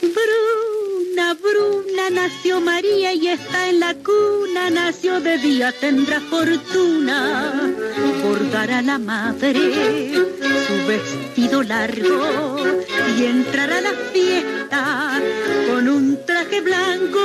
Bruna, 0.00 1.34
Bruna, 1.34 2.10
nació 2.10 2.60
María 2.60 3.12
y 3.14 3.28
está 3.28 3.68
en 3.68 3.80
la 3.80 3.94
cuna, 3.94 4.70
nació 4.70 5.20
de 5.20 5.38
día, 5.38 5.72
tendrá 5.80 6.20
fortuna. 6.20 7.72
Por 8.22 8.50
dar 8.50 8.70
a 8.70 8.82
la 8.82 8.98
madre 8.98 10.12
su 10.66 10.86
vestido 10.86 11.62
largo 11.62 12.56
y 13.16 13.24
entrar 13.24 13.72
a 13.72 13.80
la 13.80 13.92
fiesta 14.12 15.20
con 15.68 15.88
un 15.88 16.24
traje 16.26 16.60
blanco. 16.60 17.20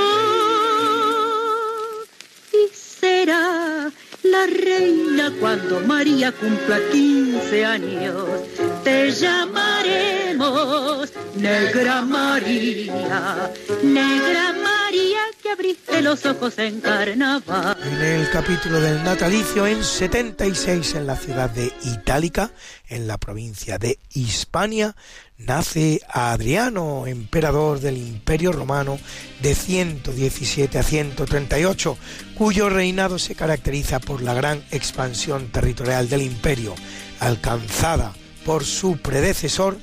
Y 2.54 2.74
será 2.74 3.92
la 4.32 4.46
reina 4.46 5.32
cuando 5.40 5.80
María 5.82 6.32
cumpla 6.32 6.80
15 6.92 7.66
años. 7.66 8.59
Te 8.90 9.12
llamaremos 9.12 11.14
Negra 11.36 12.02
María, 12.02 13.52
Negra 13.84 14.54
María 14.54 15.20
que 15.44 15.52
abriste 15.52 16.02
los 16.02 16.26
ojos 16.26 16.58
en 16.58 16.82
carnaval. 16.82 17.78
En 17.84 18.02
el 18.02 18.32
capítulo 18.32 18.82
del 18.82 19.04
natalicio 19.04 19.68
en 19.68 19.84
76 19.84 20.96
en 20.96 21.06
la 21.06 21.16
ciudad 21.16 21.52
de 21.52 21.72
Itálica, 21.86 22.50
en 22.88 23.06
la 23.06 23.20
provincia 23.20 23.78
de 23.78 24.00
Hispania, 24.16 24.96
nace 25.38 26.02
Adriano, 26.10 27.06
emperador 27.06 27.82
del 27.82 27.98
Imperio 27.98 28.52
Romano 28.52 28.98
de 29.44 29.54
117 29.54 30.80
a 30.80 30.84
138, 30.84 31.96
cuyo 32.36 32.70
reinado 32.70 33.20
se 33.20 33.36
caracteriza 33.36 34.00
por 34.00 34.24
la 34.24 34.34
gran 34.34 34.64
expansión 34.72 35.52
territorial 35.52 36.10
del 36.10 36.24
imperio, 36.24 36.74
alcanzada 37.20 38.16
por 38.50 38.66
su 38.66 38.98
predecesor, 38.98 39.78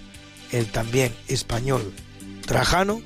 el 0.51 0.67
también 0.67 1.15
español 1.29 1.95
Trajano, 2.47 3.01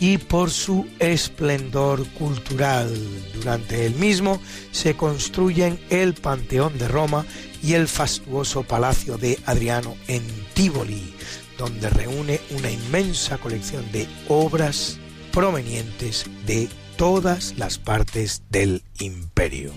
y 0.00 0.18
por 0.18 0.50
su 0.50 0.84
esplendor 0.98 2.04
cultural. 2.08 2.92
Durante 3.32 3.86
el 3.86 3.94
mismo 3.94 4.42
se 4.72 4.96
construyen 4.96 5.78
el 5.90 6.14
Panteón 6.14 6.76
de 6.76 6.88
Roma 6.88 7.24
y 7.62 7.74
el 7.74 7.86
fastuoso 7.86 8.64
Palacio 8.64 9.16
de 9.16 9.38
Adriano 9.46 9.96
en 10.08 10.24
Tivoli, 10.54 11.14
donde 11.56 11.88
reúne 11.88 12.40
una 12.50 12.72
inmensa 12.72 13.38
colección 13.38 13.84
de 13.92 14.08
obras 14.26 14.98
provenientes 15.30 16.26
de 16.46 16.68
todas 16.96 17.54
las 17.56 17.78
partes 17.78 18.42
del 18.50 18.82
imperio. 18.98 19.72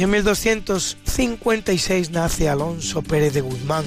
En 0.00 0.08
1256 0.08 2.10
nace 2.10 2.48
Alonso 2.48 3.02
Pérez 3.02 3.34
de 3.34 3.42
Guzmán, 3.42 3.84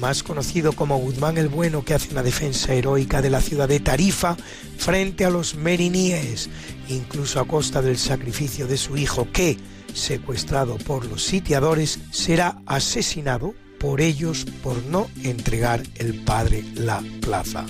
más 0.00 0.24
conocido 0.24 0.72
como 0.72 0.98
Guzmán 0.98 1.38
el 1.38 1.48
Bueno, 1.48 1.84
que 1.84 1.94
hace 1.94 2.10
una 2.10 2.24
defensa 2.24 2.74
heroica 2.74 3.22
de 3.22 3.30
la 3.30 3.40
ciudad 3.40 3.68
de 3.68 3.78
Tarifa 3.78 4.36
frente 4.78 5.24
a 5.24 5.30
los 5.30 5.54
meriníes, 5.54 6.50
incluso 6.88 7.38
a 7.38 7.46
costa 7.46 7.80
del 7.80 7.98
sacrificio 7.98 8.66
de 8.66 8.76
su 8.76 8.96
hijo, 8.96 9.30
que, 9.30 9.56
secuestrado 9.94 10.76
por 10.78 11.06
los 11.06 11.22
sitiadores, 11.22 12.00
será 12.10 12.60
asesinado 12.66 13.54
por 13.78 14.00
ellos 14.00 14.44
por 14.64 14.82
no 14.86 15.06
entregar 15.22 15.84
el 15.98 16.16
padre 16.24 16.64
la 16.74 17.00
plaza. 17.20 17.64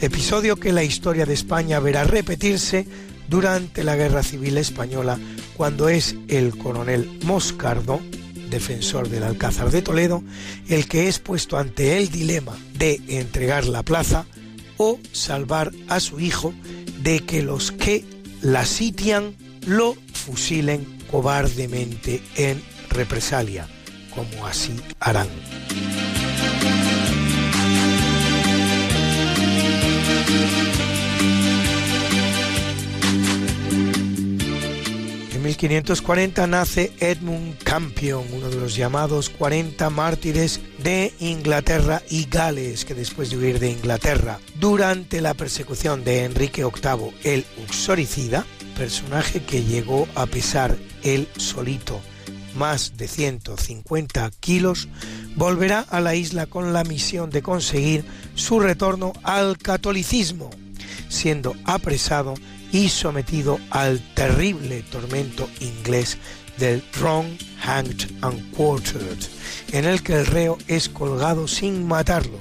Episodio 0.00 0.56
que 0.56 0.72
la 0.72 0.82
historia 0.82 1.26
de 1.26 1.34
España 1.34 1.78
verá 1.78 2.04
repetirse 2.04 2.86
durante 3.32 3.82
la 3.82 3.96
Guerra 3.96 4.22
Civil 4.22 4.58
Española 4.58 5.18
cuando 5.56 5.88
es 5.88 6.14
el 6.28 6.54
coronel 6.58 7.18
Moscardo, 7.24 7.98
defensor 8.50 9.08
del 9.08 9.22
Alcázar 9.22 9.70
de 9.70 9.80
Toledo, 9.80 10.22
el 10.68 10.86
que 10.86 11.08
es 11.08 11.18
puesto 11.18 11.56
ante 11.56 11.96
el 11.96 12.10
dilema 12.10 12.54
de 12.74 13.00
entregar 13.08 13.64
la 13.64 13.82
plaza 13.82 14.26
o 14.76 14.98
salvar 15.12 15.72
a 15.88 15.98
su 15.98 16.20
hijo 16.20 16.52
de 17.02 17.20
que 17.20 17.40
los 17.40 17.72
que 17.72 18.04
la 18.42 18.66
sitian 18.66 19.34
lo 19.66 19.96
fusilen 20.12 20.86
cobardemente 21.10 22.22
en 22.36 22.62
represalia, 22.90 23.66
como 24.14 24.46
así 24.46 24.74
harán. 25.00 25.28
1540 35.52 36.46
nace 36.46 36.92
Edmund 36.98 37.58
Campion, 37.62 38.24
uno 38.32 38.48
de 38.48 38.56
los 38.56 38.74
llamados 38.74 39.28
40 39.28 39.90
mártires 39.90 40.60
de 40.82 41.12
Inglaterra 41.20 42.02
y 42.08 42.24
Gales, 42.24 42.84
que 42.84 42.94
después 42.94 43.30
de 43.30 43.36
huir 43.36 43.58
de 43.58 43.70
Inglaterra 43.70 44.38
durante 44.54 45.20
la 45.20 45.34
persecución 45.34 46.04
de 46.04 46.24
Enrique 46.24 46.64
VIII 46.64 47.12
el 47.24 47.44
Uxoricida, 47.64 48.46
personaje 48.76 49.42
que 49.42 49.62
llegó 49.62 50.08
a 50.14 50.26
pesar 50.26 50.76
él 51.02 51.28
solito 51.36 52.00
más 52.54 52.96
de 52.96 53.08
150 53.08 54.30
kilos, 54.40 54.88
volverá 55.36 55.80
a 55.80 56.00
la 56.00 56.14
isla 56.14 56.46
con 56.46 56.72
la 56.72 56.84
misión 56.84 57.30
de 57.30 57.42
conseguir 57.42 58.04
su 58.34 58.58
retorno 58.58 59.12
al 59.22 59.58
catolicismo, 59.58 60.50
siendo 61.08 61.54
apresado 61.64 62.34
y 62.72 62.88
sometido 62.88 63.60
al 63.70 64.00
terrible 64.14 64.82
tormento 64.82 65.48
inglés 65.60 66.18
del 66.58 66.82
Wrong, 66.98 67.26
Hanged 67.60 68.10
and 68.22 68.50
Quartered, 68.52 69.18
en 69.72 69.84
el 69.84 70.02
que 70.02 70.14
el 70.14 70.26
reo 70.26 70.58
es 70.66 70.88
colgado 70.88 71.46
sin 71.46 71.86
matarlo, 71.86 72.38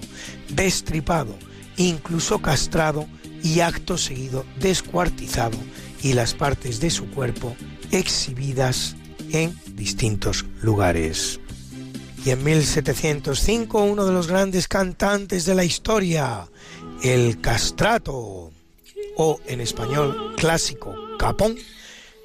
destripado, 0.50 1.38
incluso 1.78 2.42
castrado 2.42 3.08
y 3.44 3.60
acto 3.60 3.98
seguido 3.98 4.46
descuartizado 4.60 5.58
y 6.02 6.14
las 6.14 6.34
partes 6.34 6.80
de 6.80 6.90
su 6.90 7.10
cuerpo 7.12 7.56
exhibidas 7.92 8.96
en 9.32 9.56
distintos 9.76 10.46
lugares. 10.62 11.40
Y 12.24 12.30
en 12.30 12.44
1705 12.44 13.84
uno 13.84 14.06
de 14.06 14.14
los 14.14 14.28
grandes 14.28 14.68
cantantes 14.68 15.46
de 15.46 15.56
la 15.56 15.64
historia, 15.64 16.48
el 17.04 17.42
castrato, 17.42 18.52
en 19.46 19.62
español 19.62 20.34
clásico, 20.36 20.96
capón, 21.20 21.56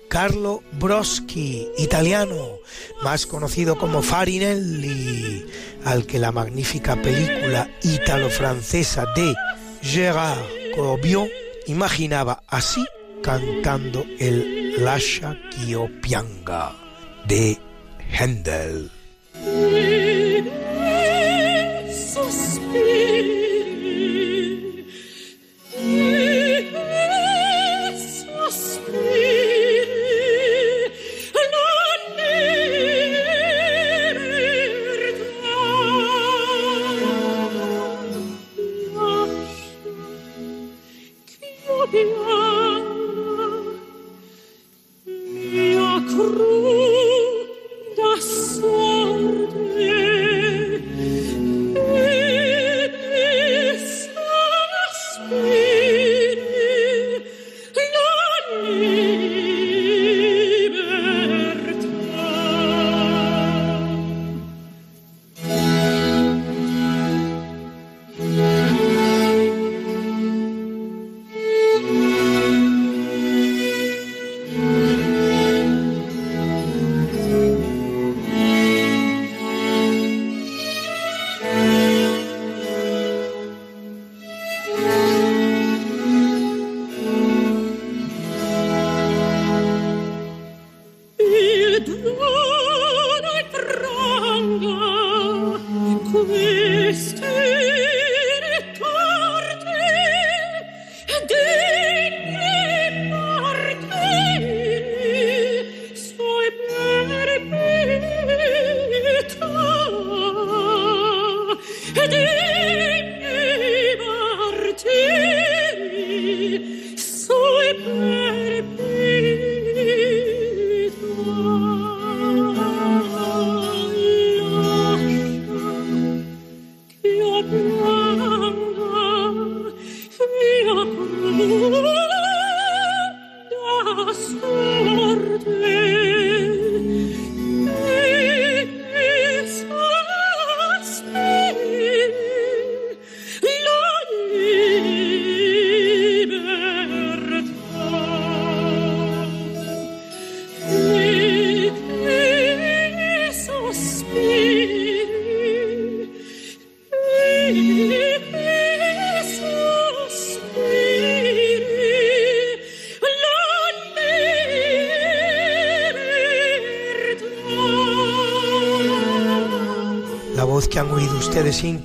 Carlo 0.08 0.62
Broschi, 0.72 1.68
italiano, 1.78 2.58
más 3.02 3.26
conocido 3.26 3.76
como 3.76 4.02
Farinelli, 4.02 5.46
al 5.84 6.06
que 6.06 6.18
la 6.18 6.32
magnífica 6.32 6.96
película 6.96 7.68
ítalo-francesa 7.82 9.04
de 9.14 9.34
Gérard 9.82 10.38
Corbiot 10.74 11.28
imaginaba 11.66 12.42
así 12.46 12.84
cantando 13.22 14.04
el 14.18 14.82
Lascia 14.82 15.38
Kio 15.50 15.88
Pianga 16.00 16.74
de 17.26 17.58
Händel. 18.10 18.90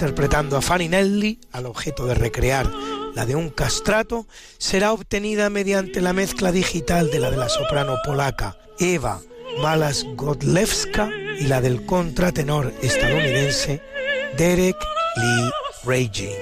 Interpretando 0.02 0.57
a 0.57 0.64
Farinelli, 0.64 1.40
al 1.52 1.68
objeto 1.68 2.07
de 2.07 2.15
recrear 2.15 2.68
la 3.14 3.28
de 3.28 3.36
un 3.36 3.52
castrato, 3.52 4.26
será 4.57 4.94
obtenida 4.94 5.52
mediante 5.52 6.02
la 6.02 6.11
mezcla 6.11 6.52
digital 6.52 7.11
de 7.11 7.19
la 7.19 7.30
de 7.30 7.38
la 7.38 7.49
soprano 7.49 7.94
polaca 8.03 8.57
Eva 8.80 9.22
Malas 9.61 10.03
Godlewska 10.15 11.07
y 11.40 11.44
la 11.44 11.61
del 11.61 11.86
contratenor 11.86 12.73
estadounidense 12.82 13.80
Derek 14.40 14.76
Lee 15.18 15.52
Raging. 15.84 16.36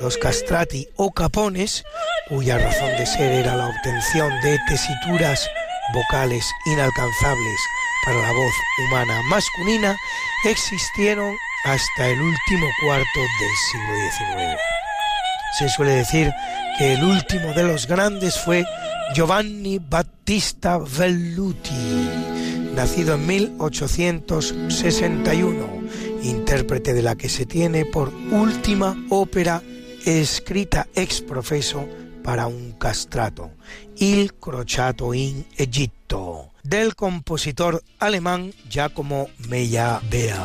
Los 0.00 0.16
castrati 0.16 0.88
o 0.96 1.12
capones, 1.12 1.84
cuya 2.28 2.58
razón 2.58 2.90
de 2.98 3.06
ser 3.06 3.30
era 3.30 3.54
la 3.54 3.68
obtención 3.68 4.28
de 4.42 4.58
tesituras 4.66 5.48
vocales 5.94 6.44
inalcanzables 6.66 7.60
para 8.04 8.18
la 8.18 8.32
voz 8.32 8.54
humana 8.88 9.20
masculina, 9.30 9.96
existieron 10.44 11.32
hasta 11.66 12.08
el 12.08 12.18
último 12.20 12.66
cuarto 12.80 13.20
del 13.40 13.50
siglo 13.70 13.94
XIX. 14.12 14.60
Se 15.58 15.68
suele 15.68 15.92
decir 15.92 16.32
que 16.78 16.94
el 16.94 17.02
último 17.02 17.52
de 17.54 17.64
los 17.64 17.88
grandes 17.88 18.38
fue 18.38 18.64
Giovanni 19.14 19.80
Battista 19.80 20.78
Velluti, 20.78 22.08
nacido 22.72 23.16
en 23.16 23.26
1861, 23.26 25.82
intérprete 26.22 26.94
de 26.94 27.02
la 27.02 27.16
que 27.16 27.28
se 27.28 27.46
tiene 27.46 27.84
por 27.84 28.14
última 28.30 28.96
ópera 29.10 29.60
escrita 30.04 30.86
ex 30.94 31.20
profeso 31.20 31.88
para 32.22 32.46
un 32.46 32.74
castrato, 32.78 33.50
Il 33.96 34.34
Crociato 34.34 35.12
in 35.14 35.44
Egitto, 35.56 36.52
del 36.62 36.94
compositor 36.94 37.82
alemán 37.98 38.52
Giacomo 38.68 39.26
Meyerbeer. 39.48 40.36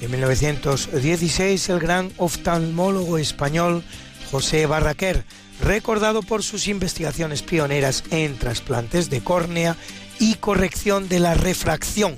En 0.00 0.10
1916 0.10 1.68
el 1.68 1.78
gran 1.78 2.10
oftalmólogo 2.16 3.18
español 3.18 3.84
José 4.30 4.64
Barraquer, 4.66 5.24
recordado 5.60 6.22
por 6.22 6.42
sus 6.42 6.68
investigaciones 6.68 7.42
pioneras 7.42 8.04
en 8.10 8.38
trasplantes 8.38 9.10
de 9.10 9.20
córnea 9.22 9.76
y 10.18 10.34
corrección 10.36 11.08
de 11.08 11.20
la 11.20 11.34
refracción, 11.34 12.16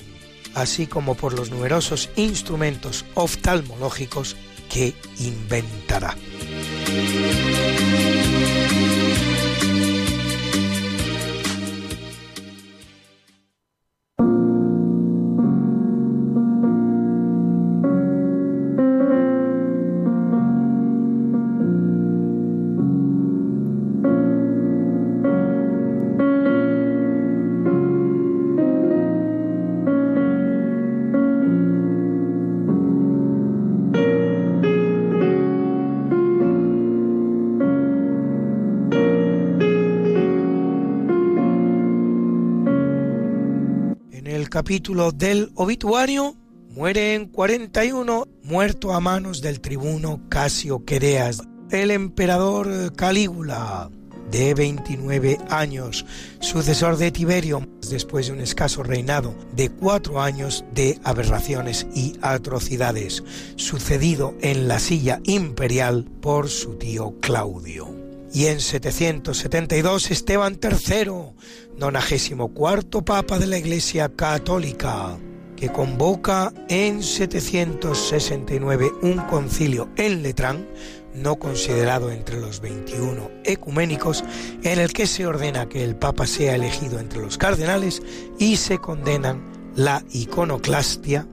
así 0.55 0.87
como 0.87 1.17
por 1.17 1.35
los 1.35 1.51
numerosos 1.51 2.11
instrumentos 2.17 3.05
oftalmológicos 3.15 4.37
que 4.69 4.95
inventará. 5.19 6.17
Capítulo 44.53 45.13
del 45.13 45.51
obituario, 45.55 46.37
muere 46.69 47.15
en 47.15 47.27
41, 47.27 48.29
muerto 48.43 48.93
a 48.93 49.01
manos 49.01 49.41
del 49.41 49.63
tribuno 49.63 50.21
Casio 50.29 50.85
Quereas, 50.85 51.41
el 51.71 51.91
emperador 51.91 52.95
Calígula, 52.95 53.89
de 54.31 54.53
29 54.53 55.39
años, 55.49 56.05
sucesor 56.41 56.99
de 56.99 57.11
Tiberio, 57.11 57.67
después 57.89 58.27
de 58.27 58.35
un 58.35 58.41
escaso 58.41 58.83
reinado 58.83 59.35
de 59.57 59.71
cuatro 59.71 60.21
años 60.21 60.67
de 60.75 61.01
aberraciones 61.03 61.87
y 61.95 62.19
atrocidades, 62.21 63.25
sucedido 63.57 64.35
en 64.43 64.69
la 64.69 64.81
silla 64.81 65.21
imperial 65.25 66.05
por 66.21 66.51
su 66.51 66.75
tío 66.75 67.15
Claudio. 67.23 68.03
Y 68.35 68.47
en 68.47 68.61
772 68.61 70.11
Esteban 70.11 70.59
III, 70.63 71.35
cuarto 72.55 73.05
Papa 73.05 73.41
de 73.41 73.47
la 73.47 73.59
Iglesia 73.59 74.09
Católica, 74.09 75.19
que 75.57 75.71
convoca 75.71 76.53
en 76.69 77.03
769 77.03 78.89
un 79.03 79.17
concilio 79.23 79.89
en 79.97 80.23
Letrán, 80.23 80.69
no 81.13 81.37
considerado 81.41 82.13
entre 82.13 82.41
los 82.41 82.61
21 82.61 83.29
ecuménicos, 83.45 84.23
en 84.63 84.79
el 84.79 84.93
que 84.93 85.09
se 85.09 85.27
ordena 85.27 85.69
que 85.69 85.83
el 85.83 85.97
Papa 85.97 86.27
sea 86.29 86.55
elegido 86.55 87.01
entre 87.01 87.21
los 87.21 87.37
cardenales 87.37 88.01
y 88.39 88.57
se 88.59 88.79
condenan 88.79 89.43
la 89.75 90.05
iconoclastia 90.13 91.27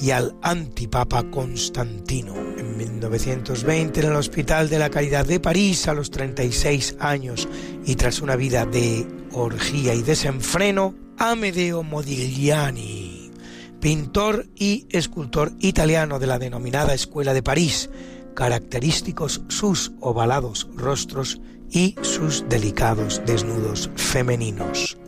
y 0.00 0.12
al 0.12 0.34
antipapa 0.40 1.24
Constantino. 1.30 2.34
En 2.56 2.78
1920 2.78 4.00
en 4.00 4.06
el 4.06 4.16
Hospital 4.16 4.70
de 4.70 4.78
la 4.78 4.88
Caridad 4.88 5.26
de 5.26 5.40
París, 5.40 5.88
a 5.88 5.94
los 5.94 6.10
36 6.10 6.96
años 7.00 7.46
y 7.84 7.96
tras 7.96 8.22
una 8.22 8.36
vida 8.36 8.64
de 8.64 9.19
orgía 9.32 9.94
y 9.94 10.02
desenfreno, 10.02 10.94
Amedeo 11.18 11.82
Modigliani, 11.82 13.30
pintor 13.80 14.46
y 14.54 14.86
escultor 14.90 15.52
italiano 15.60 16.18
de 16.18 16.26
la 16.26 16.38
denominada 16.38 16.94
Escuela 16.94 17.34
de 17.34 17.42
París, 17.42 17.90
característicos 18.34 19.42
sus 19.48 19.92
ovalados 20.00 20.68
rostros 20.74 21.40
y 21.70 21.94
sus 22.02 22.48
delicados 22.48 23.22
desnudos 23.26 23.90
femeninos. 23.96 24.99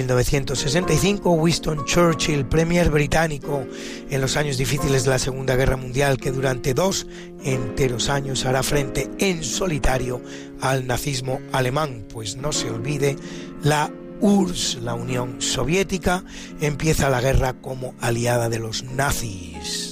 1965 0.00 1.30
Winston 1.32 1.84
Churchill, 1.84 2.46
premier 2.46 2.88
británico 2.90 3.66
en 4.08 4.20
los 4.22 4.38
años 4.38 4.56
difíciles 4.56 5.04
de 5.04 5.10
la 5.10 5.18
Segunda 5.18 5.56
Guerra 5.56 5.76
Mundial, 5.76 6.16
que 6.16 6.32
durante 6.32 6.72
dos 6.72 7.06
enteros 7.44 8.08
años 8.08 8.46
hará 8.46 8.62
frente 8.62 9.10
en 9.18 9.44
solitario 9.44 10.22
al 10.62 10.86
nazismo 10.86 11.40
alemán, 11.52 12.06
pues 12.10 12.36
no 12.36 12.52
se 12.52 12.70
olvide, 12.70 13.16
la 13.62 13.92
URSS, 14.20 14.78
la 14.82 14.94
Unión 14.94 15.42
Soviética, 15.42 16.24
empieza 16.62 17.10
la 17.10 17.20
guerra 17.20 17.52
como 17.54 17.94
aliada 18.00 18.48
de 18.48 18.58
los 18.58 18.84
nazis 18.84 19.89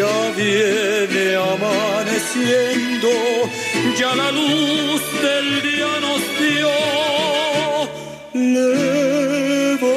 ya 0.00 0.18
viene 0.36 1.26
amaneciendo, 1.36 3.10
ya 3.98 4.10
la 4.14 4.28
luz 4.32 5.02
del 5.24 5.46
día 5.68 5.92
nos 6.06 6.22
dio. 6.40 6.72
Levántate 8.54 9.88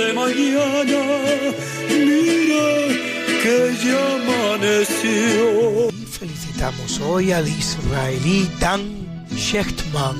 de 0.00 0.08
mañana, 0.22 1.02
mira 1.88 2.68
que 3.42 3.56
ya 3.84 4.02
amaneció. 4.18 5.40
Y 5.90 6.04
felicitamos 6.18 6.90
hoy 7.00 7.24
al 7.32 7.46
israelí 7.46 8.38
Dan 8.58 8.82
Shechtman 9.30 10.16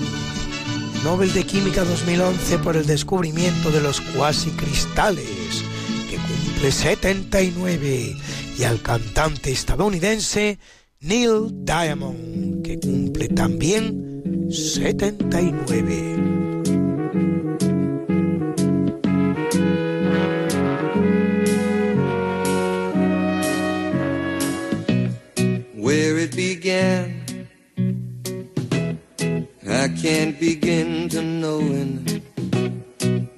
Nobel 1.07 1.32
de 1.32 1.44
Química 1.44 1.85
2011 1.85 2.59
por 2.59 2.77
el 2.77 2.85
descubrimiento 2.85 3.70
de 3.70 3.81
los 3.81 4.01
cuasicristales, 4.01 5.62
cumple 6.57 6.73
79, 6.73 8.16
y 8.59 8.65
al 8.65 8.81
cantante 8.81 9.53
estadounidense 9.53 10.59
Neil 11.01 11.51
Diamond, 11.65 12.62
que 12.65 12.78
cumple 12.78 13.28
también 13.28 14.49
79. 14.51 16.16
Where 25.74 26.19
it 26.19 26.35
began, 26.35 27.23
I 29.69 29.89
can't 30.01 30.41
begin 30.41 31.09
to 31.11 31.20
knowing, 31.20 32.15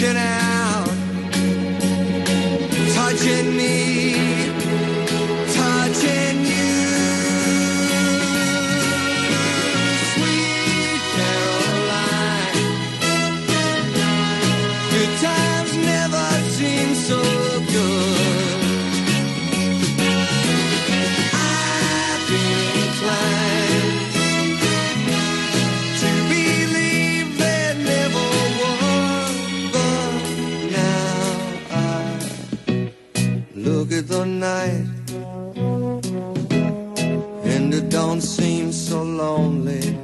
reaching 0.00 0.16
out, 0.16 0.86
touching 2.94 3.54
me, 3.54 4.29
night 34.40 34.86
and 37.44 37.74
it 37.74 37.90
don't 37.90 38.22
seem 38.22 38.72
so 38.72 39.02
lonely. 39.02 39.98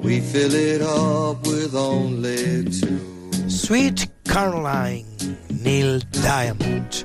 We 0.00 0.20
fill 0.20 0.54
it 0.54 0.82
up 0.82 1.44
with 1.44 1.74
only 1.74 2.64
two. 2.78 3.00
Sweet 3.48 4.08
Caroline, 4.24 5.06
Neil 5.50 5.98
Diamond. 6.12 7.04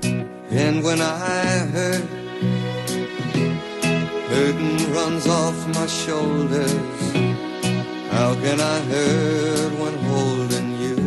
And 0.51 0.83
when 0.83 1.01
I 1.01 1.45
hurt, 1.75 2.05
burden 4.29 4.93
runs 4.93 5.25
off 5.27 5.67
my 5.69 5.87
shoulders. 5.87 7.01
How 8.11 8.35
can 8.35 8.59
I 8.59 8.79
hurt 8.91 9.71
when 9.81 9.95
holding 10.11 10.69
you? 10.83 10.97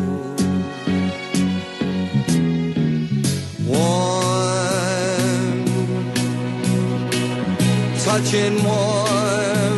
Warm, 3.68 4.15
Watching 8.16 8.64
war. 8.64 9.75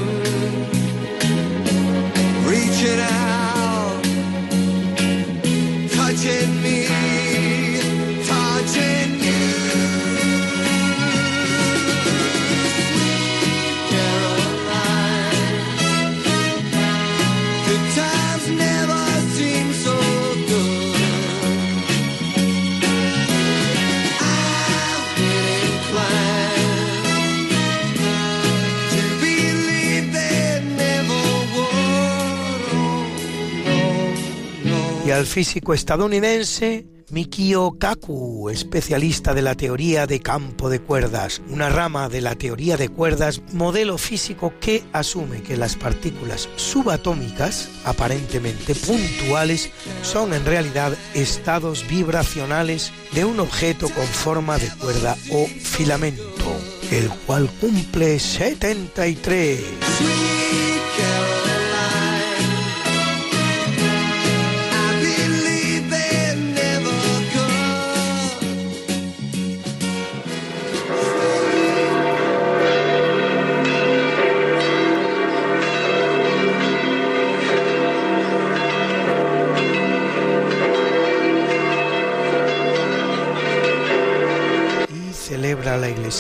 Al 35.19 35.27
físico 35.27 35.75
estadounidense 35.75 36.87
Mikio 37.11 37.77
Kaku, 37.79 38.51
especialista 38.51 39.35
de 39.35 39.43
la 39.43 39.57
teoría 39.57 40.07
de 40.07 40.21
campo 40.21 40.71
de 40.71 40.81
cuerdas, 40.81 41.43
una 41.49 41.69
rama 41.69 42.09
de 42.09 42.21
la 42.21 42.37
teoría 42.37 42.77
de 42.77 42.89
cuerdas, 42.89 43.43
modelo 43.53 43.99
físico 43.99 44.53
que 44.61 44.85
asume 44.93 45.43
que 45.43 45.57
las 45.57 45.75
partículas 45.75 46.49
subatómicas, 46.57 47.69
aparentemente 47.85 48.75
puntuales, 48.75 49.71
son 50.03 50.35
en 50.35 50.45
realidad 50.45 50.93
estados 51.15 51.87
vibracionales 51.89 52.93
de 53.13 53.25
un 53.25 53.41
objeto 53.41 53.89
con 53.89 54.07
forma 54.07 54.59
de 54.59 54.69
cuerda 54.77 55.17
o 55.33 55.47
filamento, 55.47 56.61
el 56.93 57.09
cual 57.27 57.51
cumple 57.61 58.21
73. 58.21 60.38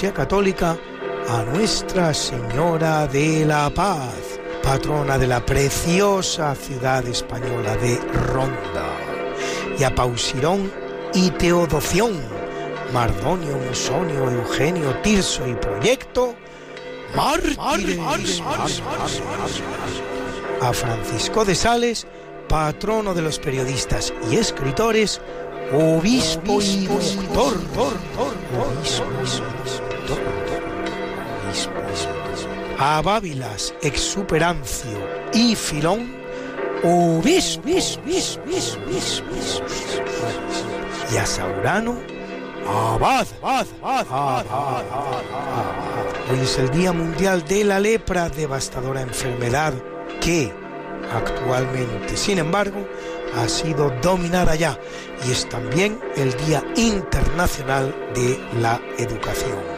Católica 0.06 0.78
a 1.28 1.42
Nuestra 1.42 2.14
Señora 2.14 3.08
de 3.08 3.44
la 3.44 3.68
Paz, 3.68 4.38
patrona 4.62 5.18
de 5.18 5.26
la 5.26 5.44
preciosa 5.44 6.54
ciudad 6.54 7.04
española 7.04 7.76
de 7.76 7.96
Ronda, 8.32 8.86
y 9.76 9.82
a 9.82 9.92
Pausirón 9.92 10.70
y 11.14 11.30
Teodoción, 11.30 12.12
Mardonio, 12.92 13.58
Musonio, 13.58 14.30
Eugenio, 14.30 14.94
Tirso 15.02 15.48
y 15.48 15.54
Proyecto, 15.54 16.36
a 20.60 20.72
Francisco 20.72 21.44
de 21.44 21.56
Sales, 21.56 22.06
patrono 22.48 23.14
de 23.14 23.22
los 23.22 23.40
periodistas 23.40 24.14
y 24.30 24.36
escritores, 24.36 25.20
obispo 25.72 26.62
y 26.62 26.86
doctor, 26.86 27.56
obispo, 28.56 29.87
a 32.78 33.02
Bábilas, 33.02 33.74
Exuperancio 33.82 34.98
y 35.32 35.54
Filón, 35.54 36.14
obispo, 36.82 37.68
y 41.12 41.16
a 41.16 41.26
Saurano, 41.26 41.98
abad, 42.66 43.26
abad, 43.42 43.66
abad, 43.82 44.06
abad. 44.10 44.44
Hoy 46.30 46.38
es 46.42 46.58
el 46.58 46.70
Día 46.70 46.92
Mundial 46.92 47.44
de 47.46 47.64
la 47.64 47.80
Lepra, 47.80 48.28
devastadora 48.28 49.00
enfermedad 49.00 49.74
que 50.20 50.52
actualmente, 51.12 52.16
sin 52.16 52.38
embargo, 52.38 52.86
ha 53.36 53.48
sido 53.48 53.90
dominada 54.02 54.54
ya 54.54 54.78
y 55.26 55.32
es 55.32 55.48
también 55.48 55.98
el 56.16 56.34
Día 56.46 56.62
Internacional 56.76 57.94
de 58.14 58.38
la 58.60 58.80
Educación. 58.98 59.77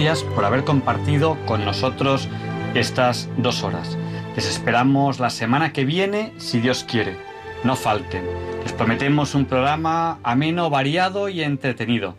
Por 0.00 0.46
haber 0.46 0.64
compartido 0.64 1.36
con 1.44 1.62
nosotros 1.62 2.26
estas 2.74 3.28
dos 3.36 3.62
horas. 3.62 3.98
Les 4.34 4.48
esperamos 4.48 5.20
la 5.20 5.28
semana 5.28 5.74
que 5.74 5.84
viene, 5.84 6.32
si 6.38 6.58
Dios 6.58 6.84
quiere. 6.84 7.18
No 7.64 7.76
falten. 7.76 8.24
Les 8.62 8.72
prometemos 8.72 9.34
un 9.34 9.44
programa 9.44 10.18
ameno, 10.22 10.70
variado 10.70 11.28
y 11.28 11.42
entretenido. 11.42 12.16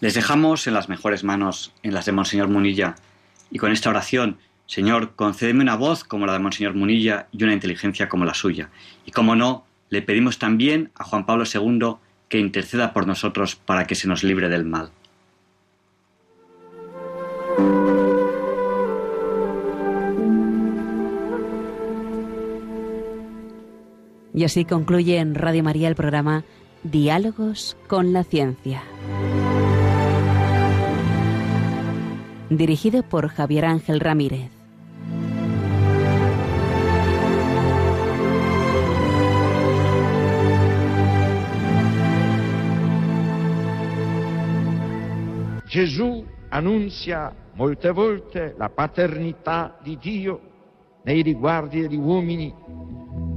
Les 0.00 0.12
dejamos 0.12 0.66
en 0.66 0.74
las 0.74 0.90
mejores 0.90 1.24
manos, 1.24 1.72
en 1.82 1.94
las 1.94 2.04
de 2.04 2.12
Monseñor 2.12 2.48
Munilla. 2.48 2.96
Y 3.50 3.56
con 3.56 3.72
esta 3.72 3.88
oración, 3.88 4.36
Señor, 4.66 5.14
concédeme 5.16 5.62
una 5.62 5.76
voz 5.76 6.04
como 6.04 6.26
la 6.26 6.34
de 6.34 6.40
Monseñor 6.40 6.74
Munilla 6.74 7.28
y 7.32 7.44
una 7.44 7.54
inteligencia 7.54 8.10
como 8.10 8.26
la 8.26 8.34
suya. 8.34 8.68
Y 9.06 9.12
como 9.12 9.34
no, 9.34 9.64
le 9.88 10.02
pedimos 10.02 10.38
también 10.38 10.90
a 10.96 11.04
Juan 11.04 11.24
Pablo 11.24 11.44
II 11.50 11.94
que 12.28 12.38
interceda 12.38 12.92
por 12.92 13.06
nosotros 13.06 13.56
para 13.56 13.86
que 13.86 13.94
se 13.94 14.06
nos 14.06 14.22
libre 14.22 14.50
del 14.50 14.66
mal. 14.66 14.90
Y 24.38 24.44
así 24.44 24.64
concluye 24.64 25.18
en 25.18 25.34
Radio 25.34 25.64
María 25.64 25.88
el 25.88 25.96
programa 25.96 26.44
Diálogos 26.84 27.76
con 27.88 28.12
la 28.12 28.22
Ciencia. 28.22 28.84
Dirigido 32.48 33.02
por 33.02 33.30
Javier 33.30 33.64
Ángel 33.64 33.98
Ramírez. 33.98 34.52
Gesù 45.66 46.24
annunzia 46.50 47.34
molte 47.54 47.90
volte 47.90 48.54
la 48.56 48.68
paternità 48.68 49.76
di 49.82 49.98
Dio 50.00 50.40
nei 51.02 51.22
riguardi 51.22 51.80
degli 51.80 51.96
uomini, 51.96 52.54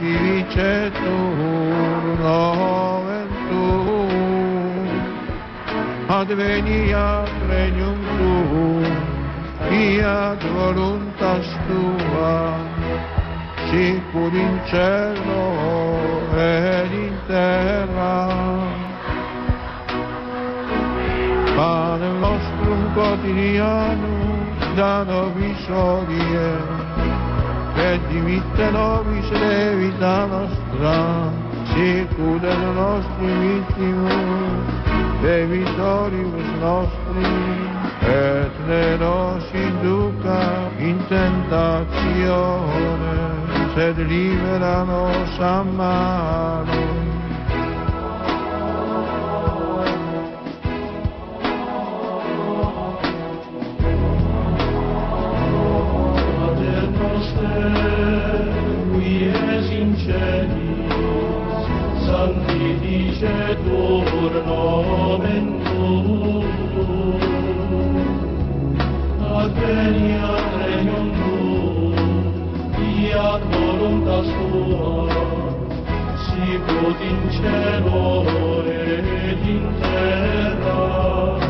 celi, 0.00 0.44
sanctificetur 0.50 2.18
nomen 2.18 3.28
tuum, 3.48 4.88
adveniat 6.08 7.30
regnum 7.48 7.98
tuum, 8.18 8.84
fiat 9.68 10.42
voluntas 10.54 11.46
tua, 11.66 12.56
sicur 13.70 14.32
in 14.32 14.60
cielo 14.66 15.46
ed 16.36 16.92
in 16.92 17.14
terra. 17.26 18.18
Pane 21.56 22.10
nostrum 22.20 22.82
quotidianum 22.94 24.76
da 24.76 25.04
nobis 25.04 25.68
odie, 25.68 26.79
et 27.76 28.00
dimitte 28.10 28.70
nobis 28.72 29.30
levita 29.30 30.26
nostra, 30.26 31.32
sicut 31.72 32.44
et 32.44 32.58
nostri 32.74 33.30
vittimus, 33.42 34.66
debitoribus 35.22 36.50
nostri, 36.60 37.32
et 38.02 38.52
ne 38.68 38.96
nos 38.98 39.44
induca 39.54 40.40
in 40.78 40.98
tentatione, 41.08 43.18
sed 43.74 43.98
libera 43.98 44.84
nos 44.84 45.38
a 45.38 45.62
malo. 45.62 46.89
Sanctifice 62.10 63.54
tur 63.64 64.32
nomen 64.46 65.46
tuum. 65.64 66.44
Advenia 69.40 70.30
regnum 70.56 71.08
tuum, 71.18 71.96
fiat 72.74 73.42
voluntas 73.52 74.28
tua, 74.36 74.94
sicut 76.24 77.00
in 77.10 77.20
cielo 77.36 78.04
et 78.68 79.46
in 79.54 79.64
terra. 79.80 81.49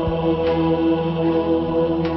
Oh. 0.33 2.10